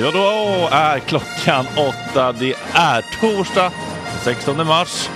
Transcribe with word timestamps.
Ja, 0.00 0.10
då 0.10 0.68
är 0.70 0.98
klockan 0.98 1.66
åtta. 1.76 2.32
Det 2.32 2.54
är 2.72 3.20
torsdag 3.20 3.72
den 4.04 4.34
16 4.34 4.66
mars. 4.66 5.08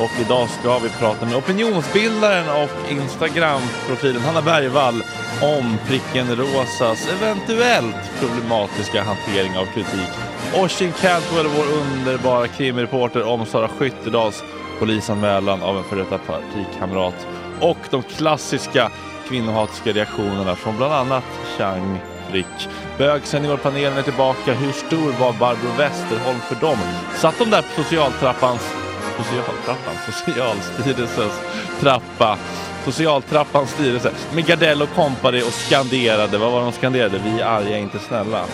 Och 0.00 0.10
idag 0.20 0.48
ska 0.48 0.78
vi 0.78 0.88
prata 0.88 1.26
med 1.26 1.34
opinionsbildaren 1.34 2.48
och 2.62 2.92
Instagram-profilen 2.92 4.22
Hanna 4.22 4.42
Bergvall 4.42 5.02
om 5.42 5.78
pricken 5.86 6.36
Rosas 6.36 7.08
eventuellt 7.08 8.20
problematiska 8.20 9.02
hantering 9.02 9.56
av 9.56 9.64
kritik. 9.64 10.10
Oshin 10.54 10.92
Cantwell, 10.92 11.46
vår 11.46 11.64
underbara 11.64 12.48
krimreporter 12.48 13.22
om 13.22 13.46
Sara 13.46 13.68
Skyttedals 13.68 14.44
polisanmälan 14.78 15.62
av 15.62 15.78
en 15.78 15.84
före 15.84 15.98
detta 15.98 16.18
partikamrat. 16.18 17.26
Och 17.60 17.78
de 17.90 18.02
klassiska 18.02 18.90
kvinnohatiska 19.28 19.92
reaktionerna 19.92 20.56
från 20.56 20.76
bland 20.76 20.92
annat 20.92 21.24
Chang 21.58 22.00
Frick. 22.30 22.68
Bögseniorpanelen 22.98 23.98
är 23.98 24.02
tillbaka. 24.02 24.52
Hur 24.52 24.72
stor 24.72 25.12
var 25.20 25.32
Barbro 25.32 25.68
Westerholm 25.78 26.40
för 26.40 26.54
dem? 26.54 26.78
Satt 27.16 27.38
de 27.38 27.50
där 27.50 27.62
på 27.62 27.82
socialtrappans 27.82 28.82
Socialtrappan, 29.16 29.94
Socialstyrelsens 30.06 31.40
trappa 31.80 32.38
Socialtrappans 32.84 33.70
styrelse 33.70 34.12
med 34.34 34.46
Gardell 34.46 34.82
och 34.82 34.88
kompani 34.94 35.42
och 35.42 35.52
skanderade. 35.52 36.38
Vad 36.38 36.52
var 36.52 36.60
de 36.60 36.72
skanderade? 36.72 37.20
Vi 37.24 37.40
är 37.40 37.44
arga, 37.44 37.78
inte 37.78 37.98
snälla. 37.98 38.44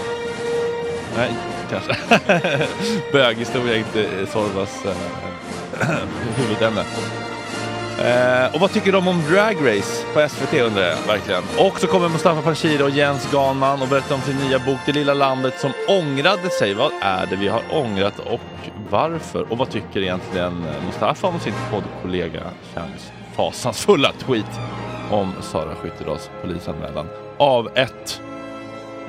Nej, 1.17 1.31
kanske. 1.71 1.97
Böghistoria 3.13 3.77
inte 3.77 4.27
Sorvas 4.33 4.85
eh, 4.85 4.93
huvudämne. 6.37 6.85
Eh, 7.99 8.55
och 8.55 8.61
vad 8.61 8.73
tycker 8.73 8.93
de 8.93 9.09
om 9.09 9.23
Drag 9.31 9.57
Race 9.57 10.05
på 10.15 10.29
SVT 10.29 10.55
undrar 10.61 10.83
jag 10.83 10.97
verkligen. 11.07 11.43
Och 11.59 11.81
så 11.81 11.87
kommer 11.87 12.09
Mustafa 12.09 12.43
Panshiri 12.43 12.83
och 12.83 12.91
Jens 12.91 13.29
Ganman 13.33 13.83
och 13.83 13.89
berättar 13.89 14.15
om 14.15 14.21
sin 14.21 14.37
nya 14.37 14.59
bok 14.59 14.79
Det 14.87 14.93
lilla 14.93 15.15
landet 15.15 15.61
som 15.61 15.73
ångrade 15.89 16.51
sig. 16.51 16.75
Vad 16.75 16.93
är 17.01 17.27
det 17.27 17.37
vi 17.37 17.49
har 17.49 17.63
ångrat 17.71 18.19
och 18.19 18.41
varför? 18.91 19.53
Och 19.53 19.59
vad 19.59 19.71
tycker 19.71 20.01
egentligen 20.01 20.67
Mustafa 20.87 21.27
om 21.27 21.41
sin 21.41 21.55
poddkollega 21.71 22.43
Chans 22.75 23.13
fasansfulla 23.37 24.13
tweet 24.13 24.61
om 25.11 25.33
Sara 25.41 25.75
Skyttedals 25.75 26.31
polisanmälan 26.43 27.09
av 27.39 27.69
ett 27.75 28.21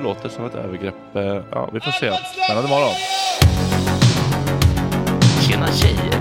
låter 0.02 0.28
som 0.28 0.44
ett 0.44 0.54
övergrepp. 0.54 1.16
Eh, 1.16 1.42
Ja, 1.50 1.70
vi 1.72 1.80
får 1.80 1.90
se. 1.90 2.12
Spännande 2.44 2.70
morgon. 2.70 2.94
Tjena 5.48 5.66
tjejer! 5.66 6.19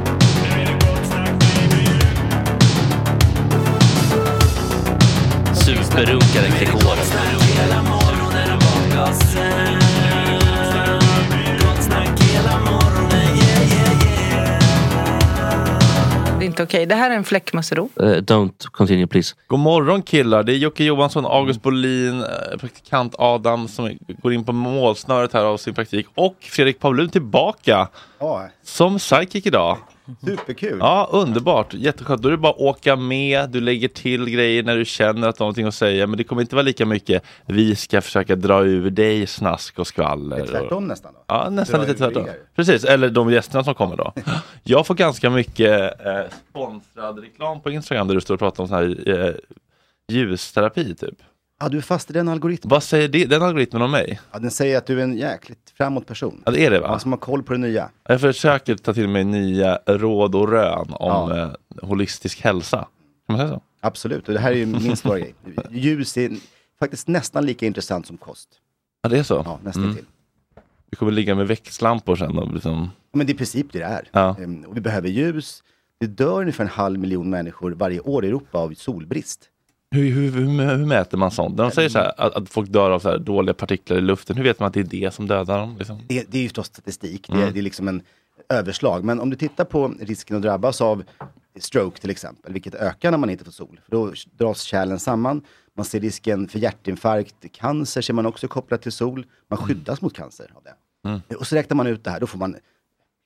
Superrunkaren 6.00 6.52
Gregor. 6.60 6.96
Det 16.40 16.46
är 16.46 16.48
inte 16.48 16.64
okej. 16.64 16.86
Det 16.86 16.96
här 16.96 17.12
är 17.12 17.16
en 17.16 17.24
fläckmussero. 17.24 17.90
Eh, 17.96 18.04
don't 18.04 18.68
continue 18.72 19.08
please. 19.08 19.36
God 19.48 19.60
morgon 19.60 20.02
killar, 20.02 20.44
det 20.44 20.54
är 20.54 20.58
Jocke 20.58 20.84
Johansson, 20.84 21.26
August 21.26 21.62
Bolin, 21.62 22.22
eh, 22.22 22.58
praktikant 22.60 23.16
Adam 23.18 23.68
som 23.68 23.98
går 24.22 24.34
in 24.34 24.46
på 24.46 24.52
målsnöret 24.52 25.34
här 25.34 25.44
av 25.44 25.58
sin 25.58 25.74
praktik 25.74 26.08
och 26.16 26.36
Fredrik 26.40 26.80
Paulun 26.80 27.10
tillbaka 27.10 27.88
Ja, 28.20 28.50
som 28.64 29.00
sidekick 29.00 29.46
idag. 29.46 29.78
Superkul. 30.26 30.78
Ja, 30.80 31.10
underbart, 31.12 31.74
jätteskönt. 31.74 32.22
Då 32.22 32.28
är 32.28 32.32
det 32.32 32.38
bara 32.38 32.52
att 32.52 32.60
åka 32.60 32.96
med, 32.96 33.50
du 33.50 33.62
lägger 33.62 33.88
till 33.88 34.30
grejer 34.30 34.64
när 34.64 34.78
du 34.78 34.86
känner 34.86 35.28
att 35.28 35.38
du 35.38 35.44
har 35.44 35.46
någonting 35.46 35.66
att 35.66 35.76
säga 35.76 36.08
men 36.08 36.18
det 36.18 36.24
kommer 36.24 36.42
inte 36.42 36.56
vara 36.56 36.64
lika 36.64 36.86
mycket 36.86 37.24
vi 37.46 37.76
ska 37.76 38.02
försöka 38.02 38.36
dra 38.36 38.64
ur 38.64 38.90
dig 38.90 39.28
snask 39.28 39.80
och 39.80 39.88
skvaller. 39.88 40.46
Tvärtom 40.46 40.88
nästan 40.88 41.14
då. 41.14 41.20
Ja, 41.28 41.50
nästan 41.50 41.80
Dra 41.80 41.88
lite 41.88 41.98
tvärtom. 41.98 42.28
Precis, 42.56 42.84
eller 42.84 43.10
de 43.10 43.32
gästerna 43.32 43.64
som 43.64 43.76
kommer 43.76 43.96
då. 43.96 44.14
Jag 44.64 44.88
får 44.88 44.96
ganska 44.96 45.30
mycket 45.30 46.06
eh, 46.06 46.22
sponsrad 46.50 47.20
reklam 47.20 47.62
på 47.62 47.72
Instagram 47.72 48.08
där 48.08 48.16
du 48.16 48.22
står 48.22 48.34
och 48.34 48.40
pratar 48.40 48.64
om 48.64 48.68
sån 48.68 48.78
här 48.78 49.10
eh, 49.10 49.34
ljusterapi 50.08 50.96
typ. 50.96 51.16
Ja, 51.60 51.70
du 51.70 51.78
är 51.78 51.82
fast 51.82 52.10
i 52.10 52.14
den 52.14 52.28
algoritmen. 52.28 52.70
Vad 52.70 52.84
säger 52.84 53.08
det, 53.08 53.26
den 53.26 53.42
algoritmen 53.42 53.82
om 53.82 53.92
mig? 53.92 54.20
Ja, 54.32 54.40
den 54.40 54.52
säger 54.52 54.78
att 54.78 54.86
du 54.86 55.00
är 55.00 55.04
en 55.04 55.18
jäkligt 55.18 55.74
framåt 55.78 56.06
person. 56.08 56.44
Ja, 56.46 56.52
det 56.52 56.66
är 56.66 56.72
det 56.72 56.80
va? 56.80 56.88
Ja, 56.92 57.00
som 57.00 57.12
har 57.12 57.20
koll 57.20 57.44
på 57.44 57.54
det 57.54 57.60
nya. 57.60 57.90
Jag 58.08 58.22
försöker 58.22 58.76
ta 58.76 58.94
till 58.94 59.08
mig 59.08 59.24
nya 59.24 59.80
råd 59.86 60.36
och 60.36 60.50
rön 60.52 60.88
om 60.90 61.30
Ja. 61.32 61.38
eh, 61.38 61.52
holistisk 61.88 62.42
hälsa. 62.42 62.78
Kan 63.28 63.38
man 63.38 63.38
säga 63.38 63.50
så? 63.50 63.62
Absolut, 63.82 64.28
och 64.28 64.34
det 64.34 64.40
här 64.40 64.52
är 64.52 64.56
ju 64.56 64.66
min 64.66 64.96
stora 64.96 65.20
grej. 65.20 65.34
Ljus 65.70 66.18
är 66.18 66.32
faktiskt 66.80 67.08
nästan 67.08 67.46
lika 67.46 67.66
intressant 67.66 68.08
som 68.08 68.18
kost. 68.18 68.50
Ja, 69.02 69.10
det 69.10 69.20
är 69.20 69.24
så? 69.24 69.42
Ja, 69.46 69.60
nästan 69.64 69.84
Mm. 69.84 69.96
till. 69.96 70.06
Vi 70.92 70.96
kommer 70.98 71.12
ligga 71.12 71.36
med 71.36 71.48
växtlampor 71.48 72.16
sen 72.16 72.38
och 72.38 72.54
liksom... 72.54 72.90
Men 73.12 73.28
det 73.28 73.32
är 73.32 73.34
i 73.34 73.38
princip 73.38 73.68
det 73.72 73.80
det 73.80 73.86
är. 73.86 74.10
Ja. 74.12 74.36
Ehm, 74.44 74.64
Och 74.66 74.78
vi 74.78 74.82
behöver 74.82 75.10
ljus. 75.10 75.64
Det 76.00 76.08
dör 76.08 76.42
ungefär 76.42 76.64
en 76.64 76.70
halv 76.70 77.00
miljon 77.00 77.30
människor 77.30 77.72
varje 77.72 78.00
år 78.00 78.26
i 78.26 78.28
Europa 78.28 78.58
av 78.58 78.74
solbrist. 78.74 79.46
Hur, 79.92 80.10
hur, 80.12 80.32
hur, 80.32 80.76
hur 80.78 80.86
mäter 80.86 81.18
man 81.18 81.32
sånt? 81.32 81.58
När 81.58 81.64
de 81.64 81.72
säger 81.72 81.90
så 81.90 82.00
här, 82.00 82.14
att, 82.18 82.36
att 82.36 82.50
folk 82.50 82.70
dör 82.70 82.92
av 82.92 83.00
så 83.00 83.18
dåliga 83.18 83.54
partiklar 83.54 83.98
i 83.98 84.02
luften, 84.02 84.38
hur 84.38 84.44
vet 84.44 84.60
man 84.60 84.68
att 84.68 84.74
det 84.74 84.80
är 84.80 84.84
det 84.84 85.14
som 85.14 85.28
dödar 85.28 85.60
dem? 85.60 85.76
Liksom? 85.78 86.00
Det, 86.08 86.32
det 86.32 86.38
är 86.38 86.42
ju 86.42 86.48
förstås 86.48 86.68
statistik, 86.68 87.28
det, 87.28 87.34
Mm. 87.34 87.48
är, 87.48 87.52
det 87.52 87.60
är 87.60 87.62
liksom 87.62 87.88
en 87.88 88.02
överslag. 88.50 89.04
Men 89.04 89.20
om 89.20 89.30
du 89.30 89.36
tittar 89.36 89.66
på 89.66 89.94
risken 90.00 90.36
att 90.36 90.42
drabbas 90.42 90.82
av 90.82 91.04
stroke 91.60 92.02
till 92.02 92.10
exempel, 92.10 92.54
vilket 92.54 92.76
ökar 92.76 93.12
när 93.12 93.18
man 93.18 93.30
inte 93.30 93.46
får 93.46 93.52
sol. 93.52 93.80
För 93.86 93.92
då 93.92 94.14
dras 94.38 94.62
kärlen 94.62 95.00
samman, 95.00 95.42
man 95.76 95.86
ser 95.86 96.00
risken 96.00 96.48
för 96.48 96.60
hjärtinfarkt, 96.60 97.36
cancer 97.54 98.02
ser 98.02 98.14
man 98.14 98.26
också 98.26 98.48
kopplat 98.48 98.82
till 98.82 98.92
sol. 98.92 99.26
Man 99.50 99.58
skyddas 99.60 100.02
mot 100.02 100.14
cancer 100.16 100.52
av 100.56 100.64
det. 100.64 100.74
Mm. 101.10 101.22
Och 101.40 101.48
så 101.48 101.56
räknar 101.56 101.76
man 101.76 101.88
ut 101.88 102.04
det 102.04 102.10
här, 102.12 102.20
då 102.20 102.28
får 102.28 102.38
man 102.40 102.56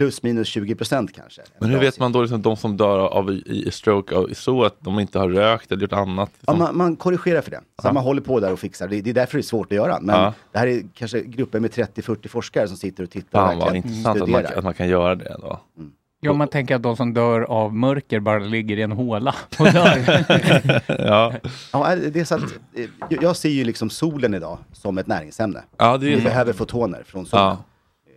plus 0.04 0.24
minus 0.24 0.48
20 0.48 0.76
procent 0.76 1.14
kanske. 1.16 1.42
Men 1.60 1.70
hur 1.70 1.80
vet 1.80 2.00
man 2.00 2.12
då 2.12 2.22
liksom, 2.22 2.42
de 2.42 2.58
som 2.58 2.78
dör 2.78 3.00
av 3.00 3.32
i, 3.32 3.64
i 3.68 3.72
stroke 3.72 4.16
av, 4.16 4.30
så 4.34 4.64
att 4.64 4.76
de 4.80 5.00
inte 5.00 5.20
har 5.20 5.30
rökt 5.30 5.72
eller 5.72 5.82
gjort 5.82 5.94
annat? 5.94 6.30
Ja, 6.46 6.54
Liksom? 6.54 6.58
man, 6.60 6.78
man 6.78 6.96
korrigerar 6.96 7.42
för 7.42 7.52
det. 7.52 7.62
Så 7.82 7.88
Ja. 7.88 7.94
man 7.94 8.04
håller 8.04 8.22
på 8.22 8.40
där 8.40 8.52
och 8.54 8.60
fixar. 8.60 8.88
Det, 8.88 9.02
det 9.02 9.10
är 9.10 9.14
därför 9.14 9.38
det 9.38 9.42
är 9.42 9.44
svårt 9.44 9.68
att 9.72 9.76
göra. 9.76 10.00
Men 10.02 10.16
Ja. 10.16 10.34
det 10.52 10.60
här 10.60 10.68
är 10.68 10.84
kanske 10.94 11.22
grupper 11.22 11.60
med 11.60 11.72
30-40 11.72 12.28
forskare 12.28 12.68
som 12.68 12.78
sitter 12.78 13.04
och 13.04 13.10
tittar 13.10 13.48
Fan 13.48 13.60
vad 13.60 13.76
intressant 13.76 14.22
att 14.22 14.30
man, 14.30 14.46
att 14.46 14.64
man 14.64 14.74
kan 14.74 14.88
göra 14.88 15.16
det 15.16 15.26
ändå. 15.26 15.60
Ja, 16.20 16.34
man 16.34 16.48
tänker 16.48 16.76
att 16.76 16.84
de 16.84 16.96
som 16.98 17.14
dör 17.14 17.42
av 17.42 17.76
mörker 17.76 18.20
bara 18.20 18.40
ligger 18.40 18.78
i 18.78 18.82
en 18.82 18.92
håla 18.92 19.36
och 19.60 19.66
dör. 19.66 19.98
ja. 21.08 21.34
Ja, 21.74 21.96
det 21.96 22.20
är 22.20 22.24
så 22.26 22.36
att, 22.36 22.42
eh, 22.76 22.86
jag- 23.22 23.36
ser 23.36 23.50
ju 23.50 23.64
liksom 23.64 23.90
solen 23.90 24.34
idag 24.34 24.58
som 24.72 24.98
ett 24.98 25.08
näringsämne. 25.08 25.62
Ja, 25.78 25.98
det 25.98 26.06
är 26.06 26.10
ju 26.10 26.16
Vi 26.16 26.22
behöver 26.24 26.54
fotoner 26.54 27.04
från 27.06 27.26
solen. 27.26 27.46
Ja. 27.46 27.58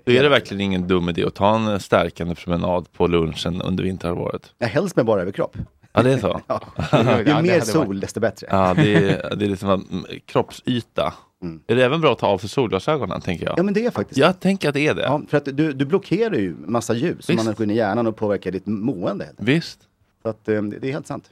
Då 0.06 0.12
är 0.12 0.22
det 0.22 0.28
verkligen 0.28 0.60
ingen 0.60 0.88
dum 0.88 1.08
idé 1.08 1.24
att 1.24 1.34
ta 1.34 1.56
en 1.56 1.80
stärkande 1.80 2.34
promenad 2.34 2.92
på 2.92 3.06
lunchen 3.06 3.62
under 3.62 3.84
vinterhalvåret. 3.84 4.52
Ja, 4.58 4.66
helst 4.66 4.96
med 4.96 5.04
bara 5.06 5.20
överkropp. 5.22 5.56
Ja, 5.92 6.02
det 6.02 6.12
är 6.12 6.18
så? 6.18 6.40
Ja. 6.46 6.60
Ja, 6.92 7.18
Ju 7.18 7.42
mer 7.42 7.60
sol, 7.60 7.86
varit- 7.86 8.00
desto 8.00 8.20
bättre. 8.20 8.46
Ja, 8.50 8.74
det 8.74 8.94
är, 8.94 9.36
det 9.36 9.44
är 9.44 9.48
liksom 9.48 9.70
en 9.70 9.86
mm, 9.90 10.04
kroppsyta. 10.26 11.14
Mm. 11.42 11.60
Är 11.66 11.76
det 11.76 11.84
även 11.84 12.00
bra 12.00 12.12
att 12.12 12.18
ta 12.18 12.26
av 12.26 12.38
sig 12.38 12.48
solglasögonen, 12.48 13.20
tänker 13.20 13.46
jag? 13.46 13.58
Ja, 13.58 13.62
men 13.62 13.74
det 13.74 13.86
är 13.86 13.90
faktiskt 13.90 14.18
Jag 14.18 14.40
tänker 14.40 14.68
att 14.68 14.74
det 14.74 14.88
är 14.88 14.94
det. 14.94 15.02
Ja, 15.02 15.22
för 15.28 15.36
att 15.36 15.44
du, 15.44 15.72
du 15.72 15.84
blockerar 15.86 16.34
ju 16.34 16.56
massa 16.66 16.94
ljus 16.94 17.26
som 17.26 17.36
man 17.36 17.44
går 17.46 17.62
in 17.62 17.70
i 17.70 17.76
hjärnan 17.76 18.06
och 18.06 18.16
påverkar 18.16 18.50
ditt 18.50 18.66
mående. 18.66 19.28
Visst. 19.38 19.80
Så 20.22 20.28
att, 20.28 20.48
eh, 20.48 20.62
det 20.62 20.78
det 20.78 20.88
är 20.88 20.92
helt 20.92 21.06
sant. 21.06 21.30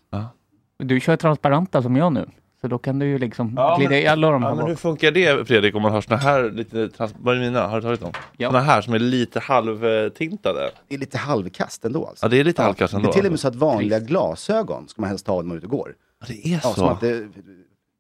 Du 0.79 1.01
kör 1.01 1.17
transparenta 1.17 1.83
som 1.83 1.97
jag 1.97 2.13
nu. 2.13 2.27
Så 2.65 2.69
då 2.69 2.79
kan 2.79 2.99
du 2.99 3.07
ju 3.07 3.19
liksom 3.19 3.53
Ja, 3.57 3.77
glida 3.79 3.99
i 3.99 4.07
alla 4.07 4.31
de 4.31 4.43
här 4.43 4.51
Ja, 4.51 4.55
men 4.57 4.67
hur 4.67 4.75
funkar 4.77 5.11
det 5.11 5.49
Fredrik 5.49 5.75
om 5.75 5.83
man 5.83 5.93
har 5.93 6.01
såna 6.01 6.17
här 6.17 6.51
lite, 6.51 6.89
trans- 6.89 7.15
vad 7.21 7.37
är 7.37 7.41
mina? 7.41 7.67
Har 7.67 7.77
du 7.77 7.83
tagit 7.83 8.01
dem? 8.01 8.13
Ja. 8.37 8.49
Såna 8.49 8.61
här 8.61 8.81
som 8.81 8.95
är 8.95 8.99
lite 8.99 9.41
halvtintade. 9.41 10.71
Det 10.89 10.95
är 10.95 10.99
lite 10.99 11.19
halvkast 11.19 11.85
ändå. 11.85 12.07
Alltså. 12.07 12.25
Ja, 12.27 12.29
det 12.29 12.41
är 12.41 12.45
lite 12.45 12.63
halvkast 12.63 12.93
Det 12.93 12.97
ändå. 12.97 13.09
är 13.09 13.13
till 13.13 13.25
och 13.27 13.31
med 13.33 13.41
så 13.41 13.49
att 13.49 13.55
vanliga 13.55 13.99
glasögon 13.99 14.89
ska 14.89 15.03
man 15.03 15.09
helst 15.11 15.27
ha 15.27 15.37
när 15.37 15.43
man 15.43 15.53
är 15.53 15.59
ute 15.59 15.67
och 15.67 15.71
går. 15.73 15.95
Ja, 16.21 16.27
det 16.29 16.47
är 16.49 16.53
Ja, 16.53 16.61
så. 16.61 16.75
som 16.75 16.89
att 16.89 17.01
det 17.01 17.29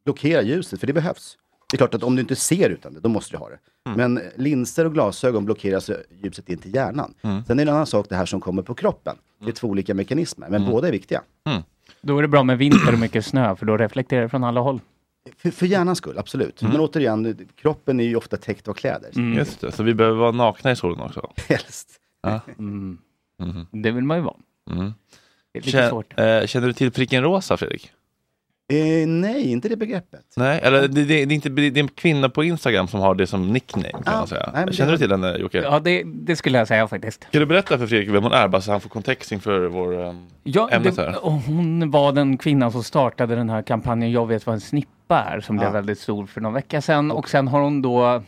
blockerar 0.04 0.42
ljuset, 0.42 0.80
för 0.80 0.86
det 0.86 0.92
behövs. 0.92 1.36
Det 1.70 1.76
är 1.76 1.78
klart 1.78 1.94
att 1.94 2.02
om 2.02 2.16
du 2.16 2.20
inte 2.22 2.36
ser 2.36 2.70
utan 2.70 2.94
det, 2.94 3.00
då 3.00 3.08
måste 3.08 3.32
du 3.32 3.38
ha 3.38 3.48
det. 3.48 3.58
Mm. 3.90 4.12
Men 4.14 4.22
linser 4.36 4.84
och 4.84 4.94
glasögon 4.94 5.44
blockerar 5.44 5.80
så 5.80 5.94
ljuset 6.22 6.48
in 6.48 6.58
till 6.58 6.74
hjärnan. 6.74 7.14
Mm. 7.22 7.44
Sen 7.44 7.58
är 7.58 7.64
det 7.64 7.70
en 7.70 7.74
annan 7.74 7.86
sak 7.86 8.06
det 8.08 8.16
här 8.16 8.26
som 8.26 8.40
kommer 8.40 8.62
på 8.62 8.74
kroppen. 8.74 9.16
Det 9.44 9.50
är 9.50 9.52
två 9.52 9.68
olika 9.68 9.94
mekanismer, 9.94 10.48
men 10.48 10.60
Mm. 10.62 10.72
båda 10.72 10.88
är 10.88 10.92
viktiga. 10.92 11.22
Då 12.00 12.18
är 12.18 12.22
det 12.22 12.28
bra 12.28 12.42
med 12.42 12.58
vinter 12.58 12.92
och 12.92 12.98
mycket 12.98 13.26
snö, 13.26 13.56
för 13.56 13.66
då 13.66 13.76
reflekterar 13.76 14.22
det 14.22 14.28
från 14.28 14.44
alla 14.44 14.60
håll. 14.60 14.80
För, 15.36 15.50
för 15.50 15.66
hjärnans 15.66 15.98
skull, 15.98 16.18
absolut. 16.18 16.62
Mm. 16.62 16.72
Men 16.72 16.80
återigen, 16.80 17.48
kroppen 17.56 18.00
är 18.00 18.04
ju 18.04 18.16
ofta 18.16 18.36
täckt 18.36 18.68
av 18.68 18.74
kläder. 18.74 19.10
Mm. 19.16 19.38
Just 19.38 19.60
det, 19.60 19.72
så 19.72 19.82
vi 19.82 19.94
behöver 19.94 20.16
vara 20.18 20.30
nakna 20.32 20.70
i 20.70 20.76
solen 20.76 21.00
också. 21.00 21.30
Helst. 21.48 21.88
Ja. 22.22 22.40
Mm. 22.58 22.98
Mhm. 23.38 23.66
Det 23.70 23.90
vill 23.90 24.04
man 24.04 24.16
ju 24.16 24.22
vara. 24.22 24.36
Mm. 24.70 24.92
Det 25.52 25.58
är 25.58 25.62
lite 25.62 25.78
Kän- 25.78 25.90
svårt. 25.90 26.18
eh, 26.20 26.46
känner 26.46 26.66
du 26.66 26.72
till 26.72 26.90
pricken 26.92 27.22
rosa 27.22 27.56
Fredrik? 27.56 27.92
Eh, 28.72 29.06
nej, 29.08 29.50
inte 29.52 29.68
det 29.68 29.76
begreppet. 29.76 30.20
Nej, 30.36 30.60
eller 30.62 30.80
det, 30.80 30.88
det, 30.88 31.04
det, 31.04 31.14
är 31.14 31.32
inte, 31.32 31.48
det 31.48 31.62
är 31.66 31.78
en 31.78 31.88
kvinna 31.88 32.28
på 32.28 32.44
Instagram 32.44 32.88
som 32.88 33.00
har 33.00 33.14
det 33.14 33.26
som 33.26 33.52
nickname 33.52 33.90
kan 33.90 34.02
Ah, 34.14 34.18
man 34.18 34.26
säga. 34.26 34.50
nej, 34.54 34.72
Känner 34.74 34.90
det- 34.92 34.96
du 34.96 35.02
till 35.02 35.10
henne 35.10 35.36
Jocke? 35.38 35.58
Ja, 35.62 35.80
det, 35.80 36.02
det 36.06 36.36
skulle 36.36 36.58
jag 36.58 36.68
säga 36.68 36.88
faktiskt. 36.88 37.24
Ska 37.28 37.38
du 37.38 37.46
berätta 37.46 37.78
för 37.78 37.86
Fredrik 37.86 38.08
vem 38.08 38.22
hon 38.22 38.32
är 38.32 38.48
bara 38.48 38.62
så 38.62 38.70
han 38.72 38.80
får 38.80 38.88
kontext 38.88 39.32
inför 39.32 39.66
vår 39.66 39.92
um, 39.92 40.26
Ja, 40.44 40.68
ämnet 40.72 40.96
det, 40.96 41.02
här? 41.02 41.24
och 41.24 41.32
hon 41.32 41.90
var 41.90 42.12
den 42.12 42.36
kvinnan 42.38 42.72
som 42.72 42.82
startade 42.84 43.34
den 43.36 43.50
här 43.50 43.62
kampanjen 43.62 44.12
Jag 44.12 44.26
vet 44.26 44.46
vad 44.46 44.54
en 44.54 44.60
snippa 44.60 45.18
är, 45.20 45.40
som 45.40 45.56
Ja. 45.56 45.60
blev 45.62 45.72
väldigt 45.72 45.98
stor 45.98 46.26
för 46.26 46.40
någon 46.40 46.52
vecka 46.54 46.80
sedan. 46.80 47.10
Och 47.10 47.28
sen 47.28 47.48
har 47.48 47.60
hon 47.60 47.82
då 47.82 48.22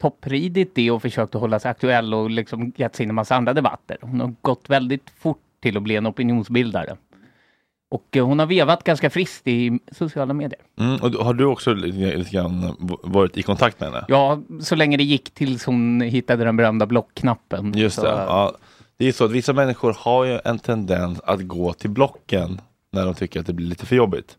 toppridit 0.00 0.74
det 0.74 0.90
och 0.90 1.02
försökt 1.02 1.34
att 1.34 1.40
hålla 1.40 1.58
sig 1.58 1.70
aktuell 1.70 2.14
och 2.14 2.30
liksom 2.30 2.72
gett 2.76 2.96
sig 2.96 3.04
in 3.04 3.08
i 3.08 3.10
en 3.10 3.14
massa 3.14 3.36
andra 3.36 3.52
debatter. 3.52 3.96
Hon 4.00 4.20
har 4.20 4.34
gått 4.40 4.64
väldigt 4.70 5.10
fort 5.18 5.38
till 5.62 5.76
att 5.76 5.82
bli 5.82 5.96
en 5.96 6.06
opinionsbildare. 6.06 6.96
Och 7.94 8.16
eh, 8.16 8.26
hon 8.26 8.38
har 8.38 8.46
vevat 8.46 8.84
ganska 8.84 9.10
friskt 9.10 9.48
i 9.48 9.78
sociala 9.92 10.34
medier. 10.34 10.60
Mm, 10.80 10.96
och 10.96 11.10
har 11.24 11.34
du 11.34 11.44
också 11.44 11.74
lite, 11.74 12.30
grann 12.30 12.76
varit 13.02 13.36
i 13.36 13.42
kontakt 13.42 13.80
med 13.80 13.88
henne? 13.88 14.04
Ja, 14.08 14.42
så 14.60 14.74
länge 14.74 14.96
det 14.96 15.04
gick 15.04 15.34
tills 15.34 15.64
hon 15.64 16.00
hittade 16.00 16.44
den 16.44 16.56
berömda 16.56 16.86
blockknappen. 16.86 17.72
Just 17.76 17.96
så, 17.96 18.02
det. 18.02 18.08
Ja, 18.08 18.52
det 18.96 19.08
är 19.08 19.12
så 19.12 19.24
att 19.24 19.30
vissa 19.30 19.52
människor 19.52 19.96
har 19.98 20.24
ju 20.24 20.38
en 20.44 20.58
tendens 20.58 21.20
att 21.20 21.40
gå 21.40 21.72
till 21.72 21.90
blocken 21.90 22.60
när 22.92 23.04
de 23.04 23.14
tycker 23.14 23.40
att 23.40 23.46
det 23.46 23.52
blir 23.52 23.66
lite 23.66 23.86
för 23.86 23.96
jobbigt. 23.96 24.36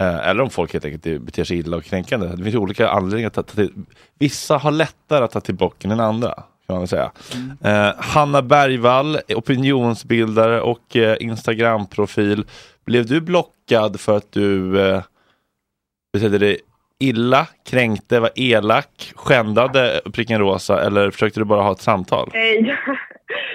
Eh, 0.00 0.28
eller 0.28 0.42
om 0.42 0.50
folk 0.50 0.72
helt 0.72 0.84
enkelt 0.84 1.22
beter 1.22 1.44
sig 1.44 1.58
illa 1.58 1.76
och 1.76 1.84
kränkande. 1.84 2.26
Det 2.26 2.44
finns 2.44 2.56
olika 2.56 2.88
anledningar 2.88 3.26
att 3.26 3.34
ta 3.34 3.42
till. 3.42 3.72
Vissa 4.18 4.56
har 4.56 4.70
lättare 4.70 5.24
att 5.24 5.30
ta 5.30 5.40
till 5.40 5.54
blocken 5.54 5.90
än 5.90 6.00
andra. 6.00 6.42
Kan 6.66 6.76
man 6.76 6.86
säga. 6.88 7.12
Eh, 7.64 7.92
Hanna 7.98 8.42
Bergvall, 8.42 9.18
opinionsbildare 9.36 10.60
och 10.60 10.96
eh, 10.96 11.16
Instagram-profil. 11.20 12.44
Blev 12.86 13.06
du 13.06 13.20
blockad 13.20 14.00
för 14.00 14.16
att 14.16 14.32
du 14.32 14.80
eh, 14.80 15.02
betedde 16.12 16.38
dig 16.38 16.58
illa, 16.98 17.46
kränkte, 17.70 18.20
var 18.20 18.30
elak, 18.34 19.12
skändade 19.14 20.00
pricken 20.12 20.38
rosa 20.40 20.82
eller 20.86 21.10
försökte 21.10 21.40
du 21.40 21.44
bara 21.44 21.62
ha 21.62 21.72
ett 21.72 21.80
samtal? 21.80 22.30
Eh, 22.34 22.74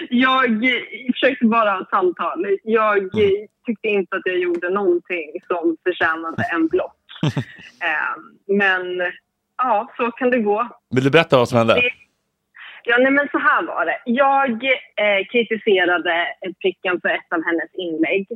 Jag 0.10 0.46
eh, 0.66 0.72
försökte 1.14 1.46
bara 1.46 1.72
ha 1.72 1.82
ett 1.82 1.90
samtal. 1.90 2.46
Jag 2.64 2.98
eh, 2.98 3.30
tyckte 3.66 3.88
inte 3.88 4.16
att 4.16 4.22
jag 4.26 4.38
gjorde 4.40 4.70
någonting 4.70 5.32
som 5.48 5.78
förtjänade 5.84 6.44
en 6.54 6.68
block. 6.68 6.96
Men 8.48 9.02
ja, 9.58 9.92
så 9.98 10.12
kan 10.12 10.30
det 10.30 10.40
gå. 10.40 10.68
Vill 10.90 11.04
du 11.04 11.10
berätta 11.10 11.38
vad 11.38 11.50
som 11.50 11.58
hände? 11.58 11.74
Det- 11.74 11.90
Ja, 12.90 12.98
nej, 12.98 13.12
men 13.12 13.28
så 13.32 13.38
här 13.38 13.64
var 13.64 13.86
det. 13.86 13.98
Jag 14.06 14.52
eh, 14.64 15.26
kritiserade 15.32 16.28
pricken 16.62 17.02
för 17.02 17.10
ett 17.10 17.34
av 17.36 17.44
hennes 17.46 17.70
inlägg. 17.74 18.28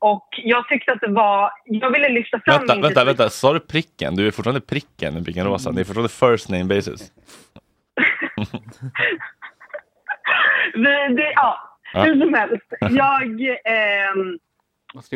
Och 0.00 0.28
jag 0.44 0.68
tyckte 0.68 0.92
att 0.92 1.00
det 1.00 1.10
var... 1.10 1.50
Jag 1.64 1.90
ville 1.90 2.08
lyfta 2.08 2.40
fram 2.44 2.58
Vänta, 2.58 2.74
min 2.74 2.82
vänta, 2.82 3.00
kritik. 3.00 3.20
vänta, 3.20 3.30
sa 3.30 3.52
du 3.52 3.60
pricken? 3.60 4.16
Du 4.16 4.26
är 4.26 4.30
fortfarande 4.30 4.60
pricken 4.60 5.24
pricken 5.24 5.46
rosa. 5.46 5.70
Det 5.72 5.80
är 5.80 5.84
fortfarande 5.84 6.08
first 6.36 6.48
name 6.50 6.64
basis. 6.64 7.12
Vi, 10.74 11.14
det, 11.16 11.32
ja, 11.34 11.68
Ja. 11.94 12.02
hur 12.02 12.20
som 12.20 12.34
helst. 12.34 12.66
Jag 12.80 13.40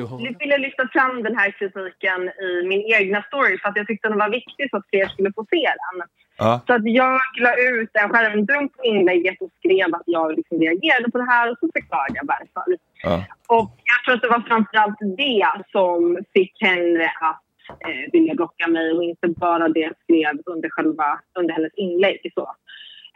ju 0.01 0.07
hålla. 0.07 0.31
ville 0.39 0.59
lyfta 0.59 0.89
fram 0.93 1.23
den 1.23 1.37
här 1.37 1.51
kritiken 1.51 2.29
i 2.29 2.67
min 2.69 2.95
egna 2.95 3.23
story 3.23 3.59
för 3.59 3.69
att 3.69 3.77
jag 3.77 3.87
tyckte 3.87 4.09
den 4.09 4.19
var 4.19 4.31
viktig 4.31 4.71
så 4.71 4.77
att 4.77 4.89
fler 4.91 5.07
skulle 5.09 5.33
få 5.33 5.47
se 5.51 5.63
den. 5.85 6.07
Ja. 6.39 6.61
Så 6.67 6.73
att 6.75 6.83
jag 6.85 7.21
la 7.41 7.55
ut 7.57 7.91
en 7.93 8.09
skärmdump 8.09 8.77
på 8.77 8.85
inlägget 8.85 9.41
och 9.41 9.51
skrev 9.59 9.95
att 9.95 10.03
jag 10.07 10.37
liksom 10.37 10.61
reagerade 10.61 11.11
på 11.11 11.19
det 11.19 11.25
här 11.25 11.51
och 11.51 11.59
så 11.61 11.69
förklarade 11.75 12.15
jag 12.15 12.27
varför. 12.27 12.79
Ja. 13.03 13.25
Och 13.47 13.71
jag 13.85 14.05
tror 14.05 14.15
att 14.15 14.23
det 14.23 14.29
var 14.29 14.49
framförallt 14.49 14.99
det 15.17 15.47
som 15.73 16.19
fick 16.35 16.63
henne 16.63 17.13
att 17.21 17.43
eh, 17.69 18.11
vilja 18.13 18.35
blocka 18.35 18.67
mig 18.69 18.93
och 18.93 19.05
inte 19.05 19.29
bara 19.29 19.69
det 19.69 19.81
jag 19.81 19.95
skrev 20.03 20.41
under, 20.47 20.69
själva, 20.69 21.21
under 21.39 21.55
hennes 21.55 21.75
inlägg. 21.75 22.33
Så. 22.35 22.55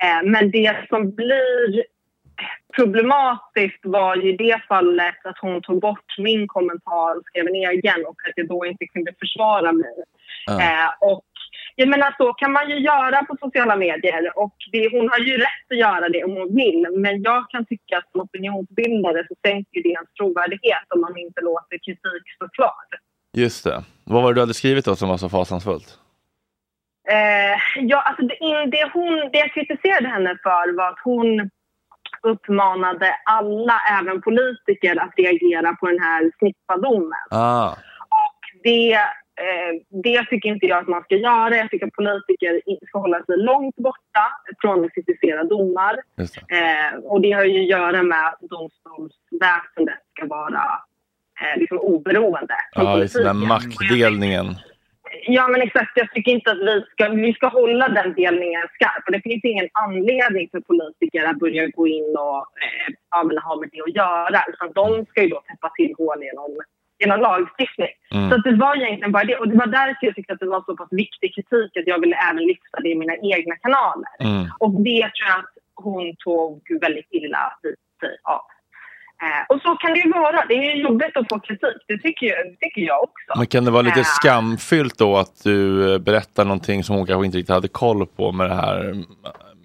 Eh, 0.03 0.23
men 0.25 0.51
det 0.51 0.77
som 0.89 1.15
blir 1.15 1.85
problematiskt 2.77 3.81
var 3.83 4.17
ju 4.17 4.33
i 4.33 4.37
det 4.37 4.63
fallet 4.69 5.27
att 5.27 5.39
hon 5.41 5.63
tog 5.63 5.81
bort 5.81 6.19
min 6.19 6.49
kommentar 6.49 7.17
och 7.17 7.25
skrev 7.27 7.47
en 7.47 7.55
egen 7.55 8.07
och 8.07 8.17
att 8.29 8.33
jag 8.37 8.49
då 8.49 8.67
inte 8.67 8.87
kunde 8.87 9.13
försvara 9.21 9.73
mig. 9.73 9.95
Ja. 10.47 10.61
Eh, 10.61 10.91
och 11.01 11.30
jag 11.81 11.89
menar, 11.89 12.15
så 12.19 12.33
kan 12.33 12.53
man 12.53 12.71
ju 12.71 12.79
göra 12.79 13.25
på 13.25 13.37
sociala 13.41 13.77
medier 13.77 14.39
och 14.43 14.57
det, 14.73 14.91
hon 14.97 15.09
har 15.13 15.19
ju 15.19 15.35
rätt 15.39 15.67
att 15.71 15.79
göra 15.87 16.09
det 16.09 16.25
om 16.25 16.33
hon 16.33 16.55
vill. 16.55 16.87
Men 17.05 17.23
jag 17.23 17.51
kan 17.51 17.65
tycka 17.67 17.99
att 17.99 18.11
som 18.13 18.21
opinionsbildare 18.21 19.27
så 19.29 19.35
sänker 19.47 19.83
det 19.83 19.89
ens 19.89 20.13
trovärdighet 20.19 20.87
om 20.95 21.01
man 21.01 21.17
inte 21.19 21.41
låter 21.41 21.77
kritik 21.87 22.25
stå 22.37 22.49
kvar. 22.49 22.85
Just 23.37 23.65
det. 23.65 23.85
Vad 24.05 24.23
var 24.23 24.31
det 24.31 24.35
du 24.35 24.41
hade 24.41 24.55
skrivit 24.55 24.85
då 24.85 24.97
som 24.97 25.09
var 25.09 25.17
så 25.17 25.29
fasansfullt? 25.29 25.99
Eh, 27.09 27.57
ja, 27.91 27.99
alltså 28.01 28.23
det, 28.23 28.37
det, 28.75 28.91
hon, 28.93 29.13
det 29.33 29.39
jag 29.39 29.53
kritiserade 29.53 30.09
henne 30.09 30.39
för 30.43 30.77
var 30.77 30.89
att 30.89 31.01
hon 31.05 31.51
uppmanade 32.23 33.15
alla, 33.25 33.77
även 34.01 34.23
politiker, 34.23 35.01
att 35.05 35.15
reagera 35.17 35.75
på 35.75 35.87
den 35.87 36.01
här 36.01 36.31
snippadomen. 36.39 37.25
Ah. 37.31 37.75
Det, 38.63 38.93
eh, 38.93 39.01
det 39.89 40.25
tycker 40.31 40.49
inte 40.49 40.67
jag 40.67 40.79
att 40.79 40.89
man 40.89 41.03
ska 41.03 41.15
göra. 41.17 41.57
Jag 41.57 41.71
tycker 41.71 41.87
att 41.87 41.93
politiker 41.93 42.61
ska 42.87 42.99
hålla 42.99 43.25
sig 43.25 43.37
långt 43.39 43.77
borta 43.77 44.27
från 44.61 44.85
att 44.85 44.95
kritisera 44.95 45.45
domar. 45.45 45.97
Just 46.19 46.37
Eh, 46.37 46.99
och 46.99 47.21
det 47.21 47.33
har 47.33 47.45
ju 47.45 47.61
att 47.61 47.69
göra 47.69 48.03
med 48.03 48.27
att 48.27 48.41
domstolsväsendet 48.41 50.01
ska 50.17 50.27
vara 50.27 50.65
eh, 51.41 51.61
liksom 51.61 51.79
oberoende 51.79 52.55
Ja, 52.73 52.99
just 52.99 53.15
den 53.15 53.25
där 53.25 53.47
maktdelningen. 53.47 54.47
Ja, 55.27 55.49
men 55.49 55.63
exakt. 55.63 55.93
Jag 55.95 56.11
tycker 56.11 56.33
inte 56.33 56.51
att 56.51 56.59
vi 56.59 56.85
ska, 56.93 57.09
vi 57.09 57.33
ska 57.33 57.47
hålla 57.49 57.89
den 57.89 58.15
delningen 58.15 58.63
skarp. 58.75 59.03
Och 59.07 59.13
det 59.13 59.21
finns 59.21 59.45
ingen 59.45 59.69
anledning 59.73 60.49
för 60.51 60.61
politiker 60.61 61.25
att 61.25 61.39
börja 61.39 61.67
gå 61.67 61.87
in 61.87 62.17
och 62.19 62.37
eh, 62.37 63.43
ha 63.47 63.57
med 63.61 63.69
det 63.73 63.81
att 63.81 63.95
göra. 63.95 64.45
Utan 64.49 64.73
de 64.73 65.07
ska 65.07 65.23
ju 65.23 65.29
då 65.29 65.41
täppa 65.41 65.71
till 65.77 65.95
hål 65.99 66.23
genom, 66.23 66.59
genom 67.01 67.21
lagstiftning. 67.21 67.95
Mm. 68.15 68.29
Så 68.29 68.35
att 68.37 68.45
det 68.45 68.57
var 68.65 68.77
egentligen 68.77 69.13
bara 69.13 69.25
det. 69.25 69.37
Och 69.37 69.49
det 69.49 69.57
var 69.57 69.67
därför 69.67 70.07
jag 70.07 70.15
tyckte 70.15 70.33
att 70.33 70.45
det 70.45 70.55
var 70.57 70.63
så 70.67 70.77
pass 70.77 70.93
viktig 71.05 71.35
kritik 71.35 71.71
att 71.77 71.87
jag 71.93 72.01
ville 72.01 72.17
även 72.31 72.45
lyfta 72.53 72.77
det 72.83 72.89
i 72.89 72.99
mina 73.03 73.17
egna 73.35 73.55
kanaler. 73.57 74.13
Mm. 74.21 74.45
Och 74.63 74.71
det 74.89 75.03
tror 75.15 75.27
jag 75.33 75.39
att 75.43 75.55
hon 75.75 76.17
tog 76.25 76.63
väldigt 76.81 77.09
illa 77.11 77.45
vid 77.63 77.77
sig 78.01 78.17
av. 78.23 78.45
Eh, 79.23 79.43
och 79.49 79.61
så 79.63 79.77
kan 79.77 79.93
det 79.93 80.01
ju 80.01 80.11
vara. 80.11 80.45
Det 80.49 80.55
är 80.55 80.77
ju 80.77 80.83
jobbigt 80.83 81.17
att 81.17 81.29
få 81.29 81.41
kritik. 81.41 81.79
Det 81.89 81.99
tycker 81.99 82.27
jag, 82.27 82.47
det 82.47 82.57
tycker 82.61 82.81
jag 82.81 83.03
också. 83.03 83.39
Men 83.39 83.47
kan 83.47 83.65
det 83.65 83.71
vara 83.71 83.83
lite 83.83 84.01
Eh, 84.01 84.05
skamfyllt 84.05 84.99
då 84.99 85.17
att 85.17 85.45
du 85.45 85.93
eh, 85.93 85.99
berättar 85.99 86.45
någonting 86.45 86.85
som 86.85 86.97
hon 86.97 87.07
kanske 87.07 87.27
inte 87.27 87.39
riktigt 87.39 87.55
hade 87.55 87.69
koll 87.69 88.07
på 88.07 88.33
med 88.33 88.51
det 88.51 88.55
här 88.55 88.81
mm, 88.85 89.05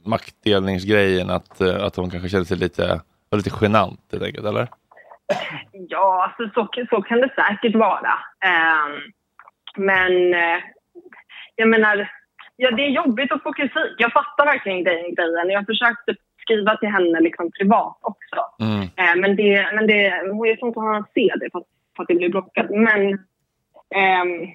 maktdelningsgrejen? 0.06 1.30
Att, 1.30 1.62
eh, 1.62 1.84
att 1.84 1.96
hon 1.96 2.10
kanske 2.10 2.30
kände 2.30 2.46
sig 2.46 2.58
lite, 2.58 3.02
var 3.30 3.38
lite 3.38 3.52
genant 3.62 4.00
helt 4.12 4.24
enkelt, 4.24 4.46
eller? 4.46 4.68
Ja, 5.72 6.24
alltså 6.24 6.54
så, 6.54 6.70
så 6.90 7.02
kan 7.02 7.22
det 7.22 7.34
säkert 7.36 7.76
vara. 7.76 8.14
Ehm, 8.46 9.02
men 9.76 10.34
eh, 10.34 10.60
jag 11.56 11.70
menar, 11.70 12.12
ja, 12.56 12.72
det 12.72 12.86
är 12.86 12.90
jobbigt 12.90 13.32
att 13.32 13.44
få 13.44 13.54
kritik. 13.54 13.96
Jag 13.98 14.14
fattar 14.14 14.46
verkligen 14.46 14.84
den 14.84 15.16
grejen. 15.16 15.50
Jag 15.50 15.66
försökte 15.66 16.16
skriva 16.42 16.78
till 16.78 16.90
henne 16.90 17.20
liksom 17.20 17.52
privat 17.52 17.98
också. 18.02 18.42
Mm. 18.60 18.82
Eh, 18.82 19.22
men 19.22 19.36
det, 19.36 19.70
men 19.74 19.88
det, 19.88 20.02
jag 20.48 20.60
tror 20.60 20.68
inte 20.68 20.80
hon 20.80 21.06
ser 21.14 21.40
det 21.40 21.50
för 21.52 21.60
att, 21.60 21.68
för 21.96 22.04
att 22.04 22.08
det 22.08 22.16
blir 22.16 22.30
blockat. 22.30 22.70
Men 22.70 23.02
ehm, 23.96 24.48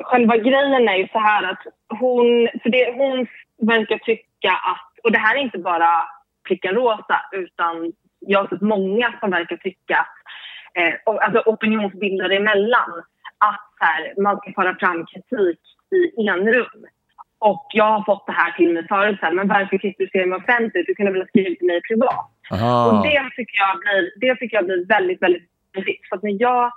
själva 0.00 0.36
grejen 0.36 0.88
är 0.88 0.96
ju 0.96 1.08
så 1.08 1.18
här 1.18 1.42
att 1.42 1.62
hon, 2.00 2.48
för 2.62 2.70
det, 2.70 2.94
hon 2.96 3.26
verkar 3.68 3.98
tycka 3.98 4.50
att, 4.50 5.04
och 5.04 5.12
det 5.12 5.18
här 5.18 5.36
är 5.36 5.40
inte 5.40 5.58
bara 5.58 5.92
pricken 6.48 6.74
rosa 6.74 7.20
utan 7.32 7.92
jag 8.26 8.38
har 8.38 8.48
sett 8.48 8.60
många 8.60 9.14
som 9.20 9.30
verkar 9.30 9.56
tycka 9.56 9.96
att, 9.96 10.16
eh, 10.74 10.94
alltså 11.26 11.42
opinionsbildare 11.50 12.36
emellan, 12.36 12.90
att 13.38 13.68
här, 13.80 14.22
man 14.22 14.36
ska 14.36 14.52
föra 14.52 14.74
fram 14.74 15.06
kritik 15.06 15.58
i 15.90 16.28
enrum. 16.28 16.86
Och 17.38 17.66
jag 17.72 17.84
har 17.84 18.04
fått 18.04 18.26
det 18.26 18.32
här 18.32 18.52
till 18.52 18.72
mig 18.74 18.88
förut, 18.88 19.16
så 19.20 19.26
här, 19.26 19.32
men 19.32 19.48
varför 19.48 19.78
kritiserar 19.78 20.26
mig 20.26 20.38
offentligt? 20.38 20.86
Du 20.86 20.94
kunde 20.94 21.12
väl 21.12 21.20
ha 21.20 21.28
skrivit 21.28 21.58
till 21.58 21.66
mig 21.66 21.80
privat? 21.82 22.30
Aha. 22.52 22.86
Och 22.86 23.02
det 23.06 23.30
tycker 23.36 23.56
jag 23.64 23.78
blir, 23.80 24.12
det 24.20 24.36
tycker 24.36 24.56
jag 24.56 24.64
blir 24.64 24.86
väldigt, 24.86 25.22
väldigt 25.22 25.42
viktigt. 25.74 26.08
För 26.08 26.16
att 26.16 26.22
när 26.22 26.36
jag, 26.40 26.72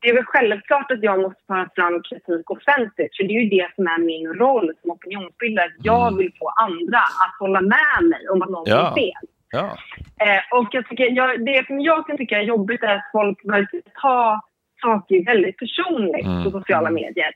det 0.00 0.08
är 0.08 0.14
väl 0.14 0.24
självklart 0.24 0.90
att 0.90 1.02
jag 1.02 1.20
måste 1.20 1.40
föra 1.46 1.68
fram 1.74 2.02
kritik 2.02 2.50
offentligt. 2.50 3.16
För 3.16 3.24
det 3.24 3.34
är 3.36 3.40
ju 3.42 3.48
det 3.48 3.68
som 3.74 3.86
är 3.86 3.98
min 3.98 4.26
roll 4.34 4.72
som 4.80 4.90
opinionsbildare. 4.90 5.70
Jag 5.82 6.16
vill 6.16 6.32
få 6.38 6.48
andra 6.48 6.98
att 6.98 7.34
hålla 7.38 7.60
med 7.60 7.98
mig 8.10 8.28
om 8.28 8.42
att 8.42 8.68
Ja. 8.68 8.90
är 8.90 8.94
fel. 8.94 9.24
Ja. 9.50 9.76
Eh, 10.20 10.58
och 10.58 10.68
jag 10.70 10.88
tycker, 10.88 11.10
jag, 11.10 11.44
det 11.44 11.66
som 11.66 11.80
jag 11.80 12.06
kan 12.06 12.16
tycka 12.16 12.38
är 12.38 12.42
jobbigt 12.42 12.82
är 12.82 12.94
att 12.94 13.08
folk 13.12 13.38
verkar 13.44 13.80
ta 14.02 14.42
saker 14.82 15.24
väldigt 15.24 15.56
personligt 15.56 16.26
Mm. 16.26 16.44
på 16.44 16.50
sociala 16.50 16.90
medier. 16.90 17.32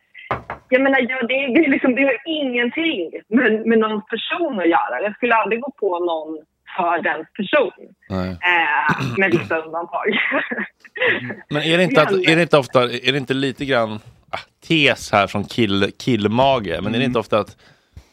Jag 0.68 0.82
menar, 0.82 0.98
jag, 0.98 1.28
det, 1.28 1.34
det, 1.34 1.64
är 1.64 1.70
liksom, 1.70 1.94
det 1.94 2.02
har 2.02 2.16
ingenting 2.26 3.10
med, 3.28 3.66
med 3.66 3.78
någons 3.78 4.04
person 4.06 4.60
att 4.60 4.68
göra. 4.68 5.02
Jag 5.02 5.16
skulle 5.16 5.34
aldrig 5.34 5.60
gå 5.60 5.70
på 5.80 5.98
någon 5.98 6.38
för 6.76 7.02
dens 7.02 7.28
person. 7.36 7.94
Eh, 8.10 9.18
med 9.18 9.30
vissa 9.30 9.58
undantag. 9.58 10.06
Men 11.50 11.62
är 11.62 11.78
det 11.78 11.84
inte, 11.84 12.02
att, 12.02 12.12
är 12.12 12.36
det 12.36 12.42
inte 12.42 12.58
ofta, 12.58 12.82
är 12.82 13.12
det 13.12 13.18
inte 13.18 13.34
lite 13.34 13.64
grann 13.64 14.00
ah, 14.30 14.38
tes 14.68 15.12
här 15.12 15.26
från 15.26 15.44
kill, 15.44 15.92
killmage, 15.98 16.82
men 16.82 16.94
är 16.94 16.98
det 16.98 17.04
inte 17.04 17.18
ofta 17.18 17.38
att 17.38 17.56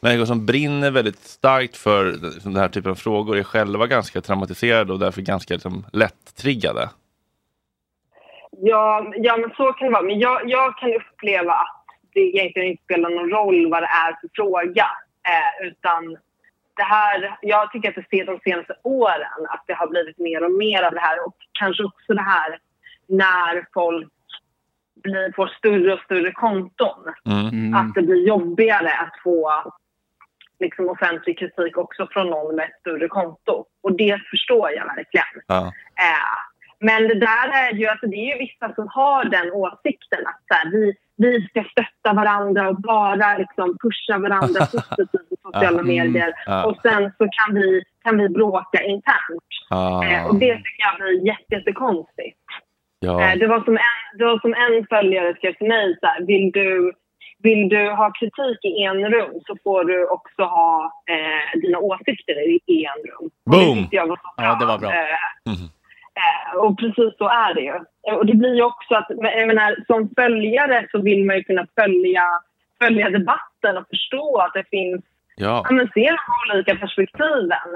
människor 0.02 0.26
som 0.26 0.46
brinner 0.46 0.92
väldigt 0.92 1.20
starkt 1.20 1.78
för 1.78 2.06
liksom, 2.12 2.54
den 2.54 2.62
här 2.62 2.70
typen 2.70 2.92
av 2.92 2.96
frågor 2.96 3.38
är 3.38 3.44
själva 3.44 3.88
ganska 3.88 4.22
traumatiserade 4.22 4.94
och 4.94 5.00
därför 5.00 5.22
ganska 5.22 5.54
liksom, 5.54 5.86
lätt 5.94 6.36
triggade? 6.36 6.90
Ja, 8.52 9.14
ja, 9.16 9.38
men 9.38 9.50
så 9.50 9.74
kan 9.74 9.88
det 9.88 9.94
vara. 9.94 10.04
Men 10.04 10.20
jag, 10.20 10.50
jag 10.50 10.78
kan 10.78 10.90
uppleva 10.94 11.54
att 11.54 11.86
det 12.14 12.20
egentligen 12.20 12.68
inte 12.70 12.84
spelar 12.84 13.10
någon 13.10 13.30
roll 13.30 13.72
vad 13.72 13.84
det 13.84 13.88
är 13.88 14.12
för 14.22 14.30
fråga. 14.34 14.88
Eh, 15.28 15.68
utan 15.68 16.18
det 16.76 16.84
här, 16.84 17.38
jag 17.42 17.72
tycker 17.72 17.90
att 17.90 17.96
det 17.96 18.10
ser 18.10 18.26
de 18.26 18.40
senaste 18.44 18.74
åren 18.84 19.42
att 19.50 19.64
det 19.68 19.74
har 19.74 19.88
blivit 19.88 20.18
mer 20.18 20.44
och 20.44 20.52
mer 20.52 20.84
av 20.84 20.94
det 20.94 21.00
här. 21.00 21.28
Och 21.28 21.36
kanske 21.60 21.84
också 21.84 22.14
det 22.14 22.22
här 22.22 22.60
när 23.08 23.66
folk 23.74 24.10
blir, 25.04 25.34
får 25.36 25.48
större 25.48 25.94
och 25.94 26.00
större 26.00 26.32
konton. 26.32 27.14
Att 27.76 27.94
det 27.96 28.02
blir 28.02 28.28
jobbigare 28.28 28.92
att 28.92 29.14
få 29.24 29.52
liksom, 30.60 30.90
offentlig 30.90 31.40
kritik 31.40 31.78
också 31.78 32.08
från 32.12 32.28
någon 32.30 32.56
med 32.56 32.66
ett 32.66 32.80
större 32.80 33.08
konto. 33.08 33.66
Och 33.84 33.98
det 33.98 34.22
förstår 34.32 34.72
jag 34.72 34.86
verkligen. 34.96 35.44
Ja. 35.48 35.62
Eh, 36.06 36.36
men 36.80 37.08
det 37.08 37.20
där 37.20 37.48
är 37.64 37.74
ju, 37.74 37.88
alltså 37.88 38.08
det 38.08 38.16
är 38.16 38.34
ju 38.34 38.38
vissa 38.40 38.74
som 38.76 38.88
har 38.88 39.26
den 39.26 39.52
åsikten 39.52 40.20
att 40.28 40.42
så 40.48 40.54
här, 40.54 40.72
vi, 40.72 40.94
vi 41.18 41.48
ska 41.48 41.64
stötta 41.64 42.14
varandra 42.14 42.70
och 42.70 42.82
bara 42.82 43.38
liksom 43.38 43.78
pusha 43.84 44.18
varandra 44.18 44.60
positivt 44.72 45.42
sociala 45.44 45.80
Ah. 45.80 45.84
medier. 45.84 46.34
Mm. 46.48 46.58
Ah. 46.60 46.64
Och 46.66 46.78
sen 46.82 47.12
så 47.18 47.28
kan 47.38 47.56
vi, 47.56 47.84
kan 48.04 48.18
vi 48.18 48.30
bråka 48.30 48.84
internt. 48.84 49.50
Eh, 49.72 50.28
och 50.28 50.36
det 50.36 50.56
tycker 50.56 50.84
jag 50.88 50.96
blir 51.00 51.28
jätte, 51.28 51.56
jättekonstigt. 51.56 52.38
Ja. 53.00 53.24
Eh, 53.24 53.40
det, 53.40 53.48
var 53.48 53.64
som 53.64 53.78
en, 53.78 54.18
det 54.18 54.26
var 54.26 54.40
som 54.40 54.54
en 54.54 54.88
följare 54.90 55.36
skrev 55.36 55.54
till 55.54 55.68
mig 55.68 55.98
så 56.02 56.08
här, 56.08 56.26
vill 56.26 56.52
du, 56.52 56.94
vill 57.44 57.70
du 57.70 57.90
ha 57.90 58.12
kritik 58.20 58.66
i 58.66 58.84
en 58.84 59.06
rum 59.14 59.40
så 59.48 59.58
får 59.64 59.84
du 59.84 60.08
också 60.08 60.44
ha 60.44 60.92
eh, 61.10 61.60
dina 61.62 61.78
åsikter 61.78 62.50
i, 62.50 62.60
i 62.66 62.86
en 62.86 63.02
rum. 63.12 63.30
Boom! 63.46 63.88
Det 63.92 64.00
var 64.00 64.08
bra. 64.08 64.34
Ja, 64.38 64.58
det 64.60 64.66
var 64.66 64.78
bra. 64.80 64.90
Eh, 64.94 65.18
Eh, 66.20 66.60
Och 66.60 66.80
precis 66.80 67.18
så 67.18 67.28
är 67.30 67.54
det 67.54 67.62
ju. 67.62 67.74
Och 68.18 68.26
det 68.26 68.34
blir 68.34 68.56
ju 68.56 68.64
också 68.64 68.96
att, 68.96 69.06
jag 69.10 69.48
menar, 69.48 69.76
som 69.88 70.10
följare 70.18 70.88
så 70.92 71.02
vill 71.02 71.26
man 71.26 71.36
ju 71.36 71.44
kunna 71.44 71.68
följa, 71.80 72.24
följa 72.82 73.10
debatten 73.10 73.78
och 73.78 73.88
förstå 73.90 74.38
att 74.38 74.54
det 74.54 74.64
finns, 74.70 75.02
Ja. 75.36 75.66
ja 75.70 75.76
men 75.76 75.90
se 75.94 76.10
de 76.10 76.54
olika 76.54 76.76
perspektiven. 76.76 77.70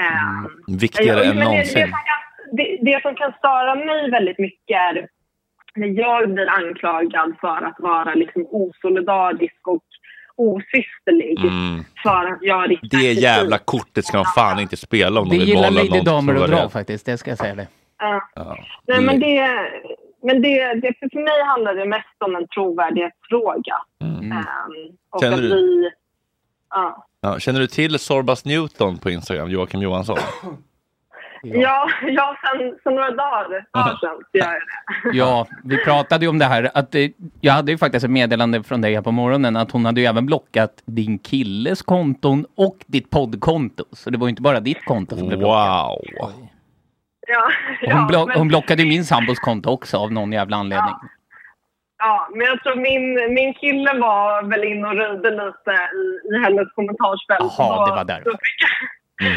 Eh, 0.00 0.76
Viktigare 0.80 1.18
Ja, 1.24 1.30
än 1.30 1.36
det- 1.36 1.44
någonsin. 1.44 1.80
Det, 1.80 1.88
som 1.88 1.90
kan, 1.90 2.56
det, 2.56 2.78
det 2.82 3.02
som 3.02 3.14
kan 3.14 3.32
störa 3.38 3.74
mig 3.74 4.10
väldigt 4.10 4.38
mycket 4.38 4.76
är 4.76 5.08
när 5.76 5.86
jag 5.88 6.30
blir 6.34 6.48
anklagad 6.50 7.34
för 7.40 7.62
att 7.66 7.76
vara 7.78 8.14
liksom 8.14 8.46
osolidarisk 8.50 9.68
och 9.68 9.82
osysterlig. 10.36 11.38
Mm. 11.44 11.84
För 12.02 12.24
att 12.32 12.38
jag 12.40 12.70
riktar 12.70 12.88
Det 12.88 12.96
kritik. 13.04 13.22
jävla 13.22 13.58
kortet 13.58 14.04
ska 14.04 14.16
man 14.16 14.26
fan 14.34 14.60
inte 14.60 14.76
spela 14.76 15.20
om 15.20 15.28
Det 15.28 15.34
de 15.34 15.38
vill 15.38 15.48
gillar 15.48 15.70
behålla 15.70 15.96
någon 15.96 16.04
Damer 16.04 16.42
och 16.42 16.48
dra 16.48 16.68
faktiskt, 16.68 17.06
det 17.06 17.18
ska 17.18 17.30
jag 17.30 17.38
säga 17.38 17.54
det. 17.54 17.66
Ja. 17.98 18.28
Ja. 18.34 18.56
Nej, 18.86 19.00
men 19.00 19.20
det, 19.20 19.48
men 20.22 20.42
det, 20.42 20.74
det, 20.74 20.92
för 20.98 21.24
mig 21.24 21.42
handlar 21.46 21.74
det 21.74 21.84
mest 21.86 22.16
om 22.24 22.36
en 22.36 22.48
trovärdighetsfråga. 22.48 23.76
Mm. 24.02 24.32
Ehm, 24.32 24.42
och 25.10 25.20
Känner 25.20 25.36
att 25.36 25.42
du- 25.42 25.48
vi... 25.48 25.90
Ja. 27.20 27.38
Känner 27.38 27.60
du 27.60 27.66
till 27.66 27.98
Sorbas 27.98 28.44
Newton 28.44 28.98
på 28.98 29.10
Instagram, 29.10 29.50
Joakim 29.50 29.82
Johansson? 29.82 30.18
ja. 31.44 31.88
ja 32.02 32.36
sen, 32.42 32.78
sen 32.82 32.94
några 32.94 33.10
dagar, 33.10 33.66
dagar 33.74 33.96
sedan 34.00 34.10
gör 34.32 34.44
jag 34.44 34.52
det. 34.52 35.18
Ja, 35.18 35.46
vi 35.64 35.84
pratade 35.84 36.24
ju 36.24 36.28
om 36.28 36.38
det 36.38 36.44
här. 36.44 36.70
Att, 36.74 36.94
jag 37.40 37.52
hade 37.52 37.72
ju 37.72 37.78
faktiskt 37.78 38.04
ett 38.04 38.10
meddelande 38.10 38.62
från 38.62 38.80
dig 38.80 38.94
här 38.94 39.02
på 39.02 39.10
morgonen 39.12 39.56
att 39.56 39.70
hon 39.70 39.84
hade 39.84 40.00
ju 40.00 40.06
även 40.06 40.26
blockat 40.26 40.82
din 40.86 41.18
killes 41.18 41.82
konton 41.82 42.46
och 42.56 42.76
ditt 42.86 43.10
poddkonto. 43.10 43.84
Så 43.92 44.10
det 44.10 44.18
var 44.18 44.26
ju 44.26 44.30
inte 44.30 44.42
bara 44.42 44.60
ditt 44.60 44.84
konto 44.84 45.16
som 45.16 45.26
blev 45.28 45.38
blockat. 45.38 45.68
Wow! 45.68 46.30
Ja, 47.26 47.48
Hon, 47.80 47.88
ja, 47.90 48.08
blo- 48.10 48.26
men, 48.28 48.38
hon 48.38 48.48
blockade 48.48 48.82
ju 48.82 48.88
min 48.88 49.04
sambos 49.04 49.38
konto 49.38 49.70
också 49.70 49.96
av 49.96 50.12
någon 50.12 50.32
jävla 50.32 50.56
anledning. 50.56 50.94
ja, 51.98 52.28
men 52.30 52.46
jag 52.46 52.62
tror 52.62 52.76
min, 52.76 53.34
min 53.34 53.54
kille 53.54 53.98
var 54.00 54.42
väl 54.50 54.64
in 54.64 54.84
och 54.84 54.94
röjde 54.94 55.30
lite 55.30 55.70
i, 56.02 56.34
i 56.34 56.44
hennes 56.44 56.72
kommentarsfält. 56.74 57.52
Jaha, 57.58 57.86
det 57.86 57.92
var 57.92 58.04
därför. 58.04 58.24
Då 58.24 58.30
fick, 58.30 58.58
jag, 58.62 58.70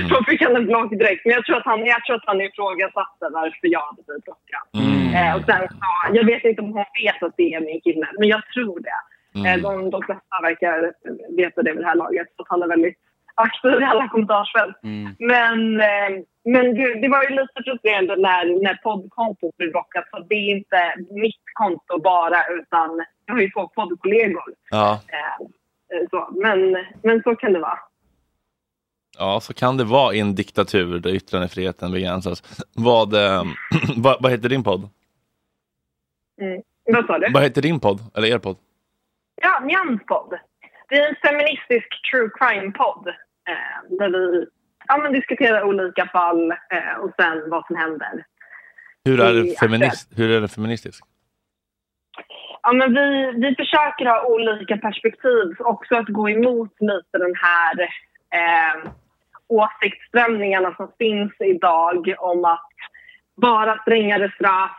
då 0.10 0.24
fick 0.24 0.42
han 0.42 0.56
en 0.56 0.66
block 0.66 0.90
direkt. 0.92 1.26
Men 1.26 1.34
jag 1.34 1.46
tror 1.46 1.58
att 1.58 1.66
han, 1.66 1.86
jag 1.86 2.06
tror 2.06 2.16
att 2.16 2.26
han 2.26 2.42
ifrågasatte 2.42 3.26
varför 3.32 3.68
jag 3.68 3.80
hade 3.80 4.04
blivit 4.04 4.24
blockad. 4.24 4.64
Mm. 4.74 5.14
Eh, 5.16 5.36
och 5.36 5.44
sen 5.46 5.68
så, 5.70 6.16
jag 6.18 6.26
vet 6.26 6.44
inte 6.44 6.62
om 6.62 6.72
hon 6.74 6.86
vet 7.04 7.24
att 7.24 7.34
det 7.38 7.54
är 7.54 7.62
min 7.62 7.82
kille, 7.82 8.08
men 8.20 8.28
jag 8.28 8.42
tror 8.54 8.80
det. 8.80 9.00
Mm. 9.40 9.46
Eh, 9.46 9.64
de, 9.64 9.90
de 9.90 10.02
flesta 10.04 10.36
verkar 10.42 10.94
veta 11.38 11.64
det 11.64 11.72
vid 11.72 11.82
det 11.82 11.88
här 11.88 11.96
laget, 11.96 12.28
så 12.36 12.42
att 12.42 12.50
han 12.50 12.64
är 12.64 12.68
väldigt 12.68 12.98
aktiv 13.36 13.82
i 13.82 13.84
alla 13.84 14.08
kommentarsfält. 14.08 14.84
Mm. 14.84 15.16
Men, 15.20 15.80
eh, 15.80 16.24
men 16.54 16.76
det, 16.76 17.02
det 17.02 17.10
var 17.10 17.24
ju 17.24 17.30
lite 17.30 17.64
frustrerande 17.66 18.16
när, 18.16 18.64
när 18.64 18.80
poddkontot 18.84 19.58
blev 19.58 19.72
blockat. 19.72 20.06
Så 20.12 20.20
det 20.20 20.36
är 20.36 20.56
inte 20.58 20.82
mitt 21.10 21.44
konto 21.54 22.02
bara, 22.04 22.40
utan 22.60 23.06
jag 23.26 23.34
har 23.34 23.42
ju 23.42 23.50
två 23.50 23.68
poddkollegor. 23.68 24.50
Ja. 24.70 25.00
Eh, 25.08 25.46
så. 26.10 26.30
Men, 26.32 26.78
men 27.04 27.24
så 27.24 27.36
kan 27.36 27.54
det 27.54 27.60
vara. 27.60 27.80
Ja, 29.20 29.40
så 29.40 29.54
kan 29.54 29.78
det 29.78 29.84
vara 29.84 30.14
i 30.14 30.20
en 30.20 30.36
diktatur 30.36 31.00
där 31.00 31.16
yttrandefriheten 31.16 31.92
begränsas. 31.92 32.68
Vad, 32.76 33.14
eh, 33.14 33.44
vad, 33.98 34.22
vad 34.22 34.32
heter 34.32 34.50
din 34.50 34.64
podd? 34.64 34.90
Mm. 36.42 36.62
Vad 36.84 37.06
sa 37.06 37.20
du? 37.20 37.32
Vad 37.34 37.44
heter 37.44 37.62
din 37.62 37.80
podd? 37.80 38.00
Eller 38.18 38.28
er 38.28 38.38
podd? 38.38 38.58
Ja, 39.42 39.60
Njans 39.60 40.02
podd. 40.08 40.40
Det 40.90 40.96
är 40.96 41.10
en 41.10 41.16
feministisk 41.16 41.88
true 42.12 42.30
crime-podd 42.40 43.08
eh, 43.50 43.98
där 43.98 44.10
vi 44.10 44.46
ja, 44.88 44.98
men 44.98 45.14
diskuterar 45.14 45.64
olika 45.64 46.06
fall 46.06 46.52
eh, 46.52 47.00
och 47.02 47.12
sen 47.20 47.50
vad 47.50 47.66
som 47.68 47.76
händer. 47.76 48.26
Hur 49.06 49.20
är 49.22 49.34
Det 49.34 49.60
feminist, 49.60 50.20
hur 50.20 50.32
är 50.32 50.42
det 50.42 50.48
feministisk? 50.48 51.04
Ja, 52.64 52.74
men 52.74 52.94
vi, 52.94 53.32
vi 53.32 53.56
försöker 53.56 54.06
ha 54.06 54.26
olika 54.26 54.78
perspektiv, 54.78 55.56
också 55.60 55.96
att 55.96 56.08
gå 56.08 56.30
emot 56.30 56.72
lite 56.80 57.18
den 57.18 57.36
här 57.36 57.82
eh, 58.40 58.92
åsiktsströmningarna 59.48 60.76
som 60.76 60.92
finns 60.98 61.34
idag 61.40 62.14
om 62.20 62.46
att 62.46 62.70
bara 63.36 63.82
strängare 63.82 64.32
straff, 64.36 64.78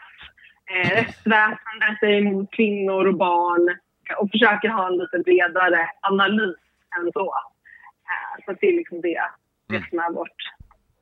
eh, 0.71 0.91
rättsväsendet 0.91 2.03
är 2.03 2.19
emot 2.19 2.51
kvinnor 2.51 3.07
och 3.07 3.15
barn 3.15 3.77
och 4.19 4.31
försöker 4.31 4.69
ha 4.69 4.87
en 4.87 4.97
lite 4.97 5.19
bredare 5.19 5.91
analys 6.01 6.57
än 6.99 7.13
så. 7.13 7.35
Eh, 8.09 8.45
så 8.45 8.53
det 8.61 8.67
är 8.67 8.73
liksom 8.73 9.01
det, 9.01 9.21
det 9.69 9.85
som 9.91 9.99
är 9.99 10.13
vårt, 10.13 10.29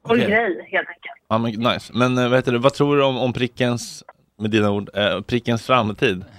vår 0.02 0.14
Okej. 0.14 0.26
grej 0.26 0.68
helt 0.72 0.88
enkelt. 0.88 1.24
Ja, 1.29 1.38
men 1.38 1.50
nice. 1.50 1.92
Men 1.94 2.18
eh, 2.18 2.29
vad, 2.29 2.38
heter 2.38 2.52
det, 2.52 2.59
vad 2.59 2.74
tror 2.74 2.96
du 2.96 3.05
om, 3.05 3.18
om 3.18 3.33
prickens, 3.33 4.05
med 4.38 4.50
dina 4.50 4.70
ord, 4.70 4.90
eh, 4.94 5.20
prickens 5.20 5.66
framtid? 5.66 6.24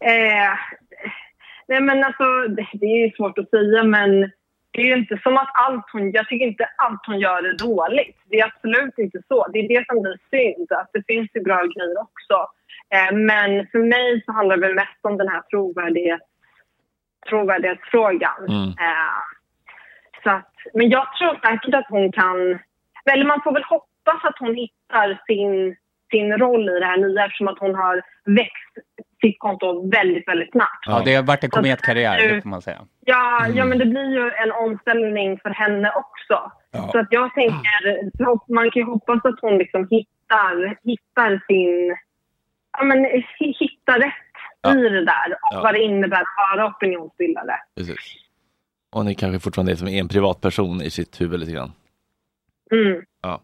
Eh, 0.00 0.52
nej 1.68 1.80
men 1.80 2.04
alltså, 2.04 2.24
det, 2.48 2.66
det 2.72 2.86
är 2.86 3.06
ju 3.06 3.10
svårt 3.10 3.38
att 3.38 3.50
säga 3.50 3.84
men 3.84 4.30
det 4.76 4.82
är 4.82 4.86
ju 4.86 4.96
inte 4.96 5.18
som 5.22 5.36
att 5.36 5.50
allt 5.54 5.84
hon, 5.92 6.10
jag 6.12 6.28
tycker 6.28 6.46
inte 6.46 6.68
allt 6.76 7.06
hon 7.06 7.18
gör 7.18 7.42
är 7.42 7.56
dåligt. 7.68 8.16
Det 8.30 8.40
är 8.40 8.46
absolut 8.46 8.98
inte 8.98 9.18
så. 9.28 9.46
Det 9.52 9.58
är 9.58 9.68
det 9.68 9.86
som 9.86 10.02
blir 10.02 10.18
synd, 10.30 10.72
att 10.72 10.90
det 10.92 11.02
finns 11.06 11.30
ju 11.34 11.40
bra 11.40 11.60
grejer 11.62 12.00
också. 12.00 12.36
Eh, 12.94 13.16
men 13.16 13.66
för 13.72 13.78
mig 13.78 14.22
så 14.24 14.32
handlar 14.32 14.56
det 14.56 14.74
mest 14.74 15.00
om 15.02 15.16
den 15.16 15.28
här 15.28 15.42
trovärdighet, 15.42 16.20
trovärdighetsfrågan. 17.28 18.40
Mm. 18.48 18.68
Eh, 18.68 19.20
så 20.22 20.30
att, 20.30 20.54
men 20.74 20.90
jag 20.90 21.06
tror 21.18 21.40
säkert 21.44 21.74
att 21.74 21.88
hon 21.88 22.12
kan... 22.12 22.58
Eller 23.12 23.24
man 23.24 23.42
får 23.42 23.52
väl 23.52 23.64
hoppas 23.64 24.24
att 24.24 24.38
hon 24.38 24.54
hittar 24.54 25.22
sin, 25.26 25.76
sin 26.10 26.38
roll 26.38 26.68
i 26.68 26.78
det 26.80 26.86
här 26.86 26.96
nya 26.96 27.24
eftersom 27.24 27.48
att 27.48 27.58
hon 27.58 27.74
har 27.74 28.02
växt 28.24 28.74
sitt 29.20 29.38
konto 29.38 29.88
väldigt, 29.90 30.28
väldigt 30.28 30.50
snabbt. 30.52 30.84
Ja, 30.86 31.02
det 31.04 31.14
har 31.14 31.22
varit 31.22 31.44
en 31.44 31.50
kometkarriär, 31.50 32.28
det 32.34 32.42
får 32.42 32.48
man 32.48 32.62
säga. 32.62 32.86
Ja, 33.04 33.46
ja, 33.54 33.64
men 33.64 33.78
det 33.78 33.86
blir 33.86 34.10
ju 34.10 34.30
en 34.30 34.52
omställning 34.52 35.38
för 35.38 35.50
henne 35.50 35.90
också. 35.90 36.52
Ja. 36.70 36.88
Så 36.92 36.98
att 36.98 37.06
jag 37.10 37.34
tänker, 37.34 37.80
man 38.54 38.70
kan 38.70 38.80
ju 38.82 38.86
hoppas 38.86 39.24
att 39.24 39.40
hon 39.40 39.58
liksom 39.58 39.88
hittar, 39.90 40.78
hittar 40.84 41.42
sin... 41.48 41.96
Ja, 42.78 42.84
men 42.84 42.98
hi- 43.06 43.54
hittar 43.58 43.98
rätt 43.98 44.74
i 44.76 44.88
det 44.88 45.04
där 45.04 45.32
och 45.32 45.48
Ja. 45.54 45.60
vad 45.62 45.74
det 45.74 45.82
innebär 45.82 46.20
att 46.20 46.56
vara 46.56 46.66
opinionsbildare. 46.70 47.56
Precis. 47.76 47.96
Och 48.92 49.04
ni 49.04 49.14
kanske 49.14 49.40
fortfarande 49.40 49.72
är 49.72 49.76
som 49.76 49.88
en 49.88 50.08
privatperson 50.08 50.82
i 50.82 50.90
sitt 50.90 51.20
huvud 51.20 51.40
lite 51.40 51.52
grann. 51.52 51.72
Mm. 52.72 53.02
Ja. 53.22 53.40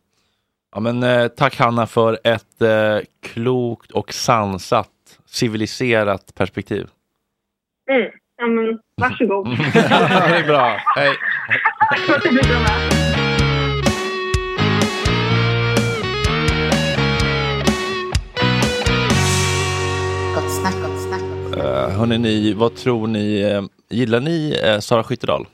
Ja, 0.74 0.80
men, 0.80 1.02
eh, 1.02 1.28
tack 1.28 1.58
Hanna 1.58 1.86
för 1.86 2.18
ett 2.24 2.62
eh, 2.62 2.98
klokt 3.22 3.90
och 3.90 4.12
sansat, 4.12 4.88
civiliserat 5.26 6.34
perspektiv. 6.34 6.86
Mm. 7.90 8.10
Ja, 8.36 8.46
men, 8.46 8.78
varsågod. 8.96 9.46
det 9.72 10.36
är 10.38 10.46
bra. 10.46 10.76
Hej. 10.96 11.16
Gott 20.34 20.50
snack, 20.50 20.74
gott 20.82 21.00
snack. 21.00 21.22
Uh, 21.56 21.98
hörni, 21.98 22.18
ni, 22.18 22.52
vad 22.52 22.76
tror 22.76 23.06
ni? 23.06 23.40
eh, 23.40 23.62
gillar 23.90 24.20
ni 24.20 24.58
uh, 24.64 24.80
Sara 24.80 25.02
Skyttedal? 25.02 25.46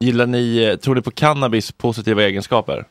Gillar 0.00 0.26
ni, 0.26 0.76
tror 0.82 0.94
ni 0.94 1.02
på 1.02 1.10
cannabis 1.10 1.72
positiva 1.72 2.22
egenskaper? 2.22 2.84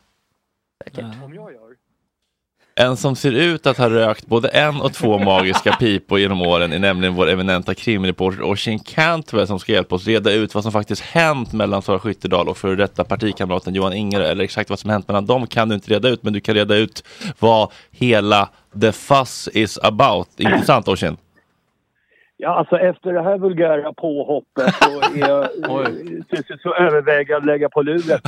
En 2.76 2.96
som 2.96 3.16
ser 3.16 3.32
ut 3.32 3.66
att 3.66 3.78
ha 3.78 3.90
rökt 3.90 4.26
både 4.26 4.48
en 4.48 4.80
och 4.80 4.92
två 4.92 5.18
magiska 5.18 5.72
pipor 5.72 6.18
genom 6.18 6.42
åren 6.42 6.72
är 6.72 6.78
nämligen 6.78 7.14
vår 7.14 7.30
eminenta 7.30 7.74
krimreporter 7.74 8.42
Oisin 8.42 8.78
Cantwell 8.78 9.46
som 9.46 9.58
ska 9.58 9.72
hjälpa 9.72 9.94
oss 9.94 10.06
reda 10.06 10.32
ut 10.32 10.54
vad 10.54 10.62
som 10.62 10.72
faktiskt 10.72 11.02
hänt 11.02 11.52
mellan 11.52 11.82
Sara 11.82 11.98
Skyttedal 11.98 12.48
och 12.48 12.58
före 12.58 12.76
detta 12.76 13.04
partikamraten 13.04 13.74
Johan 13.74 13.92
Ingerö. 13.92 14.26
Eller 14.26 14.44
exakt 14.44 14.70
vad 14.70 14.78
som 14.78 14.90
hänt 14.90 15.08
mellan 15.08 15.26
dem 15.26 15.46
kan 15.46 15.68
du 15.68 15.74
inte 15.74 15.90
reda 15.90 16.08
ut, 16.08 16.22
men 16.22 16.32
du 16.32 16.40
kan 16.40 16.54
reda 16.54 16.76
ut 16.76 17.04
vad 17.38 17.72
hela 17.90 18.48
the 18.80 18.92
fuss 18.92 19.48
is 19.52 19.78
about. 19.78 20.28
Intressant 20.36 20.88
Oisin? 20.88 21.16
Ja, 22.44 22.50
alltså 22.54 22.78
efter 22.78 23.12
det 23.12 23.22
här 23.22 23.38
vulgära 23.38 23.92
påhoppet 23.92 24.74
så, 24.74 25.00
är 25.00 25.28
jag, 25.28 25.44
så, 26.48 26.58
så 26.58 26.74
överväger 26.74 27.32
jag 27.32 27.40
att 27.40 27.46
lägga 27.46 27.68
på 27.68 27.82
luren. 27.82 28.18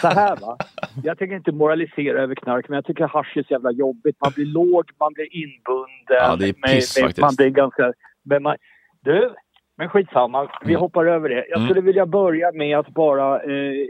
Så 0.00 0.08
här 0.08 0.36
va. 0.36 0.56
Jag 1.02 1.18
tänker 1.18 1.36
inte 1.36 1.52
moralisera 1.52 2.22
över 2.22 2.34
knark 2.34 2.68
men 2.68 2.74
jag 2.74 2.84
tycker 2.84 3.04
hasch 3.04 3.36
är 3.36 3.42
så 3.42 3.52
jävla 3.52 3.70
jobbigt. 3.70 4.16
Man 4.20 4.32
blir 4.34 4.46
låg, 4.46 4.90
man 5.00 5.12
blir 5.12 5.36
inbunden. 5.36 5.88
Ja, 6.08 6.36
det 6.36 6.48
är 6.48 6.52
piss 6.52 6.96
med, 6.96 7.04
faktiskt. 7.04 7.18
Man 7.18 7.34
blir 7.36 7.48
ganska... 7.48 7.92
Men 8.22 8.42
man, 8.42 8.56
du, 9.00 9.34
Men 9.76 9.88
skitsamma, 9.88 10.48
vi 10.64 10.74
hoppar 10.74 11.06
över 11.06 11.28
det. 11.28 11.44
Jag 11.48 11.56
Mm. 11.58 11.68
skulle 11.68 11.80
vilja 11.80 12.06
börja 12.06 12.52
med 12.52 12.78
att 12.78 12.88
bara 12.88 13.42
eh, 13.42 13.50
eh, 13.50 13.86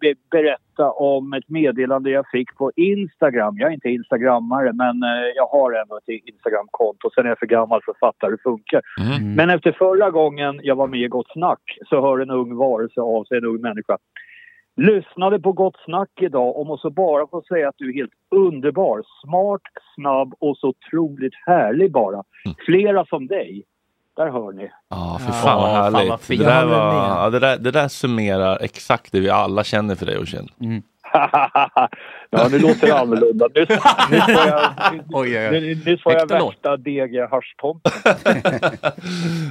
be- 0.00 0.14
berätta 0.30 0.90
om 0.92 1.32
ett 1.32 1.48
meddelande 1.48 2.10
jag 2.10 2.28
fick 2.32 2.56
på 2.56 2.72
Instagram. 2.76 3.58
Jag 3.58 3.70
är 3.70 3.74
inte 3.74 3.88
instagrammare, 3.88 4.72
men 4.72 5.02
eh, 5.02 5.26
jag 5.36 5.46
har 5.46 5.72
ändå 5.72 5.96
ett 5.96 6.08
Instagramkonto. 6.08 7.10
Sen 7.14 7.24
är 7.24 7.28
jag 7.28 7.38
för 7.38 7.46
gammal 7.46 7.80
för 7.84 7.92
att 7.92 7.98
fatta 7.98 8.26
hur 8.26 8.30
det 8.36 8.42
funkar. 8.42 8.80
Mm. 9.00 9.34
Men 9.34 9.50
efter 9.50 9.72
förra 9.72 10.10
gången 10.10 10.60
jag 10.62 10.76
var 10.76 10.86
med 10.86 11.00
i 11.00 11.08
Gott 11.08 11.32
Snack 11.32 11.78
så 11.88 12.00
hör 12.00 12.18
en 12.18 12.30
ung 12.30 12.56
varelse 12.56 13.00
av 13.00 13.24
sig, 13.24 13.38
en 13.38 13.44
ung 13.44 13.60
människa. 13.60 13.98
Lyssnade 14.76 15.40
på 15.40 15.52
Gott 15.52 15.76
Snack 15.84 16.10
idag 16.20 16.56
och 16.56 16.66
måste 16.66 16.90
bara 16.90 17.26
få 17.26 17.42
säga 17.42 17.68
att 17.68 17.74
du 17.78 17.88
är 17.88 17.94
helt 17.94 18.12
underbar. 18.30 19.02
Smart, 19.24 19.62
snabb 19.94 20.34
och 20.38 20.56
så 20.56 20.68
otroligt 20.68 21.34
härlig 21.46 21.92
bara. 21.92 22.22
Flera 22.66 23.04
som 23.06 23.26
dig. 23.26 23.64
Där 24.20 24.30
hör 24.30 24.52
ni. 24.52 24.70
Ja, 24.90 25.20
för 25.26 25.32
fan 25.32 25.60
vad 25.62 25.70
Ja, 25.70 25.74
fan 25.74 25.94
härligt. 25.94 26.10
vad 26.10 26.38
det, 26.38 26.44
där 26.44 26.66
var, 26.66 26.94
ja, 26.94 27.30
det, 27.30 27.38
där, 27.38 27.58
det 27.58 27.70
där 27.70 27.88
summerar 27.88 28.58
exakt 28.60 29.12
det 29.12 29.20
vi 29.20 29.30
alla 29.30 29.64
känner 29.64 29.94
för 29.94 30.06
dig 30.06 30.18
Oisin. 30.18 30.48
ja, 32.30 32.48
nu 32.50 32.58
låter 32.58 32.86
det 32.86 32.98
annorlunda. 32.98 33.48
Nu, 33.54 33.66
nu 34.10 34.20
får 34.20 34.46
jag, 34.46 34.72
nu, 34.92 35.02
Oj, 35.10 35.48
oj, 35.50 35.82
nu 35.86 35.98
får 35.98 36.12
jag 36.12 36.28
värsta 36.28 36.76
dega 36.76 37.28
haschtomten. 37.28 37.92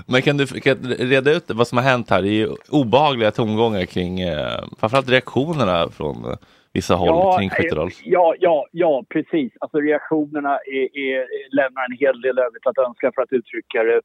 Men 0.08 0.22
kan 0.22 0.38
du 0.38 0.46
kan 0.46 0.78
du 0.82 0.94
reda 0.94 1.32
ut 1.32 1.52
vad 1.52 1.68
som 1.68 1.78
har 1.78 1.86
hänt 1.86 2.10
här? 2.10 2.22
Det 2.22 2.30
är 2.30 2.48
ju 2.48 2.50
obehagliga 2.70 3.32
tongångar 3.32 3.86
kring 3.86 4.20
eh, 4.20 4.64
framförallt 4.80 5.10
reaktionerna 5.10 5.90
från 5.90 6.26
eh, 6.26 6.38
vissa 6.74 6.96
håll 6.96 7.38
kring 7.38 7.50
Skyttedals. 7.50 8.02
ja, 8.04 8.36
ja, 8.40 8.66
ja, 8.72 9.04
precis. 9.10 9.54
Alltså 9.60 9.78
reaktionerna 9.78 10.50
är, 10.50 10.98
är, 11.00 11.28
lämnar 11.56 11.84
en 11.86 11.98
hel 12.00 12.22
del 12.22 12.40
övrigt 12.40 12.68
att 12.68 12.78
önska 12.78 13.12
för 13.16 13.22
att 13.22 13.34
uttrycka 13.34 13.84
det 13.84 14.02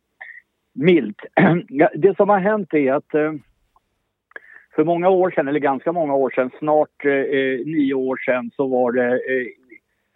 milt. 0.74 1.16
Det 1.94 2.16
som 2.16 2.28
har 2.28 2.38
hänt 2.38 2.74
är 2.74 2.92
att 2.92 3.14
eh, 3.14 3.32
för 4.74 4.84
många 4.84 5.08
år 5.08 5.30
sedan, 5.30 5.48
eller 5.48 5.60
ganska 5.60 5.92
många 5.92 6.14
år 6.14 6.30
sedan, 6.30 6.50
snart 6.58 7.04
eh, 7.04 7.12
eh, 7.12 7.58
nio 7.66 7.94
år 7.94 8.16
sedan, 8.16 8.50
så 8.56 8.66
var 8.66 8.92
det 8.92 9.12
eh, 9.12 9.46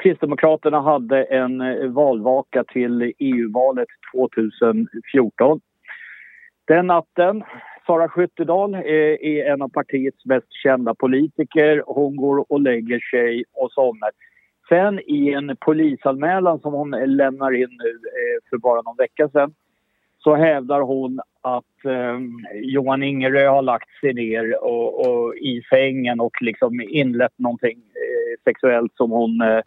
Kristdemokraterna 0.03 0.81
hade 0.81 1.25
en 1.25 1.61
eh, 1.61 1.89
valvaka 1.89 2.65
till 2.65 3.13
EU-valet 3.19 3.89
2014. 4.15 5.61
Den 6.65 6.87
natten, 6.87 7.45
Sara 7.87 8.09
Skyttedal 8.09 8.75
eh, 8.75 8.81
är 9.21 9.53
en 9.53 9.63
av 9.63 9.69
partiets 9.69 10.25
mest 10.25 10.53
kända 10.63 10.95
politiker. 10.95 11.83
Hon 11.87 12.17
går 12.17 12.53
och 12.53 12.61
lägger 12.61 13.01
sig 13.01 13.45
och 13.53 13.73
somnar. 13.73 14.11
Sen 14.69 15.01
i 15.01 15.33
en 15.33 15.57
polisanmälan 15.61 16.61
som 16.61 16.73
hon 16.73 16.91
lämnar 16.91 17.55
in 17.55 17.69
nu 17.71 17.91
eh, 17.91 18.51
för 18.51 18.59
bara 18.59 18.83
någon 18.83 18.97
vecka 18.97 19.29
sedan 19.29 19.55
så 20.29 20.35
hävdar 20.35 20.81
hon 20.81 21.21
att 21.41 21.85
eh, 21.85 22.19
Johan 22.55 23.03
Ingerö 23.03 23.49
har 23.49 23.63
lagt 23.63 23.91
sig 24.01 24.15
ner 24.15 24.65
och, 24.65 25.07
och 25.07 25.37
i 25.37 25.63
sängen 25.71 26.21
och 26.21 26.43
liksom 26.43 26.81
inlett 26.81 27.39
någonting 27.39 27.79
eh, 27.79 28.41
sexuellt 28.45 28.93
som 28.97 29.11
hon 29.11 29.41
eh, 29.41 29.61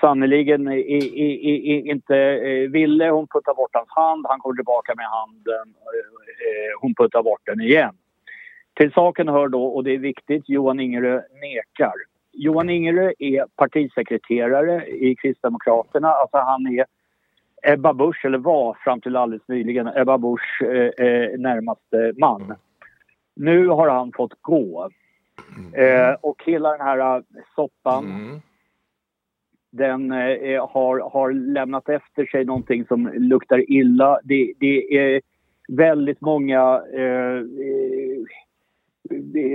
sannerligen 0.00 0.72
i, 0.72 0.80
i, 0.80 1.50
i, 1.50 1.90
inte 1.90 2.16
eh, 2.16 2.70
ville. 2.70 3.10
Hon 3.10 3.26
puttar 3.26 3.54
bort 3.54 3.70
hans 3.72 3.88
hand, 3.90 4.26
han 4.28 4.40
kommer 4.40 4.56
tillbaka 4.56 4.94
med 4.96 5.06
handen. 5.06 5.74
Eh, 5.84 6.48
eh, 6.48 6.80
hon 6.80 6.94
puttar 6.94 7.22
bort 7.22 7.42
den 7.44 7.60
igen. 7.60 7.94
Till 8.74 8.92
saken 8.92 9.28
hör 9.28 9.48
då, 9.48 9.64
och 9.66 9.84
det 9.84 9.94
är 9.94 9.98
viktigt, 9.98 10.48
Johan 10.48 10.80
Ingerö 10.80 11.20
nekar. 11.40 11.94
Johan 12.32 12.70
Ingerö 12.70 13.12
är 13.18 13.44
partisekreterare 13.56 14.86
i 14.86 15.16
Kristdemokraterna. 15.16 16.08
Alltså 16.08 16.36
han 16.36 16.66
är 16.66 16.86
Ebba 17.62 17.94
Busch, 17.94 18.24
eller 18.24 18.38
var 18.38 18.76
fram 18.84 19.00
till 19.00 19.16
alldeles 19.16 19.48
nyligen, 19.48 19.86
Ebba 19.86 20.18
Busch 20.18 20.62
eh, 20.62 21.06
eh, 21.06 21.38
närmaste 21.38 22.12
man. 22.16 22.54
Nu 23.36 23.68
har 23.68 23.88
han 23.88 24.12
fått 24.12 24.34
gå. 24.40 24.90
Eh, 25.72 26.14
och 26.20 26.42
hela 26.46 26.70
den 26.70 26.80
här 26.80 27.16
eh, 27.16 27.22
soppan 27.54 28.40
den 29.70 30.12
eh, 30.12 30.68
har, 30.68 31.10
har 31.10 31.32
lämnat 31.32 31.88
efter 31.88 32.26
sig 32.26 32.44
någonting 32.44 32.86
som 32.86 33.10
luktar 33.14 33.70
illa. 33.70 34.20
Det, 34.24 34.52
det 34.60 34.98
är 34.98 35.20
väldigt 35.68 36.20
många 36.20 36.82
eh, 36.94 37.36
eh, 37.36 38.22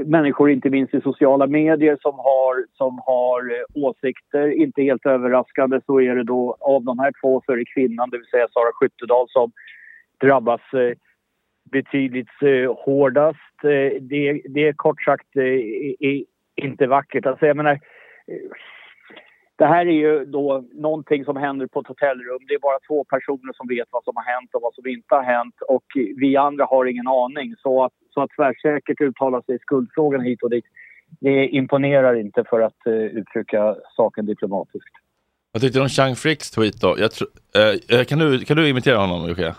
människor, 0.05 0.49
inte 0.49 0.69
minst 0.69 0.93
i 0.93 1.01
sociala 1.01 1.47
medier, 1.47 1.97
som 2.01 2.15
har, 2.15 2.65
som 2.73 2.99
har 3.05 3.51
eh, 3.51 3.85
åsikter. 3.85 4.51
Inte 4.51 4.81
helt 4.81 5.05
överraskande 5.05 5.81
så 5.85 6.01
är 6.01 6.15
det 6.15 6.23
då 6.23 6.57
av 6.59 6.83
de 6.83 6.99
här 6.99 7.11
två 7.21 7.41
så 7.45 7.51
är 7.51 7.57
det 7.57 7.65
kvinnan, 7.65 8.09
det 8.09 8.17
vill 8.17 8.27
säga 8.27 8.47
Sara 8.47 8.71
Skyttedal, 8.73 9.25
som 9.29 9.51
drabbas 10.21 10.61
eh, 10.73 10.97
betydligt 11.71 12.41
eh, 12.41 12.73
hårdast. 12.85 13.39
Det, 14.01 14.41
det 14.45 14.67
är 14.67 14.73
kort 14.73 15.01
sagt 15.01 15.35
är 15.35 16.23
inte 16.55 16.87
vackert. 16.87 17.25
Alltså, 17.25 17.45
jag 17.45 17.57
menar, 17.57 17.79
det 19.55 19.65
här 19.65 19.85
är 19.85 19.91
ju 19.91 20.25
då 20.25 20.63
någonting 20.73 21.25
som 21.25 21.37
händer 21.37 21.67
på 21.67 21.79
ett 21.79 21.87
hotellrum. 21.87 22.39
Det 22.47 22.53
är 22.53 22.59
bara 22.59 22.79
två 22.87 23.03
personer 23.03 23.53
som 23.53 23.67
vet 23.67 23.87
vad 23.91 24.03
som 24.03 24.15
har 24.15 24.23
hänt 24.23 24.49
och 24.53 24.61
vad 24.61 24.73
som 24.73 24.87
inte 24.87 25.15
har 25.15 25.23
hänt. 25.23 25.55
Och 25.67 25.85
vi 26.15 26.37
andra 26.37 26.65
har 26.65 26.85
ingen 26.85 27.07
aning. 27.07 27.55
Så 27.57 27.83
att, 27.83 27.93
så 28.13 28.21
att 28.21 28.29
tvärsäkert 28.37 29.01
uttala 29.01 29.41
sig 29.41 29.55
i 29.55 29.59
skuldfrågan 29.59 30.21
hit 30.21 30.43
och 30.43 30.49
dit, 30.49 30.65
det 31.19 31.47
imponerar 31.47 32.19
inte 32.19 32.43
för 32.49 32.61
att 32.61 32.87
uh, 32.87 32.93
uttrycka 32.93 33.75
saken 33.95 34.25
diplomatiskt. 34.25 34.93
Vad 35.51 35.61
tyckte 35.61 35.79
du 35.79 35.83
om 35.83 35.89
Chang 35.89 36.15
Fricks 36.15 36.51
tweet 36.51 36.81
då? 36.81 36.97
Eh, 36.97 38.03
kan, 38.03 38.19
du, 38.19 38.39
kan 38.39 38.57
du 38.57 38.69
imitera 38.69 38.97
honom 38.97 39.29
Jocke? 39.29 39.55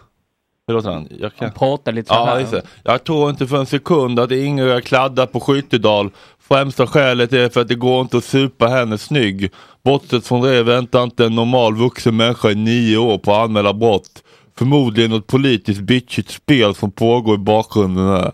Hur 0.67 0.75
låter 0.75 0.91
han? 0.91 1.09
Jag 1.11 1.35
kan... 1.35 1.49
Han 1.49 1.59
pratar 1.59 1.93
lite 1.93 2.09
så 2.09 2.15
Ja, 2.15 2.25
här. 2.25 2.63
Jag 2.85 3.05
tror 3.05 3.31
inte 3.31 3.47
för 3.47 3.57
en 3.57 3.67
sekund 3.67 4.21
att 4.21 4.31
Ingrid 4.31 4.85
kladdar 4.85 5.27
på 5.27 5.41
Skyttedal. 5.41 6.11
Främsta 6.39 6.87
skälet 6.87 7.33
är 7.33 7.49
för 7.49 7.61
att 7.61 7.69
det 7.69 7.75
går 7.75 8.01
inte 8.01 8.17
att 8.17 8.25
supa 8.25 8.67
henne 8.67 8.99
snygg. 8.99 9.51
Bortsett 9.85 10.27
från 10.27 10.41
det 10.41 10.63
väntar 10.63 11.03
inte 11.03 11.25
en 11.25 11.35
normal 11.35 11.77
vuxen 11.77 12.17
människa 12.17 12.51
i 12.51 12.55
nio 12.55 12.99
år 12.99 13.19
på 13.19 13.33
att 13.33 13.45
anmäla 13.45 13.75
brott. 13.75 14.25
Förmodligen 14.59 15.11
något 15.11 15.27
politiskt 15.27 15.81
bitchigt 15.81 16.31
spel 16.31 16.75
som 16.75 16.91
pågår 16.91 17.35
i 17.35 17.39
bakgrunden 17.39 18.07
här. 18.07 18.33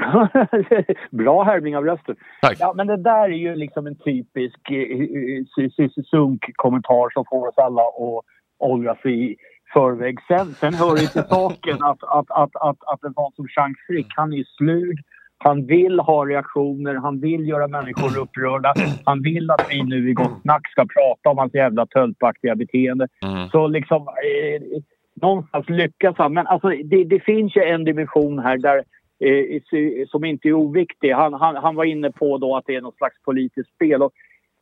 Bra 1.10 1.42
härmning 1.42 1.76
av 1.76 1.84
rösten. 1.84 2.16
Tack. 2.42 2.56
Ja, 2.60 2.72
men 2.76 2.86
det 2.86 2.96
där 2.96 3.24
är 3.24 3.28
ju 3.28 3.54
liksom 3.54 3.86
en 3.86 3.96
typisk 3.96 4.70
eh, 4.70 6.02
sunk-kommentar 6.10 7.12
som 7.12 7.24
får 7.30 7.48
oss 7.48 7.58
alla 7.58 7.82
att 7.82 8.24
åldras 8.58 9.06
i 9.06 9.36
förväg. 9.72 10.18
Sen, 10.28 10.46
sen 10.54 10.74
hör 10.74 10.94
det 10.94 11.06
till 11.06 11.22
saken 11.22 11.78
att, 11.82 12.02
att, 12.02 12.30
att, 12.30 12.56
att, 12.56 12.78
att 12.86 13.04
en 13.04 13.14
sån 13.14 13.32
som 13.36 13.48
Chang 13.48 13.74
Frick, 13.86 14.06
han 14.16 14.32
är 14.32 14.44
slug. 14.58 14.98
Han 15.42 15.66
vill 15.66 16.00
ha 16.00 16.26
reaktioner, 16.26 16.94
han 16.94 17.20
vill 17.20 17.48
göra 17.48 17.68
människor 17.68 18.18
upprörda. 18.18 18.74
Han 19.04 19.22
vill 19.22 19.50
att 19.50 19.66
vi 19.70 19.82
nu 19.82 20.10
i 20.10 20.12
Gott 20.12 20.42
Snack 20.42 20.70
ska 20.70 20.82
prata 20.82 21.30
om 21.30 21.38
hans 21.38 21.54
jävla 21.54 21.86
tölpaktiga 21.86 22.56
beteende. 22.56 23.08
Så 23.52 23.68
liksom, 23.68 24.02
eh, 24.02 24.82
någonstans 25.22 25.68
lyckas 25.68 26.14
han. 26.18 26.34
Men 26.34 26.46
alltså, 26.46 26.68
det, 26.68 27.04
det 27.04 27.20
finns 27.20 27.56
ju 27.56 27.62
en 27.62 27.84
dimension 27.84 28.38
här 28.38 28.58
där 28.58 28.84
eh, 29.20 30.06
som 30.08 30.24
inte 30.24 30.48
är 30.48 30.52
oviktig. 30.52 31.12
Han, 31.12 31.34
han, 31.34 31.56
han 31.56 31.76
var 31.76 31.84
inne 31.84 32.10
på 32.10 32.38
då 32.38 32.56
att 32.56 32.64
det 32.66 32.76
är 32.76 32.80
något 32.80 32.96
slags 32.96 33.22
politiskt 33.22 33.74
spel. 33.74 34.02
Och 34.02 34.12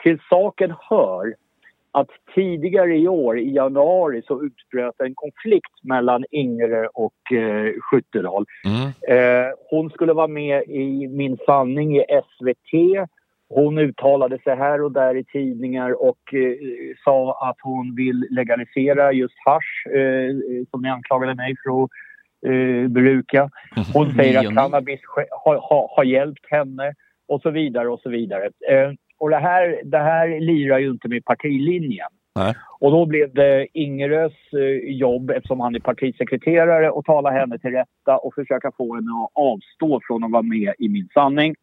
till 0.02 0.18
saken 0.30 0.74
hör 0.80 1.34
att 1.92 2.10
tidigare 2.34 2.96
i 2.96 3.08
år, 3.08 3.38
i 3.38 3.54
januari, 3.54 4.22
så 4.26 4.42
utbröt 4.42 5.00
en 5.00 5.14
konflikt 5.14 5.82
mellan 5.82 6.24
Ingre 6.30 6.88
och 6.94 7.32
eh, 7.32 7.72
Skyttedal. 7.80 8.46
Eh, 9.08 9.46
hon 9.70 9.90
skulle 9.90 10.12
vara 10.12 10.26
med 10.26 10.62
i 10.62 11.08
Min 11.08 11.36
sanning 11.46 11.96
i 11.96 12.04
SVT. 12.08 13.08
Hon 13.48 13.78
uttalade 13.78 14.38
sig 14.38 14.56
här 14.56 14.82
och 14.82 14.92
där 14.92 15.16
i 15.16 15.24
tidningar 15.24 16.02
och 16.02 16.34
eh, 16.34 16.56
sa 17.04 17.48
att 17.50 17.56
hon 17.62 17.94
vill 17.94 18.26
legalisera 18.30 19.12
just 19.12 19.34
hasch 19.44 19.86
eh, 19.86 20.30
som 20.70 20.82
ni 20.82 20.88
anklagade 20.88 21.34
mig 21.34 21.54
för 21.64 21.84
att 21.84 21.90
eh, 22.46 22.88
bruka. 22.88 23.50
Hon 23.94 24.14
säger 24.14 24.38
att 24.38 24.54
cannabis 24.54 25.00
har, 25.44 25.58
har, 25.62 25.96
har 25.96 26.04
hjälpt 26.04 26.50
henne 26.50 26.94
och 27.28 27.42
så 27.42 27.50
vidare 27.50 27.88
och 27.88 28.00
så 28.00 28.10
vidare. 28.10 28.44
Eh, 28.44 28.92
och 29.18 29.30
det 29.30 29.38
här, 29.38 29.80
det 29.84 29.98
här 29.98 30.40
lirar 30.40 30.78
ju 30.78 30.90
inte 30.90 31.08
med 31.08 31.24
partilinjen. 31.24 32.08
Nej. 32.34 32.54
Och 32.80 32.90
då 32.90 33.06
blev 33.06 33.34
det 33.34 33.66
Ingerös 33.72 34.32
eh, 34.52 34.90
jobb, 34.92 35.30
eftersom 35.30 35.60
han 35.60 35.74
är 35.74 35.80
partisekreterare, 35.80 36.88
att 36.98 37.04
tala 37.04 37.30
henne 37.30 37.58
till 37.58 37.70
rätta 37.70 38.16
och 38.16 38.34
försöka 38.34 38.70
få 38.76 38.94
henne 38.94 39.10
att 39.24 39.30
avstå 39.34 40.00
från 40.06 40.24
att 40.24 40.30
vara 40.30 40.42
med 40.42 40.74
i 40.78 40.88
Min 40.88 41.08
sanning. 41.14 41.54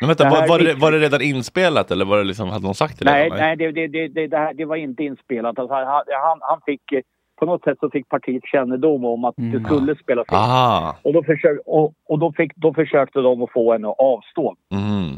Men 0.00 0.08
vänta, 0.08 0.24
Det 0.24 0.30
var, 0.30 0.48
var, 0.48 0.58
det, 0.58 0.74
var 0.74 0.92
det 0.92 0.98
redan 0.98 1.22
inspelat 1.22 1.90
eller 1.90 2.04
var 2.04 2.18
det 2.18 2.24
liksom, 2.24 2.48
hade 2.48 2.66
de 2.66 2.74
sagt 2.74 2.98
det 2.98 3.04
Nej, 3.04 3.24
redan? 3.24 3.38
nej 3.38 3.56
det, 3.56 3.72
det, 3.72 3.86
det, 3.88 4.08
det, 4.08 4.26
det, 4.26 4.36
här, 4.36 4.54
det 4.54 4.64
var 4.64 4.76
inte 4.76 5.04
inspelat. 5.04 5.58
Alltså, 5.58 5.74
han, 5.74 6.02
han, 6.06 6.38
han 6.40 6.60
fick, 6.66 6.92
eh, 6.92 7.00
på 7.40 7.46
något 7.46 7.62
sätt 7.64 7.78
så 7.80 7.90
fick 7.90 8.08
partiet 8.08 8.44
kännedom 8.44 9.04
om 9.04 9.24
att 9.24 9.34
det 9.36 9.60
skulle 9.64 9.96
spelas 9.96 10.26
in. 10.28 10.34
Ah. 10.38 10.96
Och, 11.02 11.12
då, 11.12 11.22
försök, 11.22 11.58
och, 11.66 11.94
och 12.06 12.18
då, 12.18 12.32
fick, 12.32 12.56
då 12.56 12.74
försökte 12.74 13.20
de 13.20 13.42
att 13.42 13.52
få 13.52 13.72
henne 13.72 13.88
att 13.88 13.98
avstå. 13.98 14.56
Mm. 14.72 15.10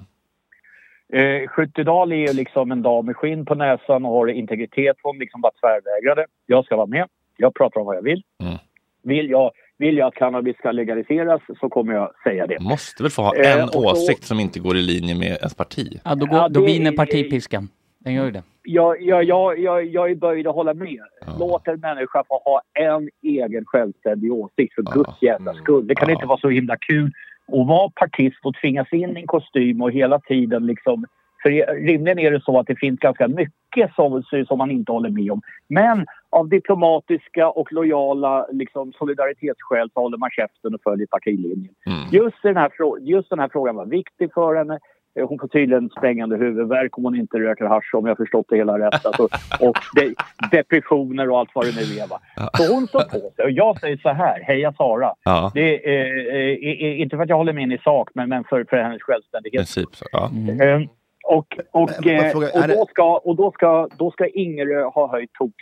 Eh, 1.13 1.49
Skyttedal 1.49 2.13
är 2.13 2.17
ju 2.17 2.33
liksom 2.33 2.73
en 2.73 2.83
dam 2.83 3.07
med 3.07 3.17
skinn 3.17 3.45
på 3.47 3.55
näsan 3.55 4.05
och 4.05 4.13
har 4.13 4.27
integritet. 4.27 4.97
Hon 5.03 5.19
liksom 5.19 5.41
bara 5.41 5.53
tvärvägrade. 5.61 6.27
Jag 6.47 6.65
ska 6.65 6.77
vara 6.77 6.87
med. 6.87 7.07
Jag 7.37 7.55
pratar 7.55 7.81
om 7.81 7.87
vad 7.87 7.97
jag 7.97 8.03
vill. 8.03 8.23
Mm. 8.43 8.55
Vill 9.03 9.31
jag, 9.31 9.51
vill 9.79 9.97
jag 9.97 10.09
att 10.09 10.15
cannabis 10.15 10.57
ska 10.57 10.73
legaliseras 10.73 11.41
så 11.61 11.69
kommer 11.69 11.95
jag 11.95 12.11
säga 12.25 12.47
det. 12.47 12.61
Måste 12.61 13.03
väl 13.03 13.13
få 13.13 13.23
ha 13.23 13.35
Eh, 13.37 13.63
en 13.63 13.69
så- 13.69 13.91
åsikt 13.91 14.25
som 14.25 14.41
inte 14.41 14.61
går 14.61 14.77
i 14.77 14.83
linje 14.83 15.15
med 15.15 15.27
ens 15.37 15.55
parti? 15.55 16.01
Ja, 16.05 16.15
då, 16.15 16.27
går, 16.27 16.39
Ja, 16.39 16.49
då 16.49 16.61
det- 16.61 16.67
vinner 16.67 16.93
partipiskan. 16.93 17.69
Den 18.05 18.15
gör 18.15 18.25
ju 18.25 18.31
det. 18.31 18.43
Jag, 18.63 19.03
jag, 19.03 19.25
jag, 19.25 19.59
jag, 19.59 19.87
jag 19.87 20.11
är 20.11 20.15
böjd 20.15 20.47
att 20.47 20.55
hålla 20.55 20.75
med. 20.75 21.01
Låt 21.39 21.69
en 21.69 21.81
människa 21.81 22.25
få 22.29 22.43
ha 22.45 22.61
en 22.75 23.09
egen 23.23 23.65
självständig 23.65 24.33
åsikt 24.33 24.75
för 24.75 24.83
guds 24.83 25.23
jävla 25.23 25.55
skull. 25.55 25.87
Det 25.87 25.95
kan 25.95 26.11
inte 26.11 26.27
vara 26.27 26.39
så 26.39 26.49
himla 26.49 26.77
kul 26.77 27.13
att 27.47 27.67
vara 27.67 27.91
partist 27.95 28.39
och 28.43 28.55
tvingas 28.55 28.93
in 28.93 29.17
i 29.17 29.21
en 29.21 29.27
kostym 29.27 29.83
och 29.83 29.93
hela 29.93 30.19
tiden 30.19 30.67
liksom... 30.67 31.05
För 31.43 31.51
rimligen 31.87 32.19
är 32.19 32.31
det 32.31 32.41
så 32.41 32.59
att 32.59 32.67
det 32.67 32.77
finns 32.77 33.01
ganska 33.01 33.29
mycket 33.29 33.95
som, 33.95 34.23
som 34.47 34.59
man 34.59 34.71
inte 34.71 34.93
håller 34.93 35.11
med 35.11 35.33
om. 35.33 35.41
Men 35.69 36.07
av 36.31 36.49
diplomatiska 36.49 37.51
och 37.51 37.73
lojala 37.73 38.47
liksom, 38.53 38.93
solidaritetsskäl 38.93 39.91
så 39.95 40.01
håller 40.01 40.19
man 40.19 40.31
käften 40.31 40.75
och 40.75 40.81
följer 40.85 41.07
partilinjen. 41.07 41.75
Just, 42.11 42.37
den 42.43 42.57
här 42.57 42.71
just 43.01 43.31
den 43.31 43.39
här 43.39 43.49
frågan 43.53 43.77
var 43.77 43.87
viktig 43.87 44.33
för 44.35 44.55
henne. 44.55 44.79
Eh, 45.19 45.29
Hon 45.29 45.39
får 45.39 45.49
tydligen 45.49 45.91
sprängande 45.91 46.37
huvudvärk 46.37 46.99
om 46.99 47.05
hon 47.05 47.17
inte 47.17 47.39
röker 47.39 47.65
hasch 47.65 47.95
om 47.95 48.07
jag 48.07 48.17
förstått 48.17 48.47
det 48.49 48.57
hela 48.57 48.79
rätt. 48.79 49.07
Alltså, 49.07 49.23
och 49.61 49.77
de, 49.97 50.15
depressioner 50.51 51.31
och 51.31 51.39
allt 51.39 51.51
vad 51.55 51.65
det 51.65 51.73
nu 51.77 52.01
är. 52.01 52.09
Va? 52.09 52.21
Så 52.59 52.75
hon 52.75 52.87
står 52.87 53.01
på 53.01 53.31
sig. 53.37 53.45
Och 53.45 53.51
jag 53.51 53.81
säger 53.81 53.97
så 53.97 54.09
här, 54.09 54.41
heja 54.43 54.73
Sara. 54.73 55.13
Ja. 55.25 55.51
Det 55.55 55.99
är, 55.99 56.35
eh, 56.35 56.85
är, 56.87 56.95
inte 56.95 57.17
för 57.17 57.23
att 57.23 57.29
jag 57.29 57.37
håller 57.37 57.53
med 57.53 57.63
henne 57.63 57.75
i 57.75 57.79
sak, 57.79 58.09
men, 58.15 58.29
men 58.29 58.45
för, 58.45 58.65
för 58.65 58.77
hennes 58.77 59.03
självständighet. 59.03 59.59
Princip 59.59 59.89
så. 59.95 60.05
Ja. 60.13 60.31
Eh, 60.65 60.81
Och, 61.25 61.59
och, 61.71 61.91
vad 61.99 62.07
eh, 62.07 62.31
fråga- 62.31 62.51
och, 62.63 62.69
då, 62.69 62.87
ska, 62.91 63.17
och 63.19 63.37
då, 63.37 63.53
ska, 63.53 63.89
då 63.99 64.11
ska 64.11 64.27
Ingerö 64.27 64.83
ha 64.85 65.11
höjt 65.13 65.33
ton, 65.33 65.53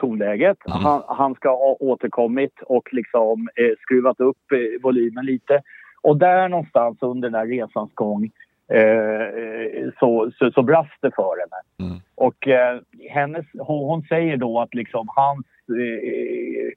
tonläget. 0.00 0.56
Han, 0.66 1.02
han 1.06 1.34
ska 1.34 1.48
ha 1.48 1.76
återkommit 1.80 2.52
och 2.62 2.88
liksom 2.92 3.48
eh, 3.56 3.74
skruvat 3.80 4.20
upp 4.20 4.52
eh, 4.52 4.82
volymen 4.82 5.24
lite. 5.26 5.62
Och 6.02 6.16
där 6.16 6.48
någonstans 6.48 6.98
under 7.00 7.28
den 7.30 7.40
här 7.40 7.46
resans 7.46 7.90
gång 7.94 8.30
eh, 8.72 9.90
så, 9.98 10.30
så, 10.38 10.50
så 10.50 10.62
brast 10.62 10.98
det 11.00 11.10
för 11.16 11.34
henne. 11.40 12.00
Och 12.14 12.48
eh, 12.48 12.80
hennes, 13.10 13.46
hon, 13.58 13.88
hon 13.88 14.02
säger 14.02 14.36
då 14.36 14.60
att 14.60 14.74
liksom 14.74 15.06
hans, 15.16 15.46
eh, 15.68 16.72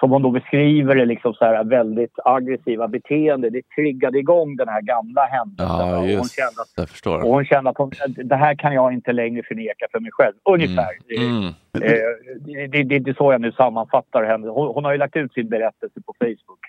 som 0.00 0.10
hon 0.10 0.22
då 0.22 0.30
beskriver 0.30 0.94
det, 0.94 1.04
liksom 1.04 1.34
så 1.34 1.44
här 1.44 1.64
väldigt 1.64 2.14
aggressiva 2.24 2.88
beteende, 2.88 3.50
det 3.50 3.62
triggade 3.76 4.18
igång 4.18 4.56
den 4.56 4.68
här 4.68 4.82
gamla 4.82 5.22
händelsen. 5.24 5.76
Ja, 5.78 5.92
Och 5.96 6.00
hon 6.00 6.08
just 6.10 6.36
kände 6.36 6.62
att 6.62 6.72
Jag 6.76 6.88
förstår. 6.88 7.18
och 7.22 7.30
hon 7.30 7.44
kände 7.44 7.70
att 7.70 7.78
hon, 7.78 7.90
det 8.08 8.36
här 8.36 8.54
kan 8.54 8.74
jag 8.74 8.92
inte 8.92 9.12
längre 9.12 9.42
förneka 9.42 9.86
för 9.92 10.00
mig 10.00 10.10
själv. 10.12 10.34
Ungefär. 10.44 10.88
Mm. 11.16 11.44
Eh, 11.46 11.52
det, 12.40 12.66
det, 12.66 12.82
det, 12.82 12.98
det 12.98 13.10
är 13.10 13.14
så 13.14 13.32
jag 13.32 13.40
nu 13.40 13.52
sammanfattar 13.52 14.24
henne. 14.24 14.48
Hon, 14.48 14.74
hon 14.74 14.84
har 14.84 14.92
ju 14.92 14.98
lagt 14.98 15.16
ut 15.16 15.32
sin 15.32 15.48
berättelse 15.48 16.00
på 16.06 16.14
Facebook. 16.18 16.60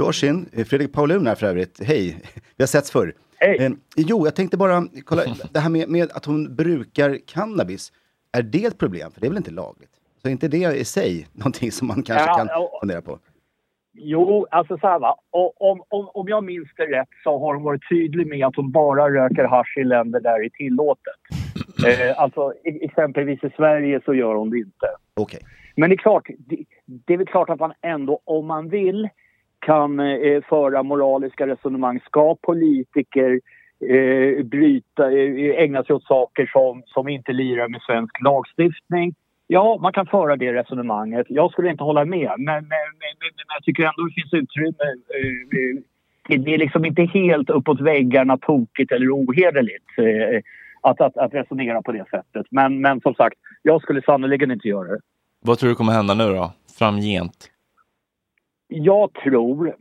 Varsin. 0.00 0.46
Eh, 0.52 0.64
Fredrik 0.64 0.92
Paulun 0.92 1.26
här 1.26 1.34
för 1.34 1.46
övrigt. 1.46 1.80
Hej, 1.84 2.16
vi 2.56 2.62
har 2.62 2.66
setts 2.66 2.90
förr. 2.90 3.12
Eh, 3.40 3.72
jo, 3.96 4.24
jag 4.24 4.34
tänkte 4.34 4.56
bara 4.56 4.82
kolla, 5.04 5.22
det 5.52 5.58
här 5.58 5.70
med, 5.70 5.88
med 5.88 6.10
att 6.12 6.24
hon 6.24 6.56
brukar 6.56 7.18
cannabis. 7.26 7.92
Är 8.32 8.42
det 8.42 8.64
ett 8.64 8.78
problem? 8.78 9.10
För 9.10 9.20
det 9.20 9.26
är 9.26 9.28
väl 9.28 9.36
inte 9.36 9.50
lagligt? 9.50 9.90
Så 10.22 10.28
är 10.28 10.32
inte 10.32 10.48
det 10.48 10.76
i 10.76 10.84
sig 10.84 11.26
någonting 11.32 11.72
som 11.72 11.88
man 11.88 12.02
kanske 12.02 12.26
Ja, 12.26 12.34
kan 12.36 12.46
ja. 12.46 12.78
fundera 12.80 13.02
på? 13.02 13.18
Jo, 14.00 14.46
alltså 14.50 14.78
så 14.78 14.86
här 14.86 14.98
va. 14.98 15.16
Och 15.30 15.70
Om, 15.70 15.82
om, 15.88 16.08
om 16.14 16.28
jag 16.28 16.44
minns 16.44 16.68
det 16.76 16.86
rätt 16.86 17.08
så 17.24 17.38
har 17.38 17.54
hon 17.54 17.62
varit 17.64 17.88
tydlig 17.88 18.26
med 18.26 18.46
att 18.46 18.56
hon 18.56 18.72
bara 18.72 19.10
röker 19.10 19.44
hasch 19.44 19.78
i 19.78 19.84
länder 19.84 20.20
där 20.20 20.38
det 20.38 20.44
är 20.46 20.50
tillåtet. 20.50 21.14
Eh, 21.86 22.20
alltså 22.20 22.52
e- 22.64 22.78
exempelvis 22.84 23.44
i 23.44 23.50
Sverige 23.56 24.00
så 24.04 24.14
gör 24.14 24.34
hon 24.34 24.50
det 24.50 24.58
inte. 24.58 24.86
Okej. 25.14 25.40
Men 25.76 25.90
det 25.90 25.94
är 25.94 25.96
klart, 25.96 26.28
det, 26.38 26.64
det 26.86 27.12
är 27.14 27.16
väl 27.18 27.26
klart 27.26 27.50
att 27.50 27.60
man 27.60 27.72
ändå 27.82 28.20
om 28.24 28.46
man 28.46 28.68
vill 28.68 29.08
kan 29.58 30.00
eh, 30.00 30.42
föra 30.48 30.82
moraliska 30.82 31.46
resonemang. 31.46 32.00
Ska 32.00 32.34
politiker 32.34 33.40
eh, 33.90 34.44
bryta, 34.44 35.10
eh, 35.12 35.62
ägna 35.62 35.84
sig 35.84 35.94
åt 35.96 36.04
saker 36.04 36.46
som, 36.52 36.82
som 36.86 37.08
inte 37.08 37.32
lirar 37.32 37.68
med 37.68 37.80
svensk 37.82 38.20
lagstiftning? 38.24 39.14
Ja, 39.46 39.78
man 39.82 39.92
kan 39.92 40.06
föra 40.06 40.36
det 40.36 40.52
resonemanget. 40.52 41.26
Jag 41.28 41.52
skulle 41.52 41.70
inte 41.70 41.84
hålla 41.84 42.04
med, 42.04 42.30
men, 42.38 42.44
men, 42.44 42.62
men, 42.64 43.14
men, 43.20 43.30
men 43.36 43.54
jag 43.54 43.62
tycker 43.64 43.82
ändå 43.82 44.02
det 44.08 44.14
finns 44.22 44.34
utrymme. 44.42 44.84
Eh, 45.14 45.78
det- 46.28 46.36
det 46.36 46.54
är 46.54 46.58
liksom 46.58 46.84
inte 46.84 47.02
helt 47.02 47.50
uppåt 47.50 47.80
väggarna 47.80 48.38
tokigt 48.38 48.92
eller 48.92 49.06
ohederligt 49.14 49.84
eh, 49.98 50.40
att, 50.80 51.00
att, 51.00 51.16
att 51.16 51.34
resonera 51.34 51.82
på 51.82 51.92
det 51.92 52.04
sättet. 52.10 52.46
Men, 52.50 52.80
men 52.80 53.00
som 53.00 53.14
sagt, 53.14 53.34
jag 53.62 53.82
skulle 53.82 54.02
sannerligen 54.02 54.50
inte 54.50 54.68
göra 54.68 54.88
det. 54.88 54.98
Vad 55.44 55.58
tror 55.58 55.68
du 55.70 55.74
kommer 55.74 55.92
hända 55.92 56.14
nu 56.14 56.24
då? 56.24 56.52
Framgent? 56.78 57.50
Jag 58.68 59.12
tror, 59.12 59.74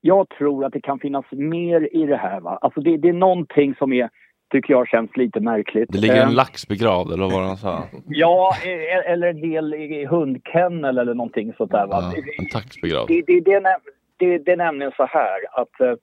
jag 0.00 0.28
tror 0.28 0.64
att 0.64 0.72
det 0.72 0.80
kan 0.80 0.98
finnas 0.98 1.24
mer 1.30 1.96
i 1.96 2.06
det 2.06 2.16
här. 2.16 2.40
Va? 2.40 2.58
Alltså 2.60 2.80
det, 2.80 2.96
det 2.96 3.08
är 3.08 3.12
någonting 3.12 3.74
som 3.74 3.92
är, 3.92 4.10
tycker 4.52 4.74
jag 4.74 4.88
känns 4.88 5.16
lite 5.16 5.40
märkligt. 5.40 5.92
Det 5.92 5.98
ligger 5.98 6.22
en 6.22 6.28
Eh, 6.28 6.34
lax 6.34 6.68
begravd 6.68 7.12
eller 7.12 7.24
vad 7.24 7.46
han 7.46 7.56
sa? 7.56 7.82
Ja, 8.08 8.52
eh, 8.64 9.12
eller 9.12 9.26
en 9.26 9.50
hel 9.50 9.72
eh, 9.72 10.10
hundkennel 10.10 10.98
eller 10.98 11.14
någonting 11.14 11.52
sånt 11.56 11.70
där. 11.70 11.86
Va? 11.86 12.12
Ja, 12.16 12.22
en 12.38 12.48
tax 12.48 12.80
begravd. 12.80 13.08
Det, 13.08 13.22
det, 13.26 13.40
det, 13.40 13.78
det, 14.16 14.38
det 14.38 14.52
är 14.52 14.56
nämligen 14.56 14.92
så 14.96 15.06
här 15.06 15.60
att 15.60 15.80
eh, 15.80 15.94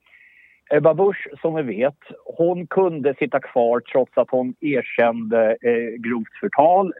Ebba 0.70 0.94
Busch, 0.94 1.28
som 1.40 1.54
vi 1.54 1.62
vet, 1.62 1.98
hon 2.24 2.66
kunde 2.66 3.14
sitta 3.14 3.40
kvar 3.40 3.80
trots 3.80 4.12
att 4.18 4.30
hon 4.30 4.54
erkände 4.60 5.56
eh, 5.62 6.00
grovt 6.00 6.34
förtal 6.40 6.92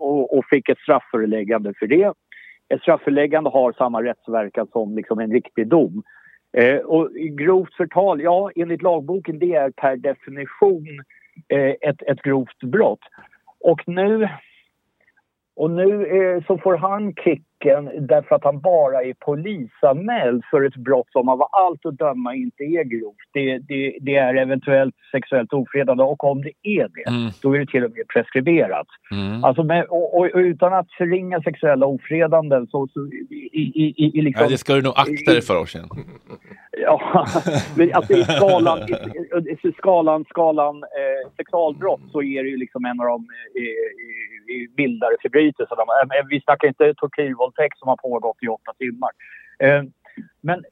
och, 0.00 0.38
och 0.38 0.44
fick 0.50 0.68
ett 0.68 0.78
strafföreläggande 0.78 1.74
för 1.78 1.86
det. 1.86 2.12
Ett 2.74 2.82
strafföreläggande 2.82 3.50
har 3.50 3.72
samma 3.72 4.02
rättsverkan 4.02 4.66
som 4.72 4.96
liksom 4.96 5.18
en 5.18 5.32
riktig 5.32 5.68
dom. 5.68 6.02
Eh, 6.52 6.76
och 6.76 7.10
grovt 7.14 7.74
förtal, 7.74 8.20
ja, 8.20 8.50
enligt 8.56 8.82
lagboken, 8.82 9.38
det 9.38 9.54
är 9.54 9.70
per 9.70 9.96
definition 9.96 10.86
eh, 11.48 11.74
ett, 11.80 12.02
ett 12.02 12.22
grovt 12.22 12.62
brott. 12.62 13.00
Och 13.60 13.88
nu, 13.88 14.28
och 15.56 15.70
nu 15.70 16.06
eh, 16.06 16.44
så 16.46 16.58
får 16.58 16.76
han 16.76 17.14
kicken 17.60 18.06
därför 18.06 18.34
att 18.34 18.44
han 18.44 18.60
bara 18.60 19.02
är 19.02 19.14
polisanmäld 19.14 20.44
för 20.50 20.62
ett 20.62 20.76
brott 20.76 21.06
som 21.12 21.28
av 21.28 21.42
allt 21.42 21.86
att 21.86 21.98
döma 21.98 22.34
inte 22.34 22.62
är 22.62 22.84
grovt. 22.84 23.16
Det, 23.32 23.58
det, 23.58 23.98
det 24.00 24.16
är 24.16 24.34
eventuellt 24.34 24.94
sexuellt 25.12 25.52
ofredande 25.52 26.02
och 26.04 26.24
om 26.24 26.42
det 26.42 26.52
är 26.62 26.88
det, 26.88 27.32
då 27.42 27.54
är 27.54 27.58
det 27.58 27.66
till 27.66 27.84
och 27.84 27.90
med 27.90 28.08
preskriberat. 28.08 28.86
Alltså 29.42 29.62
med, 29.62 29.84
och, 29.84 30.18
och, 30.18 30.24
och 30.24 30.38
utan 30.38 30.74
att 30.74 30.92
förringa 30.92 31.42
sexuella 31.42 31.86
ofredanden 31.86 32.66
så, 32.66 32.88
så 32.94 33.06
i, 33.30 33.50
i, 33.52 33.94
i, 34.04 34.18
i 34.18 34.22
liksom, 34.22 34.44
Ja, 34.44 34.50
det 34.50 34.58
ska 34.58 34.74
du 34.74 34.82
nog 34.82 34.94
akta 34.96 35.32
dig 35.32 35.42
för 35.42 35.60
Oisin. 35.60 35.82
Ja, 36.82 37.26
men 37.76 37.94
alltså 37.94 38.12
i 38.12 38.24
skalan, 38.24 38.78
i, 39.62 39.72
skalan, 39.72 40.24
skalan 40.24 40.76
eh, 40.76 41.30
sexualbrott 41.36 42.00
så 42.12 42.22
är 42.22 42.42
det 42.42 42.48
ju 42.48 42.56
liksom 42.56 42.84
en 42.84 43.00
av 43.00 43.06
de 43.06 43.26
eh, 43.60 43.62
eh, 43.62 44.68
mildare 44.76 45.14
förbrytelserna. 45.22 45.82
Eh, 45.82 46.26
Vi 46.30 46.40
snackar 46.40 46.68
inte 46.68 46.94
tortyrvåldtäkt 47.50 47.78
som 47.78 47.88
har 47.88 47.96
pågått 47.96 48.36
i 48.42 48.48
åtta 48.48 48.72
timmar. 48.78 49.10
Eh, 49.58 49.82
men 50.42 50.64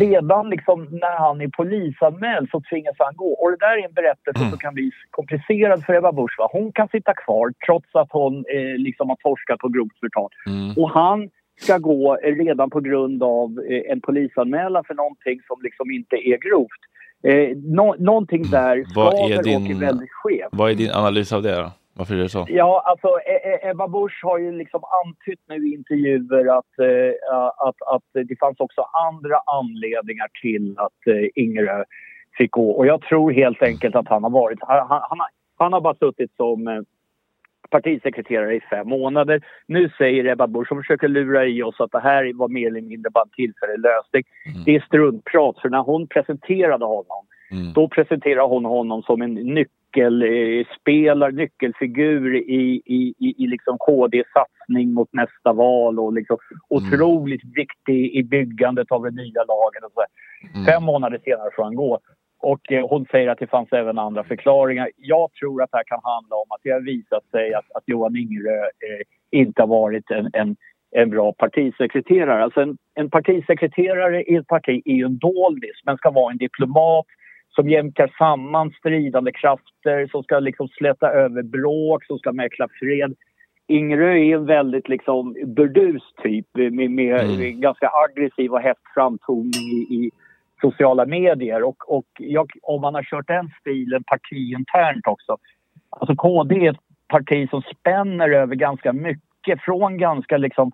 redan 0.00 0.50
liksom 0.50 0.84
när 0.90 1.18
han 1.18 1.40
är 1.40 1.48
polisanmäld 1.48 2.48
så 2.50 2.62
tvingas 2.70 2.96
han 2.98 3.16
gå. 3.16 3.32
Och 3.32 3.50
det 3.50 3.56
där 3.56 3.78
är 3.78 3.84
en 3.88 3.92
berättelse 3.94 4.50
som 4.50 4.58
kan 4.58 4.74
bli 4.74 4.90
komplicerad 5.10 5.84
för 5.84 5.94
Ebba 5.94 6.12
Busch. 6.12 6.36
Va? 6.38 6.48
Hon 6.52 6.72
kan 6.72 6.88
sitta 6.88 7.14
kvar 7.14 7.52
trots 7.66 7.94
att 7.94 8.08
hon 8.10 8.34
eh, 8.36 8.78
liksom 8.78 9.08
har 9.08 9.16
torskat 9.16 9.58
på 9.58 9.68
grovt 9.68 9.98
förtal. 10.00 10.30
Och 10.76 10.90
han 10.90 11.30
ska 11.60 11.78
gå 11.78 12.18
eh, 12.22 12.34
redan 12.44 12.70
på 12.70 12.80
grund 12.80 13.22
av 13.22 13.60
eh, 13.70 13.92
en 13.92 14.00
polisanmälan 14.00 14.84
för 14.84 14.94
någonting 14.94 15.40
som 15.46 15.56
liksom 15.62 15.90
inte 15.90 16.16
är 16.28 16.38
grovt. 16.48 16.82
Eh, 17.22 17.56
nå- 17.56 17.96
någonting 17.98 18.42
där 18.50 18.84
skaver 18.90 19.08
och 19.24 19.30
är 19.30 19.80
väldigt 19.80 20.10
skev. 20.12 20.48
vad 20.52 20.70
är 20.70 20.74
din 20.74 20.90
analys 20.90 21.32
av 21.32 21.42
det 21.42 21.56
då? 21.56 21.72
Varför 21.96 22.14
är 22.14 22.18
det 22.18 22.28
så? 22.28 22.46
Ja, 22.48 22.82
alltså 22.86 23.08
E- 23.08 23.48
E- 23.50 23.70
Ebba 23.70 23.88
Busch 23.88 24.20
har 24.22 24.38
ju 24.38 24.52
liksom 24.52 24.80
antytt 25.04 25.40
nu 25.48 25.68
i 25.68 25.74
intervjuer 25.74 26.58
att, 26.58 26.78
eh, 26.78 27.68
att, 27.68 27.82
att 27.94 28.26
det 28.28 28.38
fanns 28.38 28.60
också 28.60 28.80
andra 29.08 29.36
anledningar 29.46 30.28
till 30.42 30.74
att 30.78 31.06
eh, 31.06 31.28
Ingerö 31.34 31.84
fick 32.38 32.50
gå. 32.50 32.70
Och 32.70 32.86
jag 32.86 33.02
tror 33.02 33.32
helt 33.32 33.62
enkelt 33.62 33.96
att 33.96 34.08
han 34.08 34.22
har 34.22 34.30
varit... 34.30 34.58
Han, 34.62 34.78
han, 34.78 35.00
han, 35.08 35.20
har, 35.20 35.28
han 35.58 35.72
har 35.72 35.80
bara 35.80 35.94
suttit 35.94 36.36
som 36.36 36.68
eh, 36.68 36.80
partisekreterare 37.70 38.54
i 38.54 38.60
fem 38.60 38.88
månader. 38.88 39.44
Nu 39.66 39.90
säger 39.98 40.26
Ebba 40.26 40.46
Busch, 40.46 40.68
som 40.68 40.78
försöker 40.78 41.08
lura 41.08 41.46
i 41.46 41.62
oss 41.62 41.80
att 41.80 41.92
det 41.92 42.00
här 42.00 42.32
var 42.34 42.48
mer 42.48 42.66
eller 42.66 42.80
mindre 42.80 43.10
bara 43.10 43.24
en 43.24 43.30
tillfällig 43.30 43.78
lösning. 43.78 44.22
Det 44.64 44.76
är 44.76 44.80
struntprat, 44.80 45.58
för 45.58 45.68
när 45.68 45.82
hon 45.82 46.06
presenterade 46.06 46.84
honom 46.84 47.26
då 47.74 47.88
presenterar 47.88 48.48
hon 48.48 48.64
honom 48.64 49.02
som 49.02 49.22
en 49.22 49.34
nyckelspelare, 49.96 51.32
nyckelfigur 51.32 52.34
i, 52.34 52.82
i, 52.84 53.14
i, 53.18 53.44
i 53.44 53.46
liksom 53.46 53.78
KDs 53.78 54.26
satsning 54.32 54.94
mot 54.94 55.12
nästa 55.12 55.52
val 55.52 55.98
och 55.98 56.12
liksom 56.12 56.38
otroligt 56.68 57.44
viktig 57.56 58.16
i 58.16 58.22
byggandet 58.22 58.92
av 58.92 59.02
den 59.02 59.14
nya 59.14 59.44
lagen. 59.44 59.84
Och 59.84 59.92
så 59.94 60.00
här. 60.00 60.64
Fem 60.64 60.82
månader 60.82 61.20
senare 61.24 61.50
får 61.56 61.64
han 61.64 61.74
gå. 61.74 62.00
Och 62.40 62.72
eh, 62.72 62.88
hon 62.88 63.06
säger 63.10 63.28
att 63.28 63.38
det 63.38 63.46
fanns 63.46 63.72
även 63.72 63.98
andra 63.98 64.24
förklaringar. 64.24 64.90
Jag 64.96 65.32
tror 65.32 65.62
att 65.62 65.70
det 65.70 65.76
här 65.76 65.84
kan 65.84 66.00
handla 66.02 66.36
om 66.36 66.46
att 66.50 66.60
det 66.62 66.70
har 66.70 66.80
visat 66.80 67.24
sig 67.30 67.54
att, 67.54 67.64
att 67.74 67.82
Johan 67.86 68.16
Ingerö 68.16 68.64
eh, 68.64 69.40
inte 69.40 69.62
har 69.62 69.66
varit 69.66 70.10
en, 70.10 70.30
en, 70.32 70.56
en 70.90 71.10
bra 71.10 71.32
partisekreterare. 71.32 72.44
Alltså 72.44 72.60
en, 72.60 72.76
en 72.94 73.10
partisekreterare 73.10 74.22
i 74.22 74.34
ett 74.34 74.46
parti 74.46 74.82
är 74.84 74.94
ju 74.94 75.04
en 75.04 75.18
doldis 75.18 75.76
men 75.84 75.96
ska 75.96 76.10
vara 76.10 76.32
en 76.32 76.38
diplomat 76.38 77.06
som 77.54 77.68
jämkar 77.68 78.14
samman 78.18 78.70
stridande 78.70 79.32
krafter, 79.32 80.06
som 80.10 80.22
ska 80.22 80.38
liksom 80.38 80.68
släta 80.68 81.10
över 81.10 81.42
bråk, 81.42 82.04
som 82.04 82.18
ska 82.18 82.32
mäkla 82.32 82.68
fred. 82.80 83.14
Ingerö 83.68 84.16
är 84.16 84.34
en 84.34 84.46
väldigt 84.46 84.88
liksom 84.88 85.36
burdus 85.46 86.02
typ 86.22 86.46
med, 86.54 86.90
med 86.90 87.20
Mm. 87.20 87.60
ganska 87.60 87.90
aggressiv 88.04 88.52
och 88.52 88.60
hett 88.60 88.82
framtoning 88.94 89.64
i, 89.72 89.94
i 89.94 90.10
sociala 90.60 91.06
medier. 91.06 91.62
Och, 91.62 91.96
och 91.96 92.06
jag, 92.18 92.50
om 92.62 92.80
man 92.80 92.94
har 92.94 93.02
kört 93.02 93.28
den 93.28 93.50
stilen 93.60 94.04
partiinternt 94.04 95.06
också. 95.06 95.36
Alltså 95.90 96.16
KD 96.16 96.66
är 96.66 96.70
ett 96.70 96.76
parti 97.08 97.50
som 97.50 97.62
spänner 97.62 98.30
över 98.30 98.54
ganska 98.54 98.92
mycket. 98.92 99.60
Från 99.60 99.98
ganska 99.98 100.36
liksom 100.36 100.72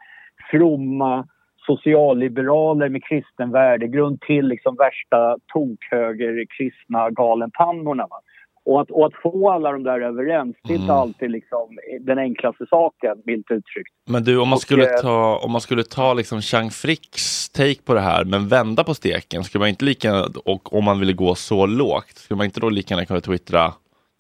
fromma 0.51 1.27
socialliberaler 1.67 2.89
med 2.89 3.05
kristen 3.05 3.53
värdegrund 3.53 4.21
till 4.21 4.47
liksom 4.49 4.77
värsta 4.77 5.37
tokhöger 5.53 6.47
kristna 6.57 7.11
galenpannorna. 7.11 8.07
Va? 8.11 8.21
Och 8.65 8.81
att, 8.81 8.91
och 8.91 9.07
att 9.07 9.15
få 9.23 9.51
alla 9.51 9.73
de 9.73 9.83
där 9.83 10.01
överens, 10.01 10.57
det 10.63 10.73
är 10.73 10.77
inte 10.77 10.85
Mm. 10.93 10.97
alltid 10.97 11.31
liksom 11.31 11.79
den 12.01 12.19
enklaste 12.19 12.67
saken, 12.71 13.23
milt 13.25 13.51
uttryckt. 13.51 13.93
Men 14.09 14.25
du, 14.25 14.39
om 14.41 14.49
man 14.49 14.59
skulle 14.59 14.95
eh, 14.95 15.01
ta, 15.01 15.41
om 15.45 15.53
man 15.53 15.61
skulle 15.61 15.83
ta 15.83 16.15
liksom 16.15 16.41
Chang 16.41 16.71
Fricks 16.71 17.49
take 17.51 17.83
på 17.85 17.95
det 17.95 18.01
här, 18.01 18.25
men 18.25 18.49
vända 18.49 18.85
på 18.85 18.95
steken, 18.95 19.45
skulle 19.45 19.61
man 19.61 19.69
inte 19.69 19.85
lika 19.85 20.25
och 20.45 20.75
om 20.75 20.85
man 20.85 21.01
ville 21.01 21.13
gå 21.13 21.35
så 21.35 21.67
lågt, 21.67 22.17
skulle 22.17 22.37
man 22.39 22.45
inte 22.45 22.61
då 22.61 22.69
lika 22.71 22.95
gärna 22.95 23.07
kunna 23.07 23.21
twittra, 23.21 23.73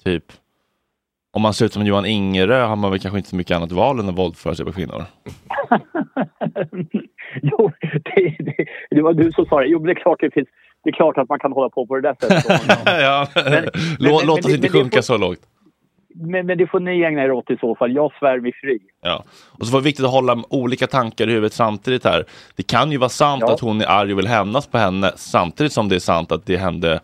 typ, 0.04 0.24
om 1.32 1.42
man 1.42 1.54
ser 1.54 1.66
ut 1.66 1.72
som 1.72 1.86
Johan 1.86 2.06
Ingerö 2.06 2.62
har 2.64 2.76
man 2.76 2.90
väl 2.90 3.00
kanske 3.00 3.18
inte 3.18 3.30
så 3.30 3.36
mycket 3.36 3.56
annat 3.56 3.72
val 3.72 4.00
än 4.00 4.08
att 4.08 4.18
våldföra 4.18 4.54
sig 4.54 4.64
på 4.66 4.72
kvinnor? 4.72 5.04
jo, 7.42 7.70
det, 8.04 8.36
det, 8.38 8.64
det 8.90 9.02
var 9.02 9.12
du 9.14 9.32
som 9.32 9.46
sa 9.46 9.60
det. 9.60 9.66
Jo, 9.66 9.78
men 9.78 9.86
det 9.86 9.92
är 9.92 10.02
klart 10.02 10.20
det 10.20 10.30
finns. 10.34 10.48
Det 10.84 10.90
är 10.90 10.94
klart 10.94 11.18
att 11.18 11.28
man 11.28 11.38
kan 11.38 11.52
hålla 11.52 11.68
på 11.70 11.86
på 11.86 11.94
det 11.96 12.00
där 12.02 12.16
sättet. 12.20 12.60
ja, 13.00 13.26
Men- 13.34 13.64
låt, 13.98 14.20
men- 14.22 14.26
låt 14.26 14.38
oss 14.44 14.46
inte 14.46 14.50
men 14.50 14.60
det 14.60 14.68
sjunka 14.68 14.96
får- 14.98 15.02
så 15.02 15.16
lågt. 15.16 15.38
Men, 16.14 16.46
men 16.46 16.58
det 16.58 16.66
får 16.66 16.80
ni 16.80 17.02
ägna 17.02 17.22
er 17.22 17.30
åt 17.32 17.50
i 17.50 17.56
så 17.56 17.74
fall. 17.74 17.92
Jag 17.94 18.12
svär 18.18 18.40
mig 18.40 18.52
fri. 18.60 18.78
Ja. 19.02 19.24
Och 19.58 19.66
så 19.66 19.72
var 19.72 19.80
det 19.80 19.84
viktigt 19.84 20.04
att 20.04 20.10
hålla 20.12 20.42
olika 20.50 20.86
tankar 20.86 21.28
i 21.28 21.32
huvudet 21.32 21.52
samtidigt 21.52 22.04
här. 22.04 22.24
Det 22.56 22.62
kan 22.62 22.92
ju 22.92 22.98
vara 22.98 23.08
sant 23.08 23.42
Ja. 23.46 23.52
att 23.54 23.60
hon 23.60 23.80
är 23.80 23.86
arg 23.86 24.12
och 24.12 24.18
vill 24.18 24.26
hämnas 24.26 24.66
på 24.66 24.78
henne 24.78 25.12
samtidigt 25.16 25.72
som 25.72 25.88
det 25.88 25.94
är 25.94 25.98
sant 26.00 26.32
att 26.32 26.46
det 26.46 26.56
hände 26.56 27.00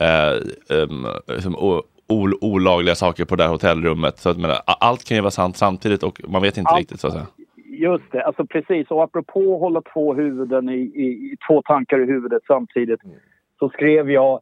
eh, 0.00 0.76
um, 0.76 1.06
liksom, 1.28 1.54
ol- 2.10 2.38
olagliga 2.40 2.94
saker 2.94 3.24
på 3.24 3.36
det 3.36 3.42
här 3.42 3.50
hotellrummet. 3.50 4.18
Så 4.18 4.30
att, 4.30 4.36
a- 4.44 4.62
allt 4.80 5.04
kan 5.04 5.16
ju 5.16 5.20
vara 5.20 5.30
sant 5.30 5.56
samtidigt 5.56 6.02
och 6.02 6.20
man 6.28 6.42
vet 6.42 6.56
inte 6.56 6.70
Allt- 6.70 6.78
riktigt 6.80 7.00
så 7.00 7.06
att 7.06 7.12
säga. 7.12 7.26
Just 7.66 8.12
det, 8.12 8.24
alltså 8.24 8.46
precis. 8.46 8.90
Och 8.90 9.02
apropå 9.02 9.54
att 9.54 9.60
hålla 9.60 9.82
två 9.92 10.14
huvuden 10.14 10.68
i, 10.68 10.78
i, 10.80 11.36
två 11.48 11.62
tankar 11.62 11.98
i 12.02 12.06
huvudet 12.06 12.42
samtidigt 12.46 13.00
så 13.58 13.68
skrev 13.68 14.10
jag 14.10 14.40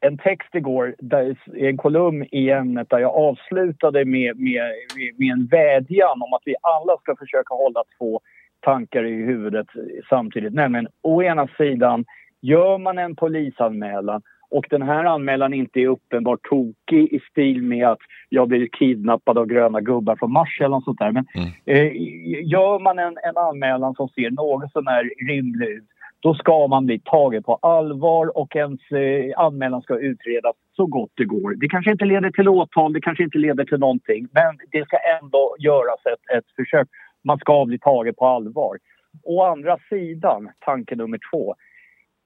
en 0.00 0.18
text 0.18 0.54
igår, 0.54 0.94
där, 0.98 1.36
i 1.54 1.66
en 1.66 1.76
kolumn 1.76 2.26
i 2.32 2.50
ämnet 2.50 2.90
där 2.90 2.98
jag 2.98 3.14
avslutade 3.14 4.04
med, 4.04 4.36
med, 4.36 4.62
med, 4.96 5.14
med 5.18 5.32
en 5.32 5.46
vädjan 5.46 6.22
om 6.22 6.32
att 6.32 6.42
vi 6.44 6.54
alla 6.62 6.96
ska 6.96 7.16
försöka 7.16 7.54
hålla 7.54 7.82
två 7.98 8.20
tankar 8.60 9.04
i 9.04 9.14
huvudet 9.24 9.66
samtidigt. 10.08 10.54
Nämligen 10.54 10.88
å 11.02 11.22
ena 11.22 11.48
sidan, 11.58 12.04
gör 12.40 12.78
man 12.78 12.98
en 12.98 13.16
polisanmälan 13.16 14.22
och 14.50 14.66
den 14.70 14.82
här 14.82 15.04
anmälan 15.04 15.54
inte 15.54 15.80
är 15.80 15.86
uppenbart 15.86 16.42
tokig 16.42 17.12
i 17.12 17.20
stil 17.30 17.62
med 17.62 17.88
att 17.88 17.98
jag 18.28 18.48
blir 18.48 18.68
kidnappad 18.72 19.38
av 19.38 19.46
gröna 19.46 19.80
gubbar 19.80 20.16
från 20.16 20.32
Mars 20.32 20.60
eller 20.60 20.68
något 20.68 20.84
sånt 20.84 20.98
där. 20.98 21.12
Men 21.12 21.24
eh, 21.66 21.92
gör 22.44 22.78
man 22.78 22.98
en, 22.98 23.18
en 23.24 23.36
anmälan 23.36 23.94
som 23.94 24.08
ser 24.08 24.30
något 24.30 24.72
sånär 24.72 25.10
rimlig 25.28 25.68
ut 25.68 25.84
då 26.22 26.34
ska 26.34 26.66
man 26.66 26.86
bli 26.86 27.00
tagen 27.04 27.42
på 27.42 27.54
allvar 27.54 28.38
och 28.38 28.56
ens 28.56 28.80
eh, 28.90 29.40
anmälan 29.40 29.82
ska 29.82 29.98
utredas 29.98 30.56
så 30.76 30.86
gott 30.86 31.10
det 31.14 31.24
går. 31.24 31.54
Det 31.54 31.68
kanske 31.68 31.90
inte 31.90 32.04
leder 32.04 32.30
till 32.30 32.48
åtal, 32.48 32.92
det 32.92 33.00
kanske 33.00 33.24
inte 33.24 33.38
leder 33.38 33.64
till 33.64 33.78
någonting 33.78 34.28
men 34.32 34.58
det 34.72 34.84
ska 34.84 34.96
ändå 35.20 35.56
göras 35.58 36.00
ett, 36.12 36.36
ett 36.36 36.44
försök. 36.56 36.88
Man 37.24 37.38
ska 37.38 37.64
bli 37.64 37.78
tagen 37.78 38.14
på 38.14 38.26
allvar. 38.26 38.76
Å 39.22 39.42
andra 39.42 39.78
sidan, 39.88 40.50
tanke 40.58 40.96
nummer 40.96 41.18
två. 41.32 41.54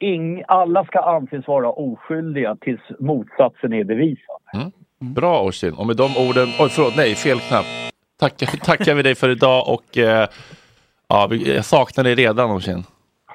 Ing, 0.05 0.43
alla 0.49 0.85
ska 0.85 0.99
anses 1.01 1.47
vara 1.47 1.71
oskyldiga 1.71 2.57
tills 2.61 2.81
motsatsen 3.01 3.73
är 3.73 3.85
bevisad. 3.85 4.37
Mm. 4.55 4.71
Bra 4.99 5.43
Oisin, 5.45 5.75
och 5.75 5.87
med 5.87 5.97
de 5.97 6.17
orden, 6.17 6.49
oj 6.61 6.69
förlåt, 6.71 6.97
nej 6.97 7.15
fel 7.15 7.39
knapp. 7.41 7.65
Tackar, 8.21 8.47
tackar 8.65 8.95
vi 8.95 9.03
dig 9.03 9.15
för 9.15 9.29
idag 9.29 9.69
och 9.69 9.99
eh, 9.99 10.29
ja, 11.09 11.27
vi- 11.31 11.55
jag 11.55 11.65
saknar 11.65 12.05
dig 12.05 12.15
redan 12.15 12.51
Oisin. 12.51 12.85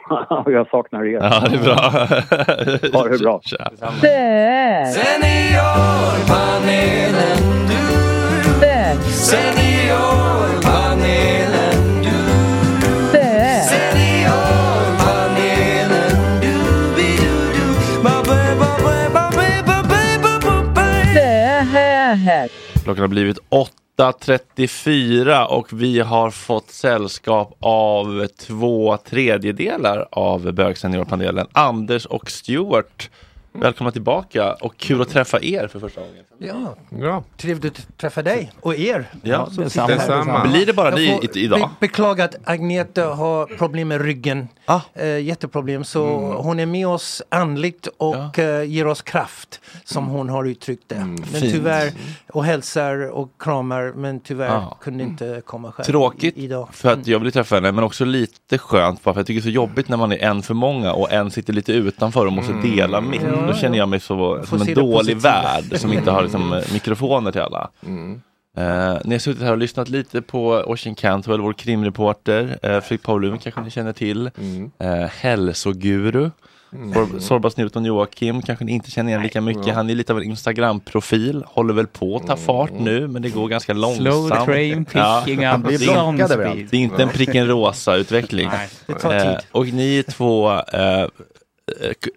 Jag 0.46 0.68
saknar 0.70 1.06
er. 1.06 1.12
Ja, 1.12 1.44
det 1.50 1.56
är 1.56 1.64
bra. 1.64 1.76
Ha 3.00 3.08
det 3.08 3.20
bra. 3.20 3.42
Tja. 3.44 3.72
Seniorpanelen 4.86 7.38
du 7.70 7.76
Seniorpanelen 9.12 9.59
Klockan 22.89 23.02
har 23.02 23.08
blivit 23.08 23.39
8.34 23.49 25.45
och 25.45 25.73
vi 25.73 25.99
har 25.99 26.32
fått 26.32 26.69
sällskap 26.69 27.58
av 27.60 28.28
två 28.28 28.97
tredjedelar 28.97 30.08
av 30.12 30.52
bögseniorpanelen, 30.54 31.47
Anders 31.52 32.06
och 32.06 32.32
Stuart. 32.32 33.10
Välkomna 33.52 33.92
tillbaka 33.92 34.54
och 34.54 34.78
kul 34.78 35.02
att 35.02 35.10
träffa 35.10 35.40
er 35.42 35.68
för 35.68 35.80
första 35.80 36.02
gången. 36.02 36.24
Ja, 36.38 36.76
ja. 37.02 37.24
trevligt 37.38 37.66
att 37.80 37.98
träffa 37.98 38.22
dig 38.22 38.52
och 38.62 38.76
er. 38.76 39.10
Ja, 39.24 39.46
som 39.50 39.64
detsamma. 39.64 39.88
Detsamma. 39.88 40.48
Blir 40.48 40.66
det 40.66 40.74
bara 40.74 40.90
ni 40.96 41.20
idag? 41.36 41.60
Be 41.60 41.70
beklaga 41.80 42.24
att 42.26 42.36
Agneta 42.44 43.06
har 43.06 43.46
problem 43.46 43.88
med 43.88 44.02
ryggen. 44.02 44.48
Ah. 44.66 44.80
Eh, 44.94 45.20
jätteproblem. 45.20 45.84
Så 45.84 46.06
Mm. 46.08 46.32
hon 46.38 46.60
är 46.60 46.66
med 46.66 46.88
oss 46.88 47.22
andligt 47.30 47.88
och 47.98 48.40
eh, 48.40 48.64
ger 48.64 48.88
oss 48.88 49.02
kraft 49.02 49.60
som 49.84 50.08
hon 50.08 50.30
har 50.30 50.46
uttryckt 50.46 50.84
det. 50.90 50.96
men 50.96 51.04
Mm, 51.10 51.24
fint. 51.24 51.54
tyvärr, 51.54 51.92
och 52.34 52.46
hälsar 52.46 53.10
och 53.12 53.30
kramar 53.40 53.94
men 53.96 54.20
tyvärr 54.20 54.50
Ah. 54.56 54.78
kunde 54.82 55.04
inte 55.04 55.42
komma 55.46 55.72
själv 55.72 55.86
Tråkigt 55.86 56.38
idag. 56.38 56.70
för 56.72 56.94
att 56.94 57.08
jag 57.08 57.20
vill 57.20 57.32
träffa 57.32 57.56
henne 57.56 57.72
men 57.72 57.84
också 57.84 58.06
lite 58.06 58.58
skönt 58.58 59.04
bara 59.04 59.14
för 59.14 59.20
jag 59.20 59.28
tycker 59.28 59.42
det 59.42 59.48
är 59.48 59.52
så 59.52 59.56
jobbigt 59.56 59.90
när 59.90 59.98
man 59.98 60.12
är 60.12 60.18
en 60.18 60.42
för 60.42 60.54
många 60.54 60.94
och 60.94 61.12
en 61.12 61.32
sitter 61.32 61.54
lite 61.54 61.72
utanför 61.74 62.26
och 62.26 62.34
måste 62.34 62.54
dela 62.54 63.02
mitt. 63.02 63.22
Ja, 63.41 63.47
Då 63.47 63.54
känner 63.54 63.78
ja. 63.78 63.82
jag 63.82 63.89
mig 63.89 63.99
så, 63.99 64.43
som 64.45 64.62
en 64.62 64.73
dålig 64.73 65.17
värd 65.17 65.63
som 65.80 65.93
inte 65.93 66.12
har 66.12 66.23
liksom, 66.23 66.54
eh, 66.54 66.63
mikrofoner 66.73 67.32
till 67.32 67.41
alla. 67.41 67.69
Eh, 68.58 68.97
ni 69.06 69.15
har 69.15 69.19
suttit 69.19 69.41
här 69.43 69.52
och 69.52 69.58
lyssnat 69.58 69.89
lite 69.89 70.21
på 70.21 70.63
Oisin 70.67 70.95
Cantwell, 70.95 71.41
vår 71.41 71.54
krimreporter. 71.54 72.43
Uh, 72.43 72.82
Fredrik 72.82 73.04
Paulun 73.04 73.38
kanske 73.39 73.62
ni 73.62 73.69
känner 73.69 73.93
till. 73.93 74.30
Uh, 74.84 75.06
hälsoguru. 75.19 76.32
Mm. 76.73 76.93
Sor- 76.93 77.19
Sorbas 77.19 77.58
Newton 77.58 77.86
Joakim 77.86 78.41
kanske 78.41 78.65
ni 78.65 78.71
inte 78.71 78.91
känner 78.91 79.10
igen 79.10 79.23
lika 79.23 79.41
mycket. 79.41 79.67
Ja. 79.67 79.73
Han 79.73 79.89
är 79.89 79.95
lite 79.95 80.13
av 80.13 80.19
en 80.19 80.25
Instagram-profil. 80.25 81.43
Håller 81.47 81.73
väl 81.73 81.88
på 81.88 82.15
att 82.15 82.28
ta 82.28 82.38
fart 82.38 82.71
nu 82.80 83.08
men 83.08 83.21
det 83.21 83.30
går 83.30 83.47
ganska 83.47 83.73
långsamt. 83.73 84.45
train 84.45 84.86
picking 84.86 85.45
up 85.47 85.67
det, 85.67 85.75
är, 85.75 86.69
det 86.71 86.78
är 86.78 86.82
inte 86.82 87.04
en 87.04 87.10
pricken 87.10 87.47
rosa 87.47 87.95
utveckling. 87.95 88.47
Nej, 88.47 88.69
det 88.86 88.93
tar 88.93 89.19
tid. 89.19 89.30
Eh, 89.30 89.38
och 89.52 89.67
ni 89.67 89.97
är 89.99 90.04
två 90.04 90.62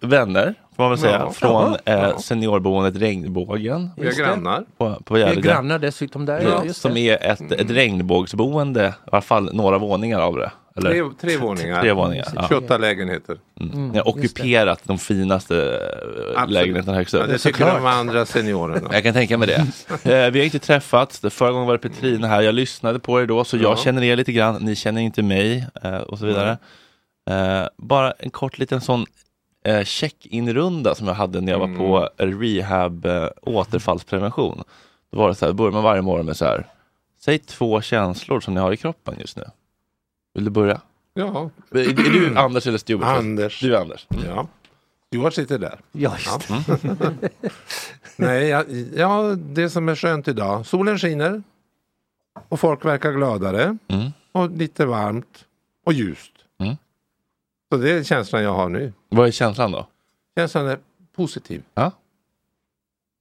vänner, 0.01 0.53
får 0.75 0.83
man 0.83 0.89
väl 0.89 0.99
säga, 0.99 1.19
Ja. 1.19 1.31
från 1.31 1.75
eh, 1.85 2.17
seniorboendet 2.17 3.01
Regnbågen. 3.01 3.89
Vi 3.97 4.07
är 4.07 4.11
grannar. 4.11 4.63
På, 4.77 4.95
på 5.05 5.13
Vi 5.13 5.21
är 5.21 5.35
grannar 5.35 5.79
dessutom 5.79 6.25
där. 6.25 6.41
Ja, 6.41 6.65
just 6.65 6.81
som 6.81 6.97
är 6.97 7.23
ett, 7.31 7.51
ett 7.51 7.69
regnbågsboende, 7.69 8.87
i 8.87 9.09
alla 9.11 9.21
fall 9.21 9.49
några 9.53 9.77
våningar 9.77 10.19
av 10.19 10.35
det. 10.37 10.51
Eller? 10.77 10.89
Tre, 10.91 11.03
tre 11.21 11.37
våningar. 11.37 11.81
Tre 11.81 11.91
våningar. 11.93 12.27
Ja. 12.35 12.45
28 12.49 12.77
lägenheter. 12.77 13.37
Mm. 13.61 13.87
Ni 13.89 13.97
har 13.97 14.07
ockuperat 14.07 14.79
de 14.83 14.99
finaste 14.99 15.55
eh, 15.57 16.41
Absolut. 16.41 16.51
lägenheterna 16.53 16.97
högst 16.97 17.13
upp. 17.13 17.21
Ja, 17.21 17.27
det 17.27 17.37
tycker 17.37 17.65
de 17.65 17.85
andra 17.85 18.25
seniorerna. 18.25 18.89
Jag 18.93 19.03
kan 19.03 19.13
tänka 19.13 19.37
mig 19.37 19.47
det. 19.47 19.65
Eh, 20.11 20.31
vi 20.31 20.39
har 20.39 20.45
inte 20.45 20.59
träffats. 20.59 21.19
Förra 21.29 21.51
gången 21.51 21.67
var 21.67 21.73
det 21.73 21.79
Petrina 21.89 22.27
här. 22.27 22.41
Jag 22.41 22.55
lyssnade 22.55 22.99
på 22.99 23.21
er 23.21 23.25
då, 23.25 23.43
så 23.43 23.57
jag 23.57 23.71
Ja. 23.71 23.75
känner 23.77 24.03
er 24.03 24.15
lite 24.15 24.31
grann. 24.31 24.55
Ni 24.61 24.75
känner 24.75 25.01
inte 25.01 25.21
mig 25.23 25.65
eh, 25.83 25.95
och 25.97 26.19
så 26.19 26.25
vidare. 26.25 26.57
Eh, 27.29 27.63
bara 27.77 28.11
en 28.11 28.29
kort 28.29 28.57
liten 28.57 28.81
sån 28.81 29.05
eh, 29.63 29.83
check-in-runda 29.83 30.95
som 30.95 31.07
jag 31.07 31.13
hade 31.15 31.41
när 31.41 31.51
jag 31.51 31.59
var 31.59 31.77
på 31.77 32.09
rehab 32.17 33.05
eh, 33.05 33.27
återfallsprevention. 33.41 34.63
Då 35.11 35.17
var 35.17 35.27
det 35.29 35.35
så 35.35 35.45
här, 35.45 35.53
börjar 35.53 35.71
man 35.71 35.83
varje 35.83 36.01
morgon 36.01 36.25
med 36.25 36.37
så 36.37 36.45
här. 36.45 36.67
Säg 37.19 37.39
två 37.39 37.81
känslor 37.81 38.39
som 38.39 38.53
ni 38.53 38.59
har 38.59 38.71
i 38.71 38.77
kroppen 38.77 39.15
just 39.19 39.37
nu. 39.37 39.43
Vill 40.33 40.45
du 40.45 40.51
börja? 40.51 40.81
Ja. 41.13 41.49
Är, 41.71 41.77
är 41.77 41.93
du 41.93 42.33
Anders 42.37 42.67
eller 42.67 42.77
Stuart? 42.77 43.03
Anders. 43.17 43.59
Du 43.59 43.75
är 43.75 43.81
Anders. 43.81 44.07
Ja. 44.25 44.47
Johan 45.11 45.31
sitter 45.31 45.59
där. 45.59 45.79
Ja, 45.91 46.15
just 46.17 46.49
Ja. 46.49 46.59
Nej, 48.15 48.47
ja, 48.47 48.63
ja, 48.95 49.35
det 49.35 49.69
som 49.69 49.89
är 49.89 49.95
skönt 49.95 50.27
idag. 50.27 50.65
Solen 50.65 50.99
skiner. 50.99 51.43
Och 52.49 52.59
folk 52.59 52.85
verkar 52.85 53.11
gladare. 53.11 53.77
Mm. 53.87 54.11
Och 54.31 54.51
lite 54.51 54.85
varmt. 54.85 55.45
och 55.85 55.93
ljust. 55.93 56.31
Mm. 57.73 57.81
Så 57.81 57.85
det 57.93 57.99
är 57.99 58.03
känslan 58.03 58.43
jag 58.43 58.53
har 58.53 58.69
nu. 58.69 58.93
Vad 59.09 59.27
är 59.27 59.31
känslan 59.31 59.71
då? 59.71 59.87
Känslan 60.37 60.67
är 60.67 60.79
positiv. 61.15 61.63
Ja. 61.75 61.91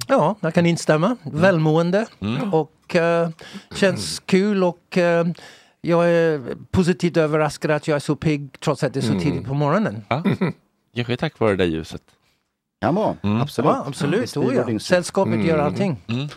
Ja, 0.08 0.36
jag 0.40 0.54
kan 0.54 0.66
instämma. 0.66 1.16
Välmående 1.22 2.06
Mm. 2.20 2.54
och 2.54 2.96
eh, 2.96 3.28
känns 3.74 4.20
kul 4.20 4.64
och 4.64 4.98
eh, 4.98 5.26
jag 5.80 6.10
är 6.10 6.40
positivt 6.70 7.16
överraskad 7.16 7.70
att 7.70 7.88
jag 7.88 7.96
är 7.96 8.00
så 8.00 8.16
pigg 8.16 8.60
trots 8.60 8.84
att 8.84 8.94
det 8.94 9.00
är 9.00 9.02
så 9.02 9.10
Mm. 9.12 9.22
tidigt 9.22 9.46
på 9.46 9.54
morgonen. 9.54 10.04
Ja. 10.08 10.22
Kanske 10.94 11.16
tack 11.16 11.38
vare 11.38 11.56
det 11.56 11.64
ljuset. 11.66 12.02
Kan 12.82 12.94
vara, 12.94 13.16
absolut. 13.42 13.70
Ja, 13.70 13.84
absolut. 13.86 14.36
Oh, 14.36 14.52
det 14.66 14.72
ja. 14.72 14.78
Sällskapet 14.78 15.44
gör 15.44 15.58
allting. 15.58 15.96
Mm. 16.08 16.28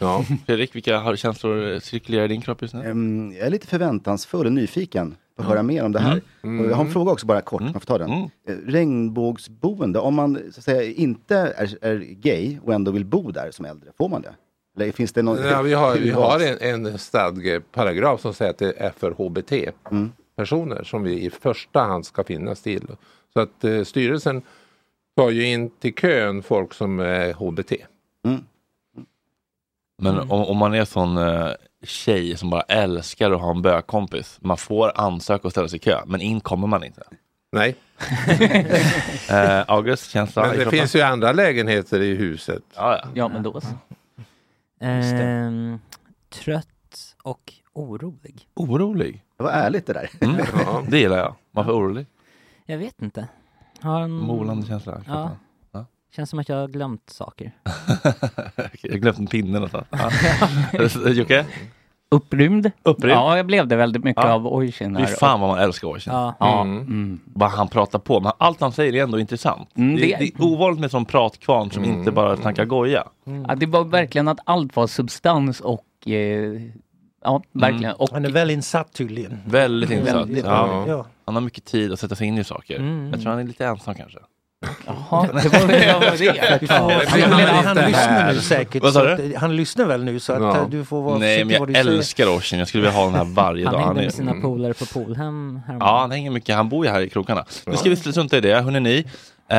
Fredrik, 0.45 0.75
vilka 0.75 0.97
har- 0.99 1.15
känslor 1.15 1.79
cirkulerar 1.79 2.25
i 2.25 2.27
din 2.27 2.41
kropp 2.41 2.61
just 2.61 2.73
nu? 2.73 2.83
Ehm, 2.89 3.31
Jag 3.37 3.45
är 3.47 3.49
lite 3.49 3.67
förväntansfull 3.67 4.45
och 4.45 4.51
nyfiken 4.53 5.15
på 5.35 5.41
att 5.43 5.47
höra 5.49 5.63
mer 5.63 5.83
om 5.85 5.91
det 5.91 5.99
här. 5.99 6.21
Mm. 6.43 6.59
Och 6.65 6.71
Jag 6.71 6.75
har 6.75 6.85
en 6.85 6.91
fråga 6.91 7.11
också 7.11 7.25
bara 7.25 7.41
kort, 7.41 7.61
jag 7.61 7.73
får 7.73 7.79
ta 7.79 7.97
den. 7.97 8.11
Mm. 8.11 8.23
Eh, 8.47 8.55
Regnbågsboende, 8.71 9.99
om 9.99 10.15
man 10.15 10.35
så 10.51 10.59
att 10.59 10.63
säga, 10.63 10.83
inte 10.91 11.37
är, 11.37 11.77
är 11.81 11.97
gay 11.97 12.57
och 12.63 12.73
ändå 12.73 12.91
vill 12.91 13.05
bo 13.05 13.31
där 13.31 13.51
som 13.51 13.65
äldre, 13.65 13.89
får 13.97 14.09
man 14.09 14.21
det? 14.21 14.33
Eller 14.77 14.91
finns 14.91 15.13
det 15.13 15.21
någon... 15.21 15.37
Ja, 15.43 15.61
vi 15.61 15.73
har, 15.73 15.95
vi 15.95 16.09
har 16.11 16.39
en, 16.39 16.85
en 16.85 16.97
stadgeparagraf 16.97 18.21
som 18.21 18.33
säger 18.33 18.51
att 18.51 18.57
det 18.57 18.73
är 18.77 18.91
för 18.97 19.11
HBT-personer 19.11 20.83
som 20.83 21.03
vi 21.03 21.25
i 21.25 21.29
första 21.29 21.79
hand 21.79 22.05
ska 22.05 22.23
finnas 22.23 22.61
till. 22.61 22.87
Så 23.33 23.39
att 23.39 23.63
eh, 23.63 23.83
styrelsen 23.83 24.41
tar 25.15 25.29
ju 25.29 25.45
in 25.47 25.69
till 25.69 25.93
kön 25.95 26.43
folk 26.43 26.73
som 26.73 26.99
är 26.99 27.33
HBT. 27.33 27.71
Men 29.97 30.19
om, 30.19 30.31
om 30.31 30.57
man 30.57 30.73
är 30.73 30.85
sån 30.85 31.17
eh, 31.17 31.51
tjej 31.83 32.37
som 32.37 32.49
bara 32.49 32.61
älskar 32.61 33.31
att 33.31 33.41
ha 33.41 33.51
en 33.51 33.61
bögkompis, 33.61 34.37
man 34.41 34.57
får 34.57 34.91
ansöka 34.95 35.47
och 35.47 35.51
ställa 35.51 35.67
sig 35.67 35.77
i 35.77 35.79
kö, 35.79 36.01
men 36.05 36.21
in 36.21 36.39
kommer 36.41 36.67
man 36.67 36.83
inte. 36.83 37.03
Nej. 37.51 37.75
eh, 39.29 39.63
August, 39.67 40.11
känsla 40.11 40.41
Men 40.41 40.51
det 40.51 40.55
kroppen? 40.63 40.79
finns 40.79 40.95
ju 40.95 41.01
andra 41.01 41.31
lägenheter 41.31 42.01
i 42.01 42.15
huset. 42.15 42.63
Ja, 42.75 42.99
ja. 43.03 43.09
Ja, 43.13 43.27
men 43.27 43.43
då 43.43 43.61
så. 43.61 43.67
Ehm, 44.79 45.79
trött 46.29 47.15
och 47.23 47.53
orolig. 47.73 48.47
Orolig? 48.53 49.23
Det 49.37 49.43
var 49.43 49.51
ärligt 49.51 49.85
det 49.85 49.93
där. 49.93 50.09
Mm. 50.21 50.45
Det 50.89 50.99
gillar 50.99 51.17
jag. 51.17 51.35
Varför 51.51 51.71
orolig? 51.71 52.05
Jag 52.65 52.77
vet 52.77 53.01
inte. 53.01 53.27
Har 53.81 54.01
en... 54.01 54.11
Molande 54.11 54.67
känsla 54.67 55.01
Ja. 55.07 55.29
Ja. 55.71 55.85
Känns 56.15 56.29
som 56.29 56.39
att 56.39 56.49
jag 56.49 56.55
har 56.55 56.67
glömt 56.67 57.09
saker. 57.09 57.51
jag 58.81 58.91
har 58.91 58.97
glömt 58.97 59.17
en 59.19 59.27
pinne 59.27 59.51
någonstans. 59.53 59.87
Ja. 59.91 61.09
Jocke? 61.09 61.45
Upprymd? 62.11 62.71
Upprymd? 62.83 63.13
Ja, 63.17 63.37
jag 63.37 63.45
blev 63.45 63.67
det 63.67 63.75
väldigt 63.75 64.03
mycket 64.03 64.23
Ja. 64.23 64.33
av 64.33 64.47
Oisin. 64.47 64.97
Fy 64.97 65.05
fan 65.05 65.39
vad 65.39 65.49
man 65.49 65.59
älskar 65.59 65.87
Oisin. 65.87 66.13
Ja. 66.13 66.33
Ja. 66.39 66.61
Mm. 66.61 66.77
Mm. 66.81 67.19
Bara 67.25 67.49
han 67.49 67.67
pratar 67.67 67.99
på, 67.99 68.19
men 68.19 68.31
allt 68.37 68.61
han 68.61 68.71
säger 68.71 68.93
är 68.95 69.03
ändå 69.03 69.19
intressant. 69.19 69.69
Mm, 69.75 69.95
det, 69.95 70.01
det- 70.01 70.15
det 70.19 70.25
är 70.25 70.43
ovanligt 70.43 70.79
med 70.81 70.91
sån 70.91 71.05
pratkvarn 71.05 71.71
som 71.71 71.85
inte 71.85 72.11
bara 72.11 72.37
snackar 72.37 72.65
goja. 72.65 73.03
Ja, 73.47 73.55
det 73.55 73.65
var 73.65 73.83
verkligen 73.83 74.27
att 74.27 74.39
allt 74.43 74.75
var 74.75 74.87
substans 74.87 75.59
och 75.61 76.07
eh, 76.07 76.61
ja, 77.25 77.41
verkligen. 77.51 77.93
Och, 77.95 78.09
Han 78.11 78.25
är 78.25 78.29
väl 78.29 78.49
insatt 78.51 78.93
tydligen. 78.93 79.39
Väldigt 79.45 79.89
insatt. 79.91 80.15
Väldigt, 80.15 80.45
Ja. 80.45 80.85
ja. 80.87 81.05
Han 81.25 81.35
har 81.35 81.41
mycket 81.41 81.65
tid 81.65 81.91
att 81.93 81.99
sätta 81.99 82.15
sig 82.15 82.27
in 82.27 82.37
i 82.37 82.43
saker. 82.43 82.75
Mm. 82.75 83.09
Jag 83.11 83.21
tror 83.21 83.31
han 83.31 83.39
är 83.39 83.43
lite 83.43 83.65
ensam 83.65 83.95
kanske. 83.95 84.19
Jaha, 84.85 85.27
det 85.27 85.33
var, 85.33 85.67
det 85.67 85.93
var 85.93 86.69
han, 86.69 87.65
han, 87.65 87.77
han 87.77 87.85
lyssnar 87.87 88.33
nu 88.33 88.39
säkert. 88.39 88.83
Vad 88.83 88.93
sa 88.93 88.99
så 88.99 89.05
du? 89.05 89.35
att, 89.35 89.41
han 89.41 89.55
lyssnar 89.55 89.85
väl 89.85 90.03
nu 90.03 90.19
så 90.19 90.33
att 90.33 90.41
Ja. 90.41 90.57
eh, 90.57 90.69
du 90.69 90.85
får 90.85 91.01
vara 91.01 91.17
Nej, 91.17 91.45
men 91.45 91.53
jag 91.55 91.67
du 91.67 91.73
säger. 91.73 91.87
älskar 91.89 92.27
Oisin. 92.35 92.59
Jag 92.59 92.67
skulle 92.67 92.83
vilja 92.83 92.97
ha 92.99 93.05
den 93.05 93.13
här 93.15 93.23
varje 93.23 93.65
Han 93.65 93.73
dag. 93.73 93.81
hängde 93.81 94.01
är- 94.01 94.03
med 94.03 94.13
sina 94.13 94.31
Mm. 94.31 94.43
polare 94.43 94.73
på 94.73 94.85
Polhem. 94.85 95.59
Ja, 95.79 95.99
han 95.99 96.11
hänger 96.11 96.31
mycket. 96.31 96.55
Han 96.55 96.69
bor 96.69 96.85
ju 96.85 96.91
här 96.91 97.01
i 97.01 97.09
krokarna. 97.09 97.45
Nu 97.65 97.77
ska 97.77 97.89
vi 97.89 97.95
strunta 97.95 98.37
i 98.37 98.41
det. 98.41 98.61
Hörrni 98.61 98.79
ni. 98.79 99.05
Eh, 99.49 99.57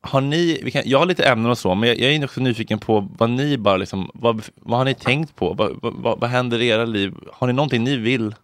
har 0.00 0.20
ni, 0.20 0.60
vi 0.62 0.70
kan, 0.70 0.82
jag 0.86 0.98
har 0.98 1.06
lite 1.06 1.24
ämnen 1.24 1.50
och 1.50 1.58
så, 1.58 1.74
men 1.74 1.88
jag, 1.88 1.98
jag 1.98 2.14
är 2.14 2.24
också 2.24 2.40
nyfiken 2.40 2.78
på 2.78 3.08
vad 3.18 3.30
ni 3.30 3.58
bara 3.58 3.76
liksom, 3.76 4.10
vad, 4.14 4.42
vad 4.54 4.78
har 4.78 4.84
ni 4.84 4.94
tänkt 4.94 5.36
på? 5.36 5.54
Vad, 5.54 5.78
vad, 5.82 6.20
vad, 6.20 6.30
händer 6.30 6.60
i 6.60 6.68
era 6.68 6.84
liv? 6.84 7.14
Har 7.32 7.46
ni 7.46 7.52
någonting 7.52 7.84
ni 7.84 7.96
vill 7.96 8.34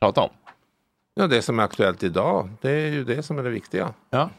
prata 0.00 0.20
om? 0.20 0.30
Ja, 1.14 1.26
det 1.26 1.42
som 1.42 1.58
är 1.58 1.62
aktuellt 1.62 2.02
idag, 2.02 2.50
det 2.60 2.70
är 2.70 2.90
ju 2.90 3.04
det 3.04 3.22
som 3.22 3.38
är 3.38 3.42
det 3.42 3.50
viktiga. 3.50 3.94
Ja. 4.10 4.30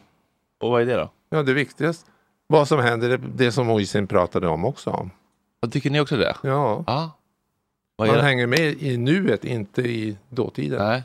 Och 0.59 0.72
vad 0.72 0.82
är 0.82 0.86
det 0.86 0.95
då? 0.95 1.09
Ja, 1.30 1.43
det 1.43 1.53
viktigaste. 1.53 2.11
Vad 2.47 2.68
som 2.68 2.80
händer, 2.80 3.09
det, 3.09 3.18
det 3.18 3.51
som 3.51 3.70
Oisin 3.70 4.07
pratade 4.07 4.47
om 4.47 4.66
också. 4.66 5.09
Vad 5.59 5.72
tycker 5.72 5.89
ni 5.89 5.99
också 5.99 6.18
det? 6.18 6.36
Ja. 6.41 6.84
Är 7.97 8.07
Man 8.07 8.20
hänger 8.20 8.47
med 8.47 8.84
i 8.84 8.97
nuet, 8.97 9.45
inte 9.45 9.82
i 9.82 10.18
dåtiden. 10.30 10.88
Nej. 10.88 11.03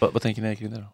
Vad, 0.00 0.12
vad 0.12 0.22
tänker 0.22 0.42
ni 0.42 0.56
kring 0.56 0.70
det 0.70 0.76
då? 0.76 0.86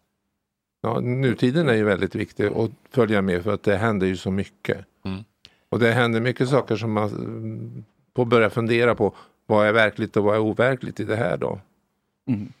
Ja, 0.81 0.99
nutiden 0.99 1.69
är 1.69 1.73
ju 1.73 1.83
väldigt 1.83 2.15
viktig 2.15 2.45
att 2.45 2.71
följa 2.89 3.21
med 3.21 3.43
för 3.43 3.53
att 3.53 3.63
det 3.63 3.77
händer 3.77 4.07
ju 4.07 4.17
så 4.17 4.31
mycket. 4.31 4.85
Mm. 5.05 5.23
Och 5.69 5.79
det 5.79 5.91
händer 5.91 6.21
mycket 6.21 6.49
saker 6.49 6.75
som 6.75 6.91
man 6.91 7.09
mm, 7.09 7.83
får 8.15 8.25
börja 8.25 8.49
fundera 8.49 8.95
på. 8.95 9.15
Vad 9.45 9.67
är 9.67 9.73
verkligt 9.73 10.17
och 10.17 10.23
vad 10.23 10.35
är 10.35 10.39
overkligt 10.39 10.99
i 10.99 11.03
det 11.03 11.15
här 11.15 11.37
då? 11.37 11.59
Mm. 12.27 12.53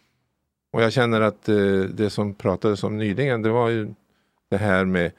Och 0.71 0.83
jag 0.83 0.93
känner 0.93 1.21
att 1.21 1.49
eh, 1.49 1.81
det 1.93 2.09
som 2.09 2.33
pratades 2.33 2.83
om 2.83 2.97
nyligen, 2.97 3.41
det 3.41 3.49
var 3.49 3.69
ju 3.69 3.93
det 4.49 4.57
här 4.57 4.85
med 4.85 5.11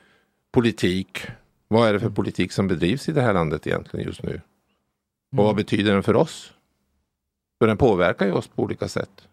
politik. 0.53 1.27
Vad 1.69 1.89
är 1.89 1.93
det 1.93 2.01
för 2.01 2.11
politik 2.11 2.53
som 2.53 2.69
bedrivs 2.69 3.09
i 3.09 3.13
det 3.13 3.23
här 3.23 3.35
landet 3.35 3.67
egentligen 3.67 4.07
just 4.07 4.23
nu? 4.23 4.41
Och 5.37 5.45
vad 5.45 5.57
betyder 5.57 5.93
den 5.93 6.03
för 6.03 6.17
oss? 6.17 6.53
För 7.59 7.67
den 7.67 7.77
påverkar 7.77 8.27
ju 8.27 8.33
oss 8.33 8.49
på 8.49 8.63
olika 8.63 8.89
sätt. 8.89 9.29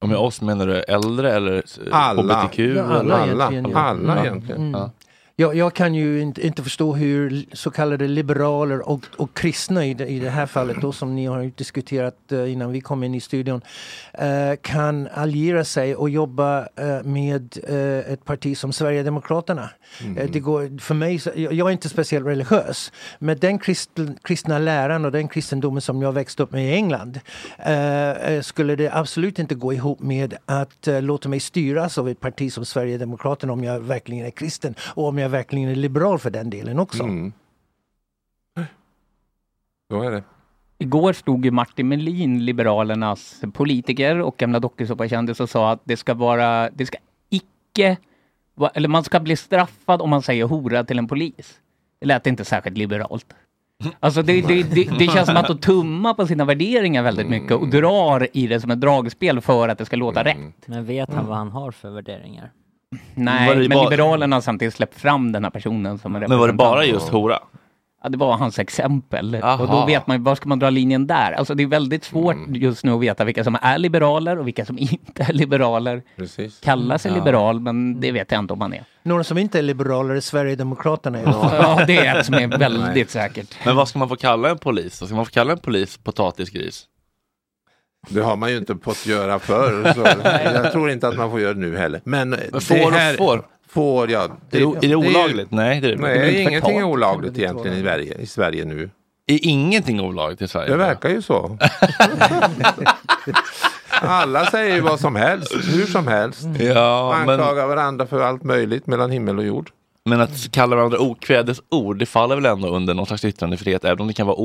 Och 0.00 0.08
med 0.08 0.16
oss 0.18 0.40
menar 0.40 0.66
du 0.66 0.74
äldre 0.80 1.32
eller 1.32 1.62
Alla. 1.92 2.42
HBTQ? 2.42 2.58
Ja, 2.76 2.82
alla 2.84 3.22
eller? 3.26 3.50
egentligen. 3.52 3.76
Alla 3.76 4.16
Ja. 4.16 4.24
egentligen. 4.24 4.60
Mm. 4.60 4.80
Ja. 4.80 4.90
Jag, 5.40 5.54
jag 5.54 5.74
kan 5.74 5.94
ju 5.94 6.20
inte, 6.20 6.46
inte 6.46 6.62
förstå 6.62 6.94
hur 6.94 7.44
så 7.52 7.70
kallade 7.70 8.08
liberaler 8.08 8.88
och, 8.88 9.00
och 9.16 9.34
kristna 9.34 9.86
i 9.86 9.94
det, 9.94 10.06
i 10.06 10.18
det 10.18 10.30
här 10.30 10.46
fallet 10.46 10.76
då 10.80 10.92
som 10.92 11.14
ni 11.14 11.26
har 11.26 11.52
diskuterat 11.56 12.32
eh, 12.32 12.52
innan 12.52 12.72
vi 12.72 12.80
kom 12.80 13.04
in 13.04 13.14
i 13.14 13.20
studion 13.20 13.60
eh, 14.12 14.56
kan 14.62 15.08
alliera 15.14 15.64
sig 15.64 15.96
och 15.96 16.10
jobba 16.10 16.60
eh, 16.60 17.02
med 17.04 17.58
ett 18.06 18.24
parti 18.24 18.58
som 18.58 18.72
Sverigedemokraterna. 18.72 19.70
Eh, 20.16 20.30
det 20.30 20.40
går, 20.40 20.80
för 20.80 20.94
mig, 20.94 21.20
jag, 21.34 21.68
är 21.68 21.70
inte 21.70 21.88
speciellt 21.88 22.26
religiös 22.26 22.92
men 23.18 23.38
den 23.38 23.58
kristen, 23.58 24.18
kristna 24.22 24.58
läran 24.58 25.04
och 25.04 25.12
den 25.12 25.28
kristendomen 25.28 25.80
som 25.80 26.02
jag 26.02 26.12
växte 26.12 26.42
upp 26.42 26.52
med 26.52 26.64
i 26.64 26.74
England 26.74 27.20
skulle 28.42 28.76
det 28.76 28.90
absolut 28.92 29.38
inte 29.38 29.54
gå 29.54 29.72
ihop 29.72 30.00
med 30.00 30.34
att 30.44 30.88
låta 31.00 31.28
mig 31.28 31.40
styras 31.40 31.98
av 31.98 32.08
ett 32.08 32.20
parti 32.20 32.52
som 32.52 32.64
Sverigedemokraterna 32.64 33.52
om 33.52 33.64
jag 33.64 33.80
verkligen 33.80 34.26
är 34.26 34.30
kristen 34.30 34.74
och 34.94 35.08
om 35.08 35.18
jag 35.18 35.29
verkligen 35.30 35.68
är 35.68 35.74
liberal 35.74 36.18
för 36.18 36.30
den 36.30 36.50
delen 36.50 36.78
också. 36.78 37.02
Mm. 37.02 37.32
Så 39.90 40.02
är 40.02 40.10
det. 40.10 40.22
Igår 40.78 41.12
stod 41.12 41.44
ju 41.44 41.50
Martin 41.50 41.88
Melin, 41.88 42.44
Liberalernas 42.44 43.42
politiker 43.52 44.20
och 44.20 44.36
gamla 44.36 44.60
dokusåpakändis 44.60 45.40
och 45.40 45.50
sa 45.50 45.70
att 45.70 45.80
det 45.84 45.96
ska 45.96 46.14
vara, 46.14 46.70
det 46.70 46.86
ska 46.86 46.98
icke, 47.30 47.96
eller 48.74 48.88
man 48.88 49.04
ska 49.04 49.20
bli 49.20 49.36
straffad 49.36 50.02
om 50.02 50.10
man 50.10 50.22
säger 50.22 50.44
hora 50.44 50.84
till 50.84 50.98
en 50.98 51.08
polis. 51.08 51.60
Det 52.00 52.06
lät 52.06 52.26
inte 52.26 52.44
särskilt 52.44 52.78
liberalt. 52.78 53.34
Alltså 54.00 54.22
det, 54.22 54.40
det, 54.40 54.62
det, 54.62 54.98
det 54.98 55.06
känns 55.06 55.26
som 55.26 55.36
att 55.36 55.46
de 55.46 55.58
tummar 55.58 56.14
på 56.14 56.26
sina 56.26 56.44
värderingar 56.44 57.02
väldigt 57.02 57.28
mycket 57.28 57.52
och 57.52 57.68
drar 57.68 58.28
i 58.32 58.46
det 58.46 58.60
som 58.60 58.70
ett 58.70 58.80
dragspel 58.80 59.40
för 59.40 59.68
att 59.68 59.78
det 59.78 59.84
ska 59.84 59.96
låta 59.96 60.24
rätt. 60.24 60.66
Men 60.66 60.84
vet 60.84 61.12
han 61.12 61.26
vad 61.26 61.36
han 61.36 61.50
har 61.50 61.70
för 61.70 61.90
värderingar? 61.90 62.50
Nej, 63.14 63.56
men 63.58 63.68
bara- 63.68 63.82
Liberalerna 63.90 64.36
har 64.36 64.40
samtidigt 64.40 64.74
släppt 64.74 65.00
fram 65.00 65.32
den 65.32 65.44
här 65.44 65.50
personen 65.50 65.98
som 65.98 66.16
en 66.16 66.24
Men 66.28 66.38
var 66.38 66.46
det 66.46 66.52
bara 66.52 66.84
just 66.84 67.08
hora? 67.08 67.38
Ja, 68.02 68.08
det 68.08 68.16
var 68.18 68.36
hans 68.36 68.58
exempel. 68.58 69.34
Aha. 69.42 69.62
Och 69.62 69.70
då 69.70 69.86
vet 69.86 70.06
man 70.06 70.16
ju, 70.16 70.22
var 70.22 70.34
ska 70.34 70.48
man 70.48 70.58
dra 70.58 70.70
linjen 70.70 71.06
där? 71.06 71.32
Alltså 71.32 71.54
det 71.54 71.62
är 71.62 71.66
väldigt 71.66 72.04
svårt 72.04 72.36
just 72.48 72.84
nu 72.84 72.92
att 72.92 73.00
veta 73.00 73.24
vilka 73.24 73.44
som 73.44 73.58
är 73.62 73.78
liberaler 73.78 74.38
och 74.38 74.46
vilka 74.46 74.64
som 74.64 74.78
inte 74.78 75.22
är 75.22 75.32
liberaler. 75.32 76.02
Precis. 76.16 76.60
Kallar 76.60 76.98
sig 76.98 77.10
Ja. 77.10 77.16
liberal, 77.18 77.60
men 77.60 78.00
det 78.00 78.12
vet 78.12 78.32
jag 78.32 78.38
inte 78.38 78.52
om 78.52 78.58
man 78.58 78.72
är. 78.74 78.84
Några 79.02 79.24
som 79.24 79.38
inte 79.38 79.58
är 79.58 79.62
liberaler 79.62 80.14
är 80.14 80.20
Sverigedemokraterna 80.20 81.20
idag. 81.20 81.50
Ja, 81.52 81.84
det 81.86 81.96
är 82.06 82.18
ett 82.18 82.26
som 82.26 82.34
är 82.34 82.58
väldigt 82.58 83.10
säkert. 83.10 83.54
Men 83.64 83.76
vad 83.76 83.88
ska 83.88 83.98
man 83.98 84.08
få 84.08 84.16
kalla 84.16 84.50
en 84.50 84.58
polis? 84.58 84.94
Ska 85.06 85.14
man 85.14 85.26
få 85.26 85.30
kalla 85.32 85.52
en 85.52 85.58
polis 85.58 85.96
potatisgris? 85.98 86.84
Det 88.08 88.20
har 88.20 88.36
man 88.36 88.50
ju 88.50 88.56
inte 88.56 88.76
fått 88.82 89.06
göra 89.06 89.38
förr. 89.38 89.92
Så 89.94 90.00
jag 90.54 90.72
tror 90.72 90.90
inte 90.90 91.08
att 91.08 91.16
man 91.16 91.30
får 91.30 91.40
göra 91.40 91.54
det 91.54 91.60
nu 91.60 91.76
heller. 91.76 92.00
Men, 92.04 92.30
Men 92.30 92.60
får 92.60 92.86
och 92.86 93.16
får? 93.18 93.46
Får, 93.68 94.10
ja. 94.10 94.22
Är 94.22 94.30
det, 94.50 94.58
är 94.58 94.88
det 94.88 94.96
olagligt? 94.96 95.50
Nej, 95.50 95.80
det 95.80 95.88
är 95.88 95.96
det 95.96 96.02
Nej, 96.02 96.18
det 96.18 96.38
är 96.38 96.40
ingenting 96.40 96.78
är 96.78 96.82
olagligt 96.82 97.38
egentligen 97.38 97.76
i 97.76 97.80
Sverige, 97.82 98.18
i 98.18 98.26
Sverige 98.26 98.64
nu. 98.64 98.90
Är 99.26 99.38
ingenting 99.42 100.00
olagligt 100.00 100.42
i 100.42 100.48
Sverige? 100.48 100.70
Det 100.70 100.76
verkar 100.76 101.08
ju 101.08 101.22
så. 101.22 101.58
Alla 104.02 104.46
säger 104.46 104.74
ju 104.74 104.80
vad 104.80 105.00
som 105.00 105.16
helst, 105.16 105.54
hur 105.54 105.86
som 105.86 106.06
helst. 106.06 106.42
Ja, 106.58 107.18
men, 107.18 107.30
Anklagar 107.30 107.66
varandra 107.66 108.06
för 108.06 108.20
allt 108.20 108.42
möjligt 108.42 108.86
mellan 108.86 109.10
himmel 109.10 109.38
och 109.38 109.44
jord. 109.44 109.70
men 110.04 110.20
att 110.20 110.52
kalla 110.52 110.76
varandra 110.76 110.98
okvädesord, 110.98 111.98
det 111.98 112.06
faller 112.06 112.34
väl 112.34 112.46
ändå 112.46 112.68
under 112.68 112.94
någon 112.94 113.06
slags 113.06 113.24
yttrandefrihet. 113.24 113.84
Även 113.84 114.00
om 114.00 114.06
det 114.06 114.12
kan 114.14 114.26
vara 114.26 114.36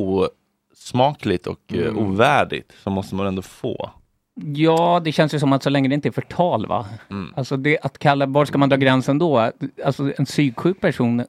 osmakligt 0.86 1.48
och 1.48 1.60
eh, 1.74 1.80
Mm. 1.80 1.98
ovärdigt 1.98 2.72
så 2.84 2.90
måste 2.90 3.16
man 3.16 3.28
ändå 3.28 3.42
få. 3.42 3.90
Ja, 4.56 5.02
det 5.04 5.12
känns 5.12 5.34
ju 5.34 5.40
som 5.40 5.54
att 5.54 5.64
så 5.64 5.70
länge 5.70 5.90
det 5.90 5.96
inte 5.96 6.10
är 6.10 6.12
förtal 6.12 6.66
va? 6.68 6.86
Alltså 7.36 7.58
det, 7.58 7.80
att 7.82 7.98
kalla, 7.98 8.26
var 8.26 8.46
ska 8.46 8.58
man 8.58 8.70
dra 8.70 8.76
gränsen 8.78 9.18
då? 9.20 9.52
Alltså 9.86 10.12
en 10.18 10.26
psyksjuk 10.26 10.82
person 10.82 11.26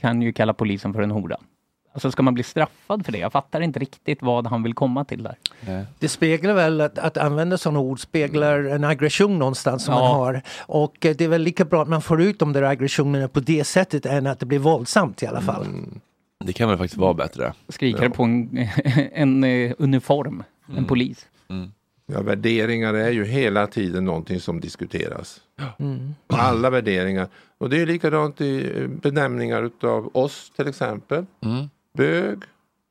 kan 0.00 0.22
ju 0.22 0.32
kalla 0.32 0.54
polisen 0.54 0.92
för 0.94 1.02
en 1.02 1.10
hora. 1.10 1.36
Alltså 1.92 2.10
ska 2.10 2.22
man 2.22 2.34
bli 2.34 2.42
straffad 2.42 3.04
för 3.04 3.12
det? 3.12 3.18
Jag 3.18 3.32
fattar 3.32 3.60
inte 3.60 3.78
riktigt 3.78 4.22
vad 4.22 4.46
han 4.46 4.62
vill 4.62 4.74
komma 4.74 5.04
till 5.04 5.22
där. 5.22 5.36
Det 5.98 6.08
speglar 6.08 6.54
väl 6.54 6.80
att, 6.80 6.98
att 6.98 7.16
använda 7.16 7.58
sådana 7.58 7.80
ord 7.80 8.00
speglar 8.00 8.58
en 8.64 8.84
aggression 8.84 9.38
någonstans 9.38 9.84
som 9.84 9.94
Ja. 9.94 10.00
man 10.00 10.10
har. 10.14 10.42
Och 10.60 11.06
eh, 11.06 11.16
det 11.16 11.24
är 11.24 11.28
väl 11.28 11.42
lika 11.42 11.64
bra 11.64 11.82
att 11.82 11.88
man 11.88 12.02
får 12.02 12.22
ut 12.22 12.38
de 12.38 12.52
där 12.52 12.62
aggressionerna 12.62 13.28
på 13.28 13.40
det 13.40 13.64
sättet 13.64 14.06
än 14.06 14.26
att 14.26 14.40
det 14.40 14.46
blir 14.46 14.58
våldsamt 14.58 15.22
i 15.22 15.26
alla 15.26 15.40
fall. 15.40 15.66
Det 16.44 16.52
kan 16.52 16.68
väl 16.68 16.78
faktiskt 16.78 16.98
vara 17.00 17.14
bättre. 17.14 17.52
Skriker 17.68 18.08
på 18.08 18.22
en, 18.22 18.68
en 19.12 19.44
eh, 19.44 19.72
uniform, 19.78 20.42
en 20.76 20.84
polis. 20.84 21.26
Ja, 22.06 22.22
värderingar 22.22 22.94
är 22.94 23.10
ju 23.10 23.24
hela 23.24 23.66
tiden 23.66 24.04
någonting 24.04 24.40
som 24.40 24.60
diskuteras. 24.60 25.40
Mm. 25.78 26.14
Alla 26.26 26.70
värderingar. 26.70 27.28
Och 27.58 27.70
det 27.70 27.80
är 27.82 27.86
likadant 27.86 28.40
i 28.40 28.72
eh, 28.80 28.86
benämningar 28.88 29.62
utav 29.62 30.10
oss 30.16 30.52
till 30.56 30.68
exempel. 30.68 31.26
Bög, 31.96 32.38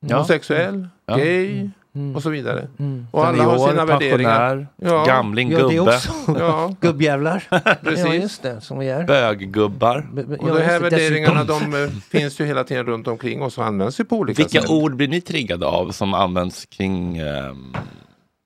Ja. 0.00 0.16
homosexuell, 0.16 0.88
Ja. 1.06 1.16
gay 1.16 1.52
Mm. 1.58 1.70
Och 2.14 2.22
så 2.22 2.30
vidare. 2.30 2.68
Mm. 2.78 3.06
Och 3.10 3.26
alla 3.26 3.44
har 3.44 3.68
sina 3.68 3.84
värderingar. 3.84 4.66
pensionär, 4.80 5.06
gamling, 5.06 5.50
Ja, 5.50 5.58
gubbe. 5.68 5.80
också 5.96 6.12
Ja. 6.38 6.74
gubbjävlar. 6.80 7.48
Precis. 7.84 8.04
Ja, 8.06 8.14
just 8.14 8.42
det, 8.42 8.60
som 8.60 8.78
vi 8.78 8.88
är. 8.88 9.04
Böggubbar. 9.04 10.08
Och 10.38 10.48
Ja, 10.48 10.54
de 10.54 10.62
här 10.62 10.80
värderingarna 10.80 11.44
dessutom. 11.44 11.70
de 11.70 11.84
eh, 11.84 11.90
finns 12.10 12.40
ju 12.40 12.44
hela 12.44 12.64
tiden 12.64 12.86
runt 12.86 13.08
omkring 13.08 13.42
oss 13.42 13.58
och 13.58 13.64
används 13.64 14.00
ju 14.00 14.04
på 14.04 14.16
olika 14.16 14.36
Vilka 14.42 14.60
sätt. 14.60 14.70
ord 14.70 14.96
blir 14.96 15.08
ni 15.08 15.20
triggade 15.20 15.66
av 15.66 15.90
som 15.90 16.14
används 16.14 16.66
kring, 16.66 17.16
ehm, 17.18 17.74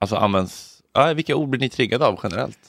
alltså 0.01 0.15
används, 0.15 0.71
ja, 0.93 1.13
vilka 1.13 1.35
ord 1.35 1.49
blir 1.49 1.59
ni 1.61 1.69
triggade 1.69 2.05
av 2.05 2.19
generellt? 2.23 2.59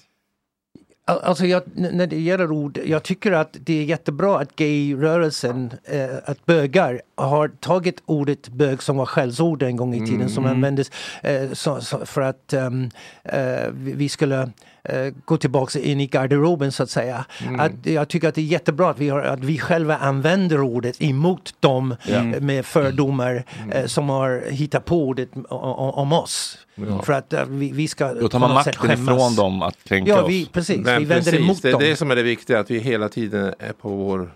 Al- 1.08 1.20
Alltså 1.22 1.46
jag, 1.46 1.62
när 1.74 2.06
det 2.06 2.20
gäller 2.20 2.50
ord, 2.52 2.78
jag 2.84 3.02
tycker 3.02 3.32
att 3.32 3.56
det 3.60 3.80
är 3.80 3.84
jättebra 3.84 4.38
att 4.40 4.56
gayrörelsen, 4.56 5.72
eh, 5.84 6.16
att 6.24 6.46
bögar 6.46 7.00
har 7.16 7.48
tagit 7.48 8.02
ordet 8.06 8.48
bög 8.48 8.82
som 8.82 8.96
var 8.96 9.06
skällsord 9.06 9.62
en 9.62 9.76
gång 9.76 9.94
i 9.94 10.06
tiden 10.06 10.28
som 10.28 10.44
Mm. 10.44 10.56
användes 10.56 10.90
eh, 11.22 11.52
så, 11.52 11.80
så, 11.80 12.06
för 12.06 12.20
att 12.20 12.52
ehm, 12.52 12.90
eh, 13.24 13.70
vi 13.72 14.08
skulle 14.08 14.50
eh, 14.88 15.12
gå 15.24 15.36
tillbaka 15.36 15.78
in 15.78 16.00
i 16.00 16.06
garderoben 16.06 16.72
så 16.72 16.82
att 16.82 16.90
säga. 16.90 17.24
Mm. 17.46 17.60
Att, 17.60 17.72
jag 17.82 18.08
tycker 18.08 18.28
att 18.28 18.34
det 18.34 18.40
är 18.40 18.44
jättebra 18.44 18.90
att 18.90 18.98
vi, 18.98 19.08
har, 19.08 19.20
att 19.20 19.44
vi 19.44 19.58
själva 19.58 19.96
använder 19.96 20.60
ordet 20.60 21.02
emot 21.02 21.54
dem 21.60 21.96
eh, 22.08 22.24
med 22.24 22.66
fördomar 22.66 23.44
eh, 23.72 23.86
som 23.86 24.08
har 24.08 24.44
hittat 24.50 24.84
på 24.84 25.04
ordet 25.04 25.28
om 25.48 26.12
oss. 26.12 26.58
Ja. 26.74 27.02
För 27.02 27.12
att 27.12 27.32
eh, 27.32 27.44
vi, 27.44 27.72
vi 27.72 27.88
ska 27.88 28.14
Då 28.14 28.28
tar 28.28 28.38
man 28.38 28.54
makten 28.54 28.90
ifrån 28.90 29.36
dem 29.36 29.62
att 29.62 29.84
kränka 29.84 30.10
Ja, 30.10 30.22
oss. 30.22 30.30
vi, 30.30 30.46
precis. 30.46 30.76
Men 30.76 30.98
vi 30.98 31.04
vänder 31.04 31.24
precis, 31.24 31.40
emot 31.40 31.62
det 31.62 31.68
är 31.68 31.72
dem. 31.72 31.80
det 31.80 31.96
som 31.96 32.10
är 32.10 32.16
det 32.16 32.22
viktiga, 32.22 32.60
att 32.60 32.70
vi 32.70 32.78
hela 32.78 33.08
tiden 33.08 33.54
är 33.58 33.72
på 33.72 33.88
vår 33.88 34.34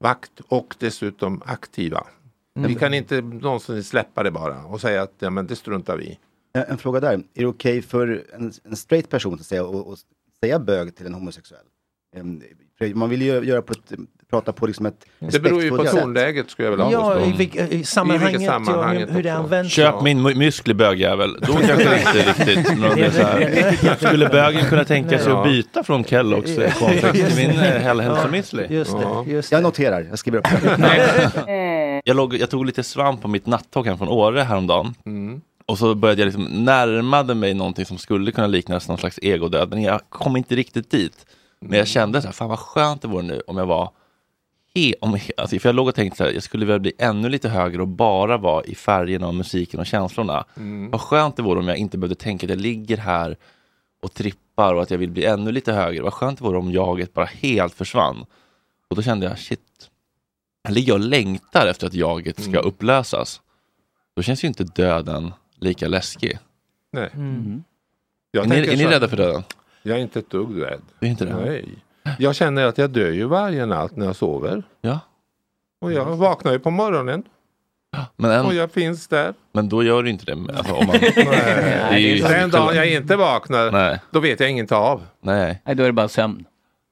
vakt 0.00 0.40
och 0.48 0.74
dessutom 0.78 1.42
aktiva. 1.46 2.04
Mm. 2.56 2.68
Vi 2.68 2.74
kan 2.74 2.94
inte 2.94 3.20
någonsin 3.20 3.84
släppa 3.84 4.22
det 4.22 4.30
bara 4.30 4.64
och 4.64 4.80
säga 4.80 5.02
att 5.02 5.12
ja, 5.18 5.30
men 5.30 5.46
det 5.46 5.56
struntar 5.56 5.96
vi 5.96 6.04
i. 6.04 6.18
En, 6.54 6.64
en 6.68 6.78
fråga 6.78 7.00
där. 7.00 7.12
Är 7.12 7.20
det 7.34 7.46
okej 7.46 7.82
för 7.82 8.24
en, 8.34 8.52
en 8.64 8.76
straight 8.76 9.08
person 9.10 9.34
att 9.34 9.46
säga, 9.46 9.64
och, 9.64 9.88
och 9.88 9.98
säga 10.40 10.58
bög 10.58 10.96
till 10.96 11.06
en 11.06 11.14
homosexuell? 11.14 11.60
För 12.78 12.94
man 12.94 13.10
vill 13.10 13.22
ju 13.22 13.40
göra 13.44 13.62
på 13.62 13.72
ett, 13.72 13.92
prata 14.30 14.52
på 14.52 14.66
liksom 14.66 14.86
ett 14.86 15.04
Det 15.18 15.40
beror 15.40 15.62
ju 15.62 15.70
på 15.70 15.84
tonläget 15.84 16.50
skulle 16.50 16.66
jag 16.68 16.70
vilja 16.70 16.90
Ja, 16.92 17.14
påstå. 17.14 17.30
i, 17.42 17.46
vilk- 17.46 17.68
i 17.72 17.84
sammanhanget, 17.84 18.28
vilket 18.40 18.48
sammanhanget 18.48 19.00
ja, 19.00 19.06
hur, 19.06 19.14
hur 19.14 19.22
det 19.22 19.28
används. 19.34 19.72
Köp 19.74 20.02
min 20.02 20.26
mu- 20.26 20.34
musklig 20.38 20.76
bögjävel. 20.76 21.32
Då 21.40 21.52
kanske 21.66 21.74
det 21.88 21.98
inte 21.98 22.18
riktigt. 22.44 22.78
Men 22.78 22.96
det 22.96 23.02
är. 23.06 24.06
Skulle 24.06 24.28
bögen 24.28 24.64
kunna 24.64 24.84
tänka 24.84 25.18
sig 25.18 25.32
att 25.32 25.44
byta 25.44 25.82
från 25.84 26.04
Kelloggs 26.04 26.58
eh, 26.58 26.72
cornflakes 26.72 27.34
till 27.36 27.46
min 27.48 27.58
eh, 27.58 27.82
hälsomüsli? 27.82 28.72
Just 28.72 28.92
det, 28.98 29.30
just 29.32 29.52
Jag 29.52 29.62
noterar, 29.62 30.00
jag 30.10 30.18
skriver 30.18 30.38
upp 30.38 30.46
det. 30.62 32.00
Jag, 32.06 32.16
låg, 32.16 32.34
jag 32.34 32.50
tog 32.50 32.66
lite 32.66 32.82
svamp 32.82 33.22
på 33.22 33.28
mitt 33.28 33.46
nattåg 33.46 33.86
hem 33.86 33.98
från 33.98 34.08
Åre 34.08 34.40
häromdagen. 34.40 34.94
Och 35.66 35.78
så 35.78 35.94
började 35.94 36.20
jag 36.20 36.26
liksom 36.26 36.64
närmade 36.64 37.34
mig 37.34 37.54
någonting 37.54 37.84
som 37.86 37.98
skulle 37.98 38.32
kunna 38.32 38.46
liknas 38.46 38.88
någon 38.88 38.98
slags 38.98 39.18
egodöd. 39.22 39.70
Men 39.70 39.82
jag 39.82 40.00
kom 40.08 40.36
inte 40.36 40.56
riktigt 40.56 40.90
dit. 40.90 41.26
Men 41.60 41.78
jag 41.78 41.88
kände 41.88 42.20
så 42.22 42.28
här, 42.28 42.32
fan 42.32 42.48
vad 42.48 42.58
skönt 42.58 43.02
det 43.02 43.08
vore 43.08 43.22
nu 43.22 43.42
om 43.46 43.56
jag 43.56 43.66
var 43.66 43.90
he, 44.74 44.94
om, 45.00 45.18
alltså, 45.36 45.58
för 45.58 45.68
jag 45.68 45.74
låg 45.76 45.88
och 45.88 45.94
tänkte 45.94 46.16
så 46.16 46.24
här, 46.24 46.30
jag 46.30 46.42
skulle 46.42 46.66
vilja 46.66 46.78
bli 46.78 46.92
ännu 46.98 47.28
lite 47.28 47.48
högre 47.48 47.82
och 47.82 47.88
bara 47.88 48.36
vara 48.36 48.64
i 48.64 48.74
färgerna 48.74 49.26
och 49.28 49.34
musiken 49.34 49.80
och 49.80 49.86
känslorna. 49.86 50.44
Mm. 50.56 50.90
Vad 50.90 51.00
skönt 51.00 51.36
det 51.36 51.42
vore 51.42 51.60
om 51.60 51.68
jag 51.68 51.76
inte 51.76 51.98
behövde 51.98 52.14
tänka 52.14 52.46
att 52.46 52.50
jag 52.50 52.60
ligger 52.60 52.96
här 52.96 53.36
och 54.02 54.14
trippar 54.14 54.74
och 54.74 54.82
att 54.82 54.90
jag 54.90 54.98
vill 54.98 55.10
bli 55.10 55.24
ännu 55.24 55.52
lite 55.52 55.72
högre. 55.72 56.02
Vad 56.02 56.12
skönt 56.14 56.38
det 56.38 56.44
vore 56.44 56.58
om 56.58 56.72
jaget 56.72 57.12
bara 57.14 57.24
helt 57.24 57.74
försvann. 57.74 58.24
Och 58.90 58.96
då 58.96 59.02
kände 59.02 59.26
jag, 59.26 59.38
shit, 59.38 59.90
jag 60.62 60.72
ligger 60.72 60.92
och 60.92 61.00
längtar 61.00 61.66
efter 61.66 61.86
att 61.86 61.94
jaget 61.94 62.40
ska 62.40 62.50
Mm. 62.50 62.64
upplösas. 62.66 63.40
Då 64.16 64.22
känns 64.22 64.44
ju 64.44 64.48
inte 64.48 64.64
döden 64.64 65.32
lika 65.64 65.88
läskig. 65.88 66.38
Nej. 66.92 67.10
Mm. 67.14 67.64
Jag 68.30 68.44
Är 68.44 68.48
ni, 68.48 68.56
är 68.56 68.76
ni 68.76 68.86
rädda 68.86 69.08
för 69.08 69.16
döden? 69.16 69.42
Jag 69.82 69.96
är 69.98 70.02
inte 70.02 70.18
ett 70.18 70.30
dugg 70.30 70.62
rädd. 70.62 70.80
Du 70.98 71.06
är 71.06 71.10
inte 71.10 71.24
det? 71.24 71.34
Nej. 71.36 71.68
Jag 72.18 72.34
känner 72.34 72.66
att 72.66 72.78
jag 72.78 72.90
dör 72.90 73.10
ju 73.10 73.24
varje 73.24 73.66
natt 73.66 73.96
när 73.96 74.06
jag 74.06 74.16
sover. 74.16 74.62
Ja. 74.80 75.00
Och 75.80 75.92
jag 75.92 76.04
vaknar 76.16 76.52
ju 76.52 76.58
på 76.58 76.70
morgonen. 76.70 77.22
Men, 78.16 78.30
en, 78.30 78.46
Och 78.46 78.54
jag 78.54 78.72
finns 78.72 79.08
där. 79.08 79.34
men 79.52 79.68
då 79.68 79.82
gör 79.82 80.02
du 80.02 80.10
inte 80.10 80.24
det. 80.24 80.32
Alltså, 80.56 80.74
om 80.74 80.86
man, 80.86 80.96
det 81.00 81.16
är 81.18 81.96
ju- 81.98 82.22
Den 82.22 82.50
dagen 82.50 82.76
jag 82.76 82.90
inte 82.92 83.16
vaknar, 83.16 83.70
Nej. 83.72 84.00
då 84.10 84.20
vet 84.20 84.40
jag 84.40 84.50
inget 84.50 84.72
av. 84.72 85.02
Nej. 85.20 85.60
Nej, 85.64 85.74
då 85.74 85.82
är 85.82 85.86
det 85.86 85.92
bara 85.92 86.08
sömn. 86.08 86.44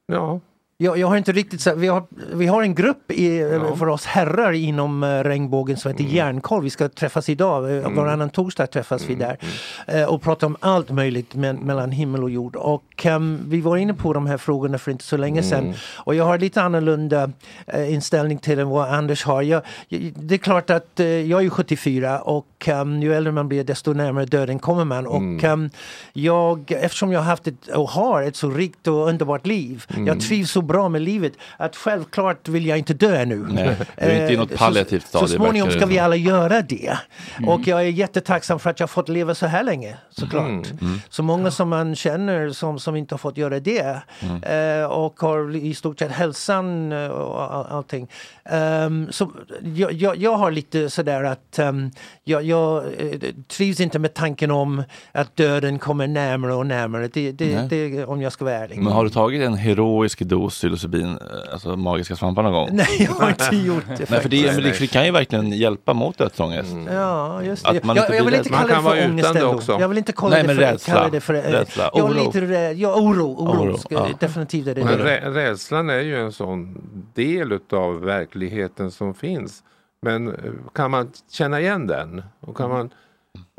Ja. 0.07 0.41
Jag, 0.83 0.99
jag 0.99 1.07
har 1.07 1.17
inte 1.17 1.33
riktigt 1.33 1.61
så, 1.61 1.75
vi 1.75 1.89
har, 1.89 2.03
vi 2.33 2.47
har 2.47 2.63
en 2.63 2.75
grupp 2.75 3.11
i, 3.11 3.39
för 3.79 3.89
oss 3.89 4.05
herrar 4.07 4.53
inom 4.53 5.03
eh, 5.03 5.25
regnbågen 5.25 5.77
som 5.77 5.91
heter 5.91 6.05
Järnkoll. 6.05 6.63
Vi 6.63 6.71
ska 6.71 6.89
träffas 6.89 7.29
idag, 7.29 7.71
mm. 7.71 7.95
varannan 7.95 8.31
torsdag 8.31 8.67
träffas 8.67 9.05
vi 9.11 9.15
där. 9.15 9.39
eh, 9.87 10.05
Och 10.05 10.23
prata 10.23 10.47
om 10.47 10.57
allt 10.61 10.91
möjligt 10.91 11.35
men, 11.35 11.57
mellan 11.57 11.91
himmel 11.91 12.23
och 12.23 12.31
jord. 12.31 12.57
Och 12.57 13.07
ehm, 13.07 13.41
vi 13.49 13.61
var 13.61 13.77
inne 13.77 13.95
på 13.95 14.13
de 14.13 14.27
här 14.27 14.37
frågorna 14.37 14.79
för 14.79 14.91
inte 14.91 15.05
så 15.05 15.17
länge 15.17 15.43
sedan. 15.43 15.75
Och 15.97 16.15
jag 16.15 16.25
har 16.25 16.39
lite 16.39 16.63
annorlunda 16.63 17.31
eh, 17.67 17.95
inställning 17.95 18.39
till 18.39 18.59
än 18.59 18.69
vad 18.69 18.89
Anders 18.89 19.25
har. 19.25 19.43
Jag, 19.43 19.63
jag, 19.89 20.13
det 20.17 20.35
är 20.35 20.39
klart 20.39 20.71
att 20.71 21.01
eh, 21.01 21.07
jag 21.07 21.45
är 21.45 21.51
74 21.51 22.21
och 22.21 22.47
ehm, 22.69 23.03
ju 23.03 23.15
äldre 23.15 23.33
man 23.33 23.49
blir 23.49 23.65
desto 23.65 23.93
närmare 23.93 24.25
döden 24.25 24.59
kommer 24.59 24.85
man. 24.85 25.07
Och 25.07 25.45
ehm, 25.45 25.71
jag, 26.13 26.73
eftersom 26.73 27.13
jag 27.13 27.21
har 27.21 27.25
haft 27.27 27.47
ett, 27.47 27.67
och 27.75 27.89
har 27.91 28.23
ett 28.23 28.37
så 28.37 28.51
rikt 28.51 28.87
och 28.89 29.09
underbart 29.09 29.47
liv. 29.47 29.85
Jag 30.07 30.21
trivs 30.21 30.51
så 30.51 30.63
bra 30.63 30.89
med 30.89 31.03
livet 31.03 31.33
att 31.57 31.77
självklart 31.77 32.49
vill 32.49 32.67
jag 32.67 32.79
inte 32.79 32.95
dö 32.95 33.25
nu. 33.25 33.47
Nej, 33.51 33.77
du 33.97 34.03
är 34.05 34.21
inte 34.21 34.33
i 34.33 34.35
Eh, 34.35 34.41
något 34.41 34.51
så- 34.51 34.57
palliativt 34.57 35.03
Så 35.03 35.09
stadie, 35.09 35.37
småningom 35.37 35.71
ska 35.71 35.87
vi 35.87 35.99
alla 35.99 36.17
göra 36.17 36.63
det. 36.63 36.99
Och 37.47 37.61
jag 37.67 37.81
är 37.83 37.87
jättetacksam 37.89 38.59
för 38.59 38.71
att 38.71 38.81
jag 38.81 38.91
fått 38.91 39.09
leva 39.09 39.35
så 39.35 39.47
här 39.47 39.65
länge 39.65 39.97
såklart. 40.11 40.45
Mm. 40.81 41.01
Så 41.11 41.23
många 41.23 41.51
som 41.51 41.69
man 41.69 41.95
känner 41.97 42.51
som, 42.51 42.79
som 42.79 42.97
inte 42.97 43.15
har 43.15 43.19
fått 43.19 43.37
göra 43.37 43.61
det. 43.61 44.03
Eh, 44.43 44.85
och 44.85 45.21
har 45.21 45.57
i 45.57 45.75
stort 45.75 45.99
sett 45.99 46.11
hälsan 46.13 46.93
eh, 46.93 47.07
och 47.09 47.55
all, 47.55 47.67
allting. 47.67 48.09
Ehm, 48.45 49.09
så 49.11 49.31
jag, 49.75 49.93
jag, 49.93 50.17
jag 50.17 50.37
har 50.37 50.51
lite 50.51 50.91
sådär 50.91 51.25
att 51.25 51.59
um, 51.59 51.91
jag, 52.25 52.43
jag 52.53 52.85
eh, 52.99 53.19
trivs 53.49 53.81
inte 53.81 53.99
med 53.99 54.15
tanken 54.15 54.51
om 54.51 54.83
att 55.13 55.37
döden 55.37 55.79
kommer 55.79 56.07
närmare 56.07 56.55
och 56.55 56.67
närmare. 56.67 57.09
Det, 57.09 57.33
det, 57.33 57.69
det, 57.71 58.05
om 58.05 58.23
jag 58.23 58.33
ska 58.33 58.45
vara 58.45 58.55
ärlig. 58.55 58.79
Men 58.79 58.93
har 58.93 59.05
du 59.05 59.11
tagit 59.11 59.43
en 59.43 59.55
heroisk 59.55 60.19
dos 60.21 60.55
psilocybin, 60.55 61.09
eh, 61.09 61.53
alltså 61.53 61.77
magiska 61.77 62.17
svampar 62.17 62.43
någon 62.43 62.53
gång? 62.53 62.69
Nej, 62.73 62.87
jag 62.99 63.13
har 63.13 63.29
inte 63.29 63.57
gjort 63.57 63.85
det 63.99 64.11
Nej, 64.11 64.21
för 64.21 64.29
det, 64.29 64.43
det, 64.43 64.53
för 64.53 64.81
det 64.81 64.87
kan 64.87 65.05
ju 65.05 65.11
verkligen 65.11 65.53
hjälpa 65.53 65.93
mot 65.95 66.19
dödsångest. 66.19 66.75
Ja, 66.93 67.43
just 67.43 67.73
det. 67.73 67.85
man 67.85 67.97
Jag, 67.97 68.17
jag 68.17 68.25
vill 68.25 68.35
inte 68.35 68.49
kalla 68.49 68.61
Man 68.61 68.67
det 68.69 68.75
kan 68.75 68.83
för 68.83 68.91
vara 68.91 69.05
ångest 69.07 69.19
utan 69.25 69.35
det 69.35 69.41
ändå. 69.41 69.55
också. 69.55 69.77
Jag 69.81 69.89
vill 69.89 69.99
inte 69.99 70.13
kalla 70.13 70.37
Nej, 70.37 70.43
det 70.43 70.55
för, 70.55 70.61
rädsla. 70.63 70.95
kalla 70.95 71.09
det 71.11 71.21
för... 71.21 71.35
Rädsla. 71.35 71.91
Jag 71.95 72.11
är 72.11 72.15
Oro. 72.15 72.27
lite 72.27 72.41
rädd. 72.41 72.77
Ja, 72.79 72.95
oro. 73.01 73.27
oro. 73.39 73.63
Oro, 73.63 73.79
Ska, 73.79 73.95
ja. 73.95 74.09
Definitivt 74.21 74.67
är 74.67 74.75
det 74.75 74.85
Men 74.85 74.99
det. 74.99 75.05
rä- 75.05 75.31
rädslan 75.35 75.91
är 75.91 76.01
ju 76.01 76.21
en 76.21 76.33
sån 76.33 76.83
del 77.15 77.53
utav 77.53 78.01
verkligheten 78.01 78.91
som 78.91 79.15
finns. 79.15 79.63
Men 80.03 80.29
eh, 80.29 80.53
kan 80.75 80.91
man 80.91 81.13
känna 81.31 81.61
igen 81.61 81.87
den 81.87 82.23
och 82.41 82.57
kan 82.57 82.71
man 82.71 82.91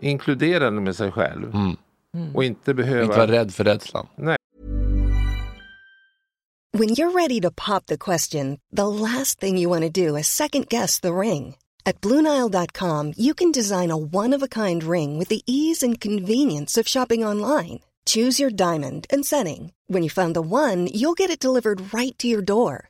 inkludera 0.01 0.63
den 0.63 0.83
med 0.83 0.95
sig 0.95 1.11
själv 1.11 1.55
Mm. 2.15 2.35
och 2.35 2.43
inte 2.43 2.73
behöva... 2.73 3.03
Inte 3.03 3.17
vara 3.17 3.31
rädd 3.31 3.53
för 3.53 3.63
rädslan. 3.63 4.07
Nej. 4.15 4.37
When 6.77 6.89
you're 6.89 7.11
ready 7.11 7.39
to 7.41 7.51
pop 7.51 7.85
the 7.85 7.97
question, 7.97 8.57
the 8.75 8.87
last 8.87 9.39
thing 9.39 9.57
you 9.57 9.69
want 9.69 9.83
to 9.95 10.07
do 10.07 10.17
is 10.17 10.27
second 10.27 10.67
guess 10.69 10.99
the 10.99 11.11
ring. 11.11 11.55
At 11.85 12.01
Bluenile.com, 12.01 13.13
you 13.17 13.33
can 13.33 13.51
design 13.51 13.91
a 13.91 13.97
one 13.97 14.33
of 14.37 14.43
a 14.43 14.47
kind 14.47 14.83
ring 14.83 15.19
with 15.19 15.29
the 15.29 15.41
ease 15.45 15.83
and 15.83 15.99
convenience 16.01 16.77
of 16.77 16.87
shopping 16.87 17.25
online. 17.25 17.79
Choose 18.05 18.39
your 18.43 18.51
diamond 18.55 19.05
and 19.13 19.25
setting. 19.25 19.71
When 19.87 20.03
you 20.03 20.09
find 20.09 20.33
the 20.35 20.41
one, 20.41 20.87
you'll 20.93 21.13
get 21.17 21.29
it 21.29 21.39
delivered 21.39 21.93
right 21.93 22.17
to 22.19 22.27
your 22.27 22.41
door. 22.41 22.89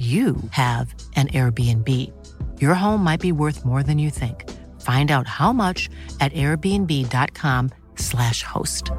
you 0.00 0.36
have 0.52 0.94
an 1.16 1.28
Airbnb. 1.28 1.88
Your 2.62 2.74
home 2.74 3.04
might 3.04 3.20
be 3.20 3.32
worth 3.32 3.64
more 3.64 3.82
than 3.82 3.98
you 3.98 4.10
think. 4.10 4.48
Find 4.80 5.10
out 5.10 5.26
how 5.26 5.52
much 5.52 5.90
at 6.20 6.32
airbnb.com/slash 6.32 8.42
host. 8.42 8.90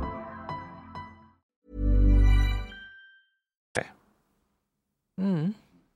Mm. 5.21 5.53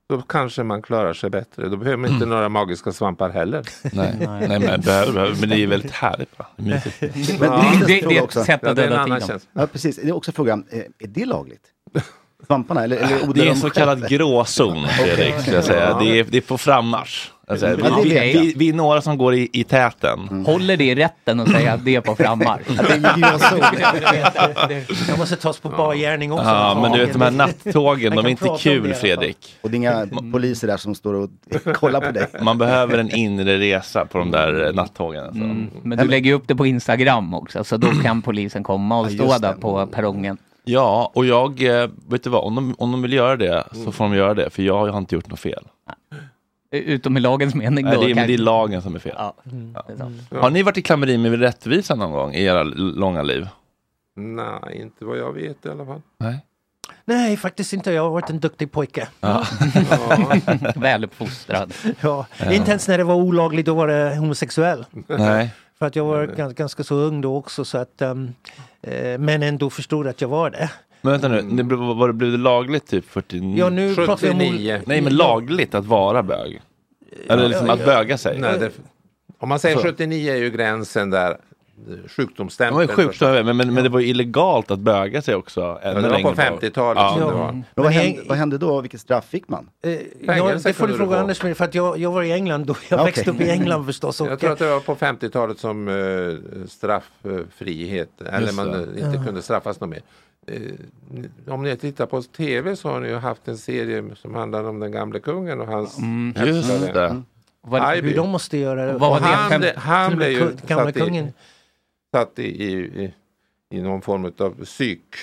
Då 0.08 0.22
kanske 0.22 0.62
man 0.62 0.82
klarar 0.82 1.14
sig 1.14 1.30
bättre. 1.30 1.68
Då 1.68 1.76
behöver 1.76 1.96
man 1.96 2.10
inte 2.10 2.26
några 2.26 2.48
magiska 2.48 2.92
svampar 2.92 3.30
heller. 3.30 3.64
Nej, 3.92 4.16
nej 4.48 4.60
men, 4.60 4.80
behöver, 4.80 5.36
men 5.40 5.48
det 5.48 5.62
är 5.62 5.66
väldigt 5.66 5.92
härligt. 5.92 6.38
Va? 6.38 6.46
Det 6.56 6.62
är 6.62 6.66
mysigt. 6.74 7.00
Men 7.40 7.80
det, 7.80 7.86
det- 7.86 8.02
är 8.02 8.08
det 8.08 8.16
är 8.18 8.24
ett 8.24 8.32
sätt 8.32 8.64
att 8.64 8.76
döda 8.76 8.94
Ja, 8.94 9.00
annan 9.00 9.20
tiden. 9.20 9.40
Ja, 9.52 9.66
precis. 9.66 9.96
Det 9.96 10.08
är 10.08 10.12
också 10.12 10.32
frågan, 10.32 10.64
eh, 10.70 10.78
är 10.78 11.06
det 11.06 11.24
lagligt? 11.24 11.62
Svamparna? 12.46 12.84
Eller, 12.84 12.96
eller 12.96 13.34
Det 13.34 13.46
är 13.46 13.50
en 13.50 13.56
så 13.56 13.70
själv? 13.70 13.72
kallad 13.72 14.08
gråzon, 14.08 14.88
Fredrik. 14.88 15.34
jag 15.52 15.64
säga. 15.64 15.98
Det, 15.98 16.18
är, 16.18 16.24
det 16.30 16.36
är 16.36 16.40
på 16.40 16.58
frammarsch. 16.58 17.30
Alltså, 17.48 17.66
vi, 17.66 17.82
vi, 18.02 18.08
vi, 18.38 18.52
vi 18.56 18.68
är 18.68 18.72
några 18.72 19.02
som 19.02 19.18
går 19.18 19.34
i, 19.34 19.48
i 19.52 19.64
täten. 19.64 20.44
Håller 20.46 20.76
det 20.76 20.84
i 20.84 20.94
rätten 20.94 21.40
och 21.40 21.48
säga 21.48 21.72
att 21.72 21.84
det 21.84 21.94
är 21.94 22.00
på 22.00 22.16
frammarsch? 22.16 22.62
Jag 25.08 25.18
måste 25.18 25.36
tas 25.36 25.60
på 25.60 25.68
bar 25.68 25.94
gärning 25.94 26.32
också. 26.32 26.44
Ja, 26.44 26.78
men 26.82 26.92
du 26.92 26.98
vet 26.98 27.12
de 27.12 27.22
här 27.22 27.30
nattågen, 27.30 28.16
de 28.16 28.26
är 28.26 28.30
inte 28.30 28.48
kul. 28.58 28.94
Fredrik. 28.94 29.54
Och 29.60 29.70
det 29.70 29.74
är 29.74 29.78
inga 29.78 30.06
poliser 30.32 30.66
där 30.66 30.76
som 30.76 30.94
står 30.94 31.14
och 31.14 31.30
kollar 31.74 32.00
på 32.00 32.10
dig. 32.10 32.26
Man 32.42 32.58
behöver 32.58 32.98
en 32.98 33.10
inre 33.10 33.58
resa 33.58 34.06
på 34.06 34.18
de 34.18 34.30
där 34.30 34.66
eh, 34.66 34.72
nattågen. 34.74 35.24
Alltså. 35.24 35.42
Mm. 35.42 35.70
Men 35.82 35.98
du 35.98 36.04
lägger 36.04 36.32
upp 36.32 36.48
det 36.48 36.54
på 36.54 36.66
Instagram 36.66 37.34
också, 37.34 37.64
så 37.64 37.76
då 37.76 37.88
kan 38.02 38.22
polisen 38.22 38.62
komma 38.62 39.00
och 39.00 39.10
stå 39.10 39.38
där 39.38 39.52
på 39.52 39.86
perrongen. 39.86 40.38
Ja, 40.68 41.12
och 41.14 41.26
jag, 41.26 41.62
eh, 41.62 41.90
vet 42.08 42.22
du 42.22 42.30
vad, 42.30 42.44
om 42.44 42.54
de, 42.54 42.74
om 42.78 42.92
de 42.92 43.02
vill 43.02 43.12
göra 43.12 43.36
det 43.36 43.64
så 43.72 43.92
får 43.92 44.04
de 44.04 44.14
göra 44.14 44.34
det, 44.34 44.50
för 44.50 44.62
jag 44.62 44.86
har 44.86 44.98
inte 44.98 45.14
gjort 45.14 45.28
något 45.28 45.40
fel. 45.40 45.64
Utom 46.70 47.16
i 47.16 47.20
lagens 47.20 47.54
mening 47.54 47.84
då. 47.84 47.90
Nej, 47.90 47.98
det, 47.98 48.10
är, 48.10 48.14
men 48.14 48.26
det 48.26 48.34
är 48.34 48.38
lagen 48.38 48.82
som 48.82 48.94
är 48.94 48.98
fel. 48.98 49.14
Ja. 49.18 49.34
Ja. 50.30 50.40
Har 50.40 50.50
ni 50.50 50.62
varit 50.62 50.78
i 50.78 50.82
klammeri 50.82 51.18
med 51.18 51.40
rättvisa 51.40 51.94
någon 51.94 52.12
gång 52.12 52.34
i 52.34 52.44
era 52.44 52.62
långa 52.62 53.22
liv? 53.22 53.48
Nej, 54.16 54.80
inte 54.80 55.04
vad 55.04 55.18
jag 55.18 55.32
vet 55.32 55.66
i 55.66 55.68
alla 55.68 55.86
fall. 55.86 56.02
Nej. 56.18 56.40
Nej, 57.04 57.36
faktiskt 57.36 57.72
inte. 57.72 57.92
Jag 57.92 58.02
har 58.02 58.10
varit 58.10 58.30
en 58.30 58.40
duktig 58.40 58.72
pojke. 58.72 59.08
Ja. 59.20 59.44
Väluppfostrad. 60.76 61.74
Ja. 62.00 62.26
Ja. 62.38 62.52
Inte 62.52 62.70
ens 62.70 62.88
när 62.88 62.98
det 62.98 63.04
var 63.04 63.14
olagligt, 63.14 63.66
då 63.66 63.74
var 63.74 63.86
det 63.86 64.16
homosexuell. 64.16 64.84
Nej. 65.06 65.50
För 65.78 65.86
att 65.86 65.96
jag 65.96 66.04
var 66.04 66.26
gans, 66.26 66.54
ganska 66.54 66.84
så 66.84 66.94
ung 66.94 67.20
då 67.20 67.36
också, 67.36 67.64
så 67.64 67.78
att, 67.78 68.02
um, 68.02 68.34
eh, 68.82 69.18
men 69.18 69.42
ändå 69.42 69.70
förstod 69.70 70.06
att 70.06 70.20
jag 70.20 70.28
var 70.28 70.50
det. 70.50 70.70
Men 71.02 71.12
vänta 71.12 71.28
nu, 71.28 71.42
det 71.42 71.62
blev, 71.64 71.78
var 71.78 72.06
det, 72.06 72.12
blev 72.14 72.30
det 72.32 72.38
lagligt 72.38 72.86
typ 72.86 73.04
49? 73.10 73.54
Ja, 73.58 73.68
nu 73.70 73.94
pratar 73.94 74.16
vi 74.26 74.30
om- 74.32 74.38
79. 74.38 74.82
Nej, 74.86 75.00
men 75.00 75.16
lagligt 75.16 75.74
att 75.74 75.84
vara 75.86 76.22
bög? 76.22 76.60
Eller 77.28 77.48
liksom 77.48 77.66
Ja, 77.66 77.72
att 77.72 77.80
ja. 77.80 77.86
böga 77.86 78.18
sig? 78.18 78.38
Nej, 78.40 78.58
det, 78.58 78.70
om 79.38 79.48
man 79.48 79.58
säger 79.58 79.76
Så. 79.76 79.82
79 79.82 80.32
är 80.32 80.36
ju 80.36 80.50
gränsen 80.50 81.10
där 81.10 81.36
eh, 81.78 81.84
Det 82.58 82.70
var 82.70 82.82
ju 82.82 82.88
sjukt, 82.88 83.20
men, 83.20 83.56
men, 83.56 83.74
men 83.74 83.84
det 83.84 83.88
var 83.88 84.00
illegalt 84.00 84.70
att 84.70 84.78
böga 84.78 85.22
sig 85.22 85.34
också. 85.34 85.78
ännu 85.82 85.94
det 86.00 86.08
var 86.08 86.18
på 86.22 86.28
längre 86.28 86.56
50-talet 86.60 87.02
Ja. 87.20 87.30
var. 87.30 87.52
Men 87.52 87.64
vad, 87.74 87.92
hände, 87.92 88.22
vad 88.28 88.38
hände 88.38 88.58
då? 88.58 88.80
Vilket 88.80 89.00
straff 89.00 89.24
fick 89.24 89.48
man? 89.48 89.68
Eh, 89.82 89.92
ja, 89.92 89.98
Fängelse 90.26 90.68
det 90.68 90.72
får 90.72 90.88
du 90.88 90.94
fråga. 90.94 91.18
Anders 91.20 91.42
med, 91.42 91.56
för 91.56 91.64
att 91.64 91.74
jag, 91.74 91.98
jag 91.98 92.12
var 92.12 92.22
i 92.22 92.32
England 92.32 92.66
då. 92.66 92.74
Jag 92.88 93.00
Okej. 93.00 93.12
växte 93.12 93.30
upp 93.30 93.40
i 93.40 93.50
England 93.50 93.86
förstås. 93.86 94.20
Och, 94.20 94.26
Jag 94.26 94.40
tror 94.40 94.52
att 94.52 94.58
det 94.58 94.66
var 94.70 94.80
på 94.80 94.94
50-talet 94.96 95.58
som 95.58 95.88
uh, 95.88 96.38
strafffrihet, 96.68 98.10
eller 98.20 98.40
Just 98.40 98.54
man 98.56 98.72
det. 98.72 98.78
eh, 98.78 98.82
inte 99.04 99.16
Ja. 99.18 99.24
kunde 99.24 99.42
straffas 99.42 99.80
något 99.80 99.88
mer. 99.90 100.00
Eh, 100.46 101.52
om 101.54 101.62
ni 101.62 101.76
tittar 101.76 102.06
på 102.06 102.22
tv 102.22 102.76
så 102.76 102.88
har 102.88 103.00
ni 103.00 103.08
ju 103.08 103.16
haft 103.16 103.48
en 103.48 103.58
serie 103.58 104.04
som 104.16 104.34
handlar 104.34 104.64
om 104.64 104.80
den 104.80 104.92
gamle 104.92 105.18
kungen 105.20 105.60
och 105.60 105.66
hans 105.66 105.98
Mm, 105.98 106.34
just 106.46 106.68
det. 106.94 107.22
Vad- 107.62 107.82
hur 107.94 108.14
de 108.16 108.28
måste 108.28 108.58
göra 108.58 108.86
det. 108.86 108.92
Vad 108.92 109.00
var 109.00 109.10
Och 109.10 109.16
han, 109.24 109.62
han 109.76 110.08
med 110.10 110.18
blev 110.18 110.30
ju 110.30 110.38
satt 110.68 110.96
i, 110.96 111.00
kungen 111.00 111.32
satt 112.16 112.38
i, 112.38 112.48
i, 112.64 113.12
i, 113.70 113.80
någon 113.80 114.02
form 114.02 114.24
av 114.38 114.64
psyk 114.64 115.16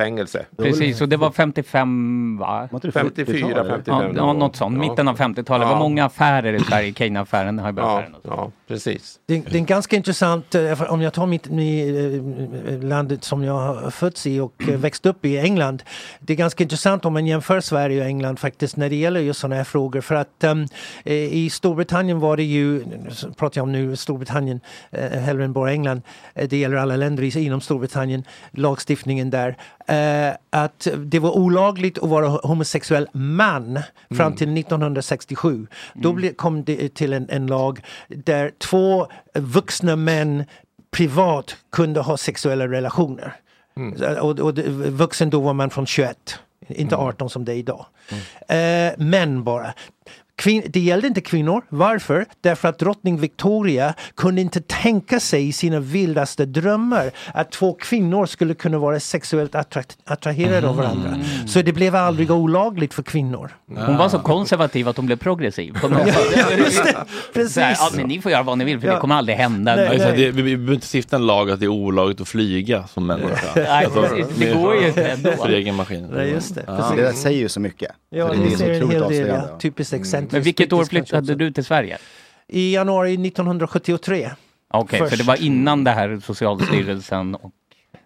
psykfängelse. 0.00 0.46
Precis, 0.58 1.00
och 1.00 1.08
det 1.08 1.16
var 1.16 1.30
55 1.30 2.36
va? 2.38 2.68
Var 2.70 2.76
inte 2.76 2.88
det 2.88 2.92
54, 2.92 3.36
40-tal, 3.36 3.50
eller? 3.50 3.70
55. 3.70 4.12
Ja, 4.16 4.32
något 4.32 4.56
sånt. 4.56 4.74
Ja. 4.74 4.80
Mitten 4.90 5.08
av 5.08 5.16
50-talet. 5.18 5.68
Det 5.68 5.72
var 5.74 5.78
många 5.78 6.04
affärer 6.04 6.52
i 6.52 6.60
Sverige. 6.60 6.92
Kane-affären, 6.92 7.60
Ja, 7.76 8.02
ja, 8.22 8.50
precis. 8.68 9.18
Det, 9.26 9.40
det 9.40 9.54
är 9.54 9.58
en 9.58 9.64
ganska 9.66 9.96
intressant, 9.96 10.54
eh, 10.54 10.82
om 10.92 11.02
jag 11.02 11.12
tar 11.12 11.26
mitt, 11.26 11.48
mi- 11.48 12.68
eh, 12.72 12.82
landet 12.88 13.24
som 13.24 13.44
jag 13.44 13.52
har 13.58 13.90
fötts 13.90 14.26
i 14.26 14.40
och 14.40 14.62
eh, 14.68 14.78
växt 14.78 15.06
upp 15.06 15.24
i, 15.24 15.38
England. 15.38 15.82
Det 16.20 16.32
är 16.32 16.36
ganska 16.36 16.62
intressant 16.64 17.04
om 17.04 17.12
man 17.12 17.26
jämför 17.26 17.60
Sverige 17.60 18.00
och 18.00 18.06
England 18.06 18.38
faktiskt 18.38 18.76
när 18.76 18.88
det 18.90 18.96
gäller 18.96 19.20
just 19.20 19.40
sådana 19.40 19.56
här 19.56 19.64
frågor. 19.64 20.00
För 20.00 20.14
att 20.14 20.44
eh, 20.44 20.54
i 21.14 21.50
Storbritannien 21.50 22.20
var 22.20 22.36
det 22.36 22.42
ju, 22.42 22.84
så 23.10 23.30
pratar 23.30 23.58
jag 23.58 23.62
om 23.62 23.72
nu 23.72 23.96
Storbritannien 23.96 24.60
hellre 25.12 25.44
än 25.44 25.52
bara 25.52 25.72
England. 25.72 26.02
Det 26.34 26.56
gäller 26.56 26.76
alla 26.76 26.96
länder 26.96 27.22
i- 27.36 27.44
inom 27.44 27.60
Storbritannien, 27.60 28.24
lagstiftningen 28.50 29.30
där. 29.30 29.56
Eh, 29.88 30.34
att 30.50 30.88
det 30.96 31.18
var 31.18 31.30
olagligt 31.30 31.98
att 31.98 32.08
vara 32.08 32.28
homosexuell 32.28 33.08
man 33.12 33.78
fram 34.16 34.36
till 34.36 34.58
1967. 34.58 35.66
Då 35.94 36.12
ble, 36.12 36.32
kom 36.32 36.64
det 36.64 36.94
till 36.94 37.12
en, 37.12 37.26
en 37.30 37.46
lag 37.46 37.80
där 38.08 38.50
två 38.58 39.06
vuxna 39.34 39.96
män 39.96 40.44
privat 40.90 41.56
kunde 41.72 42.00
ha 42.00 42.16
sexuella 42.16 42.68
relationer. 42.68 43.32
Så- 43.98 44.20
Och, 44.20 44.40
och 44.40 44.58
vuxen 44.92 45.30
då 45.30 45.40
var 45.40 45.52
man 45.52 45.70
från 45.70 45.86
21, 45.86 46.38
inte 46.68 46.96
18 46.96 47.30
som 47.30 47.44
det 47.44 47.52
är 47.52 47.56
idag. 47.56 47.86
Eh, 48.48 48.92
män 48.98 49.44
bara. 49.44 49.74
Kvin- 50.42 50.62
det 50.68 50.80
gällde 50.80 51.06
inte 51.08 51.20
kvinnor. 51.20 51.62
Varför? 51.68 52.26
Därför 52.40 52.68
att 52.68 52.78
drottning 52.78 53.20
Victoria 53.20 53.94
kunde 54.16 54.40
inte 54.40 54.60
tänka 54.60 55.20
sig 55.20 55.48
i 55.48 55.52
sina 55.52 55.80
vildaste 55.80 56.44
drömmar 56.44 57.10
att 57.34 57.52
två 57.52 57.72
kvinnor 57.74 58.26
skulle 58.26 58.54
kunna 58.54 58.78
vara 58.78 59.00
sexuellt 59.00 59.54
attrakt- 59.54 59.96
attraherade 60.04 60.68
av 60.68 60.76
varandra. 60.76 61.18
Så 61.46 61.62
det 61.62 61.72
blev 61.72 61.94
aldrig 61.96 62.30
olagligt 62.30 62.94
för 62.94 63.02
kvinnor. 63.02 63.50
Hon 63.76 63.96
var 63.96 64.08
så 64.08 64.18
konservativ 64.18 64.88
att 64.88 64.96
hon 64.96 65.06
blev 65.06 65.16
progressiv. 65.16 65.74
På 65.80 65.88
något 65.88 66.08
sätt. 66.08 66.58
Just 66.58 66.84
det, 66.84 66.90
Så 66.92 66.96
här, 66.98 67.04
precis. 67.34 67.56
ja, 67.56 67.90
men 67.96 68.06
ni 68.08 68.20
får 68.20 68.32
göra 68.32 68.42
vad 68.42 68.58
ni 68.58 68.64
vill 68.64 68.80
för 68.80 68.86
Ja. 68.88 68.94
det 68.94 69.00
kommer 69.00 69.14
aldrig 69.14 69.38
hända. 69.38 69.76
Nej, 69.76 69.88
Alltså, 69.88 70.08
nej. 70.08 70.16
det, 70.16 70.30
vi 70.30 70.42
behöver 70.56 70.74
inte 70.74 70.86
stifta 70.94 71.16
en 71.16 71.26
lag 71.26 71.50
att 71.50 71.60
det 71.60 71.66
är 71.66 71.68
olagligt 71.68 72.20
att 72.20 72.28
flyga 72.28 72.86
som 72.86 73.06
människa. 73.06 73.46
Nej, 73.56 73.66
Alltså, 73.66 74.02
precis. 74.02 74.26
Det 74.38 74.52
går 74.54 74.74
ju 74.80 74.86
inte 74.88 75.04
ändå. 75.06 75.32
För 75.32 75.48
egen 75.48 75.74
maskin. 75.74 76.08
Nej, 76.12 76.30
just 76.30 76.54
det. 76.54 76.64
Ja. 76.66 76.76
Precis. 76.76 76.96
Det 76.96 77.02
där 77.02 77.12
säger 77.12 77.38
ju 77.38 77.48
så 77.48 77.60
mycket. 77.60 77.90
Ja, 78.10 78.28
det 78.32 78.36
det 78.38 78.52
är 78.52 78.56
så 78.56 78.64
otroligt 78.84 79.02
avslöjande. 79.02 79.48
ja. 79.52 79.58
typiskt 79.58 79.92
Men 80.32 80.42
vilket 80.42 80.72
år 80.72 80.84
flyttade 80.84 81.34
du 81.34 81.52
till 81.52 81.64
Sverige? 81.64 81.98
I 82.48 82.74
januari 82.74 83.26
1973. 83.28 84.30
Okej, 84.68 84.98
för 84.98 85.06
Först. 85.06 85.18
det 85.18 85.24
var 85.24 85.42
innan 85.42 85.84
det 85.84 85.90
här 85.90 86.20
Socialstyrelsen 86.24 87.34
och 87.34 87.52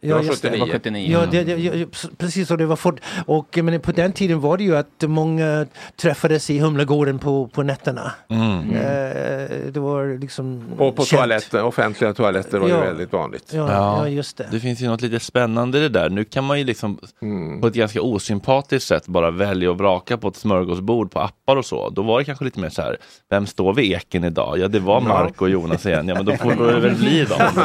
Det 0.03 0.12
var 0.12 0.22
just 0.22 0.42
79. 0.72 1.12
Ja, 1.12 1.26
det, 1.30 1.44
det, 1.44 1.53
ja, 1.57 1.86
precis 2.18 2.51
och 2.51 2.59
det 2.59 2.66
var 2.66 2.76
fort. 2.76 3.01
Och 3.26 3.59
men 3.62 3.80
på 3.80 3.92
den 3.92 4.12
tiden 4.12 4.40
var 4.40 4.57
det 4.57 4.64
ju 4.64 4.76
att 4.76 5.03
många 5.03 5.66
träffades 5.96 6.51
i 6.51 6.59
Humlegården 6.59 7.18
på, 7.18 7.46
på 7.46 7.62
nätterna. 7.62 8.12
Mm. 8.28 8.70
Eh, 8.70 9.70
det 9.72 9.80
var 9.80 10.18
liksom 10.20 10.64
Och 10.78 10.96
på 10.96 11.05
känt. 11.05 11.20
toaletter, 11.20 11.64
offentliga 11.64 12.12
toaletter 12.12 12.59
var 12.59 12.68
Ja. 12.68 12.76
ju 12.76 12.84
väldigt 12.84 13.12
vanligt. 13.12 13.53
Ja, 13.55 13.72
ja, 13.72 14.09
just 14.09 14.36
det. 14.36 14.48
Det 14.51 14.61
finns 14.61 14.80
ju 14.80 14.86
något 14.88 15.01
lite 15.01 15.20
spännande 15.20 15.78
i 15.78 15.80
det 15.80 15.88
där. 15.88 16.11
Nu 16.11 16.24
kan 16.24 16.44
man 16.44 16.59
ju 16.59 16.64
liksom 16.64 16.98
Mm. 17.22 17.61
på 17.61 17.66
ett 17.66 17.74
ganska 17.74 18.03
osympatiskt 18.03 18.88
sätt 18.88 19.07
bara 19.07 19.30
välja 19.30 19.70
och 19.70 19.78
vraka 19.78 20.16
på 20.18 20.28
ett 20.28 20.36
smörgåsbord 20.36 21.11
på 21.11 21.20
appar 21.20 21.57
och 21.57 21.64
så. 21.64 21.88
Då 21.90 22.03
var 22.03 22.18
det 22.18 22.24
kanske 22.24 22.44
lite 22.44 22.61
mer 22.61 22.68
så 22.70 22.82
här, 22.82 22.96
vem 23.30 23.46
står 23.46 23.74
vid 23.74 23.92
eken 23.92 24.24
idag? 24.24 24.59
Ja, 24.59 24.68
det 24.68 24.78
var 24.80 25.01
Mark 25.01 25.42
och 25.42 25.51
Jonas 25.51 25.86
igen. 25.86 26.09
Ja, 26.09 26.14
men 26.14 26.24
då 26.24 26.36
får 26.36 26.72
det 26.72 26.80
väl 26.80 26.94
bli 26.96 27.24
dem. 27.24 27.38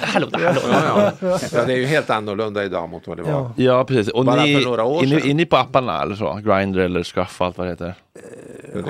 hallå, 0.00 0.28
hallå. 0.32 0.60
Ja, 0.70 1.12
ja. 1.20 1.38
ja, 1.52 1.64
det 1.64 1.72
är 1.72 1.76
ju 1.76 1.86
helt 1.86 2.10
annorlunda 2.10 2.64
idag 2.64 2.88
mot 2.88 3.06
vad 3.06 3.16
det 3.16 3.22
var. 3.22 3.50
Ja, 3.56 3.84
precis. 3.84 4.08
Och 4.12 4.24
Bara 4.24 4.42
ni, 4.42 4.54
för 4.54 4.64
några 4.64 4.84
år 4.84 5.02
är, 5.02 5.06
ni, 5.06 5.20
sedan. 5.20 5.30
är 5.30 5.34
ni 5.34 5.46
på 5.46 5.56
apparna 5.56 6.02
eller 6.02 6.14
så? 6.14 6.40
Grindr 6.44 6.78
eller 6.78 7.02
Scruff 7.02 7.40
och 7.40 7.46
allt 7.46 7.58
vad 7.58 7.66
det 7.66 7.70
heter? 7.70 7.94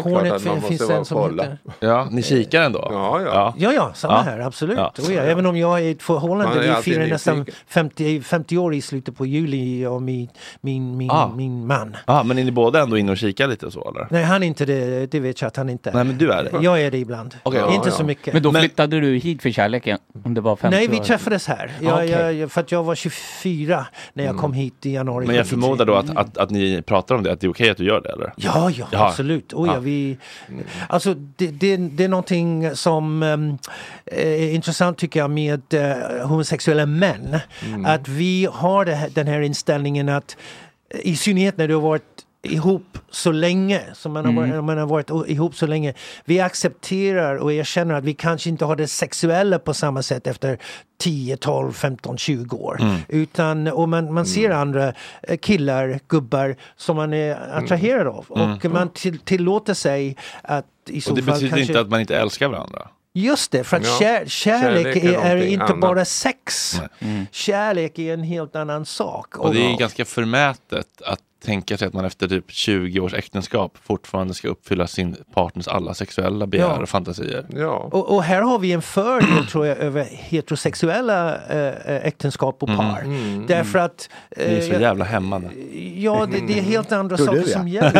Hornet 0.03 0.45
man 0.45 0.61
fin- 0.61 0.63
finns 0.79 0.91
en 0.91 1.05
som 1.05 1.19
kolla. 1.23 1.43
heter- 1.43 1.59
Ja, 1.81 2.09
ni 2.11 2.23
kikar 2.23 2.63
ändå? 2.63 2.89
Ja, 2.93 3.21
ja. 3.23 3.55
Ja, 3.59 3.73
ja, 3.73 3.91
samma 3.95 4.15
Ja. 4.15 4.21
här, 4.21 4.39
absolut. 4.41 4.77
Ja. 4.79 4.93
Oh, 4.99 5.15
ja. 5.15 5.23
Även 5.23 5.47
om 5.47 5.57
jag 5.57 5.79
är 5.79 5.83
i 5.83 5.91
ett 5.91 6.03
förhållande, 6.03 6.65
är 6.69 6.77
vi 6.77 6.83
firar 6.83 7.07
nästan 7.07 7.39
nyfiken. 7.39 7.61
50, 7.69 8.21
50 8.21 8.59
år 8.59 8.75
i 8.75 8.81
slutet 8.83 9.17
på 9.17 9.27
juli 9.27 9.87
och 9.87 10.03
min, 10.03 10.29
min, 10.61 10.97
min, 10.97 11.11
Ah. 11.11 11.29
min 11.37 11.67
man. 11.67 11.97
Ja, 12.07 12.23
men 12.23 12.39
är 12.39 12.45
ni 12.45 12.51
båda 12.51 12.83
ändå 12.83 12.99
inne 12.99 13.13
och 13.13 13.19
kikar 13.19 13.49
lite 13.49 13.71
så 13.71 13.91
eller? 13.91 14.07
Nej, 14.11 14.23
han 14.25 14.43
är 14.43 14.47
inte 14.47 14.65
det, 14.65 15.07
det 15.11 15.21
vet 15.21 15.41
jag 15.41 15.49
att 15.49 15.57
han 15.57 15.69
inte 15.69 15.91
är. 15.91 15.95
Nej, 15.95 16.05
men 16.05 16.19
du 16.19 16.31
är 16.33 16.43
det? 16.45 16.51
Jag 16.65 16.81
är 16.83 16.91
det 16.91 16.99
ibland. 16.99 17.35
Ja, 17.45 17.73
inte 17.75 17.89
ja. 17.89 17.95
så 17.95 18.05
mycket. 18.05 18.35
Men 18.35 18.43
då 18.43 18.53
flyttade 18.53 19.01
du 19.01 19.17
hit 19.17 19.43
för 19.43 19.51
kärleken? 19.51 19.99
Om 20.25 20.35
det 20.35 20.41
var 20.41 20.57
50 20.57 20.77
Nej, 20.77 20.89
vi 20.89 20.99
träffades 20.99 21.47
här. 21.47 21.71
Jag, 21.81 21.95
Okej. 21.95 22.11
jag, 22.11 22.35
jag, 22.35 22.53
för 22.53 22.61
att 22.61 22.73
jag 22.73 22.83
var 22.85 22.95
24 22.95 23.87
när 24.15 24.25
jag 24.25 24.37
kom 24.37 24.53
hit 24.53 24.87
i 24.87 24.93
januari 24.95 25.27
Men 25.27 25.37
jag 25.37 25.45
73. 25.47 25.61
förmodar 25.63 25.85
då 25.87 25.95
att, 25.95 26.17
att, 26.17 26.39
att 26.39 26.51
ni 26.51 26.83
pratar 26.83 27.15
om 27.15 27.23
det, 27.23 27.33
att 27.33 27.41
det 27.41 27.47
är 27.47 27.51
okej 27.51 27.71
att 27.71 27.77
du 27.77 27.85
gör 27.85 28.01
det 28.01 28.09
eller? 28.13 28.33
Ja, 28.37 28.71
ja, 28.71 28.87
Jaha. 28.93 29.13
Absolut. 29.17 29.53
Oh, 29.53 29.67
ja, 29.67 29.79
vi, 29.79 30.19
alltså, 30.89 31.15
det, 31.15 31.51
det, 31.51 31.77
det 31.77 32.05
är 32.05 32.09
någonting 32.09 32.77
som 32.77 33.23
um, 33.23 33.59
är 34.07 34.51
intressant 34.51 34.99
tycker 34.99 35.21
jag 35.21 35.31
med 35.31 35.63
uh, 35.75 36.27
homosexuella 36.27 36.87
män. 36.87 37.39
Att 37.85 38.09
vi 38.09 38.49
har 38.53 38.87
här, 38.87 39.11
den 39.15 39.27
här 39.27 39.41
inställningen 39.41 40.09
att 40.09 40.37
eh, 40.91 41.01
i 41.03 41.17
synnerhet 41.17 41.57
när 41.57 41.69
du 41.69 41.75
har 41.75 41.81
varit 41.81 42.26
ihop 42.47 42.99
så 43.11 43.33
länge, 43.33 43.83
som 43.95 44.13
man 44.13 44.25
har, 44.25 44.33
Mm. 44.33 44.51
varit, 44.51 44.65
man 44.65 44.79
har 44.79 44.87
varit 44.87 45.11
ihop 45.31 45.55
så 45.55 45.67
länge. 45.67 45.95
Vi 46.25 46.41
accepterar 46.41 47.37
och 47.37 47.53
erkänner 47.53 47.95
att 47.95 48.05
vi 48.05 48.15
kanske 48.15 48.49
inte 48.49 48.65
har 48.65 48.77
det 48.77 48.87
sexuella 48.89 49.59
på 49.59 49.75
samma 49.75 50.03
sätt 50.03 50.27
efter 50.27 50.59
10, 50.99 51.37
12, 51.37 51.73
15, 51.73 52.19
20 52.19 52.57
år. 52.57 52.79
Mm. 52.81 52.97
Utan, 53.09 53.67
och 53.67 53.89
man, 53.89 54.13
man 54.15 54.27
ser 54.27 54.51
andra 54.51 54.93
eh, 55.23 55.37
killar, 55.37 56.01
gubbar 56.09 56.57
som 56.77 56.97
man 56.97 57.13
är 57.13 57.37
attraherad 57.59 58.07
av. 58.07 58.27
Mm. 58.37 58.51
Och 58.57 58.65
man 58.65 58.89
till, 58.89 59.19
tillåter 59.19 59.75
sig 59.75 60.17
att 60.43 60.67
i 60.89 61.01
så 61.01 61.11
Och 61.11 61.17
det 61.17 61.23
fall 61.23 61.33
betyder 61.35 61.57
kanske... 61.57 61.73
inte 61.73 61.81
att 61.81 61.89
man 61.89 62.01
inte 62.01 62.17
älskar 62.17 62.49
varandra? 62.49 62.89
Just 63.13 63.51
det, 63.51 63.65
för 63.65 63.77
att 63.77 63.85
Ja. 63.87 63.97
kär, 63.99 64.25
kärlek, 64.27 64.95
Kärlek 64.95 65.05
är 65.05 65.19
är, 65.27 65.37
inte 65.37 65.65
annat. 65.65 65.81
bara 65.81 66.05
sex. 66.05 66.75
Kärlek 67.31 67.99
är 67.99 68.15
en 68.15 68.23
helt 68.23 68.57
annan 68.57 68.87
sak. 68.87 69.39
Och 69.39 69.55
det 69.55 69.61
är 69.73 69.79
ganska 69.79 70.05
förmätet 70.05 71.03
att 71.05 71.21
tänka 71.45 71.77
sig 71.77 71.89
att 71.89 71.95
man 71.95 72.05
efter 72.05 72.29
typ 72.29 72.45
20 72.51 73.01
års 73.01 73.15
äktenskap 73.15 73.79
fortfarande 73.83 74.35
ska 74.35 74.49
uppfylla 74.49 74.87
sin 74.87 75.17
partners 75.35 75.69
alla 75.69 75.95
sexuella 75.95 76.47
begär 76.47 76.65
Ja. 76.65 76.83
och 76.83 76.89
fantasier. 76.89 77.47
Ja. 77.49 77.89
Och, 77.93 78.15
och 78.15 78.23
här 78.23 78.43
har 78.43 78.59
vi 78.59 78.73
en 78.73 78.83
fördel 78.83 79.47
tror 79.47 79.67
jag 79.67 79.79
över 79.79 80.05
heterosexuella 80.11 81.35
äh, 81.49 82.07
äktenskap 82.07 82.63
och 82.63 82.69
par. 82.69 83.01
Mm. 83.05 83.47
Därför 83.47 83.79
att... 83.79 84.09
Ni 84.37 84.43
är 84.43 84.61
så 84.61 84.73
eh, 84.73 84.81
jävla 84.81 85.05
hämmande. 85.05 85.51
Ja, 85.97 86.27
det, 86.33 86.47
det 86.47 86.59
är 86.59 86.63
helt 86.63 86.93
andra 86.93 87.17
saker 87.17 87.33
du, 87.33 87.51
ja. 87.51 87.59
som 87.59 87.69
gäller. 87.69 87.93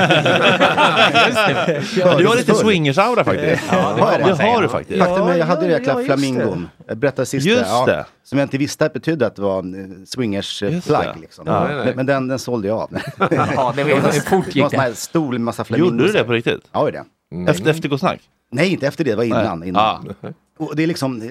Du 2.19 2.27
har 2.27 2.37
lite 2.37 2.53
swingers-aura 2.55 3.25
faktiskt. 3.25 3.63
Ja, 3.71 3.95
det 3.95 4.01
man 4.01 4.39
det 4.39 4.45
har 4.45 4.63
du 4.63 4.69
faktiskt. 4.69 4.99
Faktum 4.99 5.27
är, 5.27 5.37
jag 5.37 5.47
hade 5.47 5.67
det 5.67 5.73
jäkla 5.73 6.05
flamingon. 6.05 6.69
Jag 6.87 6.97
berättade 6.99 7.27
sist 7.27 7.47
Just 7.47 7.63
det, 7.63 7.69
ja, 7.69 7.87
det. 7.87 8.05
Som 8.25 8.39
jag 8.39 8.47
inte 8.47 8.59
visste 8.59 8.87
att 8.87 8.93
betydde 8.93 9.27
att 9.27 9.37
det 9.37 9.43
var 9.43 9.59
en 9.59 10.07
swingers 10.07 10.63
Just 10.63 10.87
plagg. 10.87 11.07
det. 11.15 11.21
Liksom. 11.21 11.47
Ja, 11.47 11.65
nej, 11.65 11.77
nej. 11.77 11.85
Men, 11.87 11.97
men 11.97 12.07
den, 12.07 12.29
den 12.29 12.39
sålde 12.39 12.69
jag 12.69 12.79
av. 12.79 12.91
Ja, 13.31 13.73
det 13.77 13.85
var 13.85 14.13
hur 14.13 14.21
fort 14.21 14.55
gick 14.57 14.71
det? 14.71 14.95
stor 14.95 15.39
massa 15.39 15.65
flamingos. 15.65 15.93
Gjorde 15.93 16.07
du 16.07 16.13
det 16.13 16.25
på 16.25 16.33
riktigt? 16.33 16.69
Ja, 16.73 16.85
det 16.85 16.91
det. 16.91 17.51
Efter, 17.51 17.71
efter 17.71 17.89
Gå 17.89 17.99
snack? 17.99 18.21
Nej, 18.51 18.73
inte 18.73 18.87
efter 18.87 19.05
det. 19.05 19.11
Det 19.11 19.17
var 19.17 19.25
innan. 19.25 19.59
Nej. 19.59 19.69
innan. 19.69 19.83
Ah. 19.83 20.33
Och 20.59 20.77
det 20.77 20.83
är 20.83 20.87
liksom, 20.87 21.23
eh, 21.23 21.29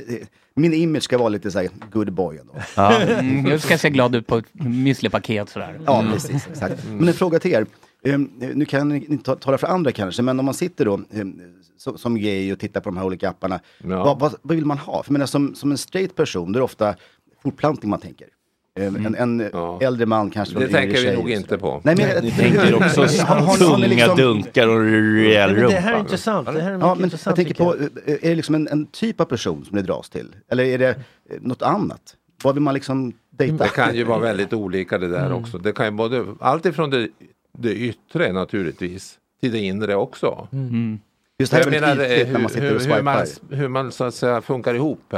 min 0.56 0.74
image 0.74 1.04
ska 1.04 1.18
vara 1.18 1.30
lite 1.30 1.52
såhär 1.52 1.70
good 1.92 2.14
boy 2.14 2.38
ändå. 2.38 2.54
Mm, 2.78 3.46
jag 3.46 3.62
ska 3.62 3.78
se 3.78 3.90
glad 3.90 4.16
ut 4.16 4.28
på 4.28 4.38
ett 4.38 4.54
müslipaket 4.54 5.46
sådär. 5.46 5.80
Ja, 5.86 6.06
precis. 6.14 6.48
Exakt. 6.48 6.84
Men 6.90 7.08
en 7.08 7.14
fråga 7.14 7.40
till 7.40 7.52
er. 7.52 7.66
Um, 8.04 8.32
nu 8.40 8.66
kan 8.66 8.90
ni 8.90 9.06
inte 9.06 9.24
ta- 9.24 9.36
tala 9.36 9.58
för 9.58 9.68
andra 9.68 9.92
kanske, 9.92 10.22
men 10.22 10.40
om 10.40 10.46
man 10.46 10.54
sitter 10.54 10.86
då 10.86 10.94
um, 10.94 11.42
som, 11.78 11.98
som 11.98 12.20
gay 12.20 12.54
och 12.54 12.60
tittar 12.60 12.82
på 12.82 12.90
de 12.90 12.98
här 12.98 13.06
olika 13.06 13.30
apparna. 13.30 13.60
Ja. 13.78 14.04
Vad, 14.04 14.20
vad, 14.20 14.36
vad 14.42 14.56
vill 14.56 14.66
man 14.66 14.78
ha? 14.78 15.04
För 15.04 15.10
jag 15.10 15.14
menar, 15.14 15.26
som, 15.26 15.56
som 15.56 15.72
en 15.72 15.78
straight 15.78 16.16
person, 16.16 16.52
då 16.52 16.58
är 16.58 16.60
det 16.62 16.64
ofta 16.64 16.96
fortplantning 17.44 17.90
man 17.90 18.00
tänker. 18.00 18.28
Um, 18.80 18.96
En, 19.06 19.16
en 19.16 19.52
äldre 19.82 20.06
man 20.06 20.30
kanske. 20.32 20.60
Det 20.60 20.68
tänker 20.68 21.02
vi 21.02 21.16
nog 21.16 21.30
inte 21.32 21.58
på. 21.58 21.82
Nej, 21.84 21.96
men, 21.98 22.24
Ni 22.24 22.32
tänker 22.32 22.76
också 22.76 23.08
tunga 23.58 23.78
liksom- 23.88 24.18
dunkar 24.18 24.68
och 24.68 24.80
rejäl 24.82 25.54
Men 25.56 25.62
det 25.70 25.76
här 25.76 25.90
är 25.92 25.94
rumpa. 25.94 26.00
intressant. 26.00 26.46
Det 26.54 26.62
här 26.62 26.72
är 26.72 26.80
Ja, 26.80 26.96
men 26.96 27.04
intressant. 27.04 27.38
jag 27.38 27.48
tänker 27.48 27.64
tycker 27.78 27.90
på, 27.90 28.12
eh, 28.12 28.14
är 28.26 28.30
det 28.30 28.36
liksom 28.36 28.56
en, 28.56 28.68
en 28.68 28.86
typ 28.86 29.22
av 29.22 29.26
person 29.26 29.66
som 29.66 29.76
det 29.76 29.82
dras 29.82 30.10
till? 30.10 30.36
Eller 30.52 30.64
är 30.64 30.78
det 30.78 30.90
eh, 30.90 30.96
något 31.42 31.62
annat? 31.62 32.02
Vad 32.44 32.54
vill 32.56 32.64
man 32.64 32.74
liksom 32.74 33.14
dejta? 33.38 33.64
Det 33.64 33.70
kan 33.70 33.96
ju 33.96 34.04
vara 34.04 34.20
väldigt 34.20 34.54
olika 34.54 34.98
det 34.98 35.08
där 35.08 35.32
också. 35.34 35.58
Det 35.58 35.72
kan 35.72 35.86
ju 35.86 35.92
både, 35.92 36.26
allt 36.40 36.66
ifrån 36.66 36.90
det, 36.90 37.08
det 37.58 37.74
yttre 37.76 38.32
naturligtvis 38.32 39.18
till 39.42 39.52
det 39.52 39.60
inre 39.60 39.96
också. 39.96 40.48
Mm. 40.52 41.00
Just 41.40 41.52
det 41.52 41.58
här 41.58 41.68
är 41.68 41.72
Jag 41.74 41.82
menar 41.82 42.04
eh, 42.04 42.10
hur, 42.10 42.26
hur, 42.26 43.02
man, 43.04 43.26
hur 43.50 43.68
man 43.68 43.92
så 43.92 44.04
att 44.04 44.16
säga 44.16 44.42
funkar 44.42 44.74
ihop. 44.74 45.14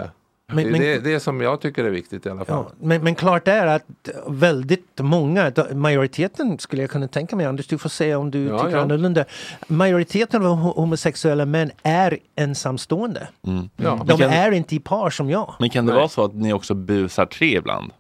Men- 0.53 0.63
det 0.63 0.69
är 0.69 0.71
men- 0.71 0.81
det, 0.81 0.99
det 0.99 1.19
som 1.19 1.41
jag 1.41 1.61
tycker 1.61 1.83
är 1.83 1.89
viktigt 1.89 2.25
i 2.25 2.29
alla 2.29 2.45
fall. 2.45 2.65
Ja, 2.69 2.71
men, 2.79 3.03
men 3.03 3.15
klart 3.15 3.47
är 3.47 3.67
att 3.67 3.83
väldigt 4.27 4.99
många, 4.99 5.51
majoriteten 5.73 6.59
skulle 6.59 6.81
jag 6.83 6.91
kunna 6.91 7.07
tänka 7.07 7.35
mig, 7.35 7.45
Anders 7.45 7.67
du 7.67 7.77
får 7.77 7.89
säga 7.89 8.19
om 8.19 8.31
du 8.31 8.43
Ja, 8.45 8.59
tycker 8.63 8.77
ja. 8.77 8.81
annorlunda. 8.83 9.25
Majoriteten 9.67 10.45
av 10.45 10.57
ho- 10.57 10.75
homosexuella 10.75 11.45
män 11.45 11.71
är 11.83 12.17
ensamstående. 12.35 13.27
Mm. 13.47 13.69
Ja. 13.77 13.89
De 13.89 14.07
Men 14.07 14.17
kan- 14.17 14.29
är 14.29 14.51
inte 14.51 14.75
i 14.75 14.79
par 14.79 15.09
som 15.09 15.29
jag. 15.29 15.53
Men 15.59 15.69
kan 15.69 15.85
det 15.85 15.91
Nej. 15.91 15.99
vara 15.99 16.09
så 16.09 16.23
att 16.25 16.33
ni 16.33 16.53
också 16.53 16.73
busar 16.73 17.25
tre 17.25 17.57
ibland? 17.57 17.91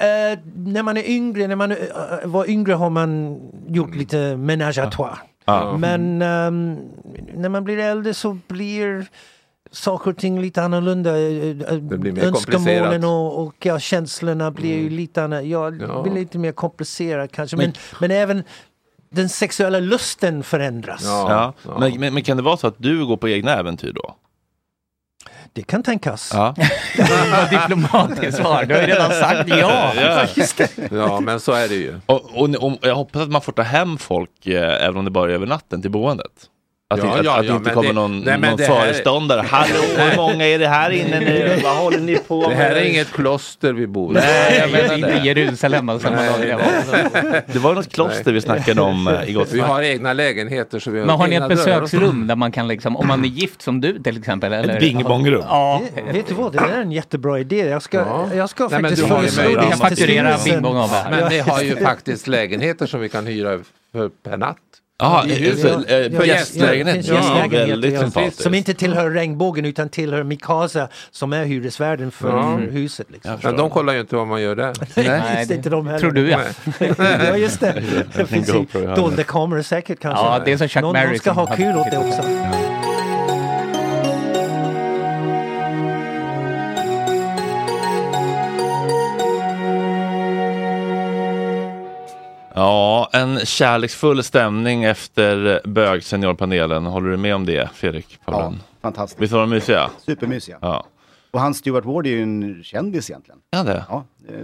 Eh, 0.00 0.38
när 0.54 0.82
man 0.82 0.96
är 0.96 1.10
yngre, 1.10 1.46
när 1.46 1.56
man 1.56 1.70
eh, 1.72 1.76
var 2.24 2.50
yngre 2.50 2.72
har 2.72 2.90
man 2.90 3.38
gjort 3.68 3.94
lite 3.94 4.36
menage 4.36 4.78
à 4.78 4.90
trois. 4.90 5.18
Ja. 5.44 5.76
Men 5.78 6.22
ehm, 6.22 6.78
när 7.34 7.48
man 7.48 7.64
blir 7.64 7.78
äldre 7.78 8.14
så 8.14 8.38
blir 8.48 9.06
saker 9.72 10.10
och 10.10 10.16
ting 10.16 10.40
lite 10.40 10.62
annorlunda. 10.62 11.12
Det 11.12 11.98
blir 11.98 12.12
mer 12.12 12.24
Önskemålen 12.24 13.04
och, 13.04 13.38
och 13.42 13.54
ja, 13.66 13.78
känslorna 13.78 14.50
blir 14.50 14.76
ju 14.76 14.90
lite 14.90 15.24
annorlunda. 15.24 15.48
Ja, 15.48 15.86
Ja. 15.94 16.02
blir 16.02 16.12
lite 16.12 16.38
mer 16.38 16.52
komplicerat 16.52 17.32
kanske. 17.32 17.56
Men, 17.56 17.72
men 18.00 18.10
även 18.10 18.44
den 19.10 19.28
sexuella 19.28 19.80
lusten 19.80 20.42
förändras. 20.42 21.02
Ja. 21.04 21.26
Ja. 21.30 21.54
ja. 21.64 21.78
Men, 21.78 22.00
men, 22.00 22.14
men 22.14 22.22
kan 22.22 22.36
det 22.36 22.42
vara 22.42 22.56
så 22.56 22.66
att 22.66 22.74
du 22.78 23.06
går 23.06 23.16
på 23.16 23.28
egna 23.28 23.52
äventyr 23.56 23.92
då? 23.92 24.16
Det 25.52 25.62
kan 25.62 25.82
tänkas. 25.82 26.30
Ja. 26.34 26.54
Diplomatiskt 27.50 28.36
svar. 28.36 28.64
Du 28.64 28.74
har 28.74 28.80
ju 28.80 28.86
redan 28.86 29.10
sagt 29.10 29.48
ja. 29.48 29.92
Ja. 29.96 30.26
Ja, 30.90 31.20
men 31.20 31.40
så 31.40 31.52
är 31.52 31.68
det 31.68 31.74
ju. 31.74 32.00
Och, 32.06 32.24
och, 32.34 32.48
och 32.64 32.78
jag 32.80 32.94
hoppas 32.94 33.22
att 33.22 33.30
man 33.30 33.40
får 33.40 33.52
ta 33.52 33.62
hem 33.62 33.98
folk 33.98 34.46
eh, 34.46 34.84
även 34.84 34.96
om 34.96 35.04
det 35.04 35.10
bara 35.10 35.30
är 35.30 35.34
över 35.34 35.46
natten 35.46 35.82
till 35.82 35.90
boendet. 35.90 36.49
Att, 36.92 36.98
Ja, 36.98 37.04
det, 37.04 37.10
att, 37.20 37.24
ja, 37.24 37.38
att 37.40 37.46
ja, 37.46 37.56
inte 37.56 37.70
kommer 37.70 37.88
det- 37.88 37.94
någon, 37.94 38.20
nej, 38.20 38.38
någon 38.38 38.56
det 38.56 38.64
här- 38.66 38.80
föreståndare. 38.80 39.40
Hallå, 39.48 39.74
hur 39.96 40.16
många 40.16 40.46
är 40.46 40.58
det 40.58 40.68
här 40.68 40.90
inne 40.90 41.20
nu? 41.20 41.60
Vad 41.62 41.76
håller 41.76 41.98
ni 42.00 42.16
på 42.16 42.48
Det 42.48 42.54
här 42.54 42.68
med? 42.74 42.78
är 42.82 42.84
inget 42.86 43.12
kloster 43.12 43.72
vi 43.72 43.86
bor 43.86 44.10
i. 44.12 44.14
Nej, 44.20 44.58
jag 44.58 44.70
menar 44.72 44.94
Inte 44.94 45.08
det. 45.20 45.26
Jerusalem 45.26 45.88
och 45.88 46.00
samma 46.00 46.16
dag 46.16 46.40
det 46.40 46.52
var. 46.54 47.42
Det 47.52 47.58
var 47.58 47.74
något 47.74 47.92
kloster 47.92 48.32
vi 48.32 48.40
snackade 48.40 48.80
om 48.80 49.08
eh, 49.08 49.28
i 49.30 49.32
Gott 49.32 49.52
Vi 49.52 49.60
har 49.60 49.82
egna 49.82 50.12
lägenheter 50.12 50.78
så 50.78 50.90
vi 50.90 50.98
har 50.98 51.06
Men 51.06 51.16
har 51.16 51.28
ni 51.28 51.36
ett 51.36 51.48
besöksrum 51.48 52.26
där 52.26 52.36
man 52.36 52.52
kan 52.52 52.68
liksom, 52.68 52.96
om 52.96 53.08
man 53.08 53.24
är 53.24 53.28
gift 53.28 53.62
som 53.62 53.80
du 53.80 54.02
till 54.02 54.18
exempel? 54.18 54.52
Eller? 54.52 54.74
Ett 54.74 54.80
bingbongrum. 54.80 55.42
Ja. 55.48 55.82
Det, 55.94 56.12
vet 56.12 56.26
du 56.28 56.34
vad, 56.34 56.52
det 56.52 56.58
där 56.58 56.68
är 56.76 56.80
en 56.82 56.92
jättebra 56.92 57.38
idé. 57.38 57.56
Jag 57.66 57.82
ska, 57.82 57.98
Ja. 57.98 58.28
jag 58.34 58.50
ska 58.50 58.68
Nej, 58.68 58.82
men 58.82 58.90
faktiskt 58.90 59.08
föreslå 59.08 59.42
det 59.60 59.76
fakturera 59.76 59.96
styrelsen. 60.38 60.44
bingbong 60.52 60.76
av 60.76 60.88
det 60.88 60.94
här. 60.96 61.10
Men 61.10 61.28
ni 61.28 61.38
har 61.38 61.62
ju 61.62 61.76
faktiskt 61.76 62.26
lägenheter 62.26 62.86
som 62.86 63.00
vi 63.00 63.08
kan 63.08 63.26
hyra 63.26 63.58
för 63.92 64.08
per 64.24 64.36
natt. 64.36 64.56
Ja, 65.00 65.24
ja, 65.26 65.34
ja, 65.34 65.46
ja, 65.46 65.80
för 65.86 66.12
ja, 66.16 66.24
gästlägenhet. 66.24 67.06
Ja, 67.06 67.46
väldigt 67.50 67.94
ja. 67.94 68.00
sympatiskt. 68.00 68.42
Som 68.42 68.54
inte 68.54 68.74
tillhör 68.74 69.10
regnbågen 69.10 69.64
utan 69.64 69.88
tillhör 69.88 70.22
Mikasa 70.22 70.88
som 71.10 71.32
är 71.32 71.44
hyresvärden 71.44 72.10
för, 72.10 72.28
Ja. 72.28 72.58
för 72.58 72.72
huset. 72.72 73.06
Liksom. 73.10 73.38
Men 73.42 73.56
de 73.56 73.70
kollar 73.70 73.92
ju 73.92 74.00
inte 74.00 74.16
vad 74.16 74.26
man 74.26 74.42
gör 74.42 74.56
där. 74.56 74.72
Nej, 74.94 75.36
just 75.38 75.48
det, 75.48 75.54
inte 75.54 75.70
de 75.70 75.86
heller. 75.86 75.98
Tror 75.98 76.10
du 76.10 76.30
ja. 76.30 76.40
ja, 77.28 77.36
just 77.36 77.60
det. 77.60 77.82
Det 78.16 78.26
finns 78.26 78.48
ju 78.48 78.58
i 78.58 78.86
dolda 78.96 79.24
kameror 79.24 79.62
säkert 79.62 80.00
kanske. 80.00 80.24
Ja, 80.24 80.42
det 80.44 80.52
är 80.52 80.56
som 80.56 80.68
Chuck 80.68 80.82
någon, 80.82 80.96
någon 80.96 81.18
ska 81.18 81.34
som 81.34 81.36
ha 81.36 81.56
kul 81.56 81.76
åt 81.76 81.90
det 81.90 81.98
också. 81.98 82.22
Ja, 92.60 93.08
en 93.12 93.38
kärleksfull 93.38 94.22
stämning 94.22 94.84
efter 94.84 95.60
bög-seniorpanelen. 95.64 96.86
Håller 96.86 97.10
du 97.10 97.16
med 97.16 97.34
om 97.34 97.46
det, 97.46 97.70
Fredrik 97.74 98.18
Paulun? 98.24 98.60
fantastiskt. 98.82 99.22
Visst 99.22 99.32
var 99.32 99.40
de 99.40 99.50
mysiga? 99.50 99.90
Supermysiga. 99.98 100.58
Ja. 100.60 100.84
Och 101.30 101.40
han 101.40 101.54
Stuart 101.54 101.84
Ward 101.84 102.06
är 102.06 102.10
ju 102.10 102.22
en 102.22 102.64
kändis 102.64 103.10
egentligen. 103.10 103.40
Ja, 103.50 103.62
det? 103.62 103.84
Ja, 103.88 104.04
eh, 104.28 104.34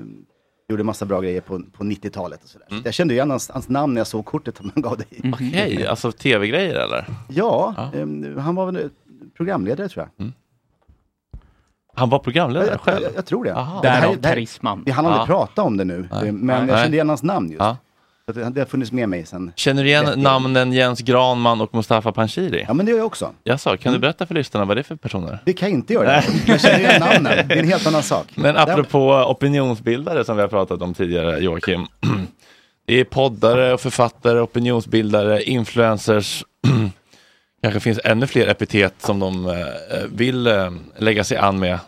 gjorde 0.68 0.82
massa 0.82 1.04
bra 1.04 1.20
grejer 1.20 1.40
på, 1.40 1.62
på 1.72 1.84
90-talet 1.84 2.42
och 2.44 2.48
sådär. 2.48 2.66
Mm. 2.70 2.82
Så 2.82 2.88
jag 2.88 2.94
kände 2.94 3.14
igen 3.14 3.30
hans, 3.30 3.50
hans 3.50 3.68
namn 3.68 3.94
när 3.94 4.00
jag 4.00 4.06
såg 4.06 4.24
kortet 4.24 4.56
som 4.56 4.70
han 4.74 4.82
gav 4.82 4.96
dig. 4.98 5.06
Okej, 5.32 5.86
alltså 5.90 6.12
tv-grejer 6.12 6.74
eller? 6.74 7.04
Ja, 7.28 7.74
eh, 7.94 8.06
han 8.42 8.54
var 8.54 8.72
väl 8.72 8.90
programledare 9.36 9.88
tror 9.88 10.08
jag. 10.18 10.30
Han 11.94 12.10
var 12.10 12.18
programledare 12.18 12.70
jag, 12.70 12.80
själv? 12.80 13.02
Jag, 13.02 13.12
jag 13.16 13.26
tror 13.26 13.44
det. 13.44 13.54
Aha. 13.54 13.82
Därav 13.82 14.20
det 14.20 14.28
här- 14.28 14.34
karisman. 14.34 14.82
Vi 14.86 14.90
hann 14.92 15.06
aldrig 15.06 15.20
Ja. 15.22 15.26
prata 15.26 15.62
om 15.62 15.76
det 15.76 15.84
nu, 15.84 16.08
Nej. 16.12 16.28
eh, 16.28 16.32
men 16.32 16.46
Nej. 16.66 16.68
jag 16.68 16.82
kände 16.82 16.96
igen 16.96 17.08
hans 17.08 17.22
namn 17.22 17.48
just. 17.50 17.60
Ja. 17.60 17.76
Det, 18.34 18.60
har 18.60 18.64
funnits 18.64 18.92
med 18.92 19.08
mig 19.08 19.26
sen. 19.26 19.52
Känner 19.56 19.82
du 19.82 19.88
igen 19.88 20.12
namnen 20.16 20.72
Jens 20.72 21.00
Granman 21.00 21.60
och 21.60 21.74
Mustafa 21.74 22.12
Panshiri? 22.12 22.64
Ja, 22.68 22.74
men 22.74 22.86
det 22.86 22.92
gör 22.92 22.98
jag 22.98 23.06
också. 23.06 23.32
Jaså, 23.44 23.76
kan 23.76 23.92
du 23.92 23.98
berätta 23.98 24.26
för 24.26 24.34
lyssnarna 24.34 24.66
vad 24.66 24.76
det 24.76 24.80
är 24.80 24.82
för 24.82 24.96
personer? 24.96 25.38
Det 25.44 25.52
kan 25.52 25.68
jag 25.68 25.78
inte 25.78 25.92
göra. 25.92 26.22
Jag 26.46 26.60
känner 26.60 26.78
igen 26.78 27.00
namnen. 27.00 27.48
Det 27.48 27.54
är 27.54 27.58
en 27.58 27.68
helt 27.68 27.86
annan 27.86 28.02
sak. 28.02 28.26
Men 28.34 28.56
apropå 28.56 29.12
opinionsbildare 29.12 30.24
som 30.24 30.36
vi 30.36 30.42
har 30.42 30.48
pratat 30.48 30.82
om 30.82 30.94
tidigare, 30.94 31.38
Joakim. 31.38 31.86
Det 32.86 33.00
är 33.00 33.04
poddare 33.04 33.74
och 33.74 33.80
författare, 33.80 34.40
opinionsbildare, 34.40 35.42
influencers. 35.42 36.44
Kanske 37.62 37.80
finns 37.80 38.00
ännu 38.04 38.26
fler 38.26 38.48
epitet 38.48 38.94
som 38.98 39.18
de 39.18 39.46
eh, 39.46 39.54
vill 40.12 40.46
eh, 40.46 40.70
lägga 40.96 41.24
sig 41.24 41.36
an 41.36 41.58
med. 41.58 41.78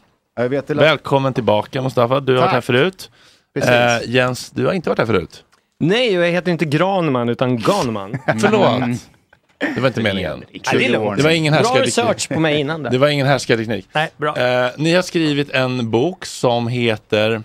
Välkommen 0.67 1.35
tillbaka 1.35 1.83
Mustafa, 1.83 2.21
du 2.21 2.33
har 2.33 2.41
varit 2.41 2.47
Tack. 2.47 2.55
här 2.55 2.61
förut. 2.61 3.11
Precis. 3.55 3.71
Eh, 3.71 4.01
Jens, 4.07 4.51
du 4.51 4.67
har 4.67 4.73
inte 4.73 4.89
varit 4.89 4.99
här 4.99 5.07
förut. 5.07 5.45
Nej, 5.81 6.13
jag 6.13 6.31
heter 6.31 6.53
inte 6.53 6.65
Granman 6.65 7.29
utan 7.29 7.57
Ganman. 7.59 8.19
Förlåt. 8.41 9.09
Det 9.75 9.81
var 9.81 9.89
inte 9.89 10.03
meningen. 10.03 10.45
Det 11.17 11.23
var 11.23 11.31
ingen 11.31 11.53
Bra 11.53 11.83
research 11.83 12.29
på 12.29 12.41
mig 12.41 12.61
innan 12.61 12.83
det. 12.83 12.91
Det 12.91 12.99
var 12.99 13.09
ingen 13.09 13.27
härskarteknik. 13.27 13.89
Nej, 13.93 14.11
bra. 14.17 14.37
Eh, 14.37 14.71
ni 14.77 14.95
har 14.95 15.03
skrivit 15.03 15.51
en 15.51 15.91
bok 15.91 16.27
som 16.27 16.69
heter 16.69 17.43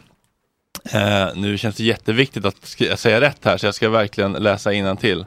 eh, 0.93 1.27
Nu 1.36 1.57
känns 1.57 1.75
det 1.75 1.84
jätteviktigt 1.84 2.45
att 2.45 2.67
säga 2.99 3.21
rätt 3.21 3.45
här 3.45 3.57
så 3.57 3.65
jag 3.65 3.75
ska 3.75 3.89
verkligen 3.89 4.31
läsa 4.34 4.95
till. 4.99 5.25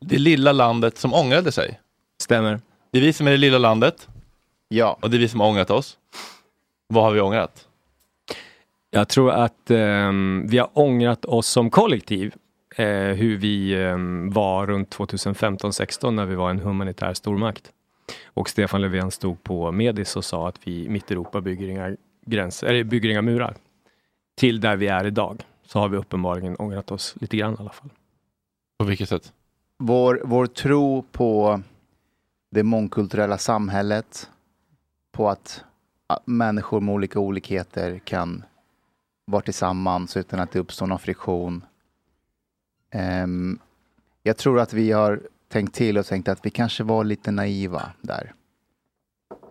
Det 0.00 0.18
lilla 0.18 0.52
landet 0.52 0.98
som 0.98 1.14
ångrade 1.14 1.52
sig. 1.52 1.80
Stämmer. 2.22 2.60
Det 2.92 2.98
är 2.98 3.02
vi 3.02 3.12
som 3.12 3.26
är 3.26 3.30
det 3.30 3.36
lilla 3.36 3.58
landet. 3.58 4.08
Ja. 4.68 4.98
Och 5.00 5.10
det 5.10 5.16
är 5.16 5.18
vi 5.18 5.28
som 5.28 5.40
har 5.40 5.48
ångrat 5.48 5.70
oss. 5.70 5.96
Vad 6.88 7.04
har 7.04 7.12
vi 7.12 7.20
ångrat? 7.20 7.66
Jag 8.90 9.08
tror 9.08 9.30
att 9.30 9.70
ehm, 9.70 10.46
vi 10.48 10.58
har 10.58 10.70
ångrat 10.72 11.24
oss 11.24 11.46
som 11.46 11.70
kollektiv. 11.70 12.34
Eh, 12.76 13.14
hur 13.14 13.36
vi 13.36 13.82
ehm, 13.82 14.30
var 14.30 14.66
runt 14.66 14.96
2015-16 14.96 16.10
när 16.10 16.26
vi 16.26 16.34
var 16.34 16.50
en 16.50 16.58
humanitär 16.58 17.14
stormakt. 17.14 17.72
Och 18.24 18.48
Stefan 18.48 18.80
Löfven 18.80 19.10
stod 19.10 19.42
på 19.42 19.72
Medis 19.72 20.16
och 20.16 20.24
sa 20.24 20.48
att 20.48 20.58
vi 20.64 20.88
mitt 20.88 21.10
i 21.10 21.14
Europa 21.14 21.40
bygger 21.40 21.68
inga, 21.68 21.96
gränser, 22.26 22.66
eller 22.66 22.84
bygger 22.84 23.10
inga 23.10 23.22
murar. 23.22 23.56
Till 24.36 24.60
där 24.60 24.76
vi 24.76 24.86
är 24.86 25.06
idag. 25.06 25.42
Så 25.66 25.78
har 25.78 25.88
vi 25.88 25.96
uppenbarligen 25.96 26.56
ångrat 26.56 26.90
oss 26.90 27.14
lite 27.20 27.36
grann 27.36 27.54
i 27.54 27.56
alla 27.58 27.72
fall. 27.72 27.90
På 28.78 28.84
vilket 28.84 29.08
sätt? 29.08 29.32
Vår, 29.78 30.22
vår 30.24 30.46
tro 30.46 31.02
på 31.02 31.60
det 32.50 32.62
mångkulturella 32.62 33.38
samhället, 33.38 34.30
på 35.12 35.28
att 35.28 35.64
människor 36.24 36.80
med 36.80 36.94
olika 36.94 37.18
olikheter 37.20 37.98
kan 37.98 38.44
vara 39.24 39.42
tillsammans 39.42 40.16
utan 40.16 40.40
att 40.40 40.52
det 40.52 40.58
uppstår 40.58 40.86
någon 40.86 40.98
friktion. 40.98 41.64
Um, 42.94 43.58
jag 44.22 44.36
tror 44.36 44.60
att 44.60 44.72
vi 44.72 44.92
har 44.92 45.20
tänkt 45.48 45.74
till 45.74 45.98
och 45.98 46.06
tänkt 46.06 46.28
att 46.28 46.46
vi 46.46 46.50
kanske 46.50 46.84
var 46.84 47.04
lite 47.04 47.30
naiva 47.30 47.92
där. 48.00 48.32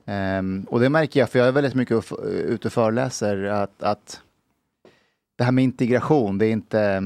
Um, 0.06 0.64
och 0.64 0.80
det 0.80 0.89
märker 0.89 1.20
jag, 1.20 1.30
för 1.30 1.39
jag 1.39 1.48
är 1.48 1.52
väldigt 1.52 1.76
mycket 1.76 2.12
ute 2.24 2.68
och 2.68 2.74
föreläser, 2.74 3.44
att, 3.44 3.84
att 3.84 4.22
det 5.36 5.44
här 5.44 5.52
med 5.52 5.64
integration, 5.64 6.38
det 6.38 6.46
är 6.46 6.52
inte, 6.52 7.00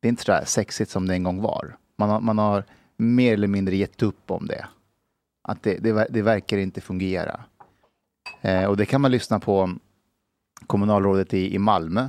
det 0.00 0.08
är 0.08 0.10
inte 0.10 0.24
så 0.24 0.40
sexigt 0.44 0.90
som 0.90 1.06
det 1.06 1.14
en 1.14 1.22
gång 1.22 1.42
var. 1.42 1.76
Man 1.98 2.10
har, 2.10 2.20
man 2.20 2.38
har 2.38 2.64
mer 2.96 3.32
eller 3.32 3.48
mindre 3.48 3.76
gett 3.76 4.02
upp 4.02 4.30
om 4.30 4.46
det. 4.46 4.66
Att 5.42 5.62
det, 5.62 5.78
det, 5.78 6.06
det 6.10 6.22
verkar 6.22 6.58
inte 6.58 6.80
fungera. 6.80 7.40
Eh, 8.40 8.64
och 8.64 8.76
det 8.76 8.86
kan 8.86 9.00
man 9.00 9.10
lyssna 9.10 9.40
på 9.40 9.74
kommunalrådet 10.66 11.34
i, 11.34 11.54
i 11.54 11.58
Malmö 11.58 12.08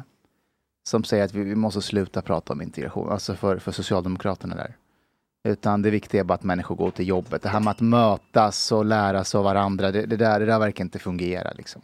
som 0.83 1.03
säger 1.03 1.25
att 1.25 1.33
vi, 1.33 1.43
vi 1.43 1.55
måste 1.55 1.81
sluta 1.81 2.21
prata 2.21 2.53
om 2.53 2.61
integration, 2.61 3.11
alltså 3.11 3.35
för, 3.35 3.57
för 3.57 3.71
Socialdemokraterna 3.71 4.55
där. 4.55 4.75
Utan 5.43 5.81
det 5.81 5.89
viktiga 5.89 6.21
är 6.21 6.25
bara 6.25 6.33
att 6.33 6.43
människor 6.43 6.75
går 6.75 6.91
till 6.91 7.07
jobbet. 7.07 7.41
Det 7.41 7.49
här 7.49 7.59
med 7.59 7.71
att 7.71 7.79
mötas 7.79 8.71
och 8.71 8.85
lära 8.85 9.23
sig 9.23 9.37
av 9.37 9.43
varandra, 9.43 9.91
det, 9.91 10.05
det, 10.05 10.17
där, 10.17 10.39
det 10.39 10.45
där 10.45 10.59
verkar 10.59 10.83
inte 10.83 10.99
fungera. 10.99 11.51
Liksom. 11.51 11.81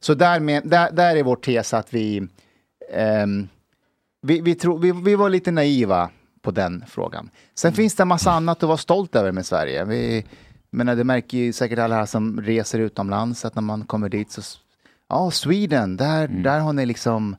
Så 0.00 0.14
där, 0.14 0.40
med, 0.40 0.68
där, 0.68 0.90
där 0.92 1.16
är 1.16 1.22
vår 1.22 1.36
tes 1.36 1.74
att 1.74 1.94
vi, 1.94 2.28
ehm, 2.92 3.48
vi, 4.22 4.40
vi, 4.40 4.54
tror, 4.54 4.78
vi, 4.78 4.92
vi 4.92 5.14
var 5.14 5.28
lite 5.28 5.50
naiva 5.50 6.10
på 6.42 6.50
den 6.50 6.84
frågan. 6.88 7.30
Sen 7.54 7.72
finns 7.72 7.94
det 7.94 8.02
en 8.02 8.08
massa 8.08 8.30
annat 8.30 8.62
att 8.62 8.68
vara 8.68 8.76
stolt 8.76 9.16
över 9.16 9.32
med 9.32 9.46
Sverige. 9.46 9.84
Vi, 9.84 10.24
menar, 10.70 10.96
det 10.96 11.04
märker 11.04 11.38
ju 11.38 11.52
säkert 11.52 11.78
alla 11.78 11.94
här 11.94 12.06
som 12.06 12.40
reser 12.40 12.78
utomlands 12.78 13.44
att 13.44 13.54
när 13.54 13.62
man 13.62 13.84
kommer 13.84 14.08
dit 14.08 14.30
så, 14.30 14.42
ja, 15.08 15.30
Sweden, 15.30 15.96
där, 15.96 16.28
där 16.28 16.60
har 16.60 16.72
ni 16.72 16.86
liksom, 16.86 17.36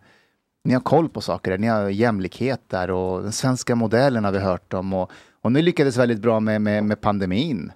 ni 0.69 0.75
har 0.75 0.81
koll 0.81 1.09
på 1.09 1.21
saker, 1.21 1.57
ni 1.57 1.67
har 1.67 1.89
jämlikhet 1.89 2.61
där 2.67 2.91
och 2.91 3.23
den 3.23 3.31
svenska 3.31 3.75
modellen 3.75 4.23
har 4.23 4.31
vi 4.31 4.39
hört 4.39 4.73
om 4.73 4.93
och, 4.93 5.11
och 5.41 5.51
ni 5.51 5.61
lyckades 5.61 5.97
väldigt 5.97 6.19
bra 6.19 6.39
med, 6.39 6.61
med, 6.61 6.83
med 6.83 7.01
pandemin. 7.01 7.71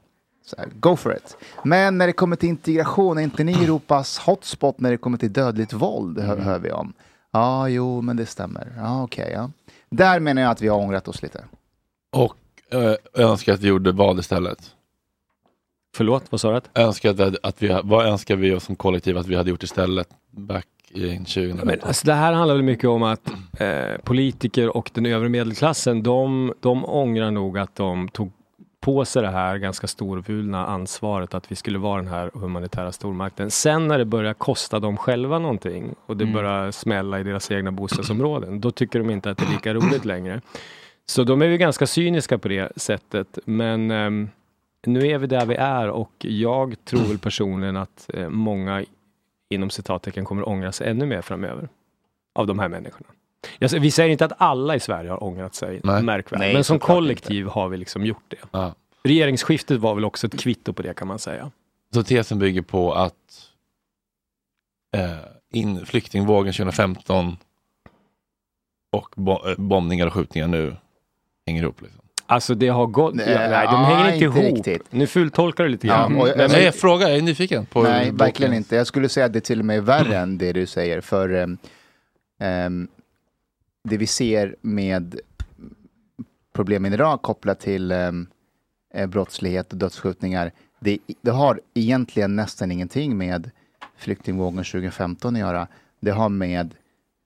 Så 0.45 0.55
här, 0.57 0.67
go 0.75 0.95
for 0.95 1.15
it. 1.15 1.37
Men 1.63 1.97
när 1.97 2.07
det 2.07 2.13
kommer 2.13 2.35
till 2.35 2.49
integration, 2.49 3.17
är 3.17 3.21
inte 3.21 3.43
ni 3.43 3.53
Europas 3.63 4.17
hotspot 4.17 4.79
när 4.79 4.91
det 4.91 4.97
kommer 4.97 5.17
till 5.17 5.33
dödligt 5.33 5.73
våld, 5.73 6.19
hör, 6.19 6.37
hör 6.37 6.59
vi 6.59 6.71
om. 6.71 6.93
Ja, 7.31 7.67
jo, 7.69 8.01
men 8.01 8.17
det 8.17 8.25
stämmer. 8.25 8.73
Ja, 8.77 9.03
okej, 9.03 9.31
ja. 9.33 9.51
Där 9.89 10.19
menar 10.19 10.41
jag 10.41 10.51
att 10.51 10.61
vi 10.61 10.67
har 10.67 10.77
ångrat 10.77 11.07
oss 11.07 11.21
lite. 11.21 11.43
Och 12.15 12.35
eh, 12.69 12.95
önskar 13.13 13.53
att 13.53 13.59
vi 13.59 13.67
gjorde 13.67 13.91
vad 13.91 14.19
istället? 14.19 14.71
Förlåt, 15.95 16.23
vad 16.29 16.41
sa 16.41 16.51
du? 16.59 16.81
Önskar 16.81 17.09
att, 17.09 17.19
vi- 17.19 17.37
att 17.43 17.63
vi, 17.63 17.79
vad 17.83 18.05
önskar 18.05 18.35
vi 18.35 18.53
oss 18.53 18.63
som 18.63 18.75
kollektiv 18.75 19.17
att 19.17 19.27
vi 19.27 19.35
hade 19.35 19.49
gjort 19.49 19.63
istället 19.63 20.09
back 20.31 20.67
in 20.95 21.25
2015? 21.25 21.67
Men 21.67 21.79
alltså, 21.81 22.05
det 22.07 22.13
här 22.13 22.33
handlar 22.33 22.55
väl 22.55 22.63
mycket 22.63 22.89
om 22.89 23.03
att 23.03 23.31
eh, 23.59 23.97
politiker 24.03 24.77
och 24.77 24.91
den 24.93 25.05
övre 25.05 25.29
medelklassen, 25.29 26.03
de, 26.03 26.53
de 26.59 26.85
ångrar 26.85 27.31
nog 27.31 27.57
att 27.57 27.75
de 27.75 28.07
tog 28.07 28.31
på 28.81 29.05
sig 29.05 29.21
det 29.21 29.29
här 29.29 29.57
ganska 29.57 29.87
storvulna 29.87 30.65
ansvaret 30.67 31.33
att 31.33 31.51
vi 31.51 31.55
skulle 31.55 31.79
vara 31.79 32.01
den 32.01 32.11
här 32.11 32.31
humanitära 32.33 32.91
stormakten. 32.91 33.51
Sen 33.51 33.87
när 33.87 33.97
det 33.97 34.05
börjar 34.05 34.33
kosta 34.33 34.79
dem 34.79 34.97
själva 34.97 35.39
någonting 35.39 35.95
och 36.05 36.17
det 36.17 36.23
Mm. 36.23 36.33
börjar 36.33 36.71
smälla 36.71 37.19
i 37.19 37.23
deras 37.23 37.51
egna 37.51 37.71
bostadsområden, 37.71 38.61
då 38.61 38.71
tycker 38.71 38.99
de 38.99 39.09
inte 39.09 39.31
att 39.31 39.37
det 39.37 39.43
är 39.45 39.51
lika 39.51 39.73
roligt 39.73 40.05
längre. 40.05 40.41
Så 41.05 41.23
de 41.23 41.41
är 41.41 41.45
ju 41.45 41.57
ganska 41.57 41.87
cyniska 41.87 42.37
på 42.37 42.47
det 42.47 42.71
sättet, 42.75 43.39
men 43.45 43.91
ehm, 43.91 44.29
nu 44.85 45.07
är 45.07 45.17
vi 45.17 45.27
där 45.27 45.45
vi 45.45 45.55
är 45.55 45.89
och 45.89 46.11
jag 46.19 46.75
tror 46.85 46.99
väl 47.07 47.17
personligen 47.19 47.77
att 47.77 48.09
eh, 48.13 48.29
många 48.29 48.83
inom 49.53 49.69
citattecken 49.69 50.25
kommer 50.25 50.49
ångra 50.49 50.71
sig 50.71 50.89
ännu 50.89 51.05
mer 51.05 51.21
framöver. 51.21 51.69
Av 52.35 52.47
de 52.47 52.59
här 52.59 52.67
människorna. 52.67 53.09
Jag, 53.59 53.69
sä- 53.71 53.79
vi 53.79 53.91
säger 53.91 54.09
inte 54.09 54.25
att 54.25 54.33
alla 54.37 54.75
i 54.75 54.79
Sverige 54.79 55.09
har 55.09 55.23
ångrat 55.23 55.55
sig, 55.55 55.81
Nej. 55.83 56.03
märkvärdigt. 56.03 56.39
Nej, 56.39 56.53
Men 56.53 56.63
som 56.63 56.79
kollektiv 56.79 57.47
har 57.47 57.69
vi 57.69 57.77
liksom 57.77 58.05
gjort 58.05 58.23
det. 58.51 58.73
Regeringsskiftet 59.03 59.79
var 59.79 59.95
väl 59.95 60.05
också 60.05 60.27
ett 60.27 60.39
kvitto 60.39 60.73
på 60.73 60.81
det 60.81 60.93
kan 60.93 61.07
man 61.07 61.19
säga. 61.19 61.51
Så 61.93 62.03
tesen 62.03 62.39
bygger 62.39 62.61
på 62.61 62.93
att 62.93 63.49
eh, 64.97 65.15
in, 65.51 65.85
flyktingvågen 65.85 66.53
2015 66.53 67.37
och 68.91 69.09
bo, 69.15 69.31
eh, 69.49 69.55
bombningar 69.57 70.07
och 70.07 70.13
skjutningar 70.13 70.47
nu 70.47 70.75
hänger 71.47 71.63
ihop. 71.63 71.81
Liksom. 71.81 72.02
Alltså 72.25 72.55
det 72.55 72.67
har 72.67 72.87
gått, 72.87 73.15
Nej, 73.15 73.29
ja, 73.29 73.39
nej, 73.39 73.49
de 73.49 73.73
ja, 73.73 73.83
hänger 73.83 74.13
inte, 74.13 74.25
inte 74.25 74.39
ihop. 74.39 74.55
riktigt. 74.57 74.91
Nu 74.93 75.07
fultolkar 75.07 75.63
du 75.63 75.69
lite 75.69 75.87
Ja, 75.87 75.93
grann. 75.95 76.15
och 76.15 76.27
jag- 76.27 76.37
Men- 76.37 76.51
Nej, 76.51 76.63
jag 76.63 76.75
frågar, 76.75 77.07
jag 77.09 77.17
är 77.17 77.21
nyfiken 77.21 77.65
på 77.65 77.83
Nej, 77.83 77.99
boken. 78.05 78.17
verkligen 78.17 78.53
inte. 78.53 78.75
Jag 78.75 78.87
skulle 78.87 79.09
säga 79.09 79.25
att 79.25 79.33
det 79.33 79.41
till 79.41 79.59
och 79.59 79.65
med 79.65 79.77
är 79.77 79.81
värre 79.81 80.17
än 80.17 80.37
det 80.37 80.53
du 80.53 80.65
säger. 80.65 81.01
För 81.01 81.57
ehm, 82.39 82.87
det 83.83 83.97
vi 83.97 84.07
ser 84.07 84.55
med 84.61 85.19
problemen 86.55 86.93
idag 86.93 87.21
kopplat 87.21 87.59
till 87.59 87.91
um, 87.91 88.27
brottslighet 89.07 89.71
och 89.71 89.77
dödsskjutningar, 89.77 90.51
det, 90.79 90.97
det 91.21 91.31
har 91.31 91.61
egentligen 91.73 92.35
nästan 92.35 92.71
ingenting 92.71 93.17
med 93.17 93.51
flyktingvågen 93.97 94.63
2015 94.63 95.35
att 95.35 95.39
göra. 95.39 95.67
Det 95.99 96.11
har 96.11 96.29
med 96.29 96.73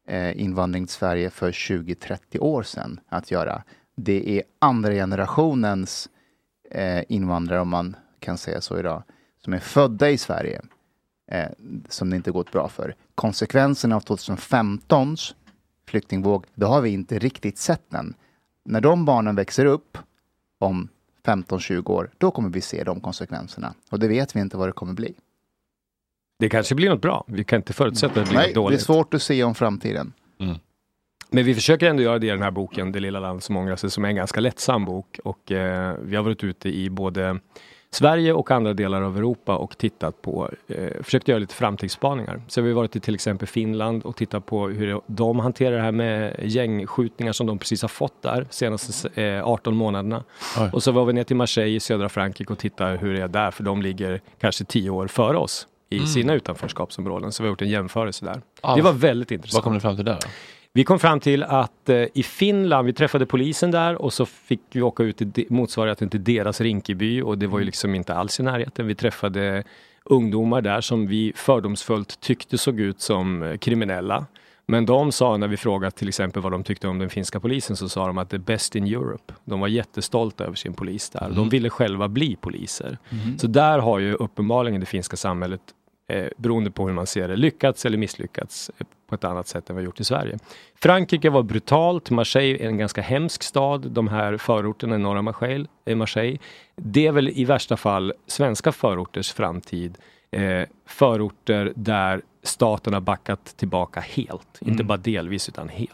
eh, 0.09 0.41
invandring 0.41 0.85
till 0.85 0.93
Sverige 0.95 1.29
för 1.29 1.51
20-30 1.51 2.39
år 2.39 2.63
sedan 2.63 2.99
att 3.09 3.31
göra. 3.31 3.63
Det 3.99 4.29
är 4.37 4.43
andra 4.59 4.91
generationens 4.91 6.09
eh, 6.71 7.03
invandrare, 7.09 7.59
om 7.61 7.69
man 7.69 7.95
kan 8.19 8.37
säga 8.37 8.61
så 8.61 8.79
idag, 8.79 9.03
som 9.43 9.53
är 9.53 9.59
födda 9.59 10.09
i 10.09 10.17
Sverige, 10.17 10.61
eh, 11.31 11.45
som 11.89 12.09
det 12.09 12.15
inte 12.15 12.31
gått 12.31 12.51
bra 12.51 12.67
för. 12.69 12.95
Konsekvenserna 13.15 13.95
av 13.95 14.03
2015s 14.03 15.33
flyktingvåg, 15.87 16.45
då 16.53 16.67
har 16.67 16.81
vi 16.81 16.89
inte 16.89 17.19
riktigt 17.19 17.57
sett 17.57 17.89
den. 17.89 18.13
När 18.65 18.81
de 18.81 19.05
barnen 19.05 19.35
växer 19.35 19.65
upp 19.65 19.97
om 20.59 20.89
15-20 21.25 21.89
år, 21.89 22.09
då 22.17 22.31
kommer 22.31 22.49
vi 22.49 22.61
se 22.61 22.83
de 22.83 23.01
konsekvenserna. 23.01 23.73
Och 23.89 23.99
det 23.99 24.07
vet 24.07 24.35
vi 24.35 24.39
inte 24.39 24.57
vad 24.57 24.67
det 24.67 24.71
kommer 24.73 24.93
bli. 24.93 25.13
Det 26.39 26.49
kanske 26.49 26.75
blir 26.75 26.89
något 26.89 27.01
bra. 27.01 27.23
Vi 27.27 27.43
kan 27.43 27.57
inte 27.57 27.73
förutsätta 27.73 28.07
att 28.21 28.25
det 28.25 28.29
blir 28.29 28.33
Nej, 28.39 28.47
något 28.47 28.53
det 28.53 28.59
är 28.59 28.63
dåligt. 28.63 28.81
svårt 28.81 29.13
att 29.13 29.21
se 29.21 29.43
om 29.43 29.55
framtiden. 29.55 30.13
Men 31.29 31.45
vi 31.45 31.55
försöker 31.55 31.89
ändå 31.89 32.03
göra 32.03 32.19
det 32.19 32.27
i 32.27 32.29
den 32.29 32.41
här 32.41 32.51
boken, 32.51 32.91
Det 32.91 32.99
lilla 32.99 33.19
land 33.19 33.43
som 33.43 33.57
ångrar 33.57 33.75
sig, 33.75 33.89
som 33.91 34.05
är 34.05 34.09
en 34.09 34.15
ganska 34.15 34.39
lättsam 34.39 34.85
bok. 34.85 35.19
Och 35.23 35.51
eh, 35.51 35.95
vi 36.03 36.15
har 36.15 36.23
varit 36.23 36.43
ute 36.43 36.69
i 36.69 36.89
både 36.89 37.39
Sverige 37.91 38.33
och 38.33 38.51
andra 38.51 38.73
delar 38.73 39.01
av 39.01 39.17
Europa 39.17 39.55
och 39.57 39.77
tittat 39.77 40.21
på, 40.21 40.49
eh, 40.67 41.03
försökt 41.03 41.27
göra 41.27 41.39
lite 41.39 41.53
framtidsspaningar. 41.55 42.41
Så 42.47 42.61
vi 42.61 42.69
har 42.69 42.75
varit 42.75 42.95
i 42.95 42.99
till 42.99 43.15
exempel 43.15 43.47
Finland 43.47 44.03
och 44.03 44.15
tittat 44.15 44.45
på 44.45 44.67
hur 44.67 45.01
de 45.07 45.39
hanterar 45.39 45.75
det 45.75 45.81
här 45.81 45.91
med 45.91 46.35
gängskjutningar 46.43 47.33
som 47.33 47.47
de 47.47 47.59
precis 47.59 47.81
har 47.81 47.89
fått 47.89 48.21
där 48.21 48.47
senaste 48.49 49.21
eh, 49.23 49.47
18 49.47 49.75
månaderna. 49.75 50.23
Oj. 50.59 50.69
Och 50.73 50.83
så 50.83 50.91
var 50.91 51.05
vi 51.05 51.13
ner 51.13 51.23
till 51.23 51.35
Marseille 51.35 51.75
i 51.75 51.79
södra 51.79 52.09
Frankrike 52.09 52.53
och 52.53 52.59
tittade 52.59 52.97
hur 52.97 53.13
det 53.13 53.21
är 53.23 53.27
där, 53.27 53.51
för 53.51 53.63
de 53.63 53.81
ligger 53.81 54.21
kanske 54.39 54.63
10 54.65 54.89
år 54.89 55.07
före 55.07 55.37
oss 55.37 55.67
i 55.89 55.95
Mm. 55.97 56.07
sina 56.07 56.33
utanförskapsområden. 56.33 57.31
Så 57.31 57.43
vi 57.43 57.47
har 57.47 57.51
gjort 57.51 57.61
en 57.61 57.69
jämförelse 57.69 58.25
där. 58.25 58.41
Ah, 58.61 58.75
det 58.75 58.81
var 58.81 58.93
väldigt 58.93 59.31
intressant. 59.31 59.53
Vad 59.57 59.63
kom 59.63 59.73
ni 59.73 59.79
fram 59.79 59.95
till 59.95 60.05
där? 60.05 60.13
då? 60.21 60.27
Vi 60.77 60.83
kom 60.83 60.99
fram 60.99 61.19
till 61.19 61.43
att 61.43 61.89
eh, 61.89 62.05
i 62.13 62.23
Finland, 62.23 62.85
vi 62.85 62.93
träffade 62.93 63.25
polisen 63.25 63.71
där 63.71 64.01
och 64.01 64.13
så 64.13 64.25
fick 64.25 64.61
vi 64.71 64.81
åka 64.81 65.03
ut 65.03 65.17
till 65.17 65.31
de- 65.31 65.45
motsvarigheten 65.49 66.09
till 66.09 66.23
deras 66.23 66.61
Rinkeby 66.61 67.21
och 67.21 67.37
det 67.37 67.47
var 67.47 67.59
ju 67.59 67.65
liksom 67.65 67.95
inte 67.95 68.13
alls 68.15 68.39
i 68.39 68.43
närheten. 68.43 68.87
Vi 68.87 68.95
träffade 68.95 69.63
ungdomar 70.03 70.61
där 70.61 70.81
som 70.81 71.07
vi 71.07 71.33
fördomsfullt 71.35 72.19
tyckte 72.19 72.57
såg 72.57 72.79
ut 72.79 73.01
som 73.01 73.43
eh, 73.43 73.57
kriminella. 73.57 74.25
Men 74.65 74.85
de 74.85 75.11
sa 75.11 75.37
när 75.37 75.47
vi 75.47 75.57
frågade 75.57 75.91
till 75.91 76.07
exempel 76.07 76.41
vad 76.41 76.51
de 76.51 76.63
tyckte 76.63 76.87
om 76.87 76.99
den 76.99 77.09
finska 77.09 77.39
polisen 77.39 77.75
så 77.75 77.89
sa 77.89 78.07
de 78.07 78.17
att 78.17 78.29
det 78.29 78.37
är 78.37 78.39
best 78.39 78.75
in 78.75 78.83
Europe. 78.87 79.33
De 79.45 79.59
var 79.59 79.67
jättestolta 79.67 80.43
över 80.45 80.55
sin 80.55 80.73
polis 80.73 81.09
där. 81.09 81.29
De 81.29 81.37
Mhm. 81.39 81.49
ville 81.49 81.69
själva 81.69 82.07
bli 82.07 82.35
poliser. 82.35 82.97
Mhm. 83.09 83.37
Så 83.37 83.47
där 83.47 83.79
har 83.79 83.99
ju 83.99 84.13
uppenbarligen 84.13 84.79
det 84.79 84.85
finska 84.85 85.17
samhället 85.17 85.61
eh, 86.09 86.25
beroende 86.37 86.71
på 86.71 86.87
hur 86.87 86.93
man 86.93 87.07
ser 87.07 87.27
det, 87.27 87.35
lyckats 87.35 87.85
eller 87.85 87.97
misslyckats 87.97 88.71
eh, 88.77 88.87
på 89.07 89.15
ett 89.15 89.23
annat 89.23 89.47
sätt 89.47 89.69
än 89.69 89.75
vi 89.75 89.81
har 89.81 89.85
gjort 89.85 89.99
i 89.99 90.03
Sverige. 90.03 90.37
Frankrike 90.75 91.29
var 91.29 91.43
brutalt, 91.43 92.09
Marseille 92.09 92.63
är 92.63 92.67
en 92.67 92.77
ganska 92.77 93.01
hemsk 93.01 93.43
stad, 93.43 93.91
de 93.91 94.07
här 94.07 94.37
förorterna 94.37 94.95
i 94.95 94.97
norra 94.99 95.21
Marseille, 95.21 95.67
eh, 95.85 95.95
Marseille. 95.95 96.37
Det 96.75 97.07
är 97.07 97.11
väl 97.11 97.29
i 97.29 97.45
värsta 97.45 97.77
fall 97.77 98.13
svenska 98.27 98.71
förorters 98.71 99.31
framtid. 99.33 99.97
Eh, 100.31 100.63
förorter 100.85 101.73
där 101.75 102.21
staten 102.43 102.93
har 102.93 103.01
backat 103.01 103.45
tillbaka 103.57 103.99
helt, 103.99 104.57
inte 104.61 104.71
Mm. 104.73 104.87
bara 104.87 104.97
delvis 104.97 105.49
utan 105.49 105.69
helt. 105.69 105.91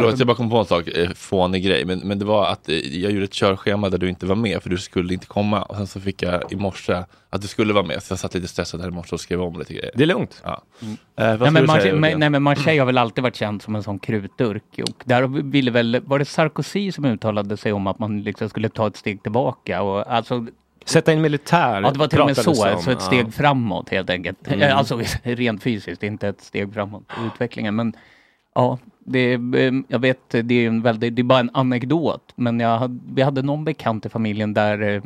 Förlåt, 0.00 0.18
jag 0.18 0.26
bara 0.26 0.36
kom 0.36 0.50
på 0.50 0.56
en 0.58 0.64
sak, 0.64 0.88
eh, 0.88 1.10
fånig 1.10 1.64
grej, 1.64 1.84
men, 1.84 1.98
men 1.98 2.18
det 2.18 2.24
var 2.24 2.46
att 2.46 2.68
eh, 2.68 2.74
jag 2.76 3.12
gjorde 3.12 3.24
ett 3.24 3.32
körschema 3.32 3.88
där 3.90 3.98
du 3.98 4.08
inte 4.08 4.26
var 4.26 4.36
med 4.36 4.62
för 4.62 4.70
du 4.70 4.78
skulle 4.78 5.14
inte 5.14 5.26
komma 5.26 5.62
och 5.62 5.76
sen 5.76 5.86
så 5.86 6.00
fick 6.00 6.22
jag 6.22 6.52
i 6.52 6.56
morse 6.56 7.04
att 7.30 7.42
du 7.42 7.48
skulle 7.48 7.72
vara 7.72 7.84
med 7.84 8.02
så 8.02 8.12
jag 8.12 8.18
satt 8.18 8.34
lite 8.34 8.48
stressad 8.48 8.80
här 8.80 8.88
i 8.88 8.90
morse 8.90 9.14
och 9.14 9.20
skrev 9.20 9.42
om 9.42 9.58
lite 9.58 9.74
grejer. 9.74 9.90
Det 9.94 10.02
är 10.02 10.06
lugnt. 10.06 10.42
Ja. 10.44 10.62
Mm. 10.82 10.96
Eh, 11.16 11.26
vad 11.26 11.40
Nej 11.40 11.50
men, 11.50 11.66
Marseille, 11.66 11.82
säga, 11.82 11.94
men, 11.94 12.02
Jörgen? 12.10 12.20
nej 12.20 12.30
men 12.30 12.42
Marseille 12.42 12.78
har 12.80 12.86
väl 12.86 12.98
alltid 12.98 13.22
varit 13.22 13.36
känd 13.36 13.62
som 13.62 13.74
en 13.76 13.82
sån 13.82 13.98
krutdurk. 13.98 14.80
Och 14.82 15.02
där 15.04 15.22
ville 15.42 15.70
väl, 15.70 16.00
var 16.04 16.18
det 16.18 16.24
Sarkozy 16.24 16.92
som 16.92 17.04
uttalade 17.04 17.56
sig 17.56 17.72
om 17.72 17.86
att 17.86 17.98
man 17.98 18.22
liksom 18.22 18.48
skulle 18.48 18.68
ta 18.68 18.86
ett 18.86 18.96
steg 18.96 19.22
tillbaka? 19.22 19.82
Och 19.82 20.12
alltså, 20.12 20.46
Sätta 20.84 21.12
in 21.12 21.20
militär 21.20 21.82
Ja, 21.82 21.90
det 21.90 21.98
var 21.98 22.08
till 22.08 22.20
och 22.20 22.26
med 22.26 22.36
så. 22.36 22.54
pratades 22.54 22.76
om, 22.76 22.82
Så 22.82 22.90
ett 22.90 23.02
steg 23.02 23.26
ja. 23.26 23.30
framåt 23.30 23.88
helt 23.88 24.10
enkelt. 24.10 24.48
Mm. 24.48 24.62
Eh, 24.62 24.78
Alltså 24.78 25.00
rent 25.22 25.62
fysiskt, 25.62 26.02
inte 26.02 26.28
ett 26.28 26.40
steg 26.40 26.74
framåt 26.74 27.04
i 27.22 27.26
utvecklingen. 27.26 27.76
Men 27.76 27.92
ja, 28.54 28.78
det, 29.06 29.18
är, 29.18 29.54
eh, 29.56 29.72
jag 29.88 29.98
vet, 29.98 30.28
det 30.30 30.54
är, 30.54 30.66
en 30.66 30.82
väldigt, 30.82 31.16
det 31.16 31.22
är 31.22 31.24
bara 31.24 31.40
en 31.40 31.50
anekdot. 31.54 32.32
Men 32.36 32.60
jag, 32.60 32.78
hade- 32.78 33.00
vi 33.14 33.22
hade 33.22 33.42
någon 33.42 33.64
bekant 33.64 34.06
i 34.06 34.08
familjen 34.08 34.54
där 34.54 35.02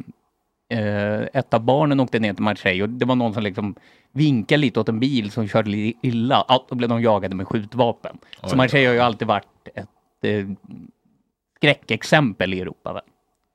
eh, 0.70 1.20
ett 1.32 1.54
av 1.54 1.64
barnen 1.64 2.00
åkte 2.00 2.18
ner 2.18 2.34
till 2.34 2.42
Marseille 2.42 2.82
och 2.82 2.88
det 2.88 3.04
var 3.04 3.14
någon 3.14 3.34
som 3.34 3.42
liksom 3.42 3.74
vinkade 4.12 4.60
lite 4.60 4.80
åt 4.80 4.88
en 4.88 5.00
bil 5.00 5.30
som 5.30 5.48
körde 5.48 5.70
lite 5.70 5.98
illa. 6.06 6.44
Ja, 6.48 6.66
då 6.68 6.74
blev 6.74 6.88
de 6.88 7.02
jagade 7.02 7.34
med 7.34 7.48
skjutvapen. 7.48 8.18
Oj. 8.42 8.50
Så 8.50 8.56
Marseille 8.56 8.86
har 8.88 8.94
ju 8.94 9.00
alltid 9.00 9.28
varit 9.28 9.46
ett 9.74 9.88
eh, 10.22 10.46
skräckexempel 11.56 12.54
i 12.54 12.60
Europa. 12.60 12.92
Väl? 12.92 13.02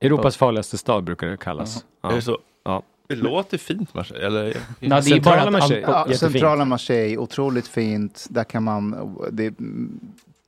Europas 0.00 0.36
farligaste 0.36 0.78
stad 0.78 1.04
brukar 1.04 1.26
det 1.26 1.36
kallas. 1.36 1.84
Ja. 2.02 2.10
Är 2.10 2.14
det 2.14 2.22
så? 2.22 2.38
Ja. 2.64 2.82
Det 3.08 3.14
låter 3.16 3.58
fint 3.58 3.94
Marseille, 3.94 4.26
eller? 4.26 4.56
det 4.80 4.86
är 4.86 4.90
bara 4.90 5.02
Centrala 5.02 5.50
Marseille, 5.50 5.86
Ja, 5.86 6.06
centrala 6.14 6.64
Marseille, 6.64 7.16
otroligt 7.18 7.68
fint. 7.68 8.26
Där 8.30 8.44
kan 8.44 8.62
man, 8.62 9.16
det 9.32 9.54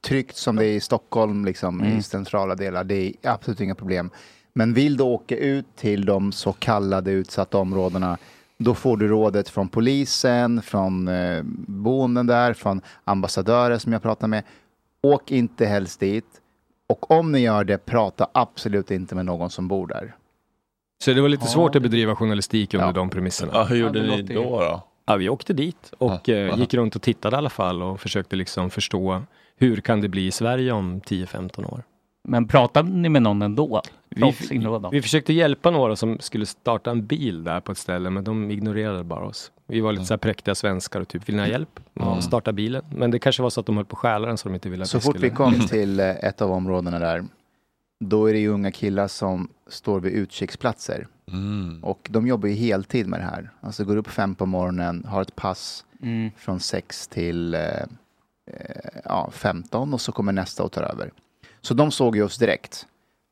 tryggt 0.06 0.36
som 0.36 0.56
det 0.56 0.64
är 0.66 0.72
i 0.72 0.80
Stockholm, 0.80 1.44
liksom, 1.44 1.80
Mm. 1.80 1.98
i 1.98 2.02
centrala 2.02 2.54
delar. 2.54 2.84
Det 2.84 2.94
är 3.22 3.30
absolut 3.30 3.60
inga 3.60 3.74
problem. 3.74 4.10
Men 4.52 4.74
vill 4.74 4.96
du 4.96 5.04
åka 5.04 5.36
ut 5.36 5.66
till 5.76 6.04
de 6.06 6.32
så 6.32 6.52
kallade 6.52 7.10
utsatta 7.10 7.58
områdena, 7.58 8.18
då 8.58 8.74
får 8.74 8.96
du 8.96 9.08
rådet 9.08 9.48
från 9.48 9.68
polisen, 9.68 10.62
från 10.62 11.08
eh, 11.08 11.42
boenden 11.66 12.26
där, 12.26 12.52
från 12.54 12.80
ambassadörer 13.04 13.78
som 13.78 13.92
jag 13.92 14.02
pratar 14.02 14.28
med. 14.28 14.42
Åk 15.02 15.30
inte 15.30 15.66
helst 15.66 16.00
dit. 16.00 16.26
Och 16.88 17.10
om 17.10 17.32
ni 17.32 17.38
gör 17.40 17.64
det, 17.64 17.78
prata 17.86 18.28
absolut 18.34 18.90
inte 18.90 19.14
med 19.14 19.24
någon 19.26 19.50
som 19.50 19.68
bor 19.68 19.86
där. 19.86 20.14
Så 21.04 21.12
det 21.12 21.20
var 21.20 21.28
lite 21.28 21.44
Ja, 21.44 21.50
svårt 21.50 21.76
att 21.76 21.82
bedriva 21.82 22.16
journalistik 22.16 22.74
under 22.74 22.92
de 22.92 23.10
premisserna. 23.10 23.52
Ja, 23.54 23.64
hur 23.64 23.76
gjorde 23.76 23.98
Ja, 24.06 24.16
ni 24.16 24.22
då? 24.22 24.42
då? 24.42 24.82
Ja, 25.06 25.16
vi 25.16 25.28
åkte 25.28 25.52
dit 25.52 25.92
och 25.98 26.28
eh, 26.28 26.58
gick 26.58 26.74
runt 26.74 26.96
och 26.96 27.02
tittade 27.02 27.36
i 27.36 27.38
alla 27.38 27.50
fall 27.50 27.82
och 27.82 28.00
försökte 28.00 28.36
liksom 28.36 28.70
förstå 28.70 29.22
hur 29.58 29.76
kan 29.80 30.00
det 30.00 30.08
bli 30.08 30.26
i 30.26 30.30
Sverige 30.30 30.72
om 30.72 31.00
10-15 31.00 31.72
år. 31.72 31.82
Men 32.28 32.48
pratade 32.48 32.90
ni 32.90 33.08
med 33.08 33.22
någon 33.22 33.42
ändå? 33.42 33.82
Vi, 34.08 34.34
vi 34.92 35.02
försökte 35.02 35.32
hjälpa 35.32 35.70
några 35.70 35.96
som 35.96 36.18
skulle 36.20 36.46
starta 36.46 36.90
en 36.90 37.06
bil 37.06 37.44
där 37.44 37.60
på 37.60 37.72
ett 37.72 37.78
ställe 37.78 38.10
men 38.10 38.24
de 38.24 38.50
ignorerade 38.50 39.04
bara 39.04 39.24
oss. 39.26 39.52
Vi 39.66 39.80
var 39.80 39.92
lite 39.92 40.04
så 40.04 40.12
här 40.14 40.18
präktiga 40.18 40.54
svenskar 40.54 41.00
och 41.00 41.08
typ, 41.08 41.28
vill 41.28 41.36
ni 41.36 41.42
ha 41.42 41.48
hjälp 41.48 41.80
med 41.94 42.06
Mm. 42.06 42.22
starta 42.22 42.52
bilen? 42.52 42.82
Men 42.96 43.10
det 43.10 43.18
kanske 43.18 43.42
var 43.42 43.50
så 43.50 43.60
att 43.60 43.66
de 43.66 43.76
höll 43.76 43.84
på 43.86 43.94
att 43.96 43.98
stjäla 43.98 44.26
den 44.28 44.38
så 44.38 44.48
de 44.48 44.54
inte 44.54 44.68
ville 44.68 44.82
att 44.82 44.88
Så 44.88 44.98
vi 44.98 45.02
fort 45.02 45.16
skulle... 45.16 45.28
vi 45.30 45.34
kom 45.36 45.54
till 45.60 46.00
eh, 46.00 46.08
ett 46.10 46.42
av 46.42 46.50
områdena 46.52 46.98
där, 46.98 47.24
då 48.04 48.26
är 48.26 48.32
det 48.32 48.38
ju 48.38 48.48
unga 48.48 48.70
killar 48.70 49.08
som 49.08 49.48
står 49.68 50.00
vid 50.00 50.12
utkiksplatser. 50.12 51.06
Mm. 51.32 51.84
Och 51.84 52.08
de 52.10 52.26
jobbar 52.26 52.48
ju 52.48 52.54
heltid 52.54 53.06
med 53.06 53.20
det 53.20 53.24
här. 53.24 53.50
Alltså 53.60 53.84
går 53.84 53.96
upp 53.96 54.08
fem 54.08 54.34
på 54.34 54.46
morgonen, 54.46 55.04
har 55.08 55.22
ett 55.22 55.36
pass 55.36 55.84
Mm. 56.02 56.30
från 56.36 56.60
sex 56.60 57.08
till 57.08 57.54
eh, 57.54 57.60
ja, 59.04 59.30
15 59.32 59.94
och 59.94 60.00
så 60.00 60.12
kommer 60.12 60.32
nästa 60.32 60.62
och 60.62 60.72
tar 60.72 60.82
över. 60.82 61.10
Så 61.60 61.74
de 61.74 61.90
såg 61.90 62.16
ju 62.16 62.22
oss 62.22 62.38
direkt. 62.38 62.86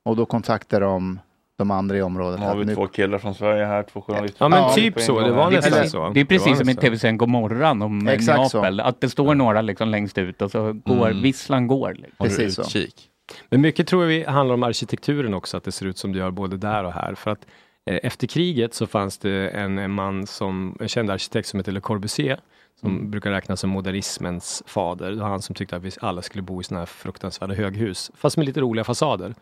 Och 0.05 0.17
då 0.17 0.27
kontaktade 0.27 0.85
de 0.87 1.19
de 1.59 1.71
andra 1.71 1.97
i 1.97 2.03
området. 2.03 2.41
Nu 2.41 2.47
har 2.47 2.57
vi 2.57 2.65
nu- 2.65 2.75
två 2.75 2.87
killar 2.87 3.19
från 3.19 3.35
Sverige 3.35 3.65
här, 3.65 3.83
två 3.83 4.01
journalister. 4.01 4.45
Ja 4.45 4.49
men 4.49 4.59
Ja, 4.59 4.73
typ 4.75 5.01
så, 5.01 5.21
det 5.21 5.33
var 5.33 5.51
nästan 5.51 5.89
så. 5.89 6.09
Det 6.11 6.21
är 6.21 6.25
precis 6.25 6.59
som 6.59 6.69
i 6.69 6.75
tv-serien 6.75 7.19
Gomorran 7.19 7.83
om 7.83 8.09
Exakt 8.09 8.51
så. 8.51 8.57
Neapel. 8.59 8.81
Att 8.81 9.01
det 9.01 9.09
står 9.09 9.35
några 9.35 9.63
liksom 9.63 9.89
längst 9.89 10.19
ut 10.19 10.43
och 10.43 10.51
så 10.51 10.73
går 10.73 11.07
Mm. 11.11 11.23
visslan 11.23 11.67
går. 11.67 11.95
Liksom. 11.95 12.27
Precis 12.27 12.55
så. 12.55 12.63
utkik. 12.63 13.09
Men 13.51 13.61
mycket 13.61 13.87
tror 13.89 14.05
vi 14.05 14.25
handlar 14.25 14.55
om 14.55 14.63
arkitekturen 14.63 15.35
också, 15.35 15.57
att 15.57 15.65
det 15.65 15.73
ser 15.73 15.87
ut 15.87 15.99
som 15.99 16.13
det 16.13 16.19
gör 16.19 16.31
både 16.31 16.57
där 16.57 16.85
och 16.85 16.93
här. 16.93 17.15
För 17.15 17.31
att 17.31 17.47
eh, 17.91 17.99
efter 18.03 18.27
kriget 18.27 18.75
så 18.75 18.87
fanns 18.87 19.19
det 19.19 19.49
en, 19.49 19.79
en 19.79 19.91
man 19.91 20.27
som, 20.27 20.77
en 20.81 20.89
känd 20.89 21.11
arkitekt 21.11 21.49
som 21.49 21.61
heter 21.61 21.73
Le 21.73 21.81
Corbusier, 21.81 22.41
som 22.81 22.91
Mm. 22.97 23.11
brukar 23.11 23.31
räknas 23.31 23.61
som 23.61 23.71
modernismens 23.71 24.63
fader. 24.67 25.11
Det 25.11 25.17
var 25.17 25.29
han 25.29 25.43
som 25.43 25.55
tyckte 25.55 25.77
att 25.77 25.83
vi 25.83 25.91
alla 26.01 26.23
skulle 26.23 26.43
bo 26.43 26.61
i 26.61 26.65
sådana 26.65 26.81
här 26.81 26.87
fruktansvärda 26.87 27.55
höghus, 27.55 28.11
fast 28.15 28.37
med 28.37 28.47
lite 28.47 28.61
roliga 28.61 28.85
fasader. 28.85 29.35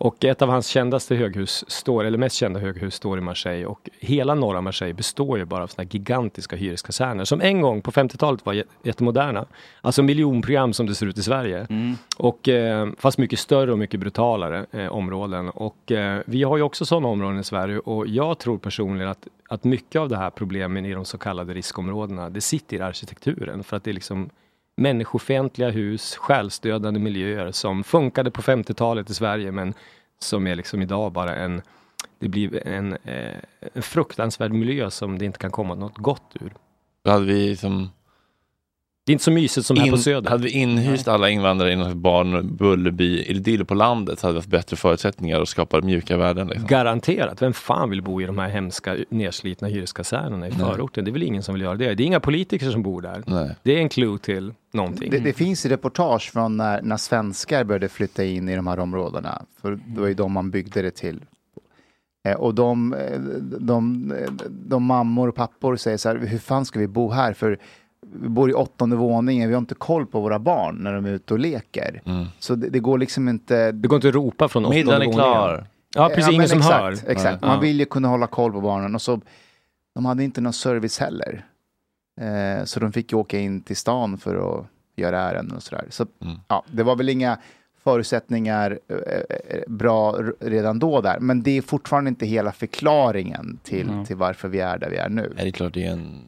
Och 0.00 0.24
ett 0.24 0.42
av 0.42 0.48
hans 0.48 0.66
kändaste 0.66 1.14
höghus 1.14 1.64
står, 1.70 2.04
eller 2.04 2.18
mest 2.18 2.36
kända 2.36 2.60
höghus 2.60 2.94
står 2.94 3.18
i 3.18 3.20
Marseille 3.20 3.66
och 3.66 3.88
hela 4.00 4.34
norra 4.34 4.60
Marseille 4.60 4.94
består 4.94 5.38
ju 5.38 5.44
bara 5.44 5.62
av 5.62 5.66
sådana 5.66 5.88
gigantiska 5.92 6.56
hyreskaserner 6.56 7.24
som 7.24 7.40
en 7.40 7.60
gång 7.60 7.82
på 7.82 7.90
50-talet 7.90 8.46
var 8.46 8.54
jä- 8.54 8.64
jättemoderna. 8.82 9.46
Alltså 9.80 10.02
miljonprogram 10.02 10.72
som 10.72 10.86
det 10.86 10.94
ser 10.94 11.06
ut 11.06 11.18
i 11.18 11.22
Sverige. 11.22 11.66
Och, 12.16 12.48
eh, 12.48 12.88
fast 12.98 13.18
mycket 13.18 13.38
större 13.38 13.72
och 13.72 13.78
mycket 13.78 14.00
brutalare 14.00 14.66
eh, 14.72 14.86
områden. 14.88 15.48
Och 15.50 15.92
eh, 15.92 16.20
vi 16.26 16.42
har 16.42 16.56
ju 16.56 16.62
också 16.62 16.84
sådana 16.86 17.08
områden 17.08 17.38
i 17.40 17.44
Sverige 17.44 17.78
och 17.78 18.06
jag 18.06 18.38
tror 18.38 18.58
personligen 18.58 19.08
att, 19.08 19.26
att 19.48 19.64
mycket 19.64 20.00
av 20.00 20.08
det 20.08 20.16
här 20.16 20.30
problemen 20.30 20.84
i 20.86 20.94
de 20.94 21.04
så 21.04 21.18
kallade 21.18 21.54
riskområdena, 21.54 22.30
det 22.30 22.40
sitter 22.40 22.76
i 22.76 22.80
arkitekturen. 22.80 23.64
För 23.64 23.76
att 23.76 23.84
det 23.84 23.90
är 23.90 23.94
liksom 23.94 24.30
människofientliga 24.78 25.70
hus, 25.70 26.16
själsdödande 26.16 27.00
miljöer 27.00 27.52
som 27.52 27.84
funkade 27.84 28.30
på 28.30 28.42
50-talet 28.42 29.10
i 29.10 29.14
Sverige 29.14 29.52
men 29.52 29.74
som 30.18 30.46
är 30.46 30.54
liksom 30.54 30.82
idag 30.82 31.12
bara 31.12 31.36
en 31.36 31.62
det 32.18 32.28
blir 32.28 32.66
en, 32.66 32.92
eh, 32.92 33.36
en 33.74 33.82
fruktansvärd 33.82 34.52
miljö 34.52 34.90
som 34.90 35.18
det 35.18 35.24
inte 35.24 35.38
kan 35.38 35.50
komma 35.50 35.74
något 35.74 35.98
gott 35.98 36.36
ur. 36.40 36.52
Då 37.04 37.10
hade 37.10 37.24
vi 37.24 37.56
som 37.56 37.90
det 39.08 39.12
är 39.12 39.14
inte 39.14 39.24
så 39.24 39.30
mysigt 39.30 39.66
som 39.66 39.76
här 39.76 39.90
på 39.90 39.96
Söder. 39.96 40.30
Hade 40.30 40.42
vi 40.42 40.50
inhyst 40.50 41.08
alla 41.08 41.30
invandrare 41.30 41.72
i 41.72 41.76
någon 41.76 42.02
barn 42.02 42.56
Bullerby 42.56 43.22
idyll 43.22 43.64
på 43.64 43.74
landet 43.74 44.18
så 44.18 44.26
hade 44.26 44.34
vi 44.34 44.38
haft 44.38 44.48
bättre 44.48 44.76
förutsättningar 44.76 45.40
att 45.40 45.48
skapa 45.48 45.80
mjuka 45.80 46.16
värden. 46.16 46.46
Liksom. 46.46 46.66
Garanterat. 46.66 47.42
Vem 47.42 47.52
fan 47.52 47.90
vill 47.90 48.02
bo 48.02 48.20
i 48.20 48.26
de 48.26 48.38
här 48.38 48.48
hemska 48.48 48.96
nedslitna 49.08 49.68
hyreskasernerna 49.68 50.46
i 50.46 50.50
Nej. 50.50 50.58
förorten? 50.58 51.04
Det 51.04 51.10
är 51.10 51.12
väl 51.12 51.22
ingen 51.22 51.42
som 51.42 51.54
vill 51.54 51.62
göra 51.62 51.74
det. 51.74 51.94
Det 51.94 52.02
är 52.02 52.06
inga 52.06 52.20
politiker 52.20 52.70
som 52.70 52.82
bor 52.82 53.02
där. 53.02 53.22
Nej. 53.26 53.56
Det 53.62 53.76
är 53.76 53.78
en 53.78 53.88
clue 53.88 54.18
till 54.18 54.52
någonting. 54.72 55.10
Det, 55.10 55.18
det 55.18 55.32
finns 55.32 55.66
ju 55.66 55.70
reportage 55.70 56.32
från 56.32 56.56
när, 56.56 56.82
när 56.82 56.96
svenskar 56.96 57.64
började 57.64 57.88
flytta 57.88 58.24
in 58.24 58.48
i 58.48 58.56
de 58.56 58.66
här 58.66 58.78
områdena. 58.78 59.42
För 59.62 59.80
det 59.86 60.00
var 60.00 60.08
ju 60.08 60.14
de 60.14 60.32
man 60.32 60.50
byggde 60.50 60.82
det 60.82 60.90
till. 60.90 61.20
Eh, 62.24 62.34
och 62.34 62.54
de, 62.54 62.92
eh, 62.92 63.20
de, 63.60 64.12
eh, 64.12 64.32
de 64.50 64.82
mammor 64.82 65.28
och 65.28 65.34
pappor 65.34 65.76
säger 65.76 65.96
så 65.96 66.08
här, 66.08 66.16
hur 66.16 66.38
fan 66.38 66.64
ska 66.64 66.78
vi 66.78 66.88
bo 66.88 67.10
här? 67.10 67.32
För 67.32 67.58
vi 68.12 68.28
bor 68.28 68.50
i 68.50 68.54
åttonde 68.54 68.96
våningen, 68.96 69.48
vi 69.48 69.54
har 69.54 69.60
inte 69.60 69.74
koll 69.74 70.06
på 70.06 70.20
våra 70.20 70.38
barn 70.38 70.76
när 70.76 70.92
de 70.94 71.04
är 71.06 71.10
ute 71.10 71.34
och 71.34 71.40
leker. 71.40 72.00
Så 72.38 72.54
det, 72.54 72.68
det 72.68 72.78
går 72.78 72.98
liksom 72.98 73.28
inte... 73.28 73.72
Det 73.72 73.88
går 73.88 73.96
inte 73.96 74.08
att 74.08 74.14
ropa 74.14 74.48
från 74.48 74.64
åttonde 74.64 74.76
Middagen 74.78 74.94
är 75.02 75.06
våningen. 75.06 75.14
klar. 75.18 75.66
Ja, 75.94 76.08
precis. 76.08 76.26
men 76.26 76.34
ingen 76.34 76.48
som 76.48 76.58
exakt, 76.58 76.80
hör. 76.80 77.10
Exakt. 77.10 77.38
Ja. 77.42 77.46
Man 77.48 77.60
vill 77.60 77.78
ju 77.78 77.84
kunna 77.84 78.08
hålla 78.08 78.26
koll 78.26 78.52
på 78.52 78.60
barnen. 78.60 78.94
Och 78.94 79.02
så, 79.02 79.20
de 79.94 80.04
hade 80.04 80.24
inte 80.24 80.40
någon 80.40 80.52
service 80.52 80.98
heller. 80.98 81.44
Eh, 82.20 82.64
så 82.64 82.80
de 82.80 82.92
fick 82.92 83.12
ju 83.12 83.18
åka 83.18 83.38
in 83.38 83.60
till 83.60 83.76
stan 83.76 84.18
för 84.18 84.58
att 84.58 84.66
göra 84.96 85.20
ärenden 85.20 85.56
och 85.56 85.62
sådär. 85.62 85.84
Så 85.90 86.06
ja, 86.48 86.64
det 86.72 86.82
var 86.82 86.96
väl 86.96 87.08
inga 87.08 87.38
förutsättningar 87.84 88.78
eh, 88.88 88.96
eh, 89.56 89.62
bra 89.68 90.16
redan 90.40 90.78
då 90.78 91.00
där. 91.00 91.18
Men 91.20 91.42
det 91.42 91.50
är 91.58 91.62
fortfarande 91.62 92.08
inte 92.08 92.26
hela 92.26 92.52
förklaringen 92.52 93.58
till, 93.62 93.88
Mm. 93.90 94.04
till 94.04 94.16
varför 94.16 94.48
vi 94.48 94.60
är 94.60 94.78
där 94.78 94.90
vi 94.90 94.96
är 94.96 95.08
nu. 95.08 95.32
Nej, 95.36 95.44
det 95.44 95.48
är 95.48 95.52
klart 95.52 95.74
det 95.74 95.86
är 95.86 95.92
en 95.92 96.20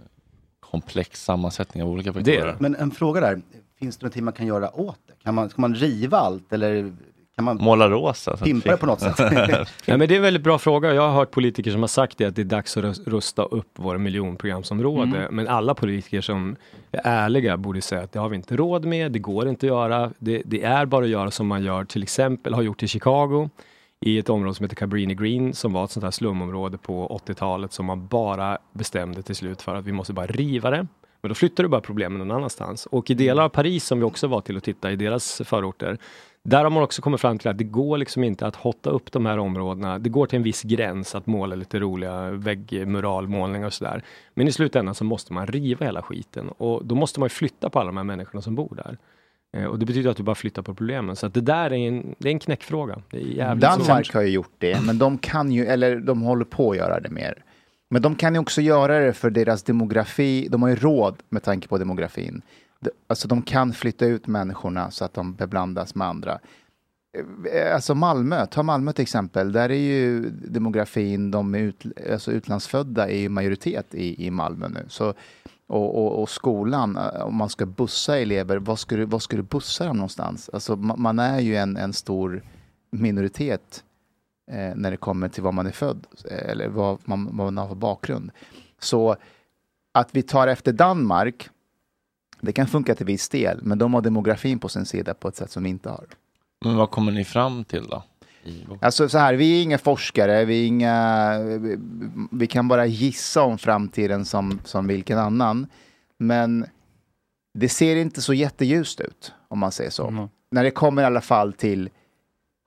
komplex 0.71 1.25
sammansättning 1.25 1.83
av 1.83 1.89
olika 1.89 2.13
faktorer. 2.13 2.57
Men 2.59 2.75
en 2.77 2.91
fråga 2.91 3.21
där, 3.21 3.41
finns 3.79 3.97
det 3.97 4.03
någonting 4.05 4.25
man 4.25 4.33
kan 4.35 4.47
göra 4.47 4.81
åt 4.81 4.99
det? 5.07 5.25
Kan 5.25 5.35
man, 5.35 5.51
ska 5.51 5.61
man 5.61 5.75
riva 5.75 6.19
allt 6.19 6.53
eller 6.53 6.93
kan 7.37 7.45
man 7.45 7.57
Måla 7.57 7.89
rosa? 7.91 8.37
pimpa 8.37 8.71
det 8.71 8.77
på 8.77 8.87
något 8.87 9.01
sätt? 9.01 9.19
Ja, 9.87 9.97
men 9.97 10.09
det 10.09 10.15
är 10.15 10.17
en 10.17 10.23
väldigt 10.23 10.43
bra 10.43 10.59
fråga. 10.59 10.95
Jag 10.95 11.03
har 11.03 11.13
hört 11.15 11.31
politiker 11.31 11.71
som 11.71 11.81
har 11.81 11.89
sagt 11.89 12.19
det, 12.19 12.25
att 12.25 12.37
det 12.37 12.43
är 12.43 12.45
dags 12.45 12.77
att 12.77 12.85
rus- 12.85 13.03
rusta 13.07 13.43
upp 13.43 13.79
våra 13.79 13.99
miljonprogramsområde. 13.99 15.17
Mm. 15.19 15.35
Men 15.37 15.49
alla 15.49 15.75
politiker 15.75 16.21
som 16.21 16.57
är 16.93 17.01
ärliga 17.05 17.57
borde 17.57 17.83
säga 17.83 18.03
att 18.03 18.13
det 18.13 18.19
har 18.19 18.29
vi 18.29 18.37
inte 18.37 18.57
råd 18.57 18.85
med, 18.85 19.13
det 19.13 19.19
går 19.19 19.49
inte 19.49 19.67
att 19.67 19.69
göra. 19.69 20.11
Det, 20.19 20.43
det 20.45 20.63
är 20.63 20.87
bara 20.87 21.05
att 21.05 21.11
göra 21.11 21.31
som 21.31 21.47
man 21.47 21.63
gör, 21.63 21.85
till 21.85 22.03
exempel 22.03 22.55
har 22.55 22.63
gjort 22.63 22.83
i 22.83 22.89
Chicago, 22.89 23.49
i 24.07 24.19
ett 24.19 24.29
område 24.29 24.55
som 24.55 24.65
heter 24.65 24.77
Cabrini 24.77 25.15
Green, 25.15 25.55
som 25.55 25.73
var 25.73 25.85
ett 25.85 25.91
sånt 25.91 26.05
här 26.05 26.11
slumområde 26.11 26.79
på 26.79 27.21
80-talet 27.27 27.73
som 27.73 27.87
man 27.87 28.07
bara 28.07 28.59
bestämde 28.73 29.23
till 29.23 29.37
slut 29.37 29.63
för 29.63 29.75
att 29.75 29.85
vi 29.85 29.93
måste 29.93 30.13
bara 30.13 30.27
riva 30.27 30.71
det. 30.71 30.87
Men 31.23 31.29
då 31.29 31.35
flyttar 31.35 31.63
du 31.63 31.69
bara 31.69 31.81
problemen 31.81 32.19
någon 32.19 32.37
annanstans. 32.37 32.87
Och 32.87 33.11
i 33.11 33.15
delar 33.15 33.43
av 33.43 33.49
Paris 33.49 33.85
som 33.85 33.99
vi 33.99 34.05
också 34.05 34.27
var 34.27 34.41
till 34.41 34.57
att 34.57 34.65
titta 34.65 34.93
i 34.93 34.97
deras 34.97 35.43
förorter, 35.45 35.99
där 36.43 36.63
har 36.65 36.71
man 36.71 36.83
också 36.83 37.03
kommit 37.03 37.21
fram 37.21 37.39
till 37.39 37.49
att 37.49 37.59
det 37.59 37.65
går 37.65 37.99
liksom 37.99 38.25
inte 38.25 38.47
att 38.47 38.57
hotta 38.57 38.91
upp 38.91 39.13
de 39.13 39.27
här 39.27 39.39
områdena. 39.39 39.99
Det 39.99 40.09
går 40.09 40.27
till 40.27 40.37
en 40.37 40.43
viss 40.43 40.63
gräns 40.63 41.15
att 41.15 41.27
måla 41.27 41.57
lite 41.57 41.79
roliga 41.79 42.31
väggmuralmålningar 42.31 43.67
och 43.67 43.73
sådär. 43.73 44.03
Men 44.35 44.49
i 44.49 44.53
slutändan 44.53 44.95
så 44.95 45.05
måste 45.05 45.33
man 45.33 45.47
riva 45.47 45.87
hela 45.87 46.03
skiten 46.03 46.49
och 46.49 46.85
då 46.85 46.95
måste 46.95 47.21
man 47.21 47.31
flytta 47.31 47.71
på 47.71 47.79
alla 47.79 47.87
de 47.87 47.97
här 47.97 48.05
människorna 48.05 48.43
som 48.43 48.55
bor 48.55 48.75
där. 48.85 48.99
Eh, 49.57 49.65
Och 49.65 49.79
det 49.79 49.87
betyder 49.87 50.11
att 50.11 50.17
du 50.17 50.23
bara 50.23 50.35
flyttar 50.35 50.63
på 50.63 50.75
problemen. 50.75 51.17
Så 51.17 51.27
att 51.27 51.35
det 51.35 51.41
där 51.41 51.73
är 51.73 51.89
en, 51.89 52.15
det 52.19 52.29
är 52.29 52.33
en 52.33 52.39
knäckfråga. 52.39 53.03
Är 53.11 53.55
Danmark 53.55 54.07
svårt. 54.07 54.15
har 54.15 54.23
ju 54.23 54.29
gjort 54.29 54.53
det, 54.59 54.81
men 54.87 54.99
de 54.99 55.19
kan 55.19 55.53
ju, 55.53 55.67
eller 55.67 55.97
de 55.97 56.21
håller 56.23 56.45
på 56.45 56.71
att 56.71 56.77
göra 56.77 57.01
det 57.01 57.11
mer. 57.11 57.45
Men 57.91 58.03
de 58.03 58.15
kan 58.15 58.35
ju 58.35 58.41
också 58.41 58.61
göra 58.61 58.99
det 58.99 59.13
för 59.13 59.31
deras 59.31 59.63
demografi, 59.63 60.49
de 60.51 60.63
har 60.63 60.69
ju 60.69 60.77
råd 60.77 61.17
med 61.29 61.43
tanke 61.43 61.69
på 61.69 61.79
demografin. 61.79 62.43
De- 62.81 62.91
Alltså 63.07 63.29
de 63.29 63.43
kan 63.43 63.73
flytta 63.73 64.07
ut 64.07 64.27
människorna 64.27 64.91
så 64.91 65.05
att 65.05 65.15
de 65.15 65.35
beblandas 65.35 65.95
med 65.95 66.09
andra. 66.09 66.39
Eh, 67.53 67.75
Alltså 67.75 67.95
Malmö, 67.95 68.47
ta 68.47 68.63
Malmö 68.63 68.93
till 68.93 69.03
exempel, 69.03 69.53
där 69.53 69.71
är 69.71 69.75
ju 69.75 70.31
demografin, 70.31 71.31
de 71.31 71.55
är 71.55 71.59
ut, 71.59 71.85
alltså 72.13 72.33
utlandsfödda 72.33 73.09
är 73.09 73.19
ju 73.19 73.29
majoritet 73.29 73.95
i, 73.95 74.27
i 74.27 74.31
Malmö 74.31 74.69
nu. 74.69 74.85
Så, 74.89 75.15
och, 75.71 75.99
och, 75.99 76.23
och 76.23 76.31
skolan, 76.31 76.97
eh, 76.97 77.21
om 77.21 77.37
man 77.37 77.49
ska 77.49 77.67
bussa 77.67 78.19
elever, 78.19 78.57
vad 78.57 78.79
ska 78.79 78.97
du, 78.97 79.05
vad 79.05 79.23
ska 79.23 79.37
du 79.37 79.43
bussa 79.43 79.87
dem 79.87 79.97
någonstans? 79.97 80.51
Alltså 80.53 80.77
man 80.77 81.19
är 81.19 81.41
ju 81.41 81.57
en, 81.57 81.77
en 81.77 81.93
stor 81.93 82.43
minoritet 82.91 83.85
eh, 84.51 84.75
när 84.75 84.91
det 84.91 84.97
kommer 84.97 85.29
till 85.29 85.43
var 85.43 85.53
man 85.53 85.67
är 85.67 85.71
född 85.71 86.07
eh, 86.31 86.51
eller 86.51 86.69
vad 86.69 86.99
man, 87.05 87.25
vad 87.25 87.53
man 87.53 87.57
har 87.57 87.69
för 87.69 87.75
bakgrund. 87.75 88.31
Så 88.79 89.17
att 89.93 90.09
vi 90.13 90.23
tar 90.23 90.47
efter 90.47 90.73
Danmark, 90.73 91.49
det 92.41 92.53
kan 92.53 92.67
funka 92.67 92.95
till 92.95 93.07
viss 93.07 93.29
del, 93.29 93.61
men 93.63 93.79
de 93.79 93.95
har 93.95 94.01
demografin 94.01 94.59
på 94.59 94.69
sin 94.69 94.87
sida 94.87 95.15
på 95.15 95.29
ett 95.29 95.37
sätt 95.37 95.51
som 95.51 95.63
vi 95.63 95.71
inte 95.71 95.89
har. 95.89 96.05
Men 96.65 96.77
vad 96.77 96.91
kommer 96.91 97.13
ni 97.13 97.25
fram 97.25 97.65
till 97.65 97.87
då? 97.87 98.03
Alltså 98.81 99.09
så 99.09 99.19
här, 99.19 99.35
vi 99.35 99.59
är 99.59 99.63
inga 99.63 99.79
forskare, 99.79 100.45
vi, 100.45 100.63
är 100.63 100.67
inga, 100.67 101.39
vi, 102.33 102.47
kan 102.47 102.69
bara 102.69 102.87
gissa 102.87 103.43
om 103.43 103.59
framtiden 103.59 104.25
som, 104.25 104.61
som 104.65 104.87
vilken 104.87 105.19
annan. 105.19 105.67
Men 106.19 106.67
det 107.55 107.69
ser 107.69 107.97
inte 107.97 108.23
så 108.23 108.35
jätteljust 108.35 109.01
ut, 109.01 109.33
om 109.49 109.59
man 109.59 109.73
säger 109.73 109.91
så. 109.91 110.29
När 110.51 110.65
det 110.65 110.71
kommer 110.71 111.03
i 111.03 111.05
alla 111.05 111.21
fall 111.21 111.53
till 111.53 111.91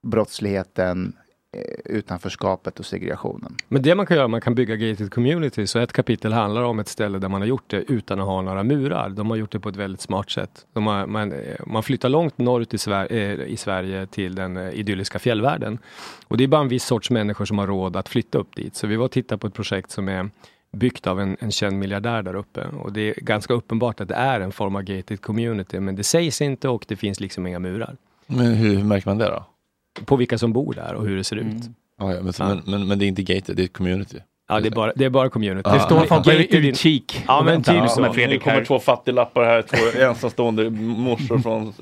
brottsligheten, 0.08 1.16
utanförskapet 1.86 2.80
och 2.80 2.86
segregationen. 2.86 3.56
Men 3.68 3.82
det 3.82 3.96
man 3.96 4.06
kan 4.06 4.18
göra, 4.18 4.28
man 4.28 4.42
kan 4.42 4.56
bygga 4.56 4.76
gated 4.76 5.14
community. 5.14 5.68
Så 5.68 5.80
ett 5.80 5.94
kapitel 5.94 6.34
handlar 6.34 6.64
om 6.64 6.80
ett 6.80 6.88
ställe 6.88 7.20
där 7.20 7.30
man 7.30 7.42
har 7.42 7.48
gjort 7.48 7.64
det 7.68 7.78
utan 7.78 8.20
att 8.20 8.26
ha 8.26 8.42
några 8.42 8.64
murar. 8.64 9.10
De 9.10 9.30
har 9.30 9.38
gjort 9.38 9.52
det 9.52 9.60
på 9.60 9.70
ett 9.70 9.76
väldigt 9.76 10.02
smart 10.02 10.32
sätt. 10.32 10.66
De 10.74 10.88
har, 10.88 11.08
man, 11.08 11.32
eh, 11.32 11.38
man 11.66 11.84
flyttar 11.84 12.10
långt 12.10 12.38
norrut 12.38 12.74
i, 12.74 12.78
Sver 12.78 13.14
eh, 13.14 13.34
i 13.34 13.58
Sverige 13.58 14.08
till 14.08 14.36
den 14.36 14.58
eh, 14.58 14.70
idylliska 14.70 15.20
fjällvärlden. 15.20 15.80
Och 16.28 16.38
det 16.38 16.44
är 16.44 16.48
bara 16.48 16.62
en 16.62 16.68
viss 16.68 16.86
sorts 16.86 17.10
människor 17.10 17.46
som 17.46 17.58
har 17.58 17.68
råd 17.68 17.96
att 17.96 18.10
flytta 18.10 18.38
upp 18.38 18.56
dit. 18.56 18.76
Så 18.76 18.88
vi 18.88 18.96
var 18.96 19.06
och 19.06 19.12
tittade 19.12 19.40
på 19.40 19.48
ett 19.48 19.54
projekt 19.54 19.92
som 19.92 20.10
är 20.10 20.30
byggt 20.72 21.08
av 21.08 21.20
en, 21.20 21.38
en 21.40 21.52
känd 21.52 21.80
miljardär 21.80 22.22
där 22.22 22.36
uppe. 22.36 22.66
Och 22.66 22.94
det 22.94 23.02
är 23.02 23.14
ganska 23.14 23.54
uppenbart 23.54 24.02
att 24.02 24.08
det 24.08 24.16
är 24.16 24.40
en 24.40 24.52
form 24.52 24.76
av 24.76 24.82
gated 24.82 25.22
community. 25.22 25.80
Men 25.80 25.96
det 25.96 26.04
sägs 26.04 26.42
inte 26.42 26.70
och 26.70 26.86
det 26.88 26.96
finns 26.96 27.20
liksom 27.20 27.48
inga 27.48 27.60
murar. 27.60 27.98
Men 28.28 28.54
hur 28.54 28.84
märker 28.84 29.10
man 29.10 29.18
det 29.18 29.26
då? 29.26 29.46
På 30.06 30.16
vilka 30.16 30.38
som 30.38 30.54
bor 30.54 30.74
där 30.74 30.94
och 30.94 31.08
hur 31.08 31.18
det 31.18 31.24
ser 31.24 31.36
ut. 31.36 31.64
Ja, 32.00 32.14
ja, 32.14 32.22
men, 32.22 32.34
men, 32.40 32.62
men, 32.66 32.88
men 32.88 33.00
det 33.00 33.06
är 33.06 33.08
inte 33.08 33.24
gated, 33.24 33.56
det 33.56 33.64
är 33.64 33.68
community. 33.68 34.20
Ja, 34.48 34.60
det 34.60 34.68
är 34.68 34.72
bara, 34.72 34.94
det 34.96 35.06
är 35.06 35.10
bara 35.10 35.30
community. 35.30 35.70
Det 35.70 35.80
står 35.80 36.06
folk 36.06 36.24
på 36.24 36.32
utkik. 36.32 37.24
Ja, 37.28 37.42
men 37.46 37.64
typ 37.64 37.90
så. 37.90 38.14
Nu 38.14 38.40
kommer 38.40 38.66
två 38.66 38.80
fattiglappar 38.80 39.44
här, 39.44 39.62
två 39.62 40.00
ensamstående 40.00 40.70
morsor 40.70 41.40
från 41.40 41.68
eh, 41.68 41.74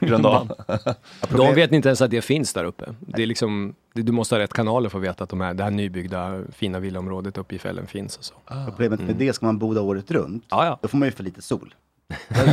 Gröndal. 0.00 0.48
De 1.28 1.54
vet 1.54 1.72
inte 1.72 1.88
ens 1.88 2.02
att 2.02 2.10
det 2.10 2.22
finns 2.22 2.52
där 2.52 2.64
uppe. 2.64 2.84
Det 3.00 3.22
är 3.22 3.26
liksom, 3.26 3.74
du 3.92 4.12
måste 4.12 4.34
ha 4.34 4.40
rätt 4.40 4.52
kanaler 4.52 4.88
för 4.88 4.98
att 4.98 5.04
veta 5.04 5.24
att 5.24 5.30
de 5.30 5.40
här, 5.40 5.54
det 5.54 5.64
här 5.64 5.70
nybyggda 5.70 6.40
fina 6.52 6.78
villaområdet 6.78 7.38
uppe 7.38 7.54
i 7.54 7.58
fjällen 7.58 7.86
finns. 7.86 8.16
Och 8.18 8.24
så. 8.24 8.34
Problemet 8.66 9.00
med 9.00 9.16
det, 9.16 9.32
ska 9.32 9.46
man 9.46 9.58
bo 9.58 9.74
där 9.74 9.82
året 9.82 10.10
runt, 10.10 10.44
ja. 10.48 10.78
då 10.82 10.88
får 10.88 10.98
man 10.98 11.08
ju 11.08 11.12
för 11.12 11.24
lite 11.24 11.42
sol. 11.42 11.74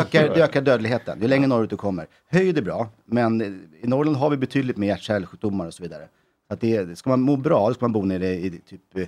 ökar, 0.01 0.35
det 0.35 0.43
ökar 0.43 0.61
dödligheten, 0.61 1.21
ju 1.21 1.27
längre 1.27 1.47
norrut 1.47 1.69
du 1.69 1.77
kommer. 1.77 2.07
Höjd 2.31 2.57
är 2.57 2.61
bra, 2.61 2.89
men 3.05 3.41
i 3.83 3.87
Norrland 3.87 4.17
har 4.17 4.29
vi 4.29 4.37
betydligt 4.37 4.77
mer 4.77 4.87
hjärt-kärlsjukdomar 4.87 5.67
och 5.67 5.73
så 5.73 5.83
vidare. 5.83 6.03
Att 6.49 6.61
det, 6.61 6.97
ska 6.97 7.09
man 7.09 7.21
må 7.21 7.35
bra, 7.35 7.67
då 7.67 7.73
ska 7.73 7.83
man 7.85 7.91
bo 7.91 8.05
nere 8.05 8.27
i 8.27 8.49
typ 8.69 8.97
eh, 8.97 9.03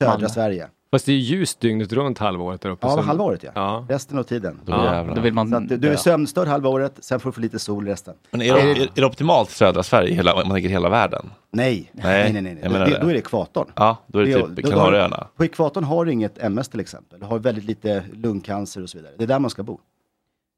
södra 0.00 0.12
Malmö. 0.12 0.28
Sverige. 0.28 0.68
Fast 0.94 1.06
det 1.06 1.12
är 1.12 1.16
ljust 1.16 1.60
dygnet 1.60 1.92
runt 1.92 2.18
halvåret 2.18 2.60
där 2.60 2.70
uppe. 2.70 2.86
Ja, 2.86 2.94
så- 2.94 3.00
halva 3.00 3.24
året 3.24 3.42
ja. 3.42 3.50
ja. 3.54 3.86
Resten 3.88 4.18
av 4.18 4.22
tiden. 4.22 4.60
Då 4.64 4.72
Ja, 4.72 5.06
då 5.14 5.20
vill 5.20 5.32
man 5.32 5.48
så 5.50 5.56
att 5.56 5.68
du, 5.68 5.76
du 5.76 5.88
är 5.88 5.96
sömnstörd 5.96 6.48
halva 6.48 6.68
året, 6.68 6.92
sen 7.00 7.20
får 7.20 7.30
du 7.30 7.34
få 7.34 7.40
lite 7.40 7.58
sol 7.58 7.86
resten. 7.86 8.14
Men 8.30 8.42
är, 8.42 8.54
det, 8.54 8.60
är, 8.60 8.80
är 8.82 8.88
det 8.94 9.04
optimalt 9.06 9.50
södra 9.50 9.82
Sverige, 9.82 10.14
hela, 10.14 10.32
om 10.34 10.48
man 10.48 10.56
tänker 10.56 10.68
hela 10.68 10.88
världen? 10.88 11.30
Nej, 11.52 11.90
Nej, 11.92 12.32
nej, 12.32 12.42
nej. 12.42 12.54
nej. 12.62 12.70
menar 12.70 12.86
det. 12.86 12.98
Då 13.02 13.08
är 13.08 13.12
det 13.12 13.18
ekvatorn. 13.18 13.66
Ja, 13.74 13.96
då 14.06 14.18
är 14.18 14.22
det 14.26 14.32
Det- 14.32 14.40
typ 14.40 14.48
då- 14.56 14.62
då- 14.62 14.68
Kanarieöarna. 14.70 15.26
På 15.36 15.44
ekvatorn 15.44 15.84
har 15.84 16.04
du 16.04 16.12
inget 16.12 16.38
MS 16.42 16.68
till 16.68 16.80
exempel. 16.80 17.20
Du 17.20 17.26
har 17.26 17.38
väldigt 17.38 17.64
lite 17.64 18.04
lungcancer 18.12 18.82
och 18.82 18.88
så 18.90 18.98
vidare. 18.98 19.12
Det 19.18 19.24
är 19.24 19.28
där 19.28 19.38
man 19.38 19.50
ska 19.50 19.62
bo. 19.62 19.80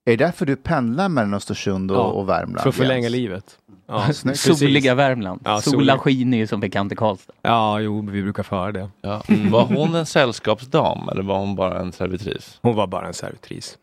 Är 0.08 0.16
det 0.16 0.24
därför 0.24 0.46
du 0.46 0.56
pendlar 0.56 1.08
mellan 1.08 1.34
Östersund 1.34 1.90
och, 1.90 1.96
Ja, 1.96 2.02
och 2.02 2.28
Värmland? 2.28 2.60
För 2.60 2.68
att 2.68 2.74
förlänga 2.74 3.02
Jens? 3.02 3.12
livet. 3.12 3.58
Ja. 3.88 4.12
Soliga 4.34 4.94
Värmland. 4.94 5.40
Ja, 5.44 5.60
Solen 5.60 5.98
skiner 5.98 6.38
ju 6.38 6.46
som 6.46 6.60
bekant 6.60 6.92
i 6.92 6.96
Karlstad. 6.96 7.32
Ja, 7.42 7.80
jo, 7.80 8.08
vi 8.10 8.22
brukar 8.22 8.42
föra 8.42 8.72
det. 8.72 8.88
Ja. 9.00 9.22
Var 9.50 9.64
hon 9.64 9.94
en 9.94 10.06
sällskapsdam 10.06 11.08
eller 11.08 11.22
var 11.22 11.38
hon 11.38 11.56
bara 11.56 11.80
en 11.80 11.92
servitris? 11.92 12.58
Hon 12.62 12.74
var 12.76 12.86
bara 12.86 13.06
en 13.06 13.14
servitris. 13.14 13.78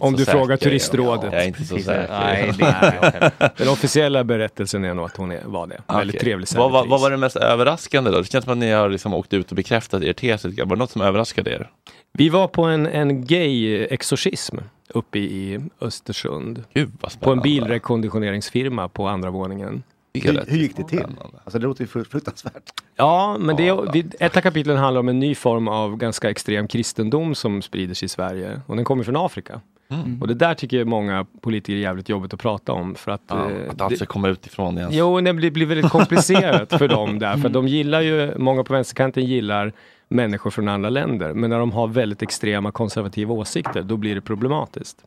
Om 0.00 0.12
du 0.12 0.24
säker. 0.24 0.38
frågar 0.38 0.56
turistrådet. 0.56 1.32
Jag 1.32 1.42
är 1.42 1.46
inte 1.46 1.64
så 1.64 1.78
säker. 1.78 2.08
Nej, 2.10 2.52
det. 2.58 3.30
Den 3.56 3.68
officiella 3.68 4.24
berättelsen 4.24 4.84
är 4.84 4.94
nog 4.94 5.04
att 5.04 5.16
hon 5.16 5.32
är, 5.32 5.40
var 5.44 5.66
det. 5.66 5.80
Väldigt 5.88 6.16
Okej. 6.16 6.20
trevlig 6.24 6.48
vad, 6.56 6.72
vad, 6.72 6.80
servitris. 6.80 6.90
vad 6.90 7.00
var 7.00 7.10
det 7.10 7.16
mest 7.16 7.36
överraskande 7.36 8.10
då? 8.10 8.18
Det 8.18 8.24
känns 8.24 8.44
som 8.44 8.52
att 8.52 8.58
ni 8.58 8.70
har 8.72 8.88
liksom 8.88 9.14
åkt 9.14 9.32
ut 9.34 9.50
och 9.50 9.56
bekräftat 9.56 10.02
er 10.02 10.12
tes. 10.12 10.44
Var 10.44 10.50
det 10.66 10.76
något 10.76 10.90
som 10.90 11.02
överraskade 11.02 11.50
er? 11.50 11.70
Vi 12.12 12.28
var 12.28 12.48
på 12.48 12.64
en, 12.64 12.86
en 12.86 13.24
gay-exorcism 13.26 14.58
uppe 14.88 15.18
i 15.18 15.60
Östersund. 15.80 16.64
Gud, 16.74 16.90
vad 17.00 17.20
på 17.20 17.32
en 17.32 17.40
bilrekonditioneringsfirma 17.40 18.88
på 18.88 19.08
andra 19.08 19.30
våningen. 19.30 19.82
Hur, 20.14 20.44
hur 20.46 20.56
gick 20.58 20.76
det 20.76 20.84
till? 20.84 21.04
Alltså 21.44 21.58
det 21.58 21.66
låter 21.66 21.80
ju 21.80 21.86
fru- 21.86 22.04
fruktansvärt. 22.04 22.62
Ja, 22.96 23.36
men 23.40 23.56
det 23.56 24.04
ett 24.20 24.36
av 24.36 24.40
kapitlen 24.40 24.76
handlar 24.76 25.00
om 25.00 25.08
en 25.08 25.18
ny 25.18 25.34
form 25.34 25.68
av 25.68 25.96
ganska 25.96 26.30
extrem 26.30 26.68
kristendom 26.68 27.34
som 27.34 27.62
sprider 27.62 27.94
sig 27.94 28.06
i 28.06 28.08
Sverige. 28.08 28.60
Och 28.66 28.76
den 28.76 28.84
kommer 28.84 29.04
från 29.04 29.16
Afrika. 29.16 29.60
Mm. 29.88 30.22
Och 30.22 30.28
det 30.28 30.34
där 30.34 30.54
tycker 30.54 30.76
jag 30.78 30.86
många 30.86 31.26
politiker 31.40 31.72
är 31.72 31.80
jävligt 31.80 32.08
jobbigt 32.08 32.34
att 32.34 32.40
prata 32.40 32.72
om. 32.72 32.94
För 32.94 33.10
att, 33.10 33.22
Ja, 33.28 33.50
eh, 33.50 33.70
att 33.70 33.80
allt 33.80 33.96
ska 33.96 34.06
komma 34.06 34.28
utifrån 34.28 34.78
igen. 34.78 34.90
Jo, 34.92 35.20
det 35.20 35.32
blir, 35.32 35.50
blir 35.50 35.66
väldigt 35.66 35.90
komplicerat 35.90 36.68
för 36.78 36.88
dem 36.88 37.18
där. 37.18 37.36
För 37.36 37.48
de 37.48 37.68
gillar 37.68 38.00
ju, 38.00 38.38
många 38.38 38.64
på 38.64 38.72
vänsterkanten 38.72 39.24
gillar 39.26 39.72
människor 40.08 40.50
från 40.50 40.68
andra 40.68 40.90
länder. 40.90 41.32
Men 41.34 41.50
när 41.50 41.58
de 41.58 41.72
har 41.72 41.86
väldigt 41.86 42.22
extrema 42.22 42.72
konservativa 42.72 43.34
åsikter, 43.34 43.82
då 43.82 43.96
blir 43.96 44.14
det 44.14 44.20
problematiskt. 44.20 45.04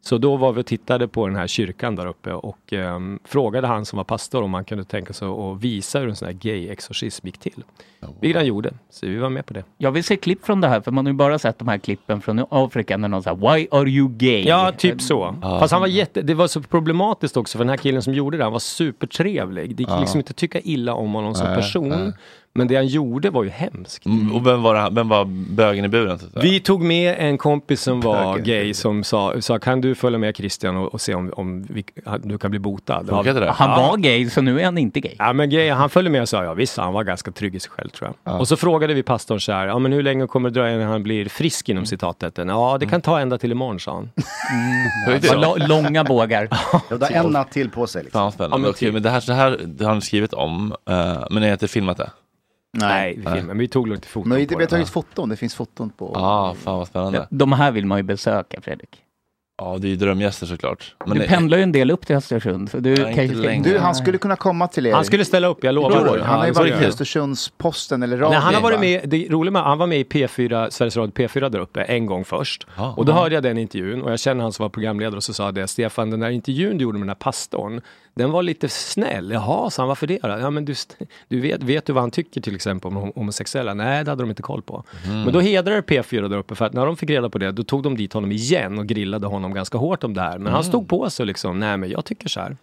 Så 0.00 0.18
då 0.18 0.36
var 0.36 0.52
vi 0.52 0.60
och 0.60 0.66
tittade 0.66 1.08
på 1.08 1.26
den 1.26 1.36
här 1.36 1.46
kyrkan 1.46 1.96
där 1.96 2.06
uppe 2.06 2.32
och 2.32 2.72
ehm, 2.72 3.18
frågade 3.24 3.66
han 3.66 3.84
som 3.84 3.96
var 3.96 4.04
pastor 4.04 4.42
om 4.42 4.54
han 4.54 4.64
kunde 4.64 4.84
tänka 4.84 5.12
sig 5.12 5.28
att 5.28 5.60
visa 5.60 5.98
hur 5.98 6.08
en 6.08 6.16
sån 6.16 6.26
här 6.26 6.32
gay-exorcism 6.34 7.26
gick 7.26 7.38
till. 7.38 7.64
Vilket 8.20 8.36
han 8.36 8.46
gjorde, 8.46 8.72
så 8.90 9.06
vi 9.06 9.16
var 9.16 9.30
med 9.30 9.46
på 9.46 9.54
det. 9.54 9.64
Jag 9.78 9.90
vill 9.90 10.04
se 10.04 10.16
klipp 10.16 10.44
från 10.46 10.60
det 10.60 10.68
här 10.68 10.80
för 10.80 10.90
man 10.92 11.06
har 11.06 11.10
ju 11.12 11.16
bara 11.16 11.38
sett 11.38 11.58
de 11.58 11.68
här 11.68 11.78
klippen 11.78 12.20
från 12.20 12.44
Afrika 12.50 12.96
när 12.96 13.08
någon 13.08 13.22
säger 13.22 13.36
Why 13.36 13.68
are 13.70 13.88
you 13.90 14.08
gay? 14.08 14.44
Ja, 14.44 14.72
typ 14.78 15.00
så. 15.02 15.34
Fast 15.42 15.72
han 15.72 15.80
var 15.80 15.88
jätte, 15.88 16.22
det 16.22 16.34
var 16.34 16.46
så 16.46 16.62
problematiskt 16.62 17.36
också 17.36 17.58
för 17.58 17.64
den 17.64 17.70
här 17.70 17.76
killen 17.76 18.02
som 18.02 18.14
gjorde 18.14 18.36
det, 18.36 18.42
han 18.44 18.52
var 18.52 18.58
supertrevlig. 18.58 19.76
Det 19.76 19.82
gick 19.82 19.90
Ja. 19.90 20.00
liksom 20.00 20.20
inte 20.20 20.32
tycka 20.32 20.60
illa 20.60 20.94
om 20.94 21.12
honom 21.14 21.34
som 21.34 21.46
person. 21.46 21.88
nej. 21.88 22.12
Men 22.56 22.68
det 22.68 22.76
han 22.76 22.86
gjorde 22.86 23.30
var 23.30 23.44
ju 23.44 23.50
hemskt. 23.50 24.06
Mm, 24.06 24.34
Och 24.34 24.46
vem 24.46 24.62
var, 24.62 24.74
det- 24.74 24.88
vem 24.92 25.08
var 25.08 25.24
bögen 25.50 25.84
i 25.84 25.88
buren? 25.88 26.18
Vi 26.34 26.60
tog 26.60 26.82
med 26.82 27.14
en 27.18 27.38
kompis 27.38 27.80
som 27.82 28.00
var 28.00 28.24
Bögen. 28.32 28.44
gay 28.44 28.74
som 28.74 29.04
sa, 29.04 29.40
sa 29.40 29.58
kan 29.58 29.80
du 29.80 29.94
följa 29.94 30.18
med 30.18 30.36
Christian 30.36 30.76
och, 30.76 30.94
och 30.94 31.00
se 31.00 31.14
om, 31.14 31.32
om 31.36 31.62
vi, 31.70 31.84
du 32.22 32.38
kan 32.38 32.50
bli 32.50 32.60
botad? 32.60 33.06
Det? 33.06 33.50
Han 33.50 33.70
var 33.70 33.96
gay 33.96 34.30
så 34.30 34.40
nu 34.42 34.60
är 34.60 34.64
han 34.64 34.78
inte 34.78 35.00
gay. 35.00 35.14
Ja 35.18 35.32
men 35.32 35.50
gay, 35.50 35.70
han 35.70 35.90
följde 35.90 36.10
med 36.10 36.22
och 36.22 36.28
sa 36.28 36.44
ja 36.44 36.54
visst, 36.54 36.76
han 36.76 36.92
var 36.92 37.04
ganska 37.04 37.30
trygg 37.30 37.54
i 37.54 37.60
sig 37.60 37.70
själv 37.70 37.88
tror 37.88 38.08
jag. 38.24 38.32
Ja. 38.34 38.38
Och 38.38 38.48
så 38.48 38.56
frågade 38.56 38.94
vi 38.94 39.02
pastorn 39.02 39.40
så 39.40 39.52
här, 39.52 39.66
ja 39.66 39.78
men 39.78 39.92
hur 39.92 40.02
länge 40.02 40.26
kommer 40.26 40.50
det 40.50 40.54
dröja 40.60 40.74
innan 40.76 40.88
han 40.88 41.02
blir 41.02 41.28
frisk 41.28 41.68
inom 41.68 41.86
citattecken? 41.86 42.48
Ja 42.48 42.76
det 42.80 42.86
kan 42.86 43.00
ta 43.00 43.20
ända 43.20 43.38
till 43.38 43.52
imorgon 43.52 43.80
sa 43.80 43.94
han. 43.94 44.10
Det 45.20 45.28
var 45.28 45.36
lo- 45.36 45.66
långa 45.68 46.04
bågar. 46.04 46.48
Jag 46.90 46.98
har 46.98 47.10
en 47.10 47.26
natt 47.32 47.50
till 47.52 47.70
på 47.70 47.86
sig. 47.86 48.02
Liksom. 48.04 48.18
Fan 48.20 48.32
spännande. 48.32 48.58
men, 48.58 48.70
Okej, 48.70 48.92
men 48.92 49.02
det 49.02 49.10
här, 49.10 49.20
så 49.20 49.32
här 49.32 49.60
det 49.64 49.84
har 49.84 49.94
ni 49.94 50.00
skrivit 50.00 50.32
om, 50.32 50.74
eh, 50.90 51.24
men 51.30 51.40
ni 51.42 51.46
har 51.46 51.52
inte 51.52 51.68
filmat 51.68 51.96
det? 51.96 52.10
Nej, 52.80 53.10
vi 53.16 53.22
filmade, 53.22 53.42
men 53.42 53.58
vi 53.58 53.68
tog 53.68 53.88
lite 53.88 54.08
foton 54.08 54.28
Men 54.28 54.38
vi, 54.38 54.46
på 54.46 54.48
vi 54.50 54.54
har 54.54 54.60
det. 54.60 54.66
tagit 54.66 54.88
foton, 54.88 55.28
det 55.28 55.36
finns 55.36 55.54
foton 55.54 55.90
på... 55.90 56.10
Ja, 56.14 56.54
fan 56.58 56.78
vad 56.78 56.88
spännande. 56.88 57.26
De 57.30 57.52
här 57.52 57.70
vill 57.70 57.86
man 57.86 57.98
ju 57.98 58.02
besöka 58.02 58.60
Fredrik. 58.60 59.02
Ja, 59.58 59.78
det 59.78 59.86
är 59.86 59.88
ju 59.90 59.96
drömgäster 59.96 60.46
såklart. 60.46 60.94
Men 61.06 61.14
du 61.14 61.20
det- 61.22 61.28
pendlar 61.28 61.56
ju 61.58 61.62
en 61.62 61.72
del 61.72 61.90
upp 61.90 62.06
till 62.06 62.16
Östersund. 62.16 62.70
Så 62.70 62.78
du 62.78 62.96
kanske. 62.96 63.58
Du, 63.64 63.78
han 63.78 63.94
skulle 63.94 64.18
kunna 64.18 64.36
komma 64.36 64.68
till 64.68 64.86
er. 64.86 64.92
Han 64.92 65.04
skulle 65.04 65.24
ställa 65.24 65.46
upp, 65.46 65.64
jag 65.64 65.74
lovar. 65.74 66.18
Han 66.18 66.38
har 66.38 66.46
ju 66.46 66.52
varit 66.52 66.82
i. 66.82 66.84
Östersunds-Posten 66.84 68.02
eller 68.04 68.16
radio. 68.16 68.30
Nej, 68.30 68.38
han 68.40 68.54
har 68.54 68.60
varit 68.62 68.76
va? 68.76 68.80
med, 68.80 69.00
det 69.08 69.26
är 69.26 69.30
roligt 69.30 69.52
med, 69.52 69.62
han 69.62 69.78
var 69.78 69.86
med 69.86 69.98
i 69.98 70.04
P4, 70.04 70.70
Sveriges 70.70 70.96
Radio 70.96 71.12
P4 71.12 71.48
där 71.48 71.58
uppe 71.58 71.82
en 71.82 72.06
gång 72.06 72.24
först. 72.24 72.66
Och 72.96 73.04
då 73.04 73.12
hörde 73.12 73.34
jag 73.34 73.42
den 73.42 73.58
intervjun 73.58 74.02
och 74.02 74.12
jag 74.12 74.20
känner 74.20 74.42
han 74.42 74.52
som 74.52 74.62
var 74.62 74.70
programledare 74.70 75.16
och 75.16 75.24
så 75.24 75.34
sa 75.34 75.52
det, 75.52 75.66
Stefan 75.68 76.10
den 76.10 76.20
där 76.20 76.30
intervjun 76.30 76.78
du 76.78 76.82
gjorde 76.84 76.98
med 76.98 77.02
den 77.02 77.08
här 77.10 77.14
pastorn, 77.14 77.80
den 78.16 78.30
var 78.30 78.42
lite 78.42 78.68
snäll. 78.68 79.30
Jaha, 79.30 79.70
så 79.70 79.82
han 79.82 79.88
varför 79.88 80.06
det 80.06 80.18
då? 80.22 80.28
Ja 80.28 80.50
men 80.50 80.64
du, 80.64 80.74
du 81.28 81.40
vet, 81.40 81.62
vet 81.62 81.86
du 81.86 81.92
vad 81.92 82.02
han 82.02 82.10
tycker 82.10 82.40
till 82.40 82.54
exempel 82.54 82.88
om 82.88 82.96
hom- 82.96 83.12
homosexuella? 83.14 83.74
Nej, 83.74 84.04
det 84.04 84.10
hade 84.10 84.22
de 84.22 84.30
inte 84.30 84.42
koll 84.42 84.62
på. 84.62 84.84
Mm. 85.06 85.22
Men 85.22 85.32
då 85.32 85.40
hedrade 85.40 85.80
P4 85.80 86.28
där 86.28 86.36
uppe 86.38 86.54
för 86.54 86.64
att 86.64 86.72
när 86.72 86.86
de 86.86 86.96
fick 86.96 87.10
reda 87.10 87.30
på 87.30 87.38
det, 87.38 87.52
då 87.52 87.62
tog 87.62 87.82
de 87.82 87.96
dit 87.96 88.12
honom 88.12 88.32
igen 88.32 88.78
och 88.78 88.86
grillade 88.86 89.26
honom 89.26 89.54
ganska 89.54 89.78
hårt 89.78 90.04
om 90.04 90.14
det 90.14 90.20
här. 90.20 90.38
Men 90.38 90.46
han 90.52 90.62
Mm. 90.62 90.64
stod 90.64 90.88
på 90.88 91.10
sig 91.10 91.26
liksom, 91.26 91.58
nej 91.60 91.76
men 91.76 91.90
jag 91.90 92.04
tycker 92.04 92.28
så 92.28 92.40
här. 92.40 92.56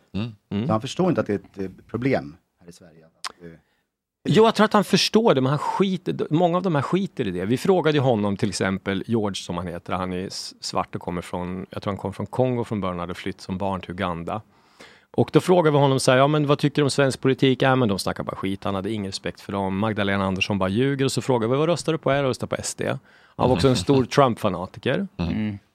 Så 0.65 0.71
han 0.71 0.81
förstår 0.81 1.09
inte 1.09 1.21
att 1.21 1.27
det 1.27 1.33
är 1.33 1.39
ett 1.39 1.59
eh, 1.59 1.69
problem 1.89 2.35
här 2.61 2.69
i 2.69 2.71
Sverige. 2.73 2.99
Eh, 3.43 3.49
Jo, 4.29 4.43
jag 4.43 4.55
tror 4.55 4.65
att 4.65 4.73
han 4.73 4.83
förstår 4.83 5.33
det, 5.35 5.41
men 5.41 5.49
han 5.49 5.59
skiter, 5.59 6.27
många 6.29 6.57
av 6.57 6.63
de 6.63 6.75
här 6.75 6.81
skiter 6.81 7.27
i 7.27 7.31
det. 7.31 7.45
Vi 7.45 7.57
frågade 7.57 7.97
ju 7.97 8.01
honom 8.01 8.37
till 8.37 8.49
exempel, 8.49 9.03
George 9.07 9.35
som 9.35 9.57
han 9.57 9.67
heter, 9.67 9.93
han 9.93 10.13
är 10.13 10.27
svart 10.63 10.95
och 10.95 11.01
kommer 11.01 11.21
från, 11.21 11.65
jag 11.69 11.81
tror 11.83 11.91
han 11.91 11.97
kom 11.97 12.13
från 12.13 12.25
Kongo 12.25 12.63
från 12.63 12.81
början, 12.81 12.99
hade 12.99 13.13
flytt 13.13 13.41
som 13.41 13.57
barn 13.57 13.81
till 13.81 13.91
Uganda. 13.91 14.41
Och 15.17 15.29
då 15.33 15.41
frågade 15.41 15.71
vi 15.71 15.77
honom 15.77 15.99
så 15.99 16.11
här, 16.11 16.17
ja 16.17 16.27
men 16.27 16.47
vad 16.47 16.59
tycker 16.59 16.75
du 16.75 16.83
om 16.83 16.89
svensk 16.89 17.21
politik? 17.21 17.61
Ja 17.61 17.75
men 17.75 17.89
de 17.89 17.99
snackar 17.99 18.23
bara 18.23 18.35
skit, 18.35 18.63
han 18.63 18.75
hade 18.75 18.91
ingen 18.91 19.05
respekt 19.05 19.41
för 19.41 19.51
dem. 19.51 19.77
Magdalena 19.77 20.25
Andersson 20.25 20.57
bara 20.57 20.69
ljuger 20.69 21.05
och 21.05 21.11
så 21.11 21.21
frågade 21.21 21.53
vi, 21.53 21.57
vad 21.57 21.69
röstar 21.69 21.91
du 21.91 21.97
på? 21.97 22.11
Jag 22.11 22.23
röstar 22.23 22.47
på 22.47 22.55
SD. 22.63 22.81
Han 23.35 23.49
var 23.49 23.55
också 23.55 23.67
en 23.67 23.75
stor 23.75 24.05
Trump-fanatiker. 24.05 25.07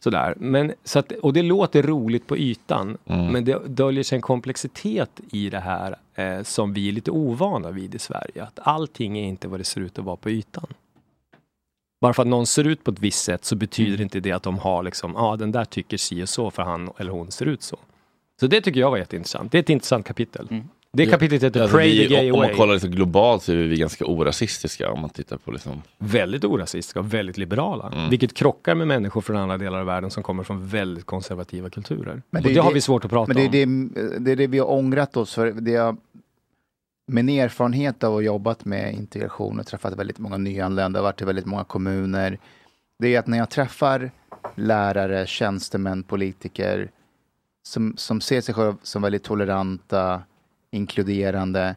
Sådär. 0.01 0.35
Men, 0.36 0.73
så 0.85 0.98
att, 0.98 1.12
och 1.12 1.32
det 1.32 1.43
låter 1.43 1.82
roligt 1.82 2.27
på 2.27 2.36
ytan, 2.36 2.98
men 3.05 3.44
det 3.44 3.69
döljer 3.69 4.05
sig 4.05 4.16
en 4.16 4.23
komplexitet 4.23 5.20
i 5.32 5.51
det 5.51 5.60
här 5.60 5.97
eh, 6.15 6.43
som 6.43 6.73
vi 6.73 6.89
är 6.89 6.93
lite 6.93 7.10
ovana 7.10 7.70
vid 7.70 7.94
i 7.94 7.98
Sverige. 7.98 8.43
Att 8.43 8.59
allting 8.62 9.19
är 9.19 9.24
inte 9.24 9.48
vad 9.48 9.60
det 9.60 9.65
ser 9.65 9.81
ut 9.81 9.98
att 9.98 10.05
vara 10.05 10.16
på 10.16 10.31
ytan. 10.31 10.66
Bara 12.01 12.15
för 12.15 12.23
att 12.23 12.28
någon 12.28 12.47
ser 12.47 12.65
ut 12.65 12.85
på 12.85 12.90
ett 12.90 12.98
visst 12.98 13.24
sätt 13.24 13.44
så 13.44 13.56
betyder 13.56 14.01
inte 14.01 14.20
det 14.20 14.32
att 14.32 14.43
de 14.43 14.59
har 14.59 14.82
liksom, 14.82 15.12
ja 15.15 15.20
ah, 15.20 15.36
den 15.36 15.52
där 15.52 15.65
tycker 15.65 15.97
si 15.97 16.23
och 16.23 16.28
så 16.28 16.51
för 16.51 16.62
han 16.62 16.90
eller 16.97 17.10
hon 17.10 17.31
ser 17.31 17.47
ut 17.47 17.62
så. 17.62 17.77
Så 18.40 18.47
det 18.47 18.60
tycker 18.60 18.81
jag 18.81 18.90
var 18.90 18.98
jätteintressant. 18.98 19.52
Det 19.52 19.59
är 19.59 19.62
ett 19.62 19.70
intressant 19.70 20.06
kapitel. 20.06 20.48
Det 20.93 21.06
kapitlet 21.06 21.43
heter 21.43 21.60
Alltså, 21.60 21.77
Pray 21.77 21.90
vi, 21.90 22.09
the 22.09 22.15
Gay 22.15 22.31
Om 22.31 22.39
Away. 22.39 22.48
man 22.48 22.56
kollar 22.56 22.73
liksom 22.74 22.90
globalt 22.90 23.43
så 23.43 23.52
är 23.52 23.56
vi 23.56 23.77
ganska 23.77 24.06
orasistiska 24.06 24.90
om 24.90 25.01
man 25.01 25.10
tittar 25.10 25.36
på 25.36 25.51
liksom... 25.51 25.82
Väldigt 25.98 26.44
orasistiska 26.44 26.98
och 26.98 27.15
väldigt 27.15 27.39
liberala. 27.39 28.09
Vilket 28.10 28.35
krockar 28.35 28.74
med 28.74 28.86
människor 28.89 29.20
från 29.20 29.36
andra 29.36 29.59
delar 29.59 29.81
av 29.81 29.86
världen 29.86 30.10
som 30.10 30.23
kommer 30.23 30.43
från 30.43 30.66
väldigt 30.69 31.06
konservativa 31.06 31.70
kulturer. 31.70 32.23
Men 32.31 32.43
och 32.44 32.51
är 32.51 32.55
det, 32.55 32.60
har 32.60 32.70
det- 32.70 32.74
vi 32.74 32.81
svårt 32.81 33.05
att 33.05 33.10
prata 33.10 33.32
men 33.35 33.51
det 33.51 33.59
är 33.62 33.66
om. 33.66 33.93
Det, 33.94 34.19
det 34.19 34.32
är 34.32 34.36
det 34.36 34.47
vi 34.47 34.59
har 34.59 34.70
ångrat 34.70 35.16
oss 35.16 35.35
för. 35.35 35.52
Det 35.52 35.70
jag, 35.70 35.97
min 37.06 37.28
erfarenhet 37.28 38.05
av 38.05 38.10
att 38.10 38.16
ha 38.16 38.20
jobbat 38.20 38.65
med 38.65 38.94
integration 38.94 39.60
och 39.60 39.66
träffat 39.66 39.97
väldigt 39.98 40.19
många 40.19 40.36
nyanlända, 40.36 41.02
varit 41.02 41.23
i 41.23 41.24
väldigt 41.24 41.47
många 41.47 41.65
kommuner. 41.65 42.39
Det 42.98 43.15
är 43.15 43.19
att 43.19 43.27
när 43.27 43.39
jag 43.39 43.51
träffar 43.51 44.10
lärare, 44.55 45.27
tjänstemän, 45.27 46.02
politiker 46.02 46.90
som, 47.69 47.95
som 47.97 48.20
ser 48.20 48.40
sig 48.40 48.55
själva 48.55 48.77
som 48.82 49.03
väldigt 49.03 49.23
toleranta, 49.24 50.23
inkluderande. 50.70 51.74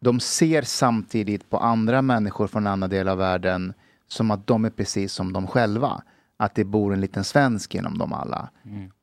De 0.00 0.20
ser 0.20 0.62
samtidigt 0.62 1.50
på 1.50 1.58
andra 1.58 2.02
människor 2.02 2.46
från 2.46 2.66
andra 2.66 2.88
delar 2.88 3.12
av 3.12 3.18
världen 3.18 3.74
som 4.08 4.30
att 4.30 4.46
de 4.46 4.64
är 4.64 4.70
precis 4.70 5.12
som 5.12 5.32
de 5.32 5.46
själva. 5.46 6.02
Att 6.38 6.54
det 6.54 6.64
bor 6.64 6.92
en 6.92 7.00
liten 7.00 7.24
svensk 7.24 7.74
inom 7.74 7.98
dem 7.98 8.12
alla. 8.12 8.48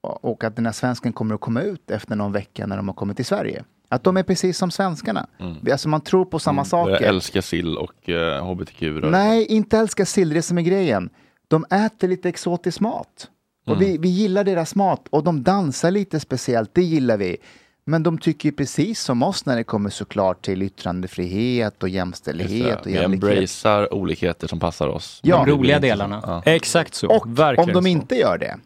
Och 0.02 0.26
och 0.26 0.44
att 0.44 0.56
den 0.56 0.66
här 0.66 0.74
svensken 0.74 1.14
kommer 1.14 1.36
att 1.36 1.42
komma 1.42 1.62
ut 1.62 1.92
efter 1.92 2.16
någon 2.16 2.32
vecka 2.32 2.68
när 2.68 2.78
de 2.78 2.88
har 2.88 2.96
kommit 2.96 3.16
till 3.16 3.26
Sverige. 3.26 3.64
Att 3.90 4.04
de 4.04 4.18
är 4.18 4.24
precis 4.24 4.58
som 4.58 4.72
svenskarna. 4.72 5.28
Vi- 5.62 5.72
Alltså 5.72 5.90
man 5.90 6.02
tror 6.02 6.26
på 6.26 6.40
samma 6.40 6.60
Jag 6.62 6.68
saker. 6.68 7.02
älskar 7.06 7.42
sill 7.42 7.78
och 7.78 8.10
uh, 8.10 8.52
hbtq. 8.52 8.82
Nej, 9.12 9.46
inte 9.46 9.78
älskar 9.78 10.06
sill, 10.06 10.30
det 10.30 10.38
är 10.38 10.42
som 10.42 10.58
är 10.58 10.62
grejen. 10.62 11.10
De 11.48 11.66
äter 11.72 12.08
lite 12.08 12.30
exotisk 12.30 12.80
mat. 12.80 13.30
Och 13.66 13.76
Mm. 13.76 13.80
vi, 13.86 13.98
vi 13.98 14.10
gillar 14.10 14.44
deras 14.44 14.76
mat 14.76 15.08
och 15.10 15.24
de 15.24 15.44
dansar 15.44 15.92
lite 15.92 16.20
speciellt, 16.20 16.70
det 16.74 16.82
gillar 16.84 17.18
vi. 17.18 17.38
Men 17.86 18.04
de 18.04 18.18
tycker 18.18 18.50
ju 18.50 18.56
precis 18.56 19.00
som 19.02 19.24
oss 19.24 19.46
när 19.46 19.56
det 19.56 19.64
kommer 19.64 19.90
såklart 19.90 20.42
till 20.46 20.62
yttrandefrihet 20.62 21.84
och 21.84 21.90
jämställdhet 21.90 22.80
och 22.80 22.88
Vi 22.88 22.98
embracear 22.98 23.94
olikheter 23.94 24.48
som 24.48 24.60
passar 24.60 24.88
oss. 24.88 25.20
Ja. 25.24 25.38
De 25.46 25.52
roliga 25.52 25.80
delarna. 25.80 26.24
Ja. 26.26 26.42
Exakt 26.46 26.94
så. 26.96 27.08
Och 27.16 27.40
Verkligen 27.40 27.70
om 27.70 27.74
de 27.74 27.82
så. 27.82 27.88
inte 27.88 28.16
gör 28.16 28.38
det, 28.38 28.58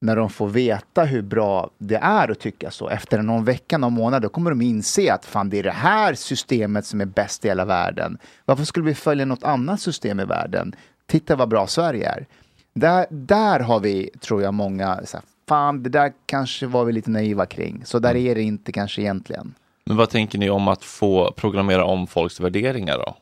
när 0.00 0.16
de 0.16 0.30
får 0.30 0.48
veta 0.48 1.04
hur 1.04 1.22
bra 1.22 1.70
det 1.78 1.96
är 1.96 2.30
att 2.30 2.40
tycka 2.40 2.70
så, 2.70 2.88
efter 2.88 3.22
någon 3.22 3.44
vecka, 3.44 3.78
någon 3.78 3.92
månad, 3.92 4.22
då 4.22 4.28
kommer 4.28 4.50
de 4.50 4.62
inse 4.62 5.12
att 5.12 5.24
fan, 5.24 5.50
det 5.50 5.58
är 5.58 5.62
det 5.62 5.70
här 5.70 6.14
systemet 6.14 6.86
som 6.86 7.00
är 7.00 7.04
bäst 7.06 7.44
i 7.44 7.48
hela 7.48 7.64
världen. 7.64 8.18
Varför 8.44 8.64
skulle 8.64 8.86
vi 8.86 8.94
följa 8.94 9.24
något 9.24 9.44
annat 9.44 9.80
system 9.80 10.20
i 10.20 10.24
världen? 10.24 10.74
Titta 11.06 11.36
vad 11.36 11.48
bra 11.48 11.66
Sverige 11.66 12.08
är. 12.08 12.26
Där, 12.74 13.06
där 13.10 13.60
har 13.60 13.80
vi, 13.80 14.10
tror 14.20 14.42
jag, 14.42 14.54
många, 14.54 15.00
så 15.04 15.16
här, 15.16 15.26
fan, 15.48 15.82
det 15.82 15.90
där 15.90 16.12
kanske 16.26 16.66
var 16.66 16.84
vi 16.84 16.92
lite 16.92 17.10
naiva 17.10 17.46
kring. 17.46 17.82
Så 17.84 17.98
där 17.98 18.16
är 18.16 18.34
det 18.34 18.42
inte 18.42 18.72
kanske 18.72 19.02
egentligen. 19.02 19.54
Men 19.84 19.96
vad 19.96 20.10
tänker 20.10 20.38
ni 20.38 20.50
om 20.50 20.68
att 20.68 20.84
få 20.84 21.32
programmera 21.36 21.84
om 21.84 22.06
folks 22.06 22.40
värderingar 22.40 22.98
då? 22.98 23.16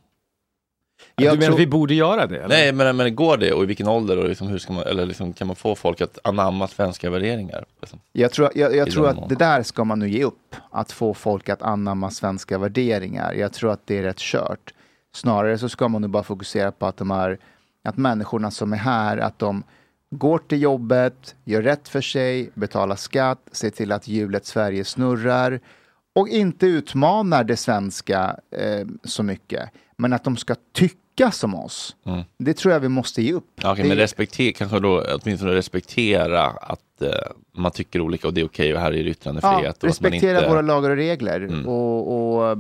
du 1.14 1.24
menar 1.24 1.52
att 1.52 1.58
vi 1.58 1.66
borde 1.66 1.94
göra 1.94 2.26
det? 2.26 2.36
Eller? 2.36 2.48
Nej, 2.48 2.72
men, 2.72 2.96
men 2.96 3.14
går 3.14 3.36
det 3.36 3.52
och 3.52 3.62
i 3.62 3.66
vilken 3.66 3.88
ålder 3.88 4.16
och 4.16 4.28
liksom, 4.28 4.48
hur 4.48 4.58
ska 4.58 4.72
man, 4.72 4.82
eller 4.82 5.06
liksom, 5.06 5.32
kan 5.32 5.46
man 5.46 5.56
få 5.56 5.74
folk 5.74 6.00
att 6.00 6.18
anamma 6.24 6.68
svenska 6.68 7.10
värderingar? 7.10 7.64
Liksom? 7.80 7.98
Jag 8.12 8.32
tror, 8.32 8.50
jag, 8.54 8.76
jag 8.76 8.90
tror 8.90 9.08
att 9.08 9.16
mån. 9.16 9.28
det 9.28 9.34
där 9.34 9.62
ska 9.62 9.84
man 9.84 9.98
nu 9.98 10.08
ge 10.08 10.24
upp. 10.24 10.56
Att 10.70 10.92
få 10.92 11.14
folk 11.14 11.48
att 11.48 11.62
anamma 11.62 12.10
svenska 12.10 12.58
värderingar. 12.58 13.32
Jag 13.32 13.52
tror 13.52 13.72
att 13.72 13.86
det 13.86 13.98
är 13.98 14.02
rätt 14.02 14.18
kört. 14.18 14.74
Snarare 15.14 15.58
så 15.58 15.68
ska 15.68 15.88
man 15.88 16.02
nu 16.02 16.08
bara 16.08 16.22
fokusera 16.22 16.72
på 16.72 16.86
att 16.86 16.96
de 16.96 17.10
är, 17.10 17.38
att 17.84 17.96
människorna 17.96 18.50
som 18.50 18.72
är 18.72 18.76
här, 18.76 19.16
att 19.16 19.38
de 19.38 19.62
går 20.10 20.38
till 20.38 20.62
jobbet, 20.62 21.34
gör 21.44 21.62
rätt 21.62 21.88
för 21.88 22.00
sig, 22.00 22.50
betalar 22.54 22.96
skatt, 22.96 23.40
ser 23.52 23.70
till 23.70 23.92
att 23.92 24.08
hjulet 24.08 24.46
Sverige 24.46 24.84
snurrar 24.84 25.60
och 26.14 26.28
inte 26.28 26.66
utmanar 26.66 27.44
det 27.44 27.56
svenska 27.56 28.36
eh, 28.50 28.86
så 29.04 29.22
mycket. 29.22 29.70
Men 29.96 30.12
att 30.12 30.24
de 30.24 30.36
ska 30.36 30.54
tycka 30.72 31.30
som 31.30 31.54
oss. 31.54 31.96
Mm. 32.06 32.22
Det 32.38 32.54
tror 32.54 32.74
jag 32.74 32.80
vi 32.80 32.88
måste 32.88 33.22
ge 33.22 33.32
upp. 33.32 33.50
Ja, 33.62 33.74
det, 33.74 33.84
men 33.84 33.96
respektera, 33.96 34.52
kanske 34.52 34.80
då 34.80 35.04
åtminstone 35.22 35.52
respektera 35.52 36.44
att 36.44 37.02
eh, 37.02 37.10
man 37.52 37.70
tycker 37.70 38.00
olika 38.00 38.26
och 38.28 38.34
det 38.34 38.40
är 38.40 38.44
okej 38.44 38.74
och 38.74 38.80
här 38.80 38.92
är 38.92 39.04
det 39.04 39.10
yttrandefrihet. 39.10 39.76
ja, 39.80 39.88
respektera 39.88 40.38
inte... 40.38 40.50
våra 40.50 40.62
lagar 40.62 40.90
och 40.90 40.96
regler. 40.96 41.40
Mm. 41.40 41.68
Och, 41.68 42.50
och, 42.50 42.58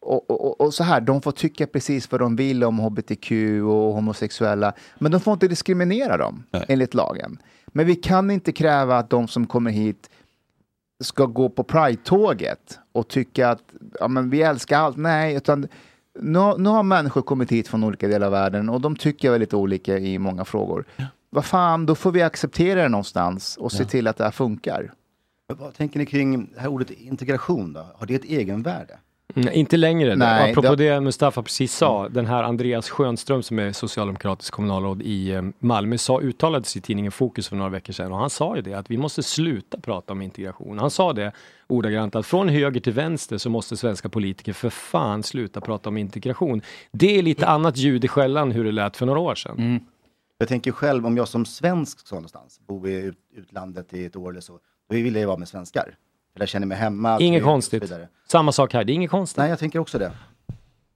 och, 0.00 0.30
och, 0.30 0.60
och 0.60 0.74
så 0.74 0.84
här, 0.84 1.00
de 1.00 1.22
får 1.22 1.32
tycka 1.32 1.66
precis 1.66 2.10
vad 2.12 2.20
de 2.20 2.36
vill 2.36 2.64
om 2.64 2.78
hbtq 2.78 3.30
och 3.64 3.94
homosexuella. 3.94 4.72
Men 4.98 5.12
de 5.12 5.20
får 5.20 5.32
inte 5.32 5.48
diskriminera 5.48 6.16
dem 6.16 6.42
enligt 6.68 6.94
lagen. 6.94 7.38
Men 7.66 7.86
vi 7.86 7.94
kan 7.94 8.30
inte 8.30 8.52
kräva 8.52 8.98
att 8.98 9.10
de 9.10 9.28
som 9.28 9.46
kommer 9.46 9.70
hit 9.70 10.10
ska 11.02 11.26
gå 11.26 11.48
på 11.48 11.62
Pride-tåget 11.64 12.78
och 12.92 13.08
tycka 13.08 13.48
att 13.48 13.62
ja, 14.00 14.08
men 14.08 14.30
vi 14.30 14.42
älskar 14.42 14.78
allt. 14.78 14.96
Nej, 14.96 15.34
utan 15.34 15.68
nu, 16.20 16.38
nu 16.58 16.68
har 16.68 16.82
människor 16.82 17.22
kommit 17.22 17.52
hit 17.52 17.68
från 17.68 17.84
olika 17.84 18.08
delar 18.08 18.26
av 18.26 18.32
världen 18.32 18.68
och 18.68 18.80
de 18.80 18.96
tycker 18.96 19.30
väldigt 19.30 19.54
olika 19.54 19.98
i 19.98 20.18
många 20.18 20.44
frågor. 20.44 20.84
Vad 21.30 21.44
fan, 21.44 21.86
då 21.86 21.94
får 21.94 22.12
vi 22.12 22.22
acceptera 22.22 22.82
det 22.82 22.88
någonstans 22.88 23.56
och 23.56 23.72
se 23.72 23.82
Ja. 23.82 23.88
till 23.88 24.06
att 24.06 24.16
det 24.16 24.24
här 24.24 24.30
funkar. 24.30 24.92
Vad 25.46 25.74
tänker 25.74 25.98
ni 25.98 26.06
kring 26.06 26.50
det 26.54 26.60
här 26.60 26.68
ordet 26.68 26.90
integration 26.90 27.72
då? 27.72 27.86
Har 27.94 28.06
det 28.06 28.14
ett 28.14 28.24
egenvärde? 28.24 28.98
Mm, 29.36 29.52
inte 29.54 29.76
längre. 29.76 30.16
Nej, 30.16 30.50
Apropå 30.50 30.74
det- 30.74 30.84
det 30.94 31.00
Mustafa 31.00 31.42
precis 31.42 31.74
sa, 31.74 32.08
den 32.08 32.26
här 32.26 32.42
Andreas 32.42 32.90
Schönström 32.90 33.42
som 33.42 33.58
är 33.58 33.72
socialdemokratisk 33.72 34.54
kommunalråd 34.54 35.02
i 35.02 35.30
eh, 35.30 35.42
Malmö 35.58 35.98
sa, 35.98 36.20
uttalade 36.20 36.64
sig 36.64 36.78
i 36.78 36.82
tidningen 36.82 37.12
Fokus 37.12 37.48
för 37.48 37.56
några 37.56 37.70
veckor 37.70 37.92
sedan 37.92 38.12
och 38.12 38.18
han 38.18 38.30
sa 38.30 38.56
ju 38.56 38.62
det 38.62 38.74
att 38.74 38.90
vi 38.90 38.96
måste 38.96 39.22
sluta 39.22 39.80
prata 39.80 40.12
om 40.12 40.22
integration. 40.22 40.78
Han 40.78 40.90
sa 40.90 41.12
det 41.12 41.32
ordagrant 41.66 42.14
att 42.14 42.26
från 42.26 42.48
höger 42.48 42.80
till 42.80 42.92
vänster 42.92 43.38
så 43.38 43.50
måste 43.50 43.76
svenska 43.76 44.08
politiker 44.08 44.52
för 44.52 44.70
fan 44.70 45.22
sluta 45.22 45.60
prata 45.60 45.88
om 45.88 45.96
integration. 45.96 46.62
Det 46.92 47.18
är 47.18 47.22
lite 47.22 47.46
annat 47.46 47.76
ljud 47.76 48.04
i 48.04 48.08
skällan 48.08 48.52
hur 48.52 48.64
det 48.64 48.72
lät 48.72 48.96
för 48.96 49.06
några 49.06 49.20
år 49.20 49.34
sedan. 49.34 49.80
Jag 50.38 50.48
tänker 50.48 50.72
själv, 50.72 51.06
om 51.06 51.16
jag 51.16 51.28
som 51.28 51.44
svensk 51.44 52.00
ska 52.06 52.14
någonstans, 52.16 52.60
bo 52.68 52.86
i 52.88 52.94
ut, 52.94 53.16
utlandet 53.36 53.94
i 53.94 54.04
ett 54.04 54.16
år 54.16 54.30
eller 54.30 54.40
så, 54.40 54.52
då 54.52 54.94
vill 54.96 55.14
jag 55.14 55.20
ju 55.20 55.26
vara 55.26 55.36
med 55.36 55.48
svenskar. 55.48 55.94
För 56.32 56.40
där 56.40 56.46
känner 56.46 56.64
jag 56.64 56.68
mig 56.68 56.78
hemma. 56.78 57.20
Inget 57.20 57.42
konstigt. 57.44 57.92
Samma 58.28 58.52
sak 58.52 58.72
här, 58.74 58.84
det 58.84 58.92
är 58.92 58.94
inget 58.94 59.10
konstigt. 59.10 59.38
Nej, 59.38 59.50
jag 59.50 59.58
tänker 59.58 59.78
också 59.78 59.98
det. 59.98 60.12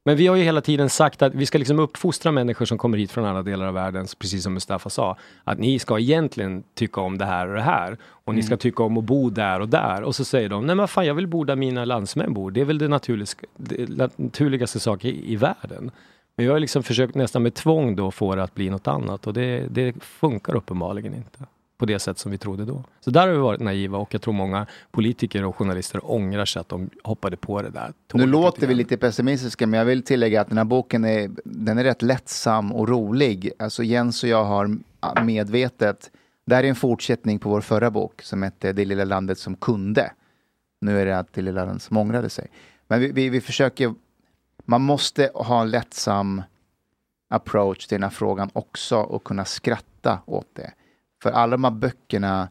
Men 0.07 0.17
vi 0.17 0.27
har 0.27 0.37
ju 0.37 0.43
hela 0.43 0.61
tiden 0.61 0.91
sagt 0.91 1.23
att 1.23 1.35
vi 1.35 1.47
ska 1.47 1.59
liksom 1.59 1.79
uppfostra 1.79 2.33
människor 2.33 2.65
som 2.67 2.79
kommer 2.79 2.99
hit 2.99 3.11
från 3.13 3.25
alla 3.25 3.43
delar 3.43 3.67
av 3.67 3.75
världen, 3.75 4.07
precis 4.19 4.43
som 4.43 4.55
Mustafa 4.55 4.91
sa. 4.91 5.17
Att 5.45 5.59
ni 5.59 5.79
ska 5.79 5.99
egentligen 5.99 6.63
tycka 6.75 7.01
om 7.01 7.19
det 7.19 7.25
här 7.25 7.49
och 7.49 7.55
det 7.55 7.63
här. 7.63 7.97
Och 8.05 8.35
ni 8.35 8.43
ska 8.43 8.53
Mm. 8.53 8.59
tycka 8.59 8.83
om 8.83 8.99
att 8.99 9.05
bo 9.05 9.31
där 9.31 9.61
och 9.61 9.69
där. 9.69 10.03
Och 10.03 10.15
så 10.15 10.25
säger 10.25 10.49
de, 10.49 10.67
nej 10.67 10.77
men 10.77 10.89
fan 10.89 11.07
jag 11.07 11.15
vill 11.15 11.27
bo 11.27 11.45
där 11.45 11.57
mina 11.57 11.85
landsmän 11.85 12.35
bor. 12.35 12.51
Det 12.51 12.61
är 12.61 12.65
väl 12.65 12.79
det, 12.79 12.89
naturliga, 12.89 13.27
det 13.57 13.89
naturligaste 14.17 14.81
sak 14.81 15.05
i, 15.05 15.33
i 15.33 15.37
världen. 15.37 15.91
Men 16.37 16.47
jag 16.47 16.53
har 16.53 16.61
liksom 16.61 16.83
försökt 16.83 17.15
nästan 17.15 17.43
med 17.43 17.55
tvång 17.55 17.97
då 17.97 18.11
få 18.11 18.35
det 18.35 18.43
att 18.43 18.55
bli 18.55 18.71
något 18.71 18.89
annat. 18.89 19.27
Och 19.27 19.33
det, 19.35 19.67
det 19.71 19.95
funkar 20.05 20.55
uppenbarligen 20.57 21.15
inte. 21.15 21.39
På 21.77 21.87
det 21.87 21.99
sätt 21.99 22.19
som 22.19 22.33
vi 22.33 22.39
trodde 22.39 22.65
då. 22.65 22.85
Så 23.01 23.11
där 23.11 23.21
har 23.21 23.29
vi 23.29 23.39
varit 23.39 23.61
naiva 23.61 23.99
och 23.99 24.15
jag 24.15 24.23
tror 24.23 24.35
många 24.35 24.67
politiker 24.91 25.45
och 25.45 25.57
journalister 25.57 26.11
ångrar 26.11 26.45
sig 26.45 26.61
att 26.61 26.69
de 26.69 26.91
hoppade 27.03 27.37
på 27.37 27.63
det 27.63 27.71
där. 27.71 27.93
Nu 28.13 28.27
låter 28.27 28.67
vi 28.67 28.75
lite 28.75 28.97
pessimistiska, 28.97 29.67
men 29.67 29.79
jag 29.79 29.85
vill 29.85 30.03
tillägga 30.03 30.41
att 30.41 30.49
den 30.49 30.59
här 30.59 30.65
boken 30.65 31.05
är, 31.05 31.31
den 31.45 31.79
är 31.79 31.85
rätt 31.85 32.03
lättsam 32.03 32.73
och 32.73 32.89
rolig. 32.89 33.51
Alltså 33.59 33.83
Jens 33.83 34.23
och 34.23 34.29
jag 34.29 34.45
har 34.45 34.79
medvetet, 35.25 36.11
det 36.47 36.55
här 36.55 36.65
är 36.65 36.69
en 36.69 36.75
fortsättning 36.75 37.39
på 37.39 37.49
vår 37.49 37.61
förra 37.61 37.91
bok 37.91 38.23
som 38.23 38.43
hette 38.43 38.73
Det 38.73 38.85
lilla 38.85 39.05
landet 39.05 39.39
som 39.39 39.57
kunde. 39.57 40.13
Nu 40.81 41.01
är 41.01 41.07
det 41.07 41.19
att 41.19 41.33
det 41.33 41.43
lilla 41.43 41.65
landet 41.65 41.83
som 41.83 41.97
ångrade 41.97 42.31
sig. 42.31 42.49
Men 42.89 43.01
vi, 43.01 43.13
vi, 43.13 43.29
vi 43.29 43.41
försöker, 43.41 43.95
man 44.65 44.83
måste 44.83 45.31
ha 45.35 45.61
en 45.61 45.71
lättsam 45.71 46.43
approach 47.29 47.87
till 47.87 47.97
den 47.97 48.03
här 48.03 48.11
frågan 48.11 48.51
också 48.53 48.97
och 48.97 49.25
kunna 49.25 49.45
skratta 49.45 50.19
åt 50.27 50.49
det. 50.53 50.73
För 51.25 51.31
alla 51.31 51.51
de 51.51 51.65
här 51.65 51.71
böckerna 51.71 52.49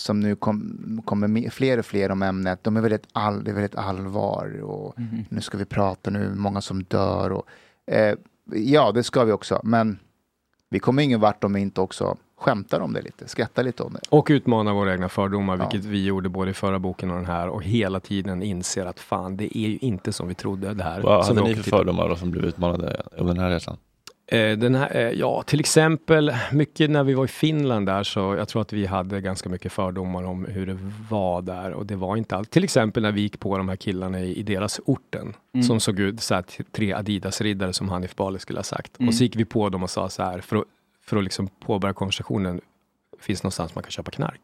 som 0.00 0.20
nu 0.20 0.36
kom, 0.36 1.02
kommer 1.04 1.28
med, 1.28 1.52
fler 1.52 1.78
och 1.78 1.86
fler 1.86 2.10
om 2.10 2.22
ämnet, 2.22 2.64
de 2.64 2.76
är 2.76 2.80
väldigt, 2.80 3.06
all, 3.12 3.48
är 3.48 3.52
väldigt 3.52 3.76
allvar 3.76 4.60
och 4.62 4.98
Mhm. 5.00 5.24
nu 5.28 5.40
ska 5.40 5.58
vi 5.58 5.64
prata, 5.64 6.10
nu 6.10 6.24
är 6.26 6.30
många 6.34 6.60
som 6.60 6.84
dör. 6.84 7.32
Och, 7.32 7.46
eh, 7.86 8.14
ja, 8.52 8.92
det 8.92 9.02
ska 9.02 9.24
vi 9.24 9.32
också, 9.32 9.60
men 9.64 9.98
vi 10.70 10.78
kommer 10.78 11.02
ingen 11.02 11.20
vart 11.20 11.44
om 11.44 11.52
vi 11.52 11.60
inte 11.60 11.80
också 11.80 12.16
skämtar 12.38 12.80
om 12.80 12.92
det 12.92 13.02
lite, 13.02 13.28
skrattar 13.28 13.62
lite 13.62 13.82
om 13.82 13.92
det. 13.92 14.00
Och 14.10 14.26
utmana 14.30 14.74
våra 14.74 14.92
egna 14.92 15.08
fördomar, 15.08 15.56
vilket 15.56 15.84
vi 15.84 16.04
gjorde 16.04 16.28
både 16.28 16.50
i 16.50 16.54
förra 16.54 16.78
boken 16.78 17.10
och 17.10 17.16
den 17.16 17.26
här. 17.26 17.48
Och 17.48 17.62
hela 17.62 18.00
tiden 18.00 18.42
inser 18.42 18.86
att 18.86 19.00
fan, 19.00 19.36
det 19.36 19.58
är 19.58 19.68
ju 19.68 19.78
inte 19.78 20.12
som 20.12 20.28
vi 20.28 20.34
trodde 20.34 20.74
det 20.74 20.84
här. 20.84 21.00
Vad 21.00 21.24
hade 21.24 21.42
ni 21.42 21.54
för 21.54 21.62
fördomar 21.70 22.08
då 22.08 22.16
som 22.16 22.30
blev 22.30 22.44
utmanade 22.44 23.02
under 23.16 23.34
den 23.34 23.42
här 23.44 23.50
resan? 23.50 23.76
Eh, 24.32 24.58
Den 24.58 24.74
här, 24.74 24.96
eh, 24.96 25.10
ja, 25.10 25.42
till 25.42 25.60
exempel 25.60 26.32
mycket 26.52 26.90
när 26.90 27.04
vi 27.04 27.14
var 27.14 27.24
i 27.24 27.28
Finland 27.28 27.86
där 27.86 28.02
så 28.02 28.20
jag 28.20 28.48
tror 28.48 28.62
att 28.62 28.72
vi 28.72 28.86
hade 28.86 29.20
ganska 29.20 29.48
mycket 29.48 29.72
fördomar 29.72 30.22
om 30.24 30.44
hur 30.44 30.66
det 30.66 30.78
var 31.10 31.42
där 31.42 31.72
och 31.72 31.86
det 31.86 31.96
var 31.96 32.16
inte 32.16 32.36
allt. 32.36 32.50
Till 32.50 32.64
exempel 32.64 33.02
när 33.02 33.12
vi 33.12 33.20
gick 33.20 33.40
på 33.40 33.58
de 33.58 33.68
här 33.68 33.76
killarna 33.76 34.20
i, 34.20 34.34
i 34.38 34.42
deras 34.42 34.80
orten 34.84 35.34
Mm. 35.54 35.64
som 35.64 35.80
såg 35.80 36.00
ut 36.00 36.20
så 36.20 36.34
här, 36.34 36.44
tre 36.72 36.92
Adidas-riddare 36.92 37.72
som 37.72 37.88
Hanif 37.88 38.16
Bali 38.16 38.38
skulle 38.38 38.58
ha 38.58 38.64
sagt. 38.64 38.98
Mm. 39.00 39.08
Och 39.08 39.14
så 39.14 39.22
gick 39.24 39.36
vi 39.36 39.44
på 39.44 39.68
dem 39.68 39.82
och 39.82 39.90
sa 39.90 40.08
så 40.08 40.22
här 40.22 40.40
för 40.40 40.56
att, 40.56 40.64
för 41.02 41.16
att 41.16 41.24
liksom 41.24 41.48
påbörja 41.66 41.92
konversationen. 41.94 42.60
Finns 43.20 43.40
det 43.40 43.44
någonstans 43.44 43.74
man 43.74 43.82
kan 43.84 43.90
köpa 43.90 44.10
knark? 44.10 44.40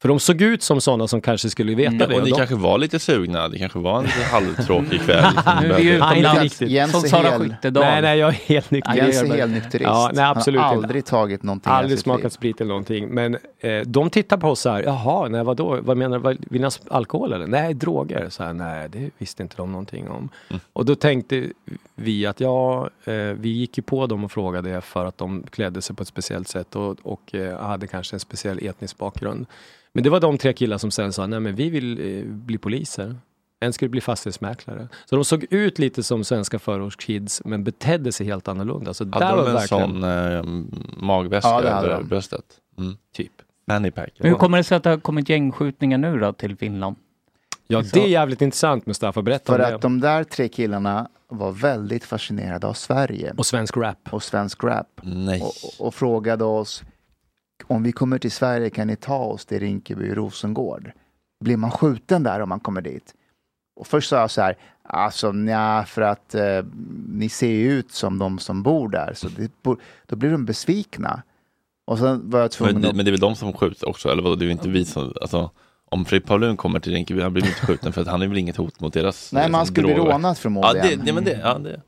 För 0.00 0.08
de 0.08 0.20
såg 0.20 0.42
ut 0.42 0.62
som 0.62 0.80
sådana 0.80 1.08
som 1.08 1.20
kanske 1.20 1.50
skulle 1.50 1.74
veta 1.74 1.90
det. 1.90 2.04
Mm. 2.04 2.16
Och 2.16 2.24
ni 2.24 2.30
de- 2.30 2.36
kanske 2.36 2.54
var 2.54 2.78
lite 2.78 2.98
sugna, 2.98 3.48
det 3.48 3.58
kanske 3.58 3.78
var 3.78 3.98
en 3.98 4.04
lite 4.04 4.22
halvtråkig 4.22 5.00
kväll. 5.00 5.24
Nu 5.62 5.72
är 5.72 5.76
vi 5.76 5.90
utomlands. 5.90 6.62
Inte. 6.62 6.72
Jens 6.74 6.92
Som 6.92 7.04
är 7.04 7.08
Sara 7.08 7.30
hel- 7.30 7.40
Skyttedal. 7.40 7.84
Nej, 7.84 8.02
nej, 8.02 8.18
jag 8.18 8.28
är 8.28 8.32
helt 8.32 8.70
nykter. 8.70 8.94
Jens 8.94 9.22
är 9.22 9.26
helnykterist. 9.36 9.84
Ja, 9.86 10.10
nej, 10.14 10.24
absolut 10.24 10.60
Han 10.60 10.68
har 10.68 10.74
inte. 10.74 10.86
aldrig 10.86 11.04
tagit 11.04 11.42
någonting 11.42 11.72
Aldrig 11.72 11.98
smakat 11.98 12.32
sprit 12.32 12.60
eller 12.60 12.68
någonting. 12.68 13.08
Men 13.08 13.36
eh, 13.60 13.80
de 13.86 14.10
tittar 14.10 14.36
på 14.36 14.48
oss 14.48 14.60
så 14.60 14.70
här, 14.70 14.82
jaha, 14.82 15.28
nej 15.28 15.44
vadå, 15.44 15.78
vad 15.82 15.96
menar 15.96 16.18
du, 16.18 16.38
vill 16.50 16.60
ni 16.60 16.66
ha 16.66 16.70
alkohol 16.90 17.32
eller? 17.32 17.46
Nej, 17.46 17.74
droger. 17.74 18.26
Så 18.30 18.42
här, 18.44 18.52
nej, 18.52 18.88
det 18.88 19.10
visste 19.18 19.42
inte 19.42 19.56
de 19.56 19.72
någonting 19.72 20.08
om. 20.08 20.28
Och 20.72 20.84
då 20.84 20.94
tänkte 20.94 21.46
vi 21.94 22.26
att 22.26 22.40
ja, 22.40 22.90
eh, 23.04 23.14
vi 23.14 23.48
gick 23.48 23.76
ju 23.76 23.82
på 23.82 24.06
dem 24.06 24.24
och 24.24 24.32
frågade 24.32 24.80
för 24.80 25.04
att 25.06 25.18
de 25.18 25.42
klädde 25.50 25.82
sig 25.82 25.96
på 25.96 26.02
ett 26.02 26.08
speciellt 26.08 26.48
sätt 26.48 26.76
och, 26.76 26.96
och 27.02 27.34
eh, 27.34 27.58
hade 27.60 27.86
kanske 27.86 28.16
en 28.16 28.20
speciell 28.20 28.58
etnisk 28.66 28.98
bakgrund. 28.98 29.46
Men 29.94 30.04
det 30.04 30.10
var 30.10 30.20
de 30.20 30.38
tre 30.38 30.52
killar 30.52 30.78
som 30.78 30.90
sen 30.90 31.12
sa, 31.12 31.26
nej 31.26 31.40
men 31.40 31.54
vi 31.54 31.70
vill 31.70 32.18
eh, 32.18 32.24
bli 32.26 32.58
poliser. 32.58 33.16
En 33.62 33.72
skulle 33.72 33.88
bli 33.88 34.00
fastighetsmäklare. 34.00 34.88
Så 35.04 35.16
de 35.16 35.24
såg 35.24 35.46
ut 35.50 35.78
lite 35.78 36.02
som 36.02 36.24
svenska 36.24 36.58
förortskids 36.58 37.42
men 37.44 37.64
betedde 37.64 38.12
sig 38.12 38.26
helt 38.26 38.48
annorlunda. 38.48 38.94
Så 38.94 39.04
där 39.04 39.20
Hade 39.20 39.36
var 39.36 39.42
de 39.44 39.48
en 39.50 39.54
verkligen... 39.54 39.90
sån 39.90 40.04
eh, 40.04 41.02
magväska 41.02 41.48
Ja, 41.48 41.62
över 41.62 42.02
bröstet? 42.02 42.44
Mm. 42.78 42.96
Typ. 43.14 43.32
Fanny 43.66 43.90
pack. 43.90 44.12
Men 44.18 44.28
hur 44.28 44.36
kommer 44.38 44.58
det 44.58 44.64
sig 44.64 44.76
att 44.76 44.82
det 44.82 44.90
har 44.90 44.98
kommit 44.98 45.28
gängskjutningar 45.28 45.98
nu 45.98 46.18
då 46.18 46.32
till 46.32 46.56
Finland? 46.56 46.96
Ja, 47.66 47.82
det 47.92 48.00
är 48.04 48.08
jävligt 48.08 48.42
intressant 48.42 48.86
Mustafa, 48.86 49.22
berätta 49.22 49.52
För 49.52 49.58
om 49.58 49.68
det. 49.70 49.74
att 49.74 49.82
de 49.82 50.00
där 50.00 50.24
tre 50.24 50.48
killarna 50.48 51.08
var 51.28 51.52
väldigt 51.52 52.04
fascinerade 52.04 52.66
av 52.66 52.72
Sverige. 52.72 53.34
Och 53.36 53.46
svensk 53.46 53.76
rap. 53.76 54.08
Och 54.10 54.22
svensk 54.22 54.64
rap. 54.64 54.86
Nej. 55.02 55.40
Och, 55.42 55.86
och 55.86 55.94
frågade 55.94 56.44
oss, 56.44 56.82
om 57.66 57.82
vi 57.82 57.92
kommer 57.92 58.18
till 58.18 58.32
Sverige 58.32 58.70
kan 58.70 58.86
ni 58.86 58.96
ta 58.96 59.18
oss 59.18 59.46
till 59.46 59.60
Rinkeby 59.60 60.10
och 60.10 60.16
Rosengård? 60.16 60.90
Blir 61.44 61.56
man 61.56 61.70
skjuten 61.70 62.22
där 62.22 62.40
om 62.40 62.48
man 62.48 62.60
kommer 62.60 62.80
dit? 62.80 63.14
Och 63.76 63.86
först 63.86 64.08
sa 64.08 64.16
jag 64.16 64.30
så 64.30 64.40
här, 64.40 64.56
alltså 64.82 65.32
nja, 65.32 65.84
för 65.86 66.02
att 66.02 66.34
eh, 66.34 66.64
ni 67.08 67.28
ser 67.28 67.50
ju 67.50 67.72
ut 67.72 67.92
som 67.92 68.18
de 68.18 68.38
som 68.38 68.62
bor 68.62 68.88
där. 68.88 69.12
Så 69.14 69.28
det, 69.28 69.52
då 70.06 70.16
blir 70.16 70.30
de 70.30 70.44
besvikna. 70.44 71.22
Och 71.86 71.98
sen 71.98 72.30
var 72.30 72.40
jag 72.40 72.50
tvungen 72.50 72.80
Men, 72.80 72.90
att... 72.90 72.96
men 72.96 73.04
det 73.04 73.08
är 73.08 73.12
väl 73.12 73.20
de 73.20 73.36
som 73.36 73.52
skjuts 73.52 73.82
också, 73.82 74.08
eller 74.08 74.22
vadå? 74.22 74.34
Det 74.34 74.44
är 74.44 74.46
ju 74.46 74.52
inte 74.52 74.68
vi 74.68 74.84
som, 74.84 75.12
alltså, 75.20 75.50
om 75.90 76.04
Fredrik 76.04 76.28
Paulun 76.28 76.56
kommer 76.56 76.80
till 76.80 76.92
Rinkeby, 76.92 77.22
han 77.22 77.32
blir 77.32 77.46
inte 77.46 77.66
skjuten 77.66 77.92
för 77.92 78.00
att 78.00 78.06
han 78.06 78.22
är 78.22 78.28
väl 78.28 78.38
inget 78.38 78.56
hot 78.56 78.80
mot 78.80 78.92
deras 78.92 79.32
Nej, 79.32 79.42
men 79.42 79.54
han 79.54 79.62
liksom, 79.62 79.74
skulle 79.74 79.94
bli 79.94 79.96
rånad 79.96 80.38
förmodligen. 80.38 80.90
Ja, 80.90 80.96
det, 80.96 81.04
det, 81.04 81.12
men 81.12 81.24
det, 81.24 81.40
ja, 81.42 81.58
det. 81.58 81.80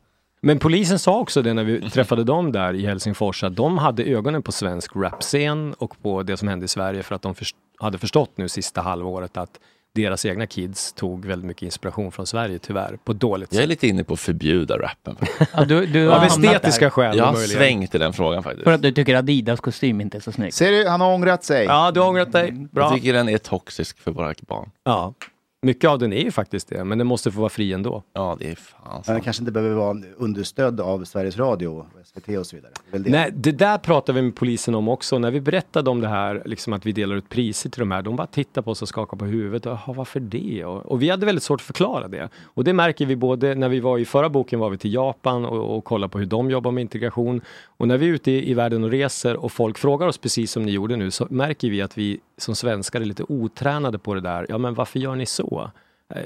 Men 0.43 0.59
polisen 0.59 0.99
sa 0.99 1.19
också 1.19 1.43
det 1.43 1.55
när 1.55 1.65
vi 1.65 1.91
träffade 1.91 2.25
dem 2.25 2.53
där 2.53 2.75
i 2.75 2.87
Helsingfors 2.87 3.45
att 3.45 3.57
de 3.57 3.79
hade 3.79 4.03
ögonen 4.05 4.43
på 4.43 4.53
svensk 4.53 4.97
rapscen 4.97 5.75
och 5.79 6.03
på 6.03 6.23
det 6.23 6.37
som 6.37 6.49
hände 6.49 6.65
i 6.65 6.69
Sverige 6.69 7.03
för 7.03 7.15
att 7.15 7.23
de 7.23 7.35
först- 7.35 7.57
hade 7.79 7.99
förstått 7.99 8.31
nu 8.37 8.49
sista 8.49 8.81
halvåret 8.81 9.37
att 9.37 9.51
deras 9.95 10.27
egna 10.27 10.47
kids 10.47 10.93
tog 10.93 11.25
väldigt 11.25 11.47
mycket 11.47 11.63
inspiration 11.63 12.13
från 12.13 12.27
Sverige 12.27 12.59
tyvärr, 12.59 12.99
på 13.05 13.13
dåligt 13.13 13.53
Jag 13.53 13.59
är 13.59 13.63
sätt. 13.63 13.69
lite 13.69 13.87
inne 13.89 14.05
på 14.05 14.13
att 14.15 14.21
förbjuda 14.21 14.79
rappen. 14.79 15.17
Ja, 15.55 15.65
du, 15.65 15.87
du 15.87 16.09
har 16.09 16.17
Av 16.17 16.25
estetiska 16.25 16.85
där. 16.85 16.91
skäl 16.91 17.17
Jag 17.17 17.25
har 17.25 17.33
möjligen. 17.33 17.59
svängt 17.59 17.95
i 17.95 17.99
den 17.99 18.13
frågan 18.13 18.43
faktiskt. 18.43 18.65
För 18.65 18.73
att 18.73 18.83
du 18.83 18.93
tycker 18.93 19.15
Adidas 19.15 19.61
kostym 19.61 20.01
inte 20.01 20.19
är 20.19 20.21
så 20.21 20.33
snygg. 20.33 20.55
Ser 20.55 20.71
du, 20.73 20.89
han 20.89 21.01
har 21.01 21.15
ångrat 21.15 21.45
sig. 21.45 21.65
Ja, 21.65 21.91
du 21.91 22.01
har 22.01 22.09
ångrat 22.09 22.33
dig. 22.33 22.53
Bra. 22.53 22.85
Jag 22.85 22.95
tycker 22.95 23.13
den 23.13 23.29
är 23.29 23.39
toxisk 23.39 23.99
för 23.99 24.11
våra 24.11 24.35
barn. 24.49 24.71
Ja. 24.85 25.15
Mycket 25.63 25.91
av 25.91 25.99
den 25.99 26.13
är 26.13 26.25
ju 26.25 26.31
faktiskt 26.31 26.69
det, 26.69 26.85
men 26.85 26.99
den 26.99 27.07
måste 27.07 27.31
få 27.31 27.41
vara 27.41 27.49
fri 27.49 27.73
ändå. 27.73 28.03
Ja, 28.13 28.37
det 28.39 28.51
är 28.51 28.55
fan 28.55 29.03
Men 29.07 29.15
den 29.15 29.23
kanske 29.23 29.43
inte 29.43 29.53
behöver 29.53 29.75
vara 29.75 29.97
understödd 30.17 30.81
av 30.81 31.05
Sveriges 31.05 31.37
Radio, 31.37 31.69
och 31.69 31.87
SVT 32.05 32.39
och 32.39 32.47
så 32.47 32.57
vidare. 32.57 32.73
Det 32.91 32.99
det. 32.99 33.11
Nej, 33.11 33.31
det 33.35 33.53
där 33.53 33.79
pratar 33.79 34.13
vi 34.13 34.23
med 34.23 34.37
polisen 34.37 34.75
om 34.75 34.89
också. 34.89 35.19
När 35.19 35.31
vi 35.31 35.41
berättade 35.41 35.91
om 35.91 36.01
det 36.01 36.09
här, 36.09 36.43
liksom 36.45 36.73
att 36.73 36.87
vi 36.87 36.93
delar 36.93 37.17
ut 37.17 37.29
priser 37.29 37.71
till 37.71 37.81
de 37.81 37.91
här, 37.91 38.03
de 38.03 38.17
bara 38.17 38.27
tittar 38.27 38.63
på 38.63 38.71
oss 38.71 38.83
och 38.83 38.89
skakar 38.89 39.17
på 39.17 39.25
huvudet. 39.25 39.65
Jaha, 39.65 39.93
varför 39.93 40.21
det? 40.21 40.65
Och, 40.65 40.87
och 40.87 41.03
vi 41.03 41.11
hade 41.11 41.27
väldigt 41.27 41.45
svårt 41.45 41.61
att 41.61 41.67
förklara 41.67 42.09
det. 42.09 42.29
Och 42.45 42.65
det 42.65 42.73
märker 42.73 43.07
vi 43.07 43.17
både 43.17 43.55
när 43.55 43.69
vi 43.69 43.81
var 43.81 43.99
i 43.99 44.05
förra 44.05 44.29
boken 44.29 44.61
var 44.61 44.71
vi 44.71 44.79
till 44.79 44.95
Japan 44.95 45.45
och, 45.45 45.77
och 45.77 45.85
kollade 45.85 46.11
på 46.11 46.19
hur 46.19 46.27
de 46.27 46.51
jobbar 46.51 46.71
med 46.71 46.83
integration. 46.83 47.41
Och 47.77 47.89
när 47.89 47.99
vi 47.99 48.09
är 48.09 48.13
ute 48.13 48.31
i, 48.31 48.51
i 48.51 48.55
världen 48.55 48.85
och 48.85 48.91
reser 48.91 49.37
och 49.37 49.53
folk 49.53 49.79
frågar 49.79 50.07
oss 50.07 50.19
precis 50.19 50.53
som 50.53 50.63
ni 50.63 50.73
gjorde 50.73 50.97
nu 50.97 51.11
så 51.11 51.27
märker 51.31 51.71
vi 51.71 51.83
att 51.83 51.99
vi 51.99 52.21
som 52.43 52.55
svenskar 52.55 53.01
är 53.01 53.05
lite 53.05 53.25
otränade 53.29 53.99
på 53.99 54.15
det 54.15 54.21
där. 54.21 54.47
Ja, 54.49 54.59
men 54.59 54.75
varför 54.75 54.99
gör 54.99 55.17
ni 55.17 55.27
så? 55.27 55.71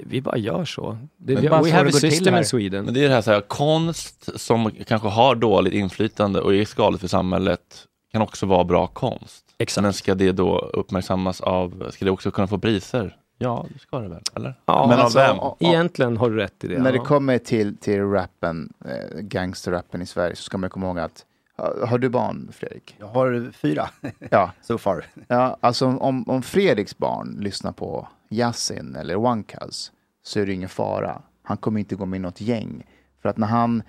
Vi 0.02 0.20
bara 0.20 0.36
gör 0.36 0.64
så. 0.64 0.98
Det, 1.16 1.32
Men 1.32 1.42
vi, 1.42 1.48
bara 1.48 1.62
we 1.62 1.70
så 1.70 1.76
have 1.76 1.90
det 1.90 1.96
a 1.96 2.00
system 2.00 2.36
in 2.36 2.44
Sweden. 2.44 2.84
Men 2.84 2.94
det 2.94 3.04
är 3.04 3.08
det 3.08 3.14
här, 3.14 3.22
så 3.22 3.30
här, 3.30 3.40
konst 3.40 4.40
som 4.40 4.70
kanske 4.70 5.08
har 5.08 5.34
dåligt 5.34 5.74
inflytande 5.74 6.40
och 6.40 6.54
är 6.54 6.64
skadligt 6.64 7.00
för 7.00 7.08
samhället 7.08 7.86
kan 8.12 8.22
också 8.22 8.46
vara 8.46 8.64
bra 8.64 8.86
konst. 8.86 9.44
Exakt. 9.58 9.82
Men 9.82 9.92
ska 9.92 10.14
det 10.14 10.32
då 10.32 10.58
uppmärksammas 10.58 11.40
av, 11.40 11.90
ska 11.90 12.04
det 12.04 12.10
också 12.10 12.30
kunna 12.30 12.46
få 12.46 12.58
priser? 12.58 13.16
Ja, 13.38 13.66
det 13.72 13.78
ska 13.78 13.98
det 13.98 14.08
väl, 14.08 14.22
eller? 14.34 14.54
Ja, 14.66 14.86
Men 14.88 14.98
alltså, 14.98 15.20
av 15.20 15.56
vem? 15.58 15.70
Egentligen 15.70 16.16
har 16.16 16.30
du 16.30 16.36
rätt 16.36 16.64
i 16.64 16.68
det. 16.68 16.78
När 16.78 16.92
det 16.92 16.98
ja. 16.98 17.04
kommer 17.04 17.38
till, 17.38 17.76
till 17.76 18.02
rappen, 18.02 18.72
eh, 18.84 19.20
gangsterrappen 19.20 20.02
i 20.02 20.06
Sverige 20.06 20.36
så 20.36 20.42
ska 20.42 20.58
man 20.58 20.70
komma 20.70 20.86
ihåg 20.86 20.98
att 20.98 21.24
har, 21.56 21.98
du 21.98 22.08
barn 22.08 22.48
Fredrik? 22.52 22.96
Jag 22.98 23.06
har 23.06 23.52
fyra. 23.52 23.88
Ja. 24.30 24.50
so 24.62 24.78
far. 24.78 25.04
Ja, 25.28 25.56
alltså 25.60 25.86
om, 25.86 26.28
om 26.28 26.42
Fredriks 26.42 26.98
barn 26.98 27.36
lyssnar 27.40 27.72
på 27.72 28.08
Yasin 28.30 28.96
eller 28.96 29.42
Cuz 29.42 29.92
så 30.22 30.40
är 30.40 30.46
det 30.46 30.52
ingen 30.52 30.68
fara. 30.68 31.22
Han 31.42 31.56
kommer 31.56 31.80
inte 31.80 31.94
gå 31.94 32.06
med 32.06 32.16
i 32.16 32.20
något 32.20 32.40
gäng. 32.40 32.86
För 33.22 33.28
att 33.28 33.36
när 33.36 33.46
han, 33.46 33.82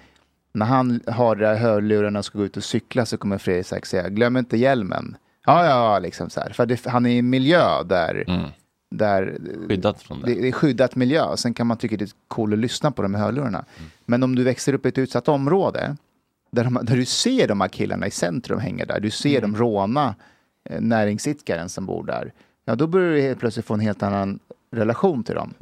när 0.53 0.65
han 0.65 1.01
har 1.07 1.35
de 1.35 1.43
där 1.43 1.55
hörlurarna 1.55 2.19
och 2.19 2.25
ska 2.25 2.37
gå 2.37 2.45
ut 2.45 2.57
och 2.57 2.63
cykla 2.63 3.05
så 3.05 3.17
kommer 3.17 3.37
Fredrik 3.37 3.85
säga 3.85 4.09
glöm 4.09 4.37
inte 4.37 4.57
hjälmen. 4.57 5.17
Ja, 5.45 5.65
ja, 5.65 5.99
liksom 5.99 6.29
så 6.29 6.39
här. 6.39 6.49
För 6.49 6.65
det, 6.65 6.85
han 6.85 7.05
är 7.05 7.09
i 7.09 7.17
en 7.17 7.29
miljö 7.29 7.83
där, 7.83 8.25
där 8.91 9.37
Skyddat 9.67 10.01
från 10.01 10.21
det. 10.21 10.33
det 10.33 10.47
är 10.47 10.51
skyddat 10.51 10.95
miljö. 10.95 11.37
Sen 11.37 11.53
kan 11.53 11.67
man 11.67 11.77
tycka 11.77 11.97
det 11.97 12.05
är 12.05 12.09
coolt 12.27 12.53
att 12.53 12.59
lyssna 12.59 12.91
på 12.91 13.01
de 13.01 13.15
här 13.15 13.23
hörlurarna. 13.23 13.65
Men 14.05 14.23
om 14.23 14.35
du 14.35 14.43
växer 14.43 14.73
upp 14.73 14.85
i 14.85 14.89
ett 14.89 14.97
utsatt 14.97 15.27
område 15.27 15.97
där, 16.51 16.63
de, 16.63 16.79
där 16.83 16.95
du 16.95 17.05
ser 17.05 17.47
de 17.47 17.61
här 17.61 17.67
killarna 17.67 18.07
i 18.07 18.11
centrum 18.11 18.59
hänga 18.59 18.85
där, 18.85 18.99
du 18.99 19.09
ser 19.11 19.41
dem 19.41 19.55
råna 19.55 20.15
eh, 20.69 20.81
näringsidkaren 20.81 21.69
som 21.69 21.85
bor 21.85 22.03
där, 22.03 22.33
ja 22.65 22.75
då 22.75 22.87
börjar 22.87 23.11
du 23.13 23.21
helt 23.21 23.39
plötsligt 23.39 23.65
få 23.65 23.73
en 23.73 23.79
helt 23.79 24.03
annan 24.03 24.39
relation 24.71 25.23
till 25.23 25.35
dem. 25.35 25.53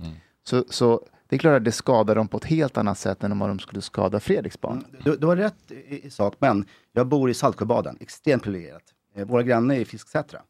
Så, 0.48 0.64
så 0.70 1.02
det 1.30 1.36
är 1.36 1.40
klart 1.40 1.58
att 1.58 1.64
det 1.64 1.72
skadar 1.72 2.16
dem 2.16 2.28
på 2.28 2.38
ett 2.38 2.46
helt 2.46 2.78
annat 2.78 2.98
sätt 2.98 3.24
än 3.24 3.32
om 3.32 3.40
de 3.40 3.60
skulle 3.60 3.82
skada 3.82 4.20
Fredriks 4.20 4.62
barn. 4.62 4.86
Du, 5.04 5.16
du 5.16 5.28
har 5.28 5.36
rätt 5.36 5.72
i, 5.72 6.08
i 6.08 6.10
sak, 6.10 6.36
men 6.40 6.66
jag 6.94 7.08
bor 7.08 7.30
i 7.30 7.34
Saltsjöbaden, 7.34 7.98
extremt 8.00 8.44
privilegierat. 8.44 8.84
Eh, 9.16 9.26
våra 9.28 9.44
grannar 9.44 9.76
är 9.76 9.80
i 9.80 9.86
Fisksätra. 9.86 10.42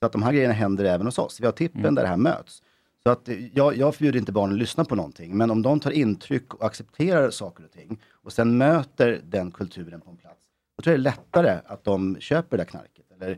Så 0.00 0.06
att 0.06 0.12
de 0.12 0.22
här 0.22 0.32
grejerna 0.32 0.54
händer 0.54 0.84
även 0.84 1.06
hos 1.06 1.18
oss. 1.18 1.40
Vi 1.40 1.46
har 1.46 1.52
tippen 1.52 1.80
Mm. 1.80 1.94
där 1.94 2.02
det 2.02 2.08
här 2.08 2.16
möts. 2.16 2.62
Så 3.06 3.12
att 3.12 3.28
eh, 3.28 3.46
jag, 3.56 3.76
jag 3.76 3.94
förbjuder 3.94 4.18
inte 4.18 4.32
barnen 4.32 4.52
att 4.52 4.58
lyssna 4.58 4.84
på 4.84 4.94
någonting, 4.94 5.36
men 5.36 5.50
om 5.50 5.62
de 5.62 5.80
tar 5.80 5.90
intryck 5.90 6.54
och 6.54 6.66
accepterar 6.66 7.30
saker 7.30 7.64
och 7.64 7.70
ting 7.70 8.00
och 8.12 8.32
sen 8.32 8.58
möter 8.58 9.20
den 9.24 9.50
kulturen 9.50 10.00
på 10.00 10.10
en 10.10 10.16
plats, 10.16 10.40
då 10.76 10.82
tror 10.82 10.92
jag 10.92 11.00
det 11.04 11.08
är 11.08 11.12
lättare 11.12 11.58
att 11.66 11.84
de 11.84 12.16
köper 12.20 12.56
det 12.56 12.62
där 12.64 12.70
knarket. 12.70 13.04
Eller 13.16 13.30
eh, 13.30 13.36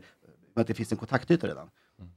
att 0.61 0.67
det 0.67 0.73
finns 0.73 0.91
en 0.91 0.97
kontaktyta 0.97 1.47
redan. 1.47 1.69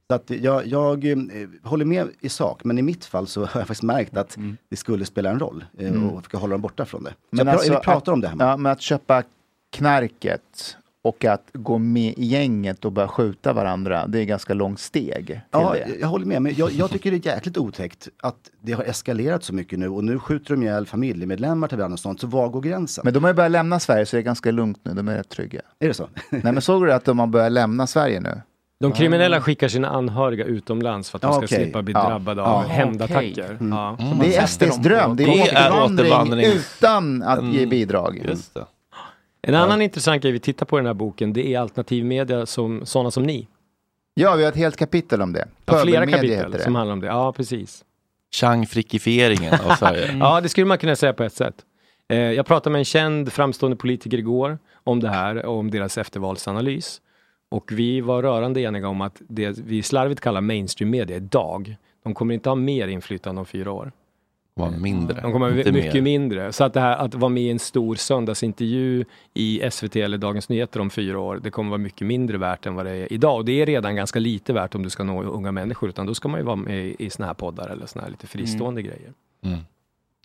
Så 0.07 0.15
att 0.15 0.29
jag, 0.29 0.67
jag 0.67 1.05
eh, 1.05 1.17
håller 1.63 1.85
med 1.85 2.07
i 2.19 2.29
sak, 2.29 2.63
men 2.63 2.77
i 2.77 2.81
mitt 2.81 3.05
fall 3.05 3.27
så 3.27 3.39
har 3.45 3.59
jag 3.59 3.67
faktiskt 3.67 3.83
märkt 3.83 4.17
att 4.17 4.37
det 4.69 4.75
skulle 4.75 5.05
spela 5.05 5.29
en 5.29 5.39
roll 5.39 5.65
eh, 5.77 5.87
Mm. 5.87 6.09
och 6.09 6.23
försöka 6.23 6.37
hålla 6.37 6.51
dem 6.51 6.61
borta 6.61 6.85
från 6.85 7.03
det. 7.03 7.09
Så 7.09 7.15
Men 7.29 7.47
jag 7.47 7.53
alltså 7.55 7.71
vi 7.73 7.79
pratar 7.79 7.97
att, 7.97 8.07
om 8.07 8.21
det 8.21 8.27
här. 8.27 8.35
Ja, 8.39 8.57
men 8.57 8.71
att 8.71 8.81
köpa 8.81 9.23
knarket 9.71 10.77
och 11.03 11.25
att 11.25 11.49
gå 11.53 11.77
med 11.77 12.13
i 12.17 12.25
gänget 12.25 12.85
och 12.85 12.91
börja 12.91 13.07
skjuta 13.07 13.53
varandra, 13.53 14.07
det 14.07 14.19
är 14.19 14.23
ganska 14.25 14.53
långt 14.53 14.79
steg 14.79 15.25
till 15.25 15.39
Ja, 15.51 15.73
det. 15.73 15.95
jag 15.99 16.07
håller 16.07 16.25
med. 16.25 16.41
Men 16.41 16.53
jag, 16.55 16.71
jag 16.71 16.89
tycker 16.89 17.11
det 17.11 17.25
är 17.27 17.33
jäkligt 17.33 17.57
otäckt 17.57 18.07
att 18.23 18.35
det 18.61 18.71
har 18.73 18.83
eskalerat 18.83 19.43
så 19.43 19.53
mycket 19.53 19.79
nu 19.79 19.87
och 19.89 20.03
nu 20.03 20.19
skjuter 20.19 20.53
de 20.55 20.63
ihjäl 20.63 20.85
familjemedlemmar 20.85 21.67
till 21.67 21.77
varandra 21.77 21.93
och 21.93 21.99
sånt. 21.99 22.19
Så 22.21 22.27
var 22.27 22.49
går 22.49 22.61
gränsen? 22.61 23.01
Men 23.05 23.13
de 23.13 23.23
har 23.23 23.31
ju 23.31 23.35
börjat 23.35 23.51
lämna 23.51 23.79
Sverige 23.79 24.05
så 24.05 24.15
det 24.15 24.19
är 24.19 24.23
ganska 24.23 24.51
lugnt 24.51 24.79
nu, 24.83 24.93
de 24.93 25.07
är 25.07 25.15
rätt 25.15 25.29
trygga. 25.29 25.61
Är 25.79 25.87
det 25.87 25.93
så? 25.93 26.07
Nej 26.29 26.41
men 26.53 26.61
såg 26.61 26.85
du 26.85 26.93
att 26.93 27.05
de 27.05 27.19
har 27.19 27.27
börjat 27.27 27.51
lämna 27.51 27.87
Sverige 27.87 28.19
nu? 28.19 28.41
De 28.79 28.91
kriminella 28.91 29.41
skickar 29.41 29.67
sina 29.67 29.89
anhöriga 29.89 30.45
utomlands 30.45 31.09
för 31.09 31.17
att 31.17 31.21
de 31.21 31.27
Ja, 31.27 31.33
ska 31.33 31.45
okej. 31.45 31.63
slippa 31.63 31.81
bli 31.81 31.93
Ja. 31.93 32.09
drabbade 32.09 32.41
Ja. 32.41 32.47
av 32.47 32.63
Okej. 32.63 32.75
hämndattacker. 32.75 33.49
Mm. 33.59 33.71
Ja. 33.71 33.97
Det 34.21 34.35
är 34.37 34.45
SDs 34.47 34.77
dröm, 34.77 35.15
det 35.15 35.23
är 35.23 35.83
återvandring 35.83 36.45
utan 36.45 37.23
att 37.23 37.45
ge 37.53 37.65
bidrag. 37.65 38.21
Just 38.29 38.53
det. 38.53 38.65
En 39.41 39.55
annan 39.55 39.81
intressant 39.81 40.23
grej 40.23 40.31
vi 40.31 40.39
tittar 40.39 40.65
på 40.65 40.77
i 40.77 40.79
den 40.79 40.85
här 40.87 40.93
boken, 40.93 41.33
det 41.33 41.53
är 41.53 41.59
alternativmedia 41.59 42.45
som 42.45 42.85
sådana 42.85 43.11
som 43.11 43.23
ni. 43.23 43.47
Ja, 44.13 44.35
vi 44.35 44.43
har 44.43 44.51
ett 44.51 44.57
helt 44.57 44.75
kapitel 44.77 45.21
om 45.21 45.33
det. 45.33 45.47
Ja, 45.65 45.77
flera 45.83 46.05
kapitel 46.07 46.29
heter 46.29 46.49
det. 46.49 46.63
som 46.63 46.75
handlar 46.75 46.93
om 46.93 46.99
det. 46.99 47.07
Ja, 47.07 47.33
precis. 47.33 47.85
Chang-frickifieringen 48.33 49.53
av 49.69 49.75
Sverige. 49.79 50.17
Ja, 50.19 50.41
det 50.41 50.49
skulle 50.49 50.65
man 50.65 50.77
kunna 50.77 50.95
säga 50.95 51.13
på 51.13 51.23
ett 51.23 51.33
sätt. 51.33 51.55
Eh, 52.09 52.17
jag 52.17 52.45
pratade 52.45 52.71
med 52.71 52.79
en 52.79 52.85
känd 52.85 53.31
framstående 53.33 53.77
politiker 53.77 54.17
igår 54.17 54.59
om 54.83 54.99
det 54.99 55.09
här 55.09 55.45
och 55.45 55.57
om 55.57 55.71
deras 55.71 55.97
eftervalsanalys. 55.97 57.01
Och 57.49 57.71
vi 57.71 58.01
var 58.01 58.23
rörande 58.23 58.61
eniga 58.61 58.87
om 58.87 59.01
att 59.01 59.21
det 59.27 59.57
vi 59.57 59.83
slarvigt 59.83 60.21
kallar 60.21 60.41
mainstream 60.41 60.89
media 60.89 61.17
idag, 61.17 61.75
de 62.03 62.13
kommer 62.13 62.33
inte 62.33 62.49
ha 62.49 62.55
mer 62.55 62.87
inflytande 62.87 63.39
om 63.39 63.45
fyra 63.45 63.71
år. 63.71 63.91
Var 64.59 64.71
mindre. 64.71 65.21
De 65.21 65.31
kommer 65.31 65.57
inte 65.57 65.71
mycket 65.71 65.93
mer. 65.93 66.01
mindre. 66.01 66.53
Så 66.53 66.63
att 66.63 66.73
det 66.73 66.79
här 66.79 66.97
att 66.97 67.13
vara 67.15 67.29
med 67.29 67.43
i 67.43 67.49
en 67.49 67.59
stor 67.59 67.95
söndagsintervju 67.95 69.05
i 69.33 69.61
SVT 69.71 69.95
eller 69.95 70.17
Dagens 70.17 70.49
Nyheter 70.49 70.79
om 70.79 70.89
fyra 70.89 71.19
år, 71.19 71.39
det 71.43 71.51
kommer 71.51 71.69
vara 71.69 71.77
mycket 71.77 72.07
mindre 72.07 72.37
värt 72.37 72.65
än 72.65 72.75
vad 72.75 72.85
det 72.85 72.91
är 72.91 73.13
idag. 73.13 73.35
Och 73.35 73.45
det 73.45 73.61
är 73.61 73.65
redan 73.65 73.95
ganska 73.95 74.19
lite 74.19 74.53
värt 74.53 74.75
om 74.75 74.83
du 74.83 74.89
ska 74.89 75.03
nå 75.03 75.23
unga 75.23 75.51
människor, 75.51 75.89
utan 75.89 76.05
då 76.05 76.15
ska 76.15 76.27
man 76.27 76.39
ju 76.39 76.45
vara 76.45 76.55
med 76.55 76.95
i, 76.99 77.09
såna 77.09 77.27
här 77.27 77.33
poddar 77.33 77.69
eller 77.69 77.85
såna 77.85 78.03
här 78.03 78.11
lite 78.11 78.27
fristående 78.27 78.81
grejer. 78.81 79.13
Mm. 79.45 79.59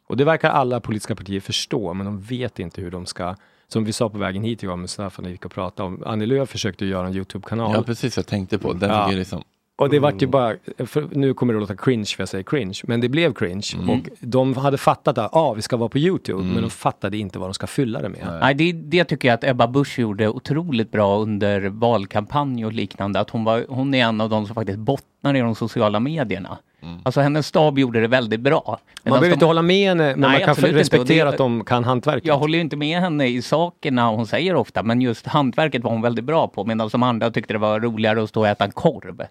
Och 0.06 0.16
det 0.16 0.24
verkar 0.24 0.50
alla 0.50 0.80
politiska 0.80 1.14
partier 1.14 1.40
förstå, 1.40 1.94
men 1.94 2.06
de 2.06 2.20
vet 2.20 2.58
inte 2.58 2.80
hur 2.80 2.90
de 2.90 3.06
ska 3.06 3.34
som 3.68 3.84
vi 3.84 3.92
sa 3.92 4.08
på 4.08 4.18
vägen 4.18 4.42
hit 4.42 4.62
igår 4.62 4.76
med 4.76 4.90
Staffan, 4.90 5.22
när 5.22 5.28
vi 5.28 5.34
gick 5.34 5.44
och 5.44 5.52
pratade 5.52 5.86
om. 5.86 6.02
Annie 6.06 6.26
Lööf 6.26 6.48
försökte 6.48 6.86
göra 6.86 7.06
en 7.06 7.14
YouTube-kanal. 7.14 7.72
Ja, 7.74 7.82
precis. 7.82 8.16
Jag 8.16 8.26
tänkte 8.26 8.58
på 8.58 8.72
den. 8.72 8.90
Ja. 8.90 9.10
Liksom, 9.10 9.42
Och 9.76 9.90
det 9.90 9.98
vart 9.98 10.22
ju 10.22 10.26
bara, 10.26 10.54
för 10.86 11.08
nu 11.12 11.34
kommer 11.34 11.52
det 11.52 11.56
att 11.56 11.62
låta 11.70 11.76
cringe 11.84 12.04
för 12.04 12.22
jag 12.22 12.28
säger 12.28 12.44
cringe, 12.44 12.80
men 12.84 13.00
det 13.00 13.08
blev 13.08 13.34
cringe. 13.34 13.66
Mm. 13.74 13.90
Och 13.90 14.08
de 14.20 14.56
hade 14.56 14.78
fattat 14.78 15.18
att 15.18 15.36
ah, 15.36 15.52
vi 15.54 15.62
ska 15.62 15.76
vara 15.76 15.88
på 15.88 15.98
YouTube, 15.98 16.44
men 16.44 16.62
de 16.62 16.70
fattade 16.70 17.16
inte 17.16 17.38
vad 17.38 17.48
de 17.48 17.54
ska 17.54 17.66
fylla 17.66 18.02
det 18.02 18.08
med. 18.08 18.38
Nej, 18.40 18.54
det, 18.54 18.72
det 18.72 19.04
tycker 19.04 19.28
jag 19.28 19.34
att 19.34 19.44
Ebba 19.44 19.66
Busch 19.66 19.98
gjorde 19.98 20.28
otroligt 20.28 20.90
bra 20.90 21.18
under 21.18 21.60
valkampanj 21.68 22.66
och 22.66 22.72
liknande. 22.72 23.20
Att 23.20 23.30
hon, 23.30 23.44
var, 23.44 23.64
hon 23.68 23.94
är 23.94 24.04
en 24.04 24.20
av 24.20 24.30
de 24.30 24.46
som 24.46 24.54
faktiskt 24.54 24.78
bottnar 24.78 25.36
i 25.36 25.40
de 25.40 25.54
sociala 25.54 26.00
medierna. 26.00 26.58
Alltså 27.02 27.20
hennes 27.20 27.46
stab 27.46 27.78
gjorde 27.78 28.00
det 28.00 28.08
väldigt 28.08 28.40
bra. 28.40 28.62
Man 28.66 28.78
Medan 29.04 29.12
behöver 29.20 29.28
de- 29.28 29.32
inte 29.34 29.44
hålla 29.46 29.62
med 29.62 29.88
henne, 29.88 30.04
men 30.10 30.20
Nej, 30.20 30.46
man 30.46 30.54
kan 30.54 30.64
respektera 30.64 31.24
det- 31.24 31.30
att 31.30 31.38
de 31.38 31.64
kan 31.64 31.84
hantverket. 31.84 32.26
Jag 32.26 32.36
håller 32.38 32.54
ju 32.54 32.60
inte 32.60 32.76
med 32.76 33.00
henne 33.00 33.26
i 33.26 33.42
sakerna 33.42 34.10
hon 34.10 34.26
säger 34.26 34.54
ofta, 34.54 34.82
men 34.82 35.00
just 35.00 35.26
hantverket 35.26 35.82
var 35.82 35.90
hon 35.90 36.02
väldigt 36.02 36.24
bra 36.24 36.48
på, 36.48 36.64
medan 36.64 36.88
de 36.92 37.02
andra 37.02 37.30
tyckte 37.30 37.52
det 37.52 37.58
var 37.58 37.80
roligare 37.80 38.22
att 38.22 38.28
stå 38.28 38.40
och 38.40 38.48
äta 38.48 38.64
en 38.64 38.72
korv. 38.72 39.22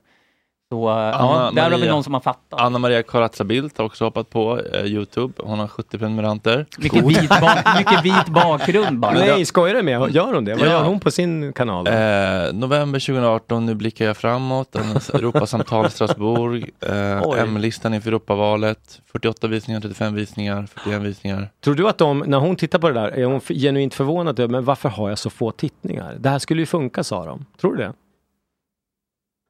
Så 0.73 0.89
ja, 0.89 1.51
där 1.55 1.71
har 1.71 1.77
vi 1.77 1.87
någon 1.87 2.03
som 2.03 2.13
har 2.13 2.21
fattat. 2.21 2.61
Anna 2.61 2.79
Maria 2.79 3.03
Corazza 3.03 3.43
Bildt 3.43 3.77
har 3.77 3.85
också 3.85 4.03
hoppat 4.05 4.29
på 4.29 4.59
eh, 4.73 4.85
Youtube. 4.85 5.33
Hon 5.43 5.59
har 5.59 5.67
70 5.67 5.97
prenumeranter. 5.97 6.65
Mycket 6.77 7.03
vit, 7.05 7.29
ba- 7.29 7.73
mycket 7.77 8.05
vit 8.05 8.27
bakgrund 8.27 8.99
bara. 8.99 9.11
Nej, 9.13 9.45
skojar 9.45 9.75
du 9.75 9.81
med? 9.83 10.09
Gör 10.15 10.33
hon 10.33 10.45
det? 10.45 10.53
Vad 10.55 10.67
Ja. 10.67 10.71
gör 10.71 10.83
hon 10.83 10.99
på 10.99 11.11
sin 11.11 11.53
kanal? 11.53 11.87
Eh, 11.87 11.93
november 12.53 12.99
2018, 12.99 13.65
nu 13.65 13.75
blickar 13.75 14.05
jag 14.05 14.17
framåt. 14.17 14.75
Europasamtal 15.13 15.85
i 15.85 15.89
Strasbourg. 15.89 16.69
Eh. 16.81 17.39
M-listan 17.43 17.93
inför 17.93 18.09
Europavalet. 18.09 19.01
48 19.11 19.47
visningar, 19.47 19.79
35 19.81 20.15
visningar, 20.15 20.67
41 20.75 21.01
visningar. 21.01 21.49
Tror 21.63 21.75
du 21.75 21.87
att 21.89 21.97
de, 21.97 22.19
när 22.27 22.37
hon 22.37 22.55
tittar 22.55 22.79
på 22.79 22.87
det 22.89 22.93
där, 22.93 23.07
är 23.07 23.25
hon 23.25 23.39
genuint 23.41 23.93
förvånad 23.93 24.39
över, 24.39 24.51
men 24.51 24.65
varför 24.65 24.89
har 24.89 25.09
jag 25.09 25.17
så 25.17 25.29
få 25.29 25.51
tittningar? 25.51 26.15
Det 26.19 26.29
här 26.29 26.39
skulle 26.39 26.61
ju 26.61 26.65
funka, 26.65 27.03
sa 27.03 27.25
de. 27.25 27.45
Tror 27.61 27.75
du 27.75 27.83
det? 27.83 27.93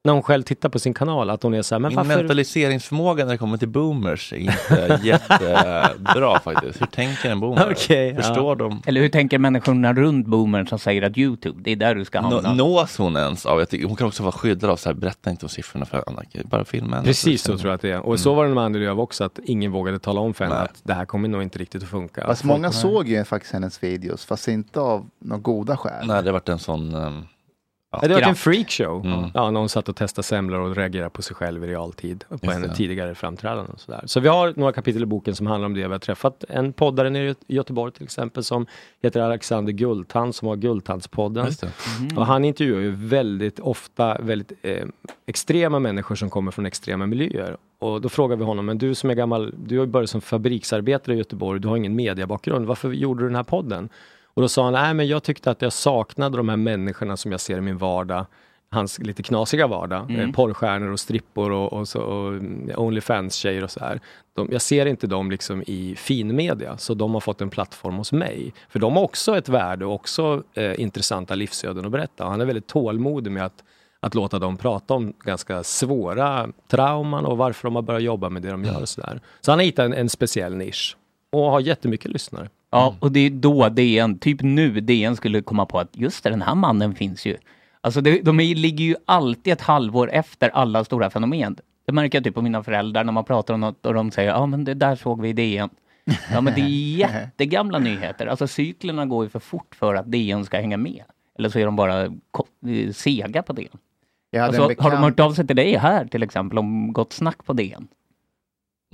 När 0.06 0.12
hon 0.12 0.22
själv 0.22 0.42
tittar 0.42 0.68
på 0.68 0.78
sin 0.78 0.94
kanal, 0.94 1.30
att 1.30 1.42
hon 1.42 1.54
är 1.54 1.62
så 1.62 1.74
här, 1.74 1.80
men 1.80 1.88
Min 1.88 1.96
varför? 1.96 2.16
mentaliseringsförmåga 2.16 3.24
när 3.24 3.32
det 3.32 3.38
kommer 3.38 3.56
till 3.58 3.68
boomers 3.68 4.32
är 4.32 4.36
inte 4.36 5.00
jättebra 5.06 6.40
faktiskt. 6.40 6.80
Hur 6.82 6.86
tänker 6.86 7.30
en 7.30 7.40
boomer? 7.40 7.68
Okej, 7.72 8.14
Förstår 8.14 8.48
ja. 8.48 8.54
de? 8.54 8.82
Eller 8.86 9.00
hur 9.00 9.08
tänker 9.08 9.38
människorna 9.38 9.92
runt 9.92 10.26
boomern 10.26 10.66
som 10.66 10.78
säger 10.78 11.02
att 11.02 11.18
YouTube, 11.18 11.60
det 11.62 11.70
är 11.72 11.76
där 11.76 11.94
du 11.94 12.04
ska 12.04 12.20
Nå, 12.20 12.28
hamna? 12.30 12.54
nås 12.54 12.96
hon 12.98 13.16
ens 13.16 13.46
av, 13.46 13.58
jag 13.58 13.68
tycker, 13.68 13.86
hon 13.86 13.96
kan 13.96 14.06
också 14.06 14.22
vara 14.22 14.32
skyddad 14.32 14.70
av 14.70 14.76
så 14.76 14.88
här, 14.88 14.94
berätta 14.94 15.30
inte 15.30 15.44
om 15.46 15.50
siffrorna 15.50 15.84
för 15.86 16.04
andra, 16.06 16.22
bara 16.44 16.64
filma 16.64 16.96
henne. 16.96 17.06
Precis 17.06 17.42
så 17.42 17.46
känner- 17.46 17.58
tror 17.58 17.70
jag 17.70 17.74
att 17.74 17.82
det 17.82 17.90
är. 17.90 18.00
Och 18.00 18.20
så 18.20 18.34
var 18.34 18.46
det 18.48 18.54
med 18.54 18.64
Annie 18.64 18.78
Lööf 18.78 18.98
också, 18.98 19.24
att 19.24 19.38
ingen 19.44 19.72
vågade 19.72 19.98
tala 19.98 20.20
om 20.20 20.34
för 20.34 20.44
henne 20.44 20.56
att 20.56 20.80
det 20.82 20.94
här 20.94 21.04
kommer 21.04 21.28
nog 21.28 21.42
inte 21.42 21.58
riktigt 21.58 21.82
att 21.82 21.88
funka. 21.88 22.26
Fast 22.26 22.44
många 22.44 22.72
såg 22.72 23.08
ju 23.08 23.24
faktiskt 23.24 23.52
hennes 23.52 23.82
videos, 23.82 24.24
fast 24.24 24.48
inte 24.48 24.80
av 24.80 25.06
några 25.18 25.40
goda 25.42 25.76
skäl. 25.76 26.06
Nej, 26.06 26.22
det 26.22 26.28
har 26.28 26.32
varit 26.32 26.48
en 26.48 26.58
sån, 26.58 26.94
um, 26.94 27.26
Ja, 28.02 28.08
det 28.08 28.14
var 28.14 28.20
en 28.22 28.34
freakshow. 28.34 29.06
Mm. 29.06 29.30
Ja, 29.34 29.50
någon 29.50 29.68
satt 29.68 29.88
och 29.88 29.96
testade 29.96 30.22
semlor 30.22 30.60
och 30.60 30.76
reagerade 30.76 31.10
på 31.10 31.22
sig 31.22 31.36
själv 31.36 31.64
i 31.64 31.66
realtid. 31.66 32.24
På 32.28 32.38
Just 32.42 32.56
en 32.56 32.74
tidigare 32.74 33.14
framträdande 33.14 33.72
och 33.72 33.80
sådär. 33.80 34.02
Så 34.06 34.20
vi 34.20 34.28
har 34.28 34.52
några 34.56 34.72
kapitel 34.72 35.02
i 35.02 35.06
boken 35.06 35.34
som 35.34 35.46
handlar 35.46 35.66
om 35.66 35.74
det. 35.74 35.80
Vi 35.86 35.92
har 35.92 35.98
träffat 35.98 36.44
en 36.48 36.72
poddare 36.72 37.10
nere 37.10 37.24
i 37.24 37.28
Gö- 37.32 37.34
i 37.46 37.54
Göteborg 37.54 37.92
till 37.92 38.04
exempel 38.04 38.44
som 38.44 38.66
heter 39.02 39.20
Alexander 39.20 39.72
Guldtand 39.72 40.34
som 40.34 40.48
har 40.48 40.56
Guldtandspodden. 40.56 41.46
Mhm. 42.00 42.18
Och 42.18 42.26
han 42.26 42.44
intervjuar 42.44 42.80
ju 42.80 42.90
väldigt 42.90 43.60
ofta 43.60 44.18
väldigt 44.20 44.52
eh, 44.62 44.84
extrema 45.26 45.78
människor 45.78 46.14
som 46.14 46.30
kommer 46.30 46.50
från 46.50 46.66
extrema 46.66 47.06
miljöer. 47.06 47.56
Och 47.78 48.00
då 48.00 48.08
frågar 48.08 48.36
vi 48.36 48.44
honom, 48.44 48.66
men 48.66 48.78
du 48.78 48.94
som 48.94 49.10
är 49.10 49.14
gammal, 49.14 49.54
du 49.66 49.78
har 49.78 49.86
ju 49.86 49.90
börjat 49.90 50.10
som 50.10 50.20
fabriksarbetare 50.20 51.14
i 51.14 51.18
Göteborg, 51.18 51.60
du 51.60 51.68
har 51.68 51.76
ingen 51.76 51.94
mediebakgrund, 51.96 52.66
varför 52.66 52.92
gjorde 52.92 53.22
du 53.22 53.26
den 53.28 53.36
här 53.36 53.42
podden? 53.42 53.88
Och 54.34 54.42
då 54.42 54.48
sa 54.48 54.64
han, 54.64 54.72
nej 54.72 54.94
men 54.94 55.06
jag 55.08 55.22
tyckte 55.22 55.50
att 55.50 55.62
jag 55.62 55.72
saknade 55.72 56.36
de 56.36 56.48
här 56.48 56.56
människorna 56.56 57.16
som 57.16 57.30
jag 57.32 57.40
ser 57.40 57.58
i 57.58 57.60
min 57.60 57.78
vardag, 57.78 58.26
hans 58.70 58.98
lite 58.98 59.22
knasiga 59.22 59.66
vardag, 59.66 60.10
Mm. 60.10 60.20
eh, 60.20 60.32
porrstjärnor 60.34 60.90
och 60.92 61.00
strippor 61.00 61.50
och, 61.50 61.72
och, 61.72 61.88
så, 61.88 62.00
och 62.00 62.28
mm, 62.32 62.70
Onlyfans-tjejer 62.76 63.64
och 63.64 63.70
så 63.70 63.80
här. 63.80 64.00
De, 64.36 64.48
jag 64.52 64.62
ser 64.62 64.86
inte 64.86 65.06
dem 65.06 65.30
liksom 65.30 65.62
i 65.66 65.94
finmedia, 65.96 66.76
så 66.78 66.94
de 66.94 67.14
har 67.14 67.20
fått 67.20 67.40
en 67.40 67.50
plattform 67.50 67.94
hos 67.94 68.12
mig. 68.12 68.54
För 68.68 68.78
de 68.78 68.96
har 68.96 69.02
också 69.02 69.36
ett 69.38 69.48
värde 69.48 69.86
och 69.86 69.92
också 69.94 70.42
eh, 70.54 70.80
intressanta 70.80 71.34
livsöden 71.34 71.84
att 71.84 71.92
berätta. 71.92 72.24
Och 72.24 72.30
han 72.30 72.40
är 72.40 72.44
väldigt 72.44 72.66
tålmodig 72.66 73.32
med 73.32 73.44
att, 73.44 73.64
att 74.00 74.14
låta 74.14 74.38
dem 74.38 74.56
prata 74.56 74.94
om 74.94 75.12
ganska 75.24 75.62
svåra 75.62 76.48
trauman 76.70 77.26
och 77.26 77.36
varför 77.38 77.68
de 77.68 77.74
har 77.74 77.82
börjat 77.82 78.02
jobba 78.02 78.28
med 78.28 78.42
det 78.42 78.50
de 78.50 78.64
gör. 78.64 78.80
Och 78.82 78.88
så, 78.88 79.00
där. 79.00 79.20
så 79.40 79.50
han 79.52 79.58
har 79.58 79.64
hittat 79.64 79.84
en, 79.84 79.92
en 79.94 80.08
speciell 80.08 80.54
nisch 80.56 80.96
och 81.32 81.50
har 81.50 81.60
jättemycket 81.60 82.10
lyssnare. 82.10 82.48
Ja, 82.74 82.94
och 83.00 83.12
det 83.12 83.20
är 83.20 83.30
då 83.30 83.68
DN, 83.68 84.18
typ 84.18 84.42
nu 84.42 84.80
DN 84.80 85.16
skulle 85.16 85.42
komma 85.42 85.66
på 85.66 85.78
att 85.78 85.96
just 85.96 86.24
det, 86.24 86.30
den 86.30 86.42
här 86.42 86.54
mannen 86.54 86.94
finns 86.94 87.26
ju. 87.26 87.36
Alltså 87.80 88.00
det, 88.00 88.20
de 88.22 88.40
är, 88.40 88.54
ligger 88.54 88.84
ju 88.84 88.96
alltid 89.04 89.52
ett 89.52 89.60
halvår 89.60 90.10
efter 90.12 90.48
alla 90.48 90.84
stora 90.84 91.10
fenomen. 91.10 91.56
Det 91.86 91.92
märker 91.92 92.18
jag 92.18 92.24
typ 92.24 92.34
på 92.34 92.42
mina 92.42 92.62
föräldrar 92.62 93.04
när 93.04 93.12
man 93.12 93.24
pratar 93.24 93.54
om 93.54 93.60
något 93.60 93.86
och 93.86 93.94
de 93.94 94.10
säger 94.10 94.30
ja 94.30 94.46
men 94.46 94.64
det 94.64 94.74
där 94.74 94.96
såg 94.96 95.20
vi 95.20 95.28
i 95.28 95.32
DN. 95.32 95.68
Ja 96.32 96.40
men 96.40 96.54
det 96.54 96.60
är 96.60 96.64
jättegamla 96.98 97.78
nyheter. 97.78 98.26
Alltså 98.26 98.46
cyklerna 98.46 99.06
går 99.06 99.24
ju 99.24 99.30
för 99.30 99.38
fort 99.40 99.74
för 99.74 99.94
att 99.94 100.12
DN 100.12 100.44
ska 100.44 100.56
hänga 100.56 100.76
med. 100.76 101.02
Eller 101.38 101.48
så 101.48 101.58
är 101.58 101.64
de 101.66 101.76
bara 101.76 102.02
eh, 102.04 102.10
sega 102.94 103.42
på 103.42 103.52
DN. 103.52 103.68
Alltså, 104.40 104.62
en 104.62 104.76
Har 104.78 104.90
de 104.90 104.96
bekant- 104.96 105.00
hört 105.04 105.20
av 105.20 105.32
sig 105.32 105.46
till 105.46 105.56
dig 105.56 105.76
här 105.76 106.04
till 106.06 106.22
exempel 106.22 106.58
om 106.58 106.92
Gott 106.92 107.12
Snack 107.12 107.44
på 107.44 107.52
DN? 107.52 107.88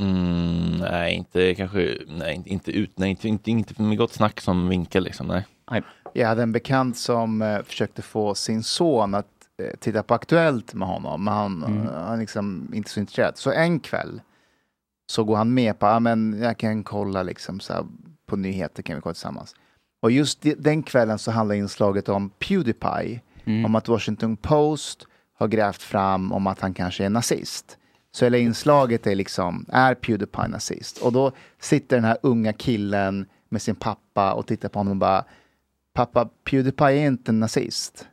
Mm, 0.01 0.79
nej, 0.79 1.15
inte 1.15 1.55
kanske, 1.55 1.97
nej, 2.09 2.43
inte 2.47 2.71
ut, 2.73 2.99
nej, 2.99 3.11
inte, 3.11 3.29
inte, 3.29 3.51
inte 3.51 3.83
med 3.83 3.99
gott 3.99 4.13
snack 4.13 4.41
som 4.41 4.69
vinkel 4.69 5.05
liksom, 5.05 5.27
nej. 5.27 5.45
Jag 6.13 6.29
hade 6.29 6.43
en 6.43 6.53
bekant 6.53 6.97
som 6.99 7.43
eh, 7.43 7.63
försökte 7.63 8.03
få 8.03 8.35
sin 8.35 8.63
son 8.63 9.15
att 9.15 9.27
eh, 9.63 9.77
titta 9.79 10.03
på 10.03 10.15
Aktuellt 10.15 10.75
med 10.75 10.89
honom. 10.89 11.25
Men 11.25 11.35
han, 11.35 11.65
Mm. 11.65 11.87
han 11.95 12.19
liksom 12.19 12.71
inte 12.75 12.91
så 12.91 13.01
intresserad. 13.01 13.39
Så 13.39 13.53
en 13.53 13.81
kväll 13.81 14.21
så 15.13 15.25
går 15.25 15.37
han 15.37 15.55
med 15.55 15.79
på, 15.79 15.87
ja 15.87 16.01
men 16.01 16.41
jag 16.43 16.57
kan 16.59 16.85
kolla 16.85 17.23
liksom 17.23 17.61
så 17.61 17.73
här, 17.73 17.85
på 18.27 18.37
nyheter 18.37 18.83
kan 18.83 18.97
vi 18.97 19.03
kolla 19.03 19.15
tillsammans. 19.15 19.55
Och 20.03 20.11
just 20.11 20.43
de, 20.43 20.55
den 20.55 20.83
kvällen 20.83 21.19
så 21.19 21.31
handlar 21.31 21.55
inslaget 21.55 22.09
om 22.09 22.31
Pewdiepie. 22.31 23.21
Om 23.67 23.75
att 23.75 23.89
Washington 23.89 24.37
Post 24.37 25.07
har 25.39 25.49
grävt 25.49 25.83
fram 25.83 26.33
om 26.33 26.47
att 26.47 26.61
han 26.61 26.75
kanske 26.75 27.05
är 27.05 27.11
nazist. 27.11 27.79
Så 28.13 28.25
hela 28.25 28.39
inslaget 28.39 29.07
är 29.07 29.15
liksom, 29.15 29.67
är 29.69 29.95
Pewdiepie 29.95 30.49
nazist? 30.49 30.99
Och 30.99 31.13
då 31.13 31.33
sitter 31.61 31.97
den 31.97 32.05
här 32.05 32.19
unga 32.23 32.53
killen 32.53 33.27
med 33.49 33.63
sin 33.63 33.75
pappa 33.75 34.33
och 34.33 34.47
tittar 34.47 34.69
på 34.69 34.79
honom 34.79 34.91
och 34.91 34.97
bara, 34.97 35.25
pappa, 35.95 36.29
Pewdiepie 36.51 36.87
är 36.87 37.07
inte 37.07 37.31
en 37.31 37.41
nazist. 37.41 38.07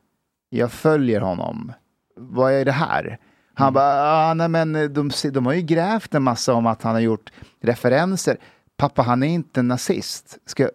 Jag 0.50 0.72
följer 0.72 1.22
honom. 1.22 1.74
Vad 2.16 2.54
är 2.54 2.66
det 2.66 2.72
här? 2.72 3.20
Han 3.54 3.74
bara, 3.74 4.30
ah, 4.30 4.34
nej 4.34 4.50
men 4.50 4.74
de, 4.94 5.12
de 5.32 5.46
har 5.46 5.54
ju 5.54 5.62
grävt 5.62 6.16
en 6.16 6.24
massa 6.24 6.54
om 6.54 6.66
att 6.66 6.82
han 6.82 6.94
har 6.94 7.00
gjort 7.02 7.32
referenser. 7.62 8.38
Pappa, 8.78 9.02
han 9.02 9.24
är 9.24 9.28
inte 9.28 9.60
en 9.60 9.68
nazist. 9.68 10.38
Ska, 10.46 10.70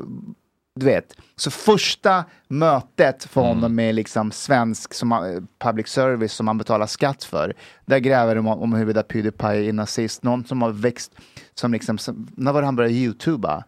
du 0.80 0.86
vet. 0.86 1.16
Så 1.36 1.50
första 1.50 2.24
mötet 2.48 3.24
för 3.24 3.40
honom 3.40 3.74
med 3.74 3.94
liksom 3.94 4.32
svensk 4.32 4.94
som, 4.94 5.12
han- 5.12 5.46
public 5.64 5.88
service 5.88 6.32
som 6.32 6.46
man 6.46 6.58
betalar 6.58 6.86
skatt 6.86 7.24
för. 7.24 7.54
Där 7.86 7.98
gräver 7.98 8.34
de 8.34 8.46
om, 8.46 8.62
om 8.62 8.72
huruvida 8.72 9.02
Pewdiepie 9.02 9.68
är 9.68 9.72
nazist. 9.72 10.22
Någon 10.22 10.44
som 10.44 10.62
har 10.62 10.70
växt, 10.70 11.12
som 11.54 11.72
liksom, 11.72 11.98
som, 11.98 12.28
när 12.36 12.52
var 12.52 12.60
det 12.60 12.66
han 12.66 12.76
började 12.76 12.94
youtuba? 12.94 13.64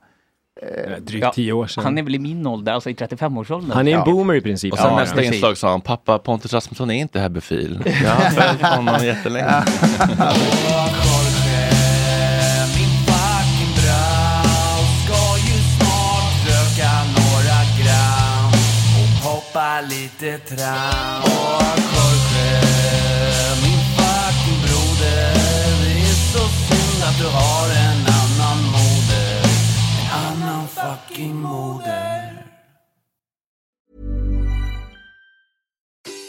Drygt 1.01 1.35
tio 1.35 1.53
år 1.53 1.67
sedan. 1.67 1.85
Han 1.85 1.99
är 1.99 2.03
väl 2.03 2.15
i 2.15 2.19
min 2.19 2.47
ålder, 2.47 2.73
alltså 2.73 2.91
i 2.91 2.95
35-årsåldern. 2.95 3.71
Han 3.71 3.89
är 3.89 3.99
en 3.99 4.05
boomer 4.05 4.35
i 4.35 4.41
princip. 4.41 4.73
Och 4.73 4.79
sen 4.79 4.89
Ja, 4.91 4.97
nästa 4.97 5.23
inslag 5.23 5.57
sa 5.57 5.71
han, 5.71 5.81
pappa 5.81 6.19
Pontus 6.19 6.53
Rasmusson 6.53 6.91
är 6.91 6.95
inte 6.95 7.21
hebefil. 7.21 7.83
Jag 8.05 8.11
har 8.11 8.31
följt 8.31 8.63
honom 8.63 9.05
jättelänge. 9.05 9.47
lite 19.83 20.39
trams 20.47 21.94